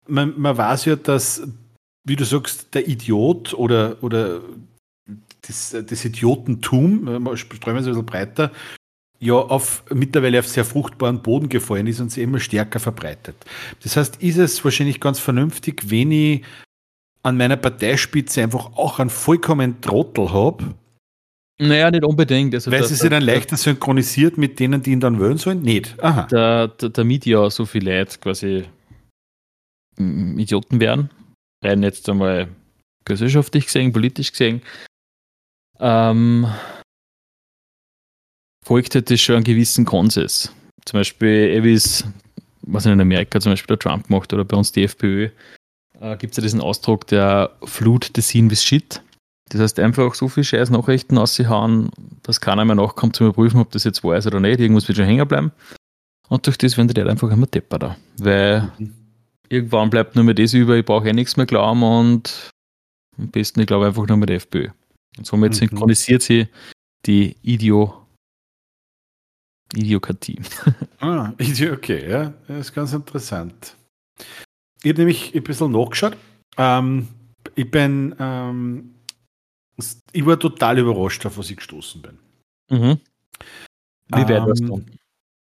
man, 0.07 0.35
man 0.39 0.57
weiß 0.57 0.85
ja, 0.85 0.97
dass, 0.97 1.43
wie 2.05 2.16
du 2.16 2.25
sagst, 2.25 2.75
der 2.75 2.87
Idiot 2.87 3.55
oder, 3.55 3.97
oder 4.03 4.43
das, 5.43 5.77
das 5.87 6.05
Idiotentum, 6.05 7.09
äh, 7.09 7.18
wir 7.18 7.37
streuen 7.37 7.77
wir 7.77 7.81
es 7.81 7.87
ein 7.87 7.93
bisschen 7.93 8.07
breiter, 8.07 8.53
ja 9.18 9.35
auf, 9.35 9.85
mittlerweile 9.93 10.39
auf 10.39 10.49
sehr 10.49 10.64
fruchtbaren 10.64 11.22
Boden 11.22 11.49
gefallen 11.49 11.87
ist 11.87 12.01
und 12.01 12.11
sich 12.11 12.22
immer 12.22 12.41
stärker 12.41 12.80
verbreitet. 12.80 13.37
Das 13.83 13.96
heißt, 13.96 14.22
ist 14.22 14.37
es 14.37 14.64
wahrscheinlich 14.64 15.01
ganz 15.01 15.18
vernünftig, 15.18 15.91
wenn 15.91 16.13
ich 16.13 16.42
an 17.22 17.38
meiner 17.38 17.57
Parteispitze 17.57 18.42
einfach 18.42 18.76
auch 18.76 18.99
einen 18.99 19.09
vollkommen 19.09 19.80
Trottel 19.80 20.30
habe, 20.33 20.75
Naja, 21.61 21.91
nicht 21.91 22.05
unbedingt. 22.05 22.53
Also 22.55 22.71
weil 22.71 22.81
der- 22.81 22.89
sie 22.89 22.95
sich 22.97 23.11
dann 23.11 23.22
leichter 23.22 23.57
synchronisiert 23.57 24.37
mit 24.39 24.59
denen, 24.59 24.83
die 24.83 24.91
ihn 24.93 25.01
dann 25.01 25.21
wählen 25.21 25.39
sollen? 25.39 25.63
Nicht. 25.63 26.03
Aha. 26.03 26.22
der, 26.26 26.68
der, 26.68 26.89
damit 26.91 27.26
ja 27.26 27.49
so 27.51 27.64
viele 27.64 27.99
Leute 27.99 28.18
quasi 28.18 28.64
Idioten 29.97 30.81
werden, 30.81 31.11
rein 31.64 31.83
jetzt 31.85 32.09
einmal 32.09 32.49
gesellschaftlich 33.05 33.67
gesehen, 33.67 33.93
politisch 33.93 34.33
gesehen, 34.33 34.61
ähm, 35.79 36.49
folgt 38.64 38.95
halt 38.97 39.11
das 39.11 39.21
schon 39.21 39.37
einen 39.37 39.45
gewissen 39.45 39.85
Konsens. 39.85 40.53
Zum 40.85 40.99
Beispiel, 40.99 41.29
eh, 41.29 41.63
wie 41.63 41.75
es, 41.75 42.05
was 42.63 42.87
in 42.87 43.01
Amerika 43.01 43.39
zum 43.41 43.53
Beispiel 43.53 43.76
der 43.76 43.79
Trump 43.79 44.11
macht 44.11 44.33
oder 44.33 44.45
bei 44.45 44.57
uns 44.57 44.72
die 44.72 44.83
FPÖ, 44.85 45.29
äh, 46.01 46.17
gibt 46.17 46.33
es 46.33 46.39
ja 46.39 46.43
diesen 46.43 46.61
Ausdruck 46.61 47.07
der 47.07 47.53
Flut 47.63 48.11
the 48.17 48.22
scene 48.22 48.51
with 48.51 48.63
shit. 48.64 49.01
Das 49.50 49.61
heißt, 49.61 49.79
einfach 49.80 50.14
so 50.14 50.29
viel 50.29 50.42
scheiß 50.45 50.71
Nachrichten 50.71 51.18
auszuhauen, 51.18 51.91
dass 52.22 52.41
keiner 52.41 52.64
mehr 52.64 52.76
nachkommt 52.76 53.14
zu 53.16 53.25
überprüfen, 53.25 53.61
ob 53.61 53.71
das 53.72 53.84
jetzt 53.84 54.03
wahr 54.03 54.16
ist 54.16 54.26
oder 54.26 54.41
nicht. 54.41 54.58
Irgendwas 54.58 54.88
wird 54.88 54.96
schon 54.96 55.07
hängen 55.07 55.29
bleiben. 55.29 55.53
Und 56.29 56.46
durch 56.46 56.57
das 56.57 56.76
werden 56.76 56.88
die 56.88 56.95
Leute 56.99 57.11
einfach 57.11 57.30
immer 57.30 57.46
depperter. 57.46 57.96
Weil 58.18 58.72
Mhm. 58.79 58.95
irgendwann 59.50 59.91
bleibt 59.91 60.14
nur 60.14 60.25
mehr 60.25 60.34
das 60.34 60.54
über, 60.54 60.76
ich 60.76 60.84
brauche 60.84 61.08
eh 61.08 61.12
nichts 61.12 61.37
mehr 61.37 61.45
glauben 61.46 61.83
und 61.83 62.50
am 63.18 63.29
besten, 63.29 63.61
ich 63.61 63.66
glaube 63.66 63.87
einfach 63.87 64.07
nur 64.07 64.16
mit 64.16 64.30
der 64.30 64.37
FPÖ. 64.37 64.71
Und 65.18 65.26
somit 65.26 65.53
Mhm. 65.53 65.57
synchronisiert 65.57 66.22
sie 66.22 66.49
die 67.07 67.37
Idio 67.42 68.00
Idiokratie. 69.76 70.41
Ah, 71.00 71.33
okay, 71.38 72.08
ja. 72.11 72.33
Das 72.49 72.68
ist 72.68 72.75
ganz 72.75 72.92
interessant. 72.95 73.76
Ich 74.83 74.88
habe 74.91 75.00
nämlich 75.00 75.34
ein 75.34 75.42
bisschen 75.42 75.72
nachgeschaut. 75.72 76.16
Ähm, 76.57 77.08
ich 77.57 77.71
bin, 77.71 78.14
ähm, 78.18 78.95
ich 80.13 80.26
war 80.26 80.38
total 80.38 80.79
überrascht, 80.79 81.25
auf 81.26 81.38
was 81.38 81.51
ich 81.51 81.57
gestoßen 81.57 82.03
bin. 82.03 82.18
Mhm. 82.71 83.01
Wie 84.09 84.22
weit 84.22 84.30
Ähm, 84.30 84.46
warst 84.46 84.61
du? 84.63 84.84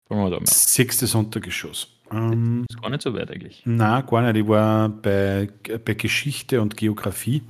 Fangen 0.08 0.24
wir 0.24 0.30
da 0.30 0.36
mal. 0.40 0.46
Sechstes 0.46 1.14
Untergeschoss. 1.14 1.88
Ähm, 2.10 2.66
Ist 2.68 2.80
gar 2.80 2.90
nicht 2.90 3.02
so 3.02 3.14
weit 3.14 3.30
eigentlich. 3.30 3.62
na, 3.64 4.02
gar 4.02 4.22
nicht. 4.22 4.42
Ich 4.42 4.48
war 4.48 4.88
bei, 4.88 5.48
bei 5.84 5.94
Geschichte 5.94 6.60
und 6.60 6.76
Geografie. 6.76 7.42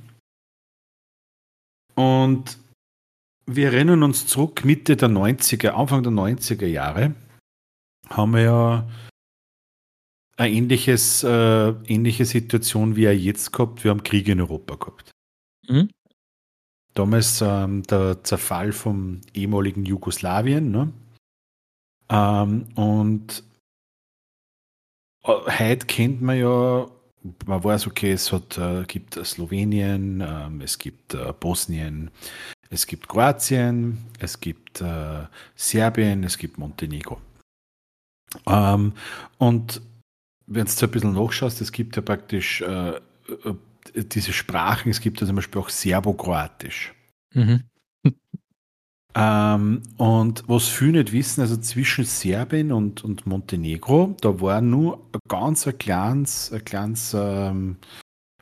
Und 1.95 2.57
wir 3.45 3.73
erinnern 3.73 4.03
uns 4.03 4.25
zurück, 4.25 4.63
Mitte 4.63 4.95
der 4.95 5.09
90er, 5.09 5.69
Anfang 5.69 6.01
der 6.03 6.13
90er 6.13 6.65
Jahre, 6.65 7.13
haben 8.09 8.33
wir 8.33 8.41
ja 8.41 8.89
eine 10.37 10.51
ähnliches, 10.51 11.23
äh, 11.23 11.69
ähnliche 11.87 12.25
Situation 12.25 12.95
wie 12.95 13.05
er 13.05 13.17
jetzt 13.17 13.51
gehabt. 13.51 13.83
Wir 13.83 13.91
haben 13.91 14.03
Krieg 14.03 14.27
in 14.27 14.41
Europa 14.41 14.75
gehabt. 14.75 15.11
Mhm. 15.67 15.89
Damals 16.93 17.41
ähm, 17.41 17.83
der 17.83 18.23
Zerfall 18.23 18.71
vom 18.71 19.21
ehemaligen 19.33 19.85
Jugoslawien. 19.85 20.71
Ne? 20.71 20.93
Ähm, 22.09 22.67
und 22.75 23.43
äh, 25.23 25.31
heute 25.59 25.87
kennt 25.87 26.21
man 26.21 26.37
ja, 26.37 26.87
man 27.45 27.63
weiß, 27.63 27.87
okay, 27.87 28.11
es 28.11 28.31
hat, 28.31 28.57
äh, 28.57 28.83
gibt 28.83 29.15
Slowenien, 29.25 30.21
ähm, 30.21 30.61
es 30.61 30.77
gibt 30.77 31.15
äh, 31.15 31.33
Bosnien, 31.39 32.11
es 32.69 32.85
gibt 32.85 33.07
Kroatien, 33.07 33.97
es 34.19 34.39
gibt 34.39 34.81
äh, 34.81 35.25
Serbien, 35.55 36.23
es 36.23 36.37
gibt 36.37 36.57
Montenegro. 36.57 37.19
Ähm, 38.45 38.93
und 39.37 39.81
wenn 40.45 40.65
du 40.65 40.85
ein 40.85 40.91
bisschen 40.91 41.13
nachschaust, 41.13 41.61
es 41.61 41.71
gibt 41.71 41.95
ja 41.95 42.01
praktisch 42.01 42.61
äh, 42.61 42.97
äh 42.97 43.55
diese 43.95 44.33
Sprachen, 44.33 44.89
es 44.89 45.01
gibt 45.01 45.21
ja 45.21 45.27
zum 45.27 45.35
Beispiel 45.35 45.61
auch 45.61 45.69
Serbokroatisch. 45.69 46.93
Mhm. 47.33 47.63
ähm, 49.15 49.81
und 49.97 50.43
was 50.47 50.67
viele 50.67 50.99
nicht 50.99 51.11
wissen, 51.11 51.41
also 51.41 51.57
zwischen 51.57 52.05
Serbien 52.05 52.71
und, 52.71 53.03
und 53.03 53.25
Montenegro, 53.25 54.15
da 54.21 54.39
war 54.41 54.61
nur 54.61 55.09
ein 55.13 55.19
ganz 55.27 55.67
ein 55.67 55.77
kleines, 55.77 56.51
ein 56.51 56.63
kleines 56.63 57.13
ähm, 57.13 57.77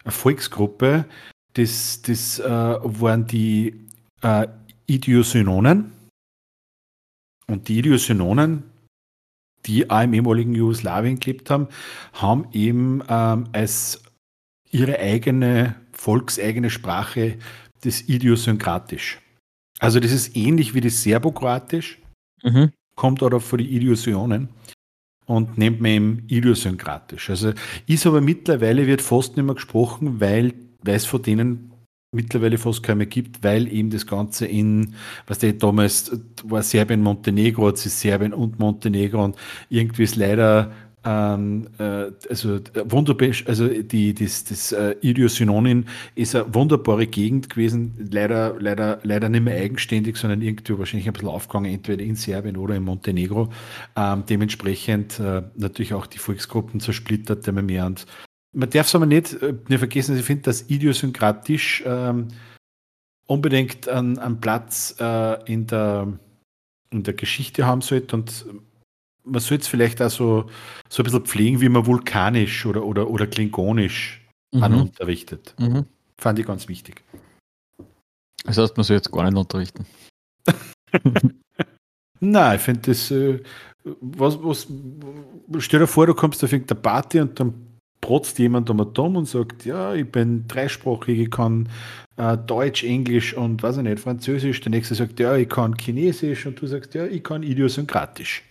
eine 0.04 0.12
Volksgruppe, 0.12 1.06
das, 1.54 2.02
das 2.02 2.40
äh, 2.40 2.50
waren 2.50 3.28
die 3.28 3.88
äh, 4.22 4.48
Idiosynonen. 4.86 5.92
Und 7.48 7.68
die 7.68 7.80
Idiosynonen, 7.80 8.64
die 9.66 9.90
auch 9.90 10.02
im 10.02 10.14
ehemaligen 10.14 10.56
Jugoslawien 10.56 11.20
gelebt 11.20 11.50
haben, 11.50 11.68
haben 12.14 12.48
eben 12.54 13.04
ähm, 13.10 13.50
als 13.52 14.02
ihre 14.72 14.99
eigene 14.99 15.76
volkseigene 15.91 16.69
Sprache 16.69 17.38
das 17.81 18.02
Idiosynkratisch. 18.07 19.19
Also 19.80 19.99
das 19.99 20.11
ist 20.11 20.35
ähnlich 20.35 20.73
wie 20.73 20.81
das 20.81 21.03
Serbokroatisch, 21.03 21.99
mhm. 22.43 22.72
kommt 22.95 23.23
aber 23.23 23.39
von 23.39 23.60
den 23.60 23.68
Idiosionen 23.68 24.49
und 25.26 25.57
nennt 25.57 25.81
man 25.81 25.91
eben 25.91 26.23
Idiosynkratisch. 26.27 27.30
Also 27.30 27.53
ist 27.88 28.06
aber 28.06 28.22
mittlerweile 28.22 28.88
wird 28.88 29.02
fast 29.02 29.38
nicht 29.38 29.45
mehr 29.45 29.56
gesprochen, 29.56 30.19
weil, 30.19 30.53
es 30.85 31.06
von 31.06 31.22
denen 31.22 31.72
mittlerweile 32.14 32.57
fast 32.57 32.84
keine 32.84 32.98
mehr 32.98 33.07
gibt, 33.07 33.43
weil 33.43 33.72
eben 33.72 33.89
das 33.89 34.06
Ganze 34.06 34.45
in, 34.45 34.95
was 35.27 35.39
der 35.39 35.53
damals 35.53 36.11
war 36.43 36.61
Serbien, 36.61 37.02
Montenegro, 37.02 37.69
jetzt 37.69 37.85
ist 37.85 38.02
Serbien 38.02 38.34
und 38.34 38.60
Montenegro 38.60 39.23
und 39.23 39.38
irgendwie 39.69 40.03
ist 40.03 40.15
leider 40.15 40.72
ähm, 41.03 41.68
äh, 41.80 42.11
also 42.30 42.60
wunderbar, 42.86 43.30
also 43.48 43.68
die, 43.68 44.14
das, 44.14 44.44
das 44.44 44.72
äh, 44.72 44.95
Idiosynonin 45.02 45.86
ist 46.15 46.36
eine 46.36 46.53
wunderbare 46.53 47.07
Gegend 47.07 47.49
gewesen, 47.49 48.10
leider, 48.11 48.56
leider, 48.60 48.99
leider 49.03 49.30
nicht 49.30 49.44
mehr 49.44 49.60
eigenständig, 49.60 50.18
sondern 50.18 50.41
irgendwie 50.41 50.78
wahrscheinlich 50.78 51.07
ein 51.07 51.14
bisschen 51.14 51.30
aufgegangen, 51.30 51.73
entweder 51.73 52.03
in 52.03 52.15
Serbien 52.15 52.57
oder 52.57 52.76
in 52.76 52.84
Montenegro. 52.84 53.52
Ähm, 53.95 54.23
dementsprechend 54.30 55.19
äh, 55.19 55.41
natürlich 55.56 55.94
auch 55.94 56.06
die 56.06 56.19
Volksgruppen 56.19 56.80
zersplittert 56.80 57.48
immer 57.48 57.64
mehr 57.64 57.86
und 57.86 58.06
man 58.53 58.69
darf 58.69 58.88
es 58.88 58.95
aber 58.95 59.06
nicht, 59.06 59.34
äh, 59.41 59.53
nicht 59.68 59.80
vergessen, 59.80 60.18
ich 60.18 60.26
finde, 60.26 60.44
dass 60.44 60.69
idiosynkratisch 60.69 61.84
ähm, 61.86 62.28
unbedingt 63.26 63.88
einen, 63.88 64.19
einen 64.19 64.41
Platz 64.41 64.95
äh, 64.99 65.52
in, 65.52 65.68
der, 65.68 66.19
in 66.90 67.03
der 67.03 67.14
Geschichte 67.14 67.65
haben 67.65 67.82
sollte 67.82 68.15
und 68.18 68.45
man 69.23 69.41
sollte 69.41 69.64
es 69.64 69.68
vielleicht 69.68 70.02
auch 70.02 70.10
so, 70.10 70.49
so 70.89 71.02
ein 71.02 71.06
bisschen 71.06 71.26
pflegen, 71.26 71.61
wie 71.61 71.69
man 71.69 71.85
vulkanisch 71.85 72.65
oder, 72.65 72.84
oder, 72.84 73.10
oder 73.10 73.27
klingonisch 73.27 74.22
mhm. 74.53 74.64
unterrichtet. 74.64 75.56
Mhm. 75.60 75.85
Fand 76.18 76.39
ich 76.39 76.45
ganz 76.45 76.68
wichtig. 76.68 77.03
Das 78.43 78.57
heißt, 78.57 78.77
man 78.77 78.84
soll 78.84 78.98
jetzt 78.98 79.11
gar 79.11 79.23
nicht 79.23 79.38
unterrichten. 79.38 79.85
Nein, 82.19 82.56
ich 82.56 82.61
finde 82.61 82.81
das, 82.81 83.11
äh, 83.11 83.41
was, 83.84 84.38
was, 84.43 84.68
stell 85.60 85.80
dir 85.80 85.88
vor, 85.88 86.06
du 86.06 86.14
kommst 86.14 86.43
auf 86.43 86.52
irgendeine 86.52 86.80
Party 86.80 87.19
und 87.19 87.39
dann 87.39 87.53
protzt 87.99 88.39
jemand 88.39 88.69
um 88.69 88.93
dumm 88.93 89.15
und 89.15 89.27
sagt, 89.27 89.65
ja, 89.65 89.93
ich 89.93 90.11
bin 90.11 90.48
dreisprachig, 90.48 91.19
ich 91.19 91.31
kann 91.31 91.69
äh, 92.18 92.38
Deutsch, 92.38 92.84
Englisch 92.84 93.35
und 93.35 93.64
was 93.64 93.77
ich 93.77 93.84
nicht, 93.84 93.99
Französisch. 93.99 94.60
Der 94.61 94.72
nächste 94.72 94.95
sagt, 94.95 95.19
ja, 95.19 95.35
ich 95.35 95.49
kann 95.49 95.76
Chinesisch 95.77 96.45
und 96.45 96.60
du 96.60 96.68
sagst, 96.68 96.93
ja, 96.95 97.06
ich 97.06 97.23
kann 97.23 97.43
Idiosynkratisch. 97.43 98.43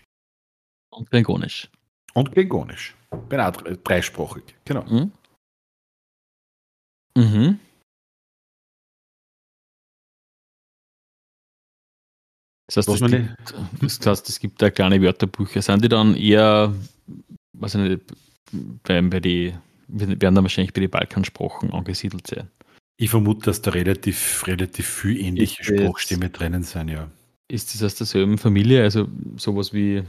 Und 0.90 1.10
Klingonisch. 1.10 1.68
Und 2.14 2.32
Klingonisch. 2.32 2.94
Auch 3.10 3.28
dreisprachig, 3.28 4.42
genau. 4.64 4.84
Mhm. 4.84 5.12
Mhm. 7.16 7.58
Das 12.66 12.86
heißt, 12.86 13.02
es 13.02 13.10
gibt, 13.10 13.98
das 13.98 14.06
heißt, 14.06 14.28
es 14.28 14.38
gibt 14.38 14.62
da 14.62 14.70
kleine 14.70 15.02
Wörterbücher. 15.02 15.60
Sind 15.60 15.82
die 15.84 15.88
dann 15.88 16.14
eher, 16.14 16.72
weiß 17.54 17.74
ich 17.74 17.80
nicht, 17.80 18.02
bei, 18.84 19.02
bei 19.02 19.18
die, 19.18 19.54
werden 19.88 20.34
dann 20.34 20.44
wahrscheinlich 20.44 20.72
bei 20.72 20.80
den 20.80 20.90
Balkansprachen 20.90 21.72
angesiedelt 21.72 22.28
sein. 22.28 22.48
Ich 22.96 23.10
vermute, 23.10 23.46
dass 23.46 23.62
da 23.62 23.72
relativ, 23.72 24.46
relativ 24.46 24.86
viel 24.86 25.18
ähnliche 25.20 25.64
Sprachstämme 25.64 26.30
drinnen 26.30 26.62
sind, 26.62 26.90
ja. 26.90 27.10
Ist 27.48 27.74
das 27.74 27.82
aus 27.82 27.96
derselben 27.96 28.38
Familie? 28.38 28.82
Also 28.82 29.08
sowas 29.36 29.72
wie, 29.72 30.04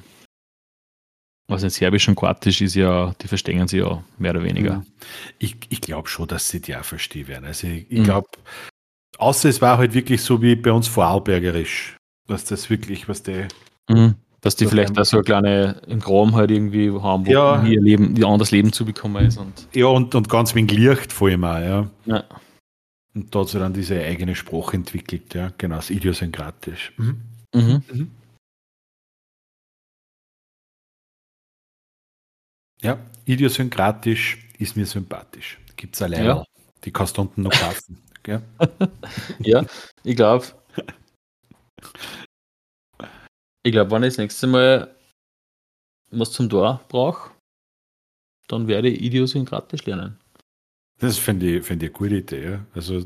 was 1.48 1.64
in 1.64 1.70
Serbisch 1.70 2.08
und 2.08 2.16
Kroatisch 2.16 2.62
ist 2.62 2.76
ja, 2.76 3.14
die 3.22 3.28
verstehen 3.28 3.68
sie 3.68 3.80
ja 3.80 4.04
mehr 4.18 4.32
oder 4.32 4.44
weniger. 4.44 4.78
Mhm. 4.78 4.86
Ich, 5.40 5.58
ich 5.70 5.82
glaube 5.82 6.08
schon, 6.08 6.28
dass 6.28 6.50
sie 6.50 6.62
die 6.62 6.76
auch 6.76 6.84
verstehen 6.84 7.28
werden. 7.28 7.46
Also 7.46 7.68
ich, 7.68 7.86
ich 7.90 8.00
mhm. 8.00 8.04
glaube, 8.04 8.28
außer 9.18 9.50
es 9.50 9.62
war 9.62 9.78
halt 9.78 9.94
wirklich 9.94 10.22
so 10.22 10.42
wie 10.42 10.56
bei 10.56 10.72
uns 10.72 10.88
Vorarlbergerisch, 10.88 11.98
dass 12.28 12.46
das 12.46 12.70
wirklich, 12.70 13.10
was 13.10 13.24
der 13.24 13.48
mhm. 13.90 14.16
Dass 14.44 14.56
die 14.56 14.64
das 14.64 14.72
vielleicht 14.72 15.00
auch 15.00 15.06
so 15.06 15.18
eine 15.18 15.24
kleine 15.24 15.82
im 15.88 16.00
Graum 16.00 16.36
halt 16.36 16.50
irgendwie 16.50 16.90
haben, 16.90 17.28
wo 17.28 17.32
ja. 17.32 17.64
ihr 17.64 17.80
Leben, 17.80 18.16
ihr 18.16 18.26
anderes 18.26 18.50
Leben 18.50 18.74
zu 18.74 18.86
bekommen 18.86 19.24
ist. 19.28 19.38
Und 19.38 19.68
ja, 19.72 19.86
und, 19.86 20.16
und 20.16 20.30
ganz 20.30 20.56
wenig 20.56 20.72
Licht 20.72 21.14
vor 21.14 21.28
allem 21.28 21.44
auch, 21.44 21.60
ja. 21.60 21.92
ja. 22.06 22.24
Und 23.14 23.36
da 23.36 23.42
hat 23.42 23.50
sie 23.50 23.60
dann 23.60 23.74
diese 23.74 24.02
eigene 24.02 24.34
Sprache 24.36 24.78
entwickelt, 24.78 25.36
ja, 25.36 25.52
genau, 25.60 25.76
das 25.76 25.92
Idiosynkratisch. 25.92 26.94
Mhm. 26.98 27.22
Mhm. 27.54 28.12
Ja, 32.82 33.00
idiosynkratisch 33.26 34.50
ist 34.58 34.76
mir 34.76 34.86
sympathisch. 34.86 35.60
Gibt 35.76 35.96
es 35.96 36.02
alleine. 36.02 36.26
Ja. 36.26 36.46
Die 36.84 36.92
kannst 36.92 37.18
du 37.18 37.22
unten 37.22 37.44
noch 37.44 37.52
kaufen. 37.52 38.02
ja, 39.40 39.66
ich 40.04 40.16
glaube. 40.16 40.46
Ich 43.64 43.72
glaube, 43.72 43.92
wenn 43.92 44.04
ich 44.04 44.10
das 44.10 44.18
nächste 44.18 44.48
Mal 44.48 44.96
was 46.12 46.32
zum 46.32 46.50
Tor 46.50 46.82
brauche, 46.88 47.32
dann 48.48 48.68
werde 48.68 48.90
ich 48.90 49.02
idiosynkratisch 49.02 49.86
lernen. 49.86 50.20
Das 51.00 51.18
finde 51.18 51.58
ich, 51.58 51.66
find 51.66 51.82
ich 51.82 51.90
eine 51.90 51.98
gute 51.98 52.16
Idee. 52.16 52.52
Ja. 52.52 52.66
Also 52.74 53.06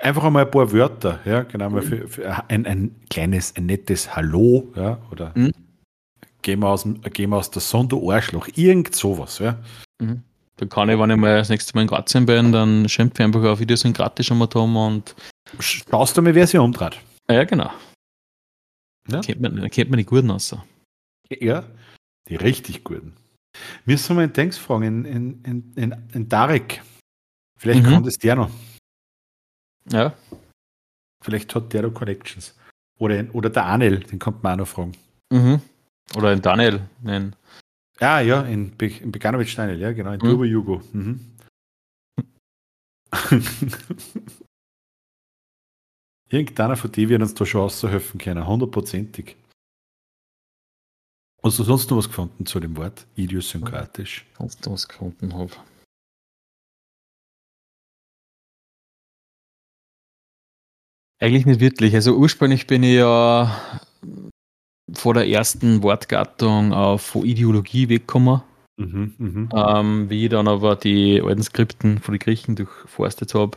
einfach 0.00 0.24
einmal 0.24 0.44
ein 0.44 0.50
paar 0.50 0.72
Wörter, 0.72 1.20
ja, 1.24 1.42
genau, 1.42 1.70
mal 1.70 1.82
für, 1.82 2.08
für 2.08 2.50
ein, 2.50 2.66
ein 2.66 3.00
kleines, 3.08 3.56
ein 3.56 3.66
nettes 3.66 4.14
Hallo, 4.14 4.72
ja, 4.76 5.00
oder 5.10 5.32
mhm. 5.34 5.52
Gehen, 6.44 6.60
wir 6.60 6.68
aus, 6.68 6.84
gehen 6.84 7.30
wir 7.30 7.38
aus 7.38 7.50
der 7.50 7.62
Sonde 7.62 7.96
Arschloch, 7.96 8.48
irgend 8.54 8.94
sowas, 8.94 9.40
ja. 9.40 9.58
Mhm. 10.00 10.22
Dann 10.56 10.68
kann 10.68 10.88
ich, 10.88 10.98
wenn 10.98 11.10
ich 11.10 11.16
mal 11.16 11.38
das 11.38 11.48
nächste 11.48 11.74
Mal 11.74 11.82
in 11.82 11.88
Kroatien 11.88 12.26
bin, 12.26 12.52
dann 12.52 12.88
schimpfe 12.88 13.22
ich 13.22 13.24
einfach 13.24 13.42
auf 13.42 13.60
idiosynkratisch 13.60 14.30
einmal 14.30 14.46
drum 14.46 14.76
und. 14.76 15.16
Schaust 15.58 16.16
du 16.16 16.22
mal, 16.22 16.34
wer 16.34 16.46
sich 16.46 16.60
umdreht. 16.60 17.00
Ja, 17.28 17.42
genau. 17.42 17.72
Ja? 19.08 19.20
Kennt 19.20 19.40
man, 19.40 19.68
kennt 19.70 19.90
man 19.90 19.98
die 19.98 20.04
Guten 20.04 20.30
aus. 20.30 20.56
Ja, 21.28 21.64
die 22.28 22.36
richtig 22.36 22.84
Guten. 22.84 23.16
Müssen 23.84 24.10
wir 24.10 24.14
mal 24.14 24.24
in 24.24 24.32
Tanks 24.32 24.58
fragen, 24.58 25.04
in, 25.04 25.42
in, 25.44 25.72
in, 25.74 26.08
in 26.12 26.28
Darek. 26.28 26.82
Vielleicht 27.58 27.82
mhm. 27.82 27.90
kann 27.90 28.04
das 28.04 28.18
der 28.18 28.36
noch. 28.36 28.50
Ja. 29.90 30.14
Vielleicht 31.20 31.54
hat 31.54 31.72
der 31.72 31.82
noch 31.82 31.94
Connections. 31.94 32.54
Oder, 32.98 33.24
oder 33.32 33.50
der 33.50 33.66
Anel, 33.66 34.00
den 34.00 34.18
kommt 34.18 34.42
man 34.42 34.54
auch 34.54 34.58
noch 34.58 34.68
fragen. 34.68 34.92
Mhm. 35.32 35.60
Oder 36.16 36.32
in 36.32 36.42
Daniel 36.42 36.88
nennen. 37.02 37.34
Ja, 38.00 38.20
ja, 38.20 38.42
in, 38.42 38.76
Be 38.76 38.86
in 38.86 39.12
Beganovic 39.12 39.54
Daniel, 39.54 39.78
ja, 39.78 39.92
genau, 39.92 40.12
in 40.12 40.18
mhm. 40.18 40.20
Turbo 40.20 40.44
Jugo. 40.44 40.82
Mhm. 40.92 41.32
Irgendeiner 46.28 46.76
von 46.76 46.90
denen 46.90 47.10
wird 47.10 47.22
uns 47.22 47.34
da 47.34 47.46
schon 47.46 47.62
aushelfen 47.62 48.18
können, 48.18 48.46
hundertprozentig. 48.46 49.36
Hast 51.42 51.58
du 51.58 51.62
sonst 51.62 51.90
noch 51.90 51.98
was 51.98 52.08
gefunden 52.08 52.46
zu 52.46 52.58
dem 52.58 52.76
Wort? 52.76 53.06
Idiosynkratisch. 53.16 54.24
Sonst 54.38 54.68
was 54.68 54.88
gefunden 54.88 55.34
habe. 55.34 55.52
Eigentlich 61.20 61.46
nicht 61.46 61.60
wirklich. 61.60 61.94
Also 61.94 62.16
ursprünglich 62.16 62.66
bin 62.66 62.82
ich 62.82 62.96
ja 62.96 63.80
vor 64.92 65.14
der 65.14 65.28
ersten 65.28 65.82
Wortgattung 65.82 66.72
auf 66.72 67.14
Ideologie 67.14 67.88
weggekommen. 67.88 68.42
Mhm, 68.76 69.14
mh. 69.18 69.78
ähm, 69.80 70.10
wie 70.10 70.24
ich 70.24 70.30
dann 70.30 70.48
aber 70.48 70.74
die 70.74 71.22
alten 71.22 71.42
Skripten 71.44 72.00
von 72.00 72.12
den 72.14 72.18
Griechen 72.18 72.56
durchforstet 72.56 73.32
habe, 73.34 73.56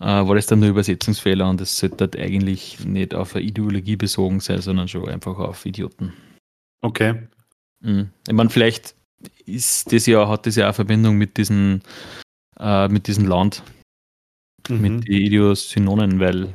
äh, 0.00 0.04
war 0.04 0.34
das 0.34 0.46
dann 0.46 0.60
nur 0.60 0.70
Übersetzungsfehler 0.70 1.48
und 1.48 1.60
es 1.60 1.76
sollte 1.76 2.04
halt 2.04 2.16
eigentlich 2.16 2.84
nicht 2.86 3.14
auf 3.14 3.36
eine 3.36 3.44
Ideologie 3.44 3.96
bezogen 3.96 4.40
sein, 4.40 4.62
sondern 4.62 4.88
schon 4.88 5.08
einfach 5.08 5.38
auf 5.38 5.66
Idioten. 5.66 6.14
Okay. 6.80 7.28
Mhm. 7.80 8.10
Ich 8.26 8.32
meine, 8.32 8.48
vielleicht 8.48 8.94
ist 9.44 9.92
das 9.92 10.06
ja, 10.06 10.26
hat 10.26 10.46
das 10.46 10.56
ja 10.56 10.70
auch 10.70 10.74
Verbindung 10.74 11.16
mit 11.16 11.36
diesem, 11.36 11.80
äh, 12.58 12.88
mit 12.88 13.06
diesem 13.06 13.26
Land, 13.26 13.62
Mhm. 14.68 14.80
mit 14.80 15.06
den 15.06 15.12
Idiosynonen, 15.12 16.18
weil 16.18 16.54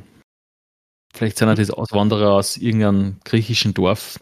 vielleicht 1.14 1.38
sind 1.38 1.48
ja 1.48 1.54
das 1.54 1.70
Auswanderer 1.70 2.32
aus 2.34 2.56
irgendeinem 2.56 3.18
griechischen 3.24 3.74
Dorf, 3.74 4.18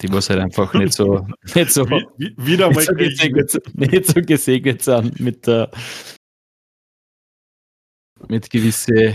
die 0.00 0.10
was 0.12 0.30
halt 0.30 0.40
einfach 0.40 0.72
nicht 0.74 0.92
so, 0.92 1.26
nicht 1.54 1.70
so, 1.72 1.88
Wie, 1.88 2.06
wie, 2.16 2.46
wieder 2.46 2.68
nicht 2.70 2.82
so, 2.86 2.94
gesegnet, 2.94 3.50
sind- 3.50 3.74
nicht 3.78 4.06
so 4.06 4.20
gesegnet 4.22 4.82
sind 4.82 5.20
mit 5.20 5.46
der 5.46 5.70
mit 8.28 8.50
gewisse 8.50 9.14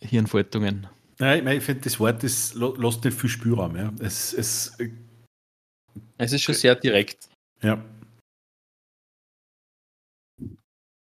Hirnfaltungen. 0.00 0.88
Nein, 1.18 1.38
ich, 1.38 1.44
mein, 1.44 1.58
ich 1.58 1.64
finde, 1.64 1.82
das 1.82 2.00
Wort 2.00 2.22
lo- 2.54 2.74
lässt 2.76 3.04
nicht 3.04 3.16
viel 3.18 3.30
Spielraum. 3.30 3.76
Ja. 3.76 3.92
Es, 4.00 4.32
es, 4.32 4.78
äh, 4.80 4.90
Es 6.18 6.32
ist 6.32 6.42
schon 6.42 6.54
sehr 6.54 6.74
direkt. 6.74 7.28
ja. 7.62 7.82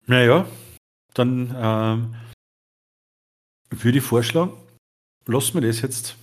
Naja, 0.08 0.48
dann 1.14 1.56
ähm, 1.56 2.16
würde 3.72 3.98
ich 4.00 4.04
vorschlagen, 4.04 4.54
lassen 5.26 5.56
wir 5.56 5.68
das 5.68 5.82
jetzt. 5.82 6.16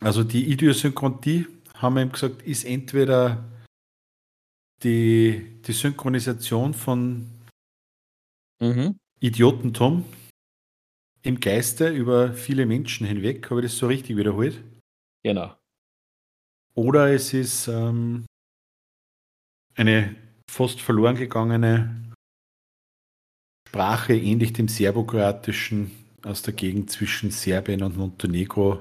Also 0.00 0.24
die 0.24 0.50
Idiosynchrontie, 0.52 1.46
haben 1.74 1.94
wir 1.94 2.02
eben 2.02 2.12
gesagt, 2.12 2.42
ist 2.42 2.64
entweder 2.64 3.44
die, 4.82 5.60
die 5.66 5.72
Synchronisation 5.72 6.74
von 6.74 7.38
Mhm. 8.60 8.98
Idiotentum 9.20 10.04
im 11.22 11.40
Geiste 11.40 11.88
über 11.90 12.32
viele 12.32 12.66
Menschen 12.66 13.06
hinweg, 13.06 13.48
habe 13.50 13.60
ich 13.60 13.66
das 13.66 13.78
so 13.78 13.86
richtig 13.86 14.16
wiederholt? 14.16 14.62
Genau. 15.22 15.54
Oder 16.74 17.12
es 17.12 17.34
ist 17.34 17.68
ähm, 17.68 18.26
eine 19.74 20.16
fast 20.50 20.80
verloren 20.80 21.16
gegangene 21.16 22.07
Sprache, 23.68 24.14
ähnlich 24.14 24.54
dem 24.54 24.66
Serbokroatischen 24.66 25.90
aus 26.22 26.40
der 26.40 26.54
Gegend 26.54 26.90
zwischen 26.90 27.30
Serbien 27.30 27.82
und 27.82 27.98
Montenegro, 27.98 28.80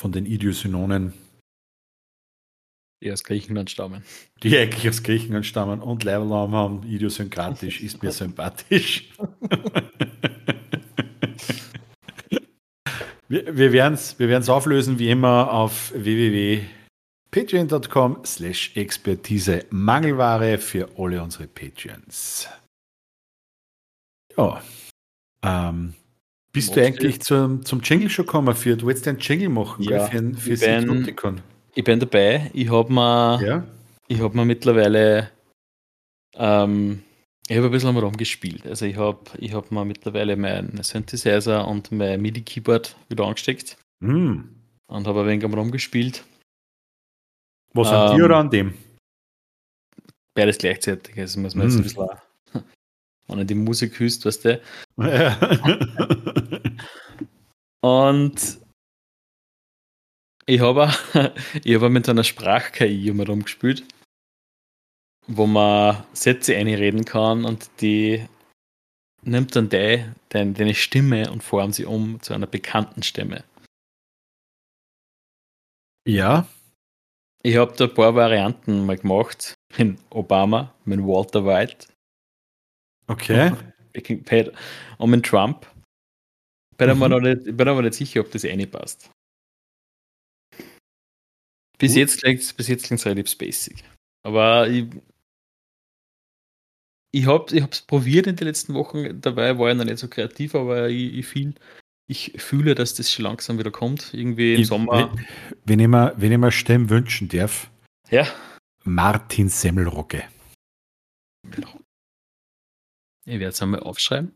von 0.00 0.10
den 0.10 0.26
Idiosynonen, 0.26 1.12
Die 3.00 3.12
aus 3.12 3.22
Griechenland 3.22 3.70
stammen. 3.70 4.02
die 4.42 4.58
eigentlich 4.58 4.88
aus 4.88 5.04
Griechenland 5.04 5.46
stammen 5.46 5.80
und 5.80 6.02
Leibelnamen 6.02 6.56
haben, 6.56 6.82
idiosynkratisch, 6.82 7.82
ist 7.82 8.02
mir 8.02 8.10
sympathisch. 8.10 9.10
wir 13.28 13.56
wir 13.56 13.72
werden 13.72 13.94
es 13.94 14.18
wir 14.18 14.28
werden's 14.28 14.48
auflösen, 14.48 14.98
wie 14.98 15.10
immer, 15.10 15.52
auf 15.52 15.92
www.patreon.com 17.32 18.24
slash 18.24 18.72
Expertise 18.76 19.64
Mangelware 19.70 20.58
für 20.58 20.88
alle 20.98 21.22
unsere 21.22 21.46
Patreons. 21.46 22.48
Ja. 24.36 24.62
Ähm, 25.42 25.94
bist 26.52 26.74
du 26.76 26.82
eigentlich 26.82 27.20
zum, 27.20 27.64
zum 27.64 27.80
Jingle 27.80 28.08
schon 28.10 28.26
gekommen? 28.26 28.54
Für, 28.54 28.76
du 28.76 28.86
willst 28.86 29.06
einen 29.08 29.18
Jingle 29.18 29.48
machen 29.48 29.82
Ja, 29.84 30.08
gell, 30.08 30.34
für, 30.34 30.56
für 30.56 30.70
ich 30.80 30.86
bin-. 31.16 31.40
Ich 31.74 31.84
bin 31.84 32.00
dabei. 32.00 32.50
Ich 32.54 32.70
habe 32.70 32.92
mir, 32.92 33.40
Ja? 33.42 33.66
ich 34.08 34.20
hab 34.20 34.34
mir 34.34 34.44
mittlerweile 34.44 35.30
ähm, 36.34 37.02
ich 37.48 37.56
habe 37.56 37.66
ein 37.66 37.72
bisschen 37.72 37.90
am 37.90 37.98
rumgespielt. 37.98 38.66
Also 38.66 38.86
ich 38.86 38.96
habe 38.96 39.20
ich 39.38 39.52
hab 39.52 39.70
mir 39.70 39.84
mittlerweile 39.84 40.36
meinen 40.36 40.82
Synthesizer 40.82 41.66
und 41.68 41.92
mein 41.92 42.20
MIDI-Keyboard 42.20 42.96
wieder 43.08 43.24
angesteckt 43.24 43.76
Hm. 44.02 44.48
und 44.88 45.06
habe 45.06 45.20
ein 45.20 45.26
wenig 45.26 45.44
am 45.44 45.54
rumgespielt. 45.54 46.24
Was 47.74 47.88
an 47.88 48.10
Ähm, 48.12 48.16
dir 48.16 48.24
oder 48.24 48.36
an 48.38 48.50
dem? 48.50 48.74
Beides 50.34 50.58
gleichzeitig. 50.58 51.18
Also 51.18 51.40
muss 51.40 51.54
man 51.54 51.66
jetzt 51.68 51.74
Mhm. 51.74 51.80
ein 51.80 51.82
bisschen 51.84 52.08
wenn 53.28 53.38
er 53.38 53.44
die 53.44 53.54
Musik 53.54 53.98
hüst, 53.98 54.24
weißt 54.24 54.44
du. 54.44 54.62
Und 57.82 58.58
ich 60.46 60.60
habe 60.60 60.90
ich 61.64 61.74
hab 61.80 61.90
mit 61.90 62.08
einer 62.08 62.24
Sprach-KI 62.24 63.08
immer 63.08 63.26
rumgespielt, 63.26 63.84
wo 65.26 65.46
man 65.46 66.04
Sätze 66.12 66.56
einreden 66.56 67.04
kann 67.04 67.44
und 67.44 67.68
die 67.80 68.24
nimmt 69.22 69.56
dann 69.56 69.68
die, 69.68 70.04
deine, 70.28 70.52
deine 70.52 70.74
Stimme 70.74 71.30
und 71.32 71.42
formt 71.42 71.74
sie 71.74 71.84
um 71.84 72.20
zu 72.22 72.32
einer 72.32 72.46
bekannten 72.46 73.02
Stimme. 73.02 73.44
ja, 76.06 76.46
Ich 77.42 77.56
habe 77.56 77.74
da 77.76 77.84
ein 77.84 77.94
paar 77.94 78.14
Varianten 78.14 78.86
mal 78.86 78.96
gemacht. 78.96 79.54
Mit 79.78 79.98
Obama, 80.10 80.74
mit 80.84 81.00
Walter 81.00 81.44
White, 81.44 81.88
okay. 83.08 83.52
Und 84.98 85.10
mit 85.10 85.24
Trump. 85.26 85.66
Bin 86.78 86.90
Mhm. 86.90 86.98
noch 87.08 87.20
nicht, 87.20 87.46
ich 87.46 87.56
bin 87.56 87.68
aber 87.68 87.82
nicht 87.82 87.94
sicher, 87.94 88.20
ob 88.20 88.30
das 88.30 88.44
reinpasst. 88.44 89.10
Bis 91.78 91.92
Gut. 91.92 91.98
jetzt 91.98 92.22
klingt 92.22 92.56
bis 92.56 92.68
jetzt 92.68 92.84
klingt's 92.86 93.06
relativ 93.06 93.28
spacig. 93.28 93.84
Aber 94.24 94.68
ich, 94.68 94.86
ich 97.12 97.26
habe 97.26 97.46
es 97.70 97.82
probiert 97.82 98.26
in 98.26 98.36
den 98.36 98.46
letzten 98.46 98.74
Wochen. 98.74 99.20
Dabei 99.20 99.58
war 99.58 99.70
ich 99.70 99.76
noch 99.76 99.84
nicht 99.84 99.98
so 99.98 100.08
kreativ, 100.08 100.54
aber 100.54 100.88
ich, 100.88 101.14
ich, 101.14 101.26
fühl, 101.26 101.54
ich 102.08 102.32
fühle, 102.40 102.74
dass 102.74 102.94
das 102.94 103.10
schon 103.10 103.24
langsam 103.24 103.58
wieder 103.58 103.70
kommt. 103.70 104.14
Irgendwie 104.14 104.54
im 104.54 104.60
Ich- 104.62 104.66
Sommer. 104.68 105.10
Wenn, 105.14 105.26
wenn, 105.64 105.80
ich 105.80 105.88
mir, 105.88 106.14
wenn 106.16 106.32
ich 106.32 106.38
mir 106.38 106.52
Stimme 106.52 106.88
wünschen 106.90 107.28
darf, 107.28 107.70
Ja. 108.10 108.26
Martin 108.84 109.48
Semmelrocke. 109.48 110.24
Ich 113.24 113.38
werde 113.40 113.46
es 113.48 113.62
einmal 113.62 113.80
aufschreiben. 113.80 114.32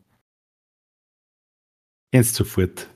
Jetzt 2.13 2.35
sofort. 2.35 2.89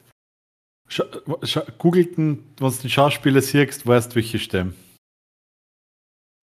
Scha 0.88 1.06
scha 1.44 1.62
googelt 1.78 2.18
den, 2.18 2.44
wenn 2.60 2.70
du 2.72 2.78
den 2.78 2.90
Schauspieler 2.90 3.42
siehst, 3.42 3.88
weißt 3.88 4.12
du, 4.12 4.16
welche 4.16 4.38
Stimme. 4.40 4.74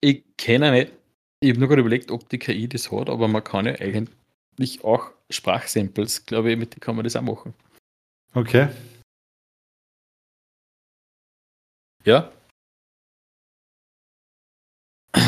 Ich 0.00 0.24
kenne 0.36 0.68
ihn 0.68 0.72
nicht. 0.72 0.92
Ich 1.40 1.50
habe 1.50 1.60
nur 1.60 1.68
gerade 1.68 1.80
überlegt, 1.80 2.10
ob 2.10 2.28
die 2.28 2.38
KI 2.38 2.68
das 2.68 2.90
hat, 2.90 3.09
aber 3.10 3.28
man 3.28 3.44
kann 3.44 3.66
ja 3.66 3.72
eigentlich 3.74 4.82
auch 4.84 5.10
Sprachsamples, 5.30 6.24
glaube 6.26 6.52
ich, 6.52 6.59
mit 6.59 6.72
denen 6.72 6.80
kann 6.80 6.96
man 6.96 7.04
das 7.04 7.16
auch 7.16 7.22
machen. 7.22 7.54
Okay. 8.34 8.68
Ja. 12.04 12.32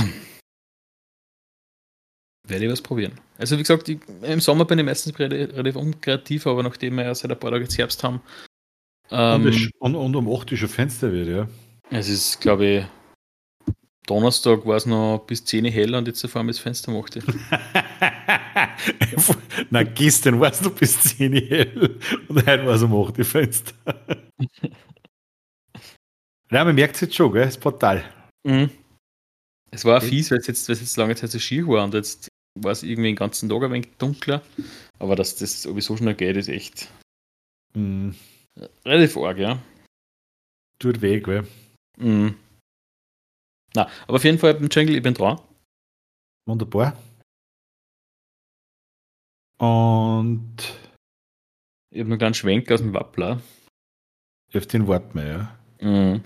Werde 2.47 2.65
ich 2.67 2.71
was 2.71 2.83
probieren. 2.83 3.21
Also 3.39 3.57
wie 3.57 3.63
gesagt, 3.63 3.89
ich, 3.89 4.01
im 4.23 4.41
Sommer 4.41 4.65
bin 4.65 4.79
ich 4.79 4.85
meistens 4.85 5.19
relativ, 5.19 5.77
unkreativ, 5.77 6.47
aber 6.47 6.63
nachdem 6.63 6.97
wir 6.97 7.05
ja 7.05 7.15
seit 7.15 7.31
ein 7.31 7.39
paar 7.39 7.51
Tagen 7.51 7.65
jetzt 7.65 7.79
Herbst 7.79 8.03
haben, 8.05 8.21
und, 9.11 9.19
ähm, 9.19 9.47
es- 9.49 9.71
und, 9.79 9.95
und 9.95 10.17
um 10.17 10.33
8 10.35 10.51
Uhr 10.53 10.59
schon 10.59 10.69
Fenster 10.69 11.13
wird, 11.13 11.29
ja. 11.29 11.49
es 11.91 12.09
ist, 12.09 12.41
glaube 12.41 12.67
ich, 12.67 12.85
Donnerstag 14.07 14.65
war 14.67 14.77
es 14.77 14.85
noch 14.87 15.19
bis 15.27 15.45
10 15.45 15.65
Uhr 15.65 15.71
hell 15.71 15.95
und 15.95 16.07
jetzt 16.07 16.25
auf 16.25 16.37
einmal 16.37 16.53
das 16.53 16.59
Fenster 16.61 16.93
macht. 16.93 17.17
Na, 19.71 19.83
gestern 19.83 20.39
warst 20.41 20.65
du 20.65 20.71
bis 20.71 21.01
10 21.17 21.35
Uhr 21.35 21.41
hell 21.41 21.99
und 22.29 22.47
heute 22.47 22.67
war 22.67 22.75
es 22.75 22.83
um 22.83 22.95
8 22.95 23.19
Uhr 23.19 23.25
Fenster. 23.25 23.73
ja, 26.51 26.65
man 26.65 26.75
merkt 26.75 26.97
es 26.97 27.01
jetzt 27.03 27.15
schon, 27.15 27.33
gell? 27.33 27.45
Das 27.45 27.55
ist 27.57 27.63
brutal. 27.63 28.05
Mhm. 28.47 28.71
Es 29.71 29.85
war 29.85 29.97
Okay. 29.99 30.09
fies, 30.09 30.31
weil 30.31 30.39
es 30.39 30.47
jetzt, 30.49 30.69
es 30.69 30.81
jetzt 30.81 30.97
lange 30.97 31.15
Zeit 31.17 31.31
so 31.31 31.39
schier 31.39 31.67
war 31.67 31.85
und 31.85 31.95
jetzt 31.95 32.29
war 32.61 32.73
es 32.73 32.83
irgendwie 32.83 33.09
den 33.09 33.17
ganzen 33.17 33.49
Tag 33.49 33.63
ein 33.63 33.73
wenig 33.73 33.89
dunkler. 33.99 34.43
Aber 34.99 35.17
dass 35.17 35.37
das 35.37 35.63
sowieso 35.63 35.97
schnell 35.97 36.15
geht, 36.15 36.37
ist 36.37 36.49
echt 36.49 36.89
Mhm. 37.75 38.15
relativ 38.85 39.17
arg, 39.17 39.39
ja. 39.39 39.59
Tut 40.79 41.01
weh, 41.03 41.21
gell? 41.21 41.47
Mhm. 41.99 42.37
Na, 43.77 43.89
aber 44.07 44.17
auf 44.17 44.25
jeden 44.25 44.39
Fall 44.39 44.55
im 44.57 44.69
Jungle, 44.69 44.97
ich 44.97 45.03
bin 45.03 45.15
dran. 45.15 45.41
Wunderbar. 46.47 46.97
Und 49.59 50.57
Ich 51.91 52.01
habe 52.01 52.09
noch 52.09 52.15
einen 52.15 52.19
kleinen 52.19 52.35
Schwenk 52.35 52.71
aus 52.71 52.81
dem 52.81 52.93
Wappler. 52.93 53.41
auf 54.55 54.67
den 54.67 54.87
warten 54.89 55.15
wir, 55.15 55.27
ja. 55.27 55.59
Mhm. 55.81 56.23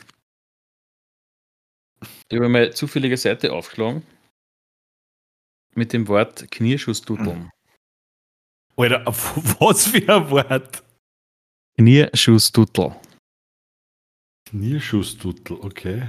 Ich 2.31 2.37
habe 2.37 2.49
meine 2.49 2.71
zufällige 2.71 3.17
Seite 3.17 3.53
aufgeschlagen 3.53 4.03
mit 5.75 5.93
dem 5.93 6.09
Wort 6.09 6.51
Knierschussdudeln. 6.51 7.51
Alter, 8.77 9.07
auf 9.07 9.37
was 9.61 9.87
für 9.89 10.09
ein 10.15 10.31
Wort? 10.31 10.83
Knierschussdudel. 11.79 12.97
Knierschussduttel, 14.49 15.57
okay. 15.61 16.09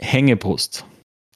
Hängebrust. 0.00 0.84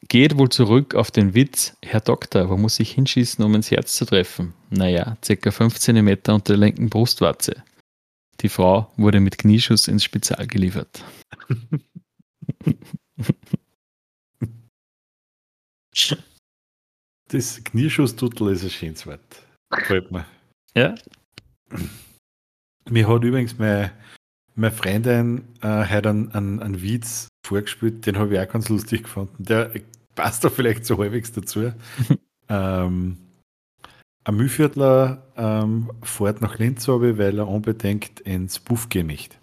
geht 0.09 0.39
wohl 0.39 0.49
zurück 0.49 0.95
auf 0.95 1.11
den 1.11 1.35
Witz, 1.35 1.77
Herr 1.83 2.01
Doktor, 2.01 2.49
wo 2.49 2.57
muss 2.57 2.81
ich 2.81 2.93
hinschießen, 2.93 3.45
um 3.45 3.55
ins 3.55 3.71
Herz 3.71 3.95
zu 3.95 4.05
treffen? 4.05 4.55
Naja, 4.71 5.17
circa 5.25 5.51
5 5.51 5.79
cm 5.79 6.09
unter 6.29 6.41
der 6.41 6.57
linken 6.57 6.91
Brustwarze. 6.91 7.63
Die 8.41 8.49
Frau 8.49 8.93
wurde 8.97 9.21
mit 9.21 9.39
Knieschuss 9.39 9.89
ins 9.89 10.05
Spital 10.05 10.47
geliefert. 10.47 11.05
Das 17.29 17.63
Knieschuss-Tuttel 17.65 18.53
ist 18.53 18.65
ein 18.65 18.71
schönes 18.71 19.07
Wort. 19.07 19.47
Gefällt 19.71 20.11
mir. 20.11 20.27
Ja? 20.75 20.95
Mir 22.91 23.09
hat 23.09 23.25
übrigens 23.25 23.57
meine, 23.59 23.93
meine 24.55 24.75
Freundin 24.75 25.45
äh, 25.63 25.89
heute 25.89 26.11
einen, 26.11 26.33
einen, 26.33 26.61
einen 26.61 26.83
Witz 26.83 27.29
vorgespielt, 27.47 28.07
den 28.07 28.19
habe 28.19 28.35
ich 28.35 28.41
auch 28.41 28.53
ganz 28.53 28.69
lustig 28.69 29.05
gefunden. 29.05 29.45
Der 29.45 29.71
passt 30.15 30.45
da 30.45 30.51
vielleicht 30.51 30.85
so 30.85 30.99
halbwegs 30.99 31.33
dazu. 31.33 31.73
ähm, 32.49 33.19
ein 34.25 34.37
Mühlviertler 34.37 35.27
ähm, 35.37 35.91
fährt 36.03 36.41
nach 36.43 36.59
Linz 36.59 36.89
runter, 36.89 37.19
weil 37.19 37.39
er 37.39 37.49
unbedingt 37.49 38.21
ins 38.21 38.61
Buff 38.61 38.89
gehen 38.89 39.09
möchte. 39.09 39.37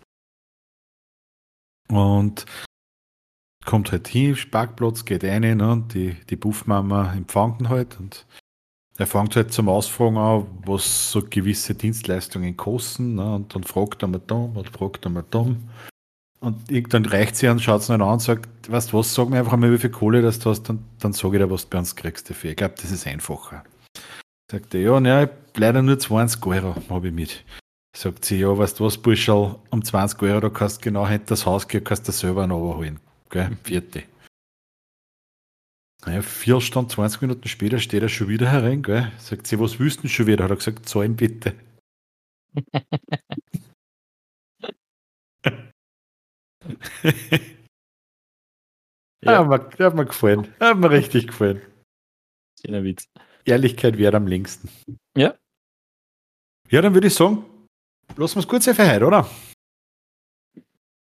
Und 1.89 2.45
kommt 3.65 3.91
halt 3.91 4.07
hin, 4.07 4.37
Parkplatz, 4.51 5.05
geht 5.05 5.23
rein, 5.23 5.41
ne, 5.57 5.71
und 5.71 5.93
die, 5.93 6.15
die 6.29 6.35
Buffmama 6.35 7.13
empfängt 7.13 7.61
ihn 7.61 7.69
halt 7.69 7.99
und 7.99 8.25
er 8.99 9.07
fängt 9.07 9.35
halt 9.37 9.53
zum 9.53 9.69
Ausfragen 9.69 10.17
an, 10.17 10.45
was 10.65 11.11
so 11.11 11.23
gewisse 11.23 11.73
Dienstleistungen 11.73 12.57
kosten, 12.57 13.15
ne, 13.15 13.35
und 13.35 13.55
dann 13.55 13.63
fragt 13.63 14.03
er 14.03 14.09
mal 14.09 14.21
da 14.27 14.35
und 14.35 14.69
fragt 14.69 15.05
er 15.05 15.09
mal 15.09 15.23
da. 15.31 15.45
Und 16.41 16.71
irgendwann 16.71 17.05
reicht 17.05 17.37
sie 17.37 17.47
an, 17.47 17.59
schaut 17.59 17.81
sie 17.83 17.93
ihn 17.93 18.01
an 18.01 18.13
und 18.13 18.21
sagt, 18.21 18.69
weißt 18.69 18.91
du 18.91 18.97
was, 18.97 19.13
sag 19.13 19.29
mir 19.29 19.39
einfach 19.39 19.55
mal, 19.55 19.71
wie 19.71 19.77
viel 19.77 19.89
Kohle 19.89 20.21
das 20.21 20.39
du 20.39 20.49
hast, 20.49 20.63
dann, 20.63 20.83
dann 20.99 21.13
sage 21.13 21.37
ich 21.37 21.43
dir, 21.43 21.49
was 21.49 21.69
du 21.69 21.77
uns 21.77 21.95
kriegst 21.95 22.29
dafür. 22.29 22.51
Ich 22.51 22.57
glaube, 22.57 22.75
das 22.75 22.91
ist 22.91 23.07
einfacher. 23.07 23.63
Sagt 24.51 24.73
er, 24.73 24.81
ja, 24.81 24.99
ne, 24.99 25.29
leider 25.55 25.81
nur 25.81 25.97
20 25.97 26.45
Euro 26.45 26.75
habe 26.89 27.07
ich 27.07 27.13
mit. 27.13 27.45
Sagt 27.95 28.25
sie, 28.25 28.39
ja, 28.39 28.57
weißt 28.57 28.81
du 28.81 28.85
was, 28.85 28.97
Burschel, 28.97 29.55
um 29.69 29.83
20 29.83 30.21
Euro, 30.23 30.41
da 30.41 30.49
kannst 30.49 30.79
du 30.79 30.81
genau 30.83 31.07
hinter 31.07 31.27
das 31.27 31.45
Haus 31.45 31.67
gehen, 31.69 31.85
kannst 31.85 32.05
du 32.07 32.11
selber 32.11 32.47
noch 32.47 32.75
holen. 32.75 32.99
Gell, 33.29 33.51
vierte. 33.63 34.03
Naja, 36.05 36.21
vier 36.21 36.61
Stunden, 36.61 36.89
20 36.89 37.21
Minuten 37.21 37.47
später 37.47 37.79
steht 37.79 38.01
er 38.01 38.09
schon 38.09 38.29
wieder 38.29 38.49
herein, 38.49 38.83
gell? 38.83 39.11
Sagt 39.19 39.47
sie, 39.47 39.59
was 39.59 39.79
denn 40.01 40.09
schon 40.09 40.27
wieder? 40.27 40.45
Hat 40.45 40.51
er 40.51 40.57
gesagt, 40.57 40.87
zahlen 40.87 41.15
bitte. 41.15 41.55
ja. 49.21 49.49
Hat, 49.49 49.79
mir, 49.79 49.85
hat 49.85 49.95
mir 49.95 50.05
gefallen. 50.05 50.53
Hat 50.59 50.77
mir 50.77 50.89
richtig 50.89 51.27
gefallen. 51.27 51.61
Schöner 52.61 52.83
Witz. 52.83 53.05
Ehrlichkeit 53.45 53.97
wäre 53.97 54.17
am 54.17 54.27
längsten. 54.27 54.69
Ja. 55.17 55.35
Ja, 56.69 56.81
dann 56.81 56.93
würde 56.93 57.07
ich 57.07 57.15
sagen, 57.15 57.43
lassen 58.15 58.35
wir 58.35 58.41
es 58.41 58.47
kurz 58.47 58.65
für 58.65 58.77
heute, 58.77 59.05
oder? 59.05 59.29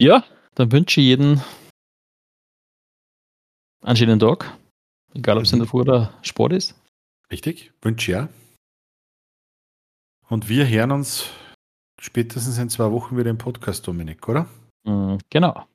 Ja, 0.00 0.24
dann 0.54 0.70
wünsche 0.70 1.00
ich 1.00 1.06
jedem 1.06 1.40
einen 3.82 3.96
schönen 3.96 4.18
Tag. 4.18 4.56
Egal, 5.14 5.38
ob 5.38 5.44
es 5.44 5.52
in 5.52 5.60
der 5.60 5.68
Früh 5.68 5.80
oder 5.80 6.12
Sport 6.22 6.52
ist. 6.52 6.74
Richtig, 7.30 7.72
wünsche 7.82 8.10
ich 8.10 8.16
ja. 8.16 8.28
Und 10.28 10.48
wir 10.48 10.68
hören 10.68 10.90
uns 10.90 11.30
spätestens 12.00 12.58
in 12.58 12.68
zwei 12.68 12.90
Wochen 12.90 13.16
wieder 13.16 13.30
im 13.30 13.38
Podcast, 13.38 13.86
Dominik, 13.86 14.28
oder? 14.28 14.48
Mm, 14.84 15.16
genau. 15.30 15.66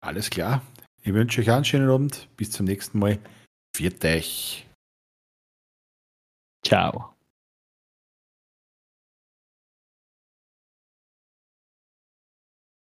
Alles 0.00 0.30
klar. 0.30 0.62
Ich 1.02 1.12
wünsche 1.12 1.40
euch 1.40 1.50
einen 1.50 1.64
schönen 1.64 1.90
Abend. 1.90 2.28
Bis 2.36 2.50
zum 2.50 2.66
nächsten 2.66 2.98
Mal. 2.98 3.18
Viert 3.74 4.04
euch. 4.04 4.66
Ciao. 6.64 7.09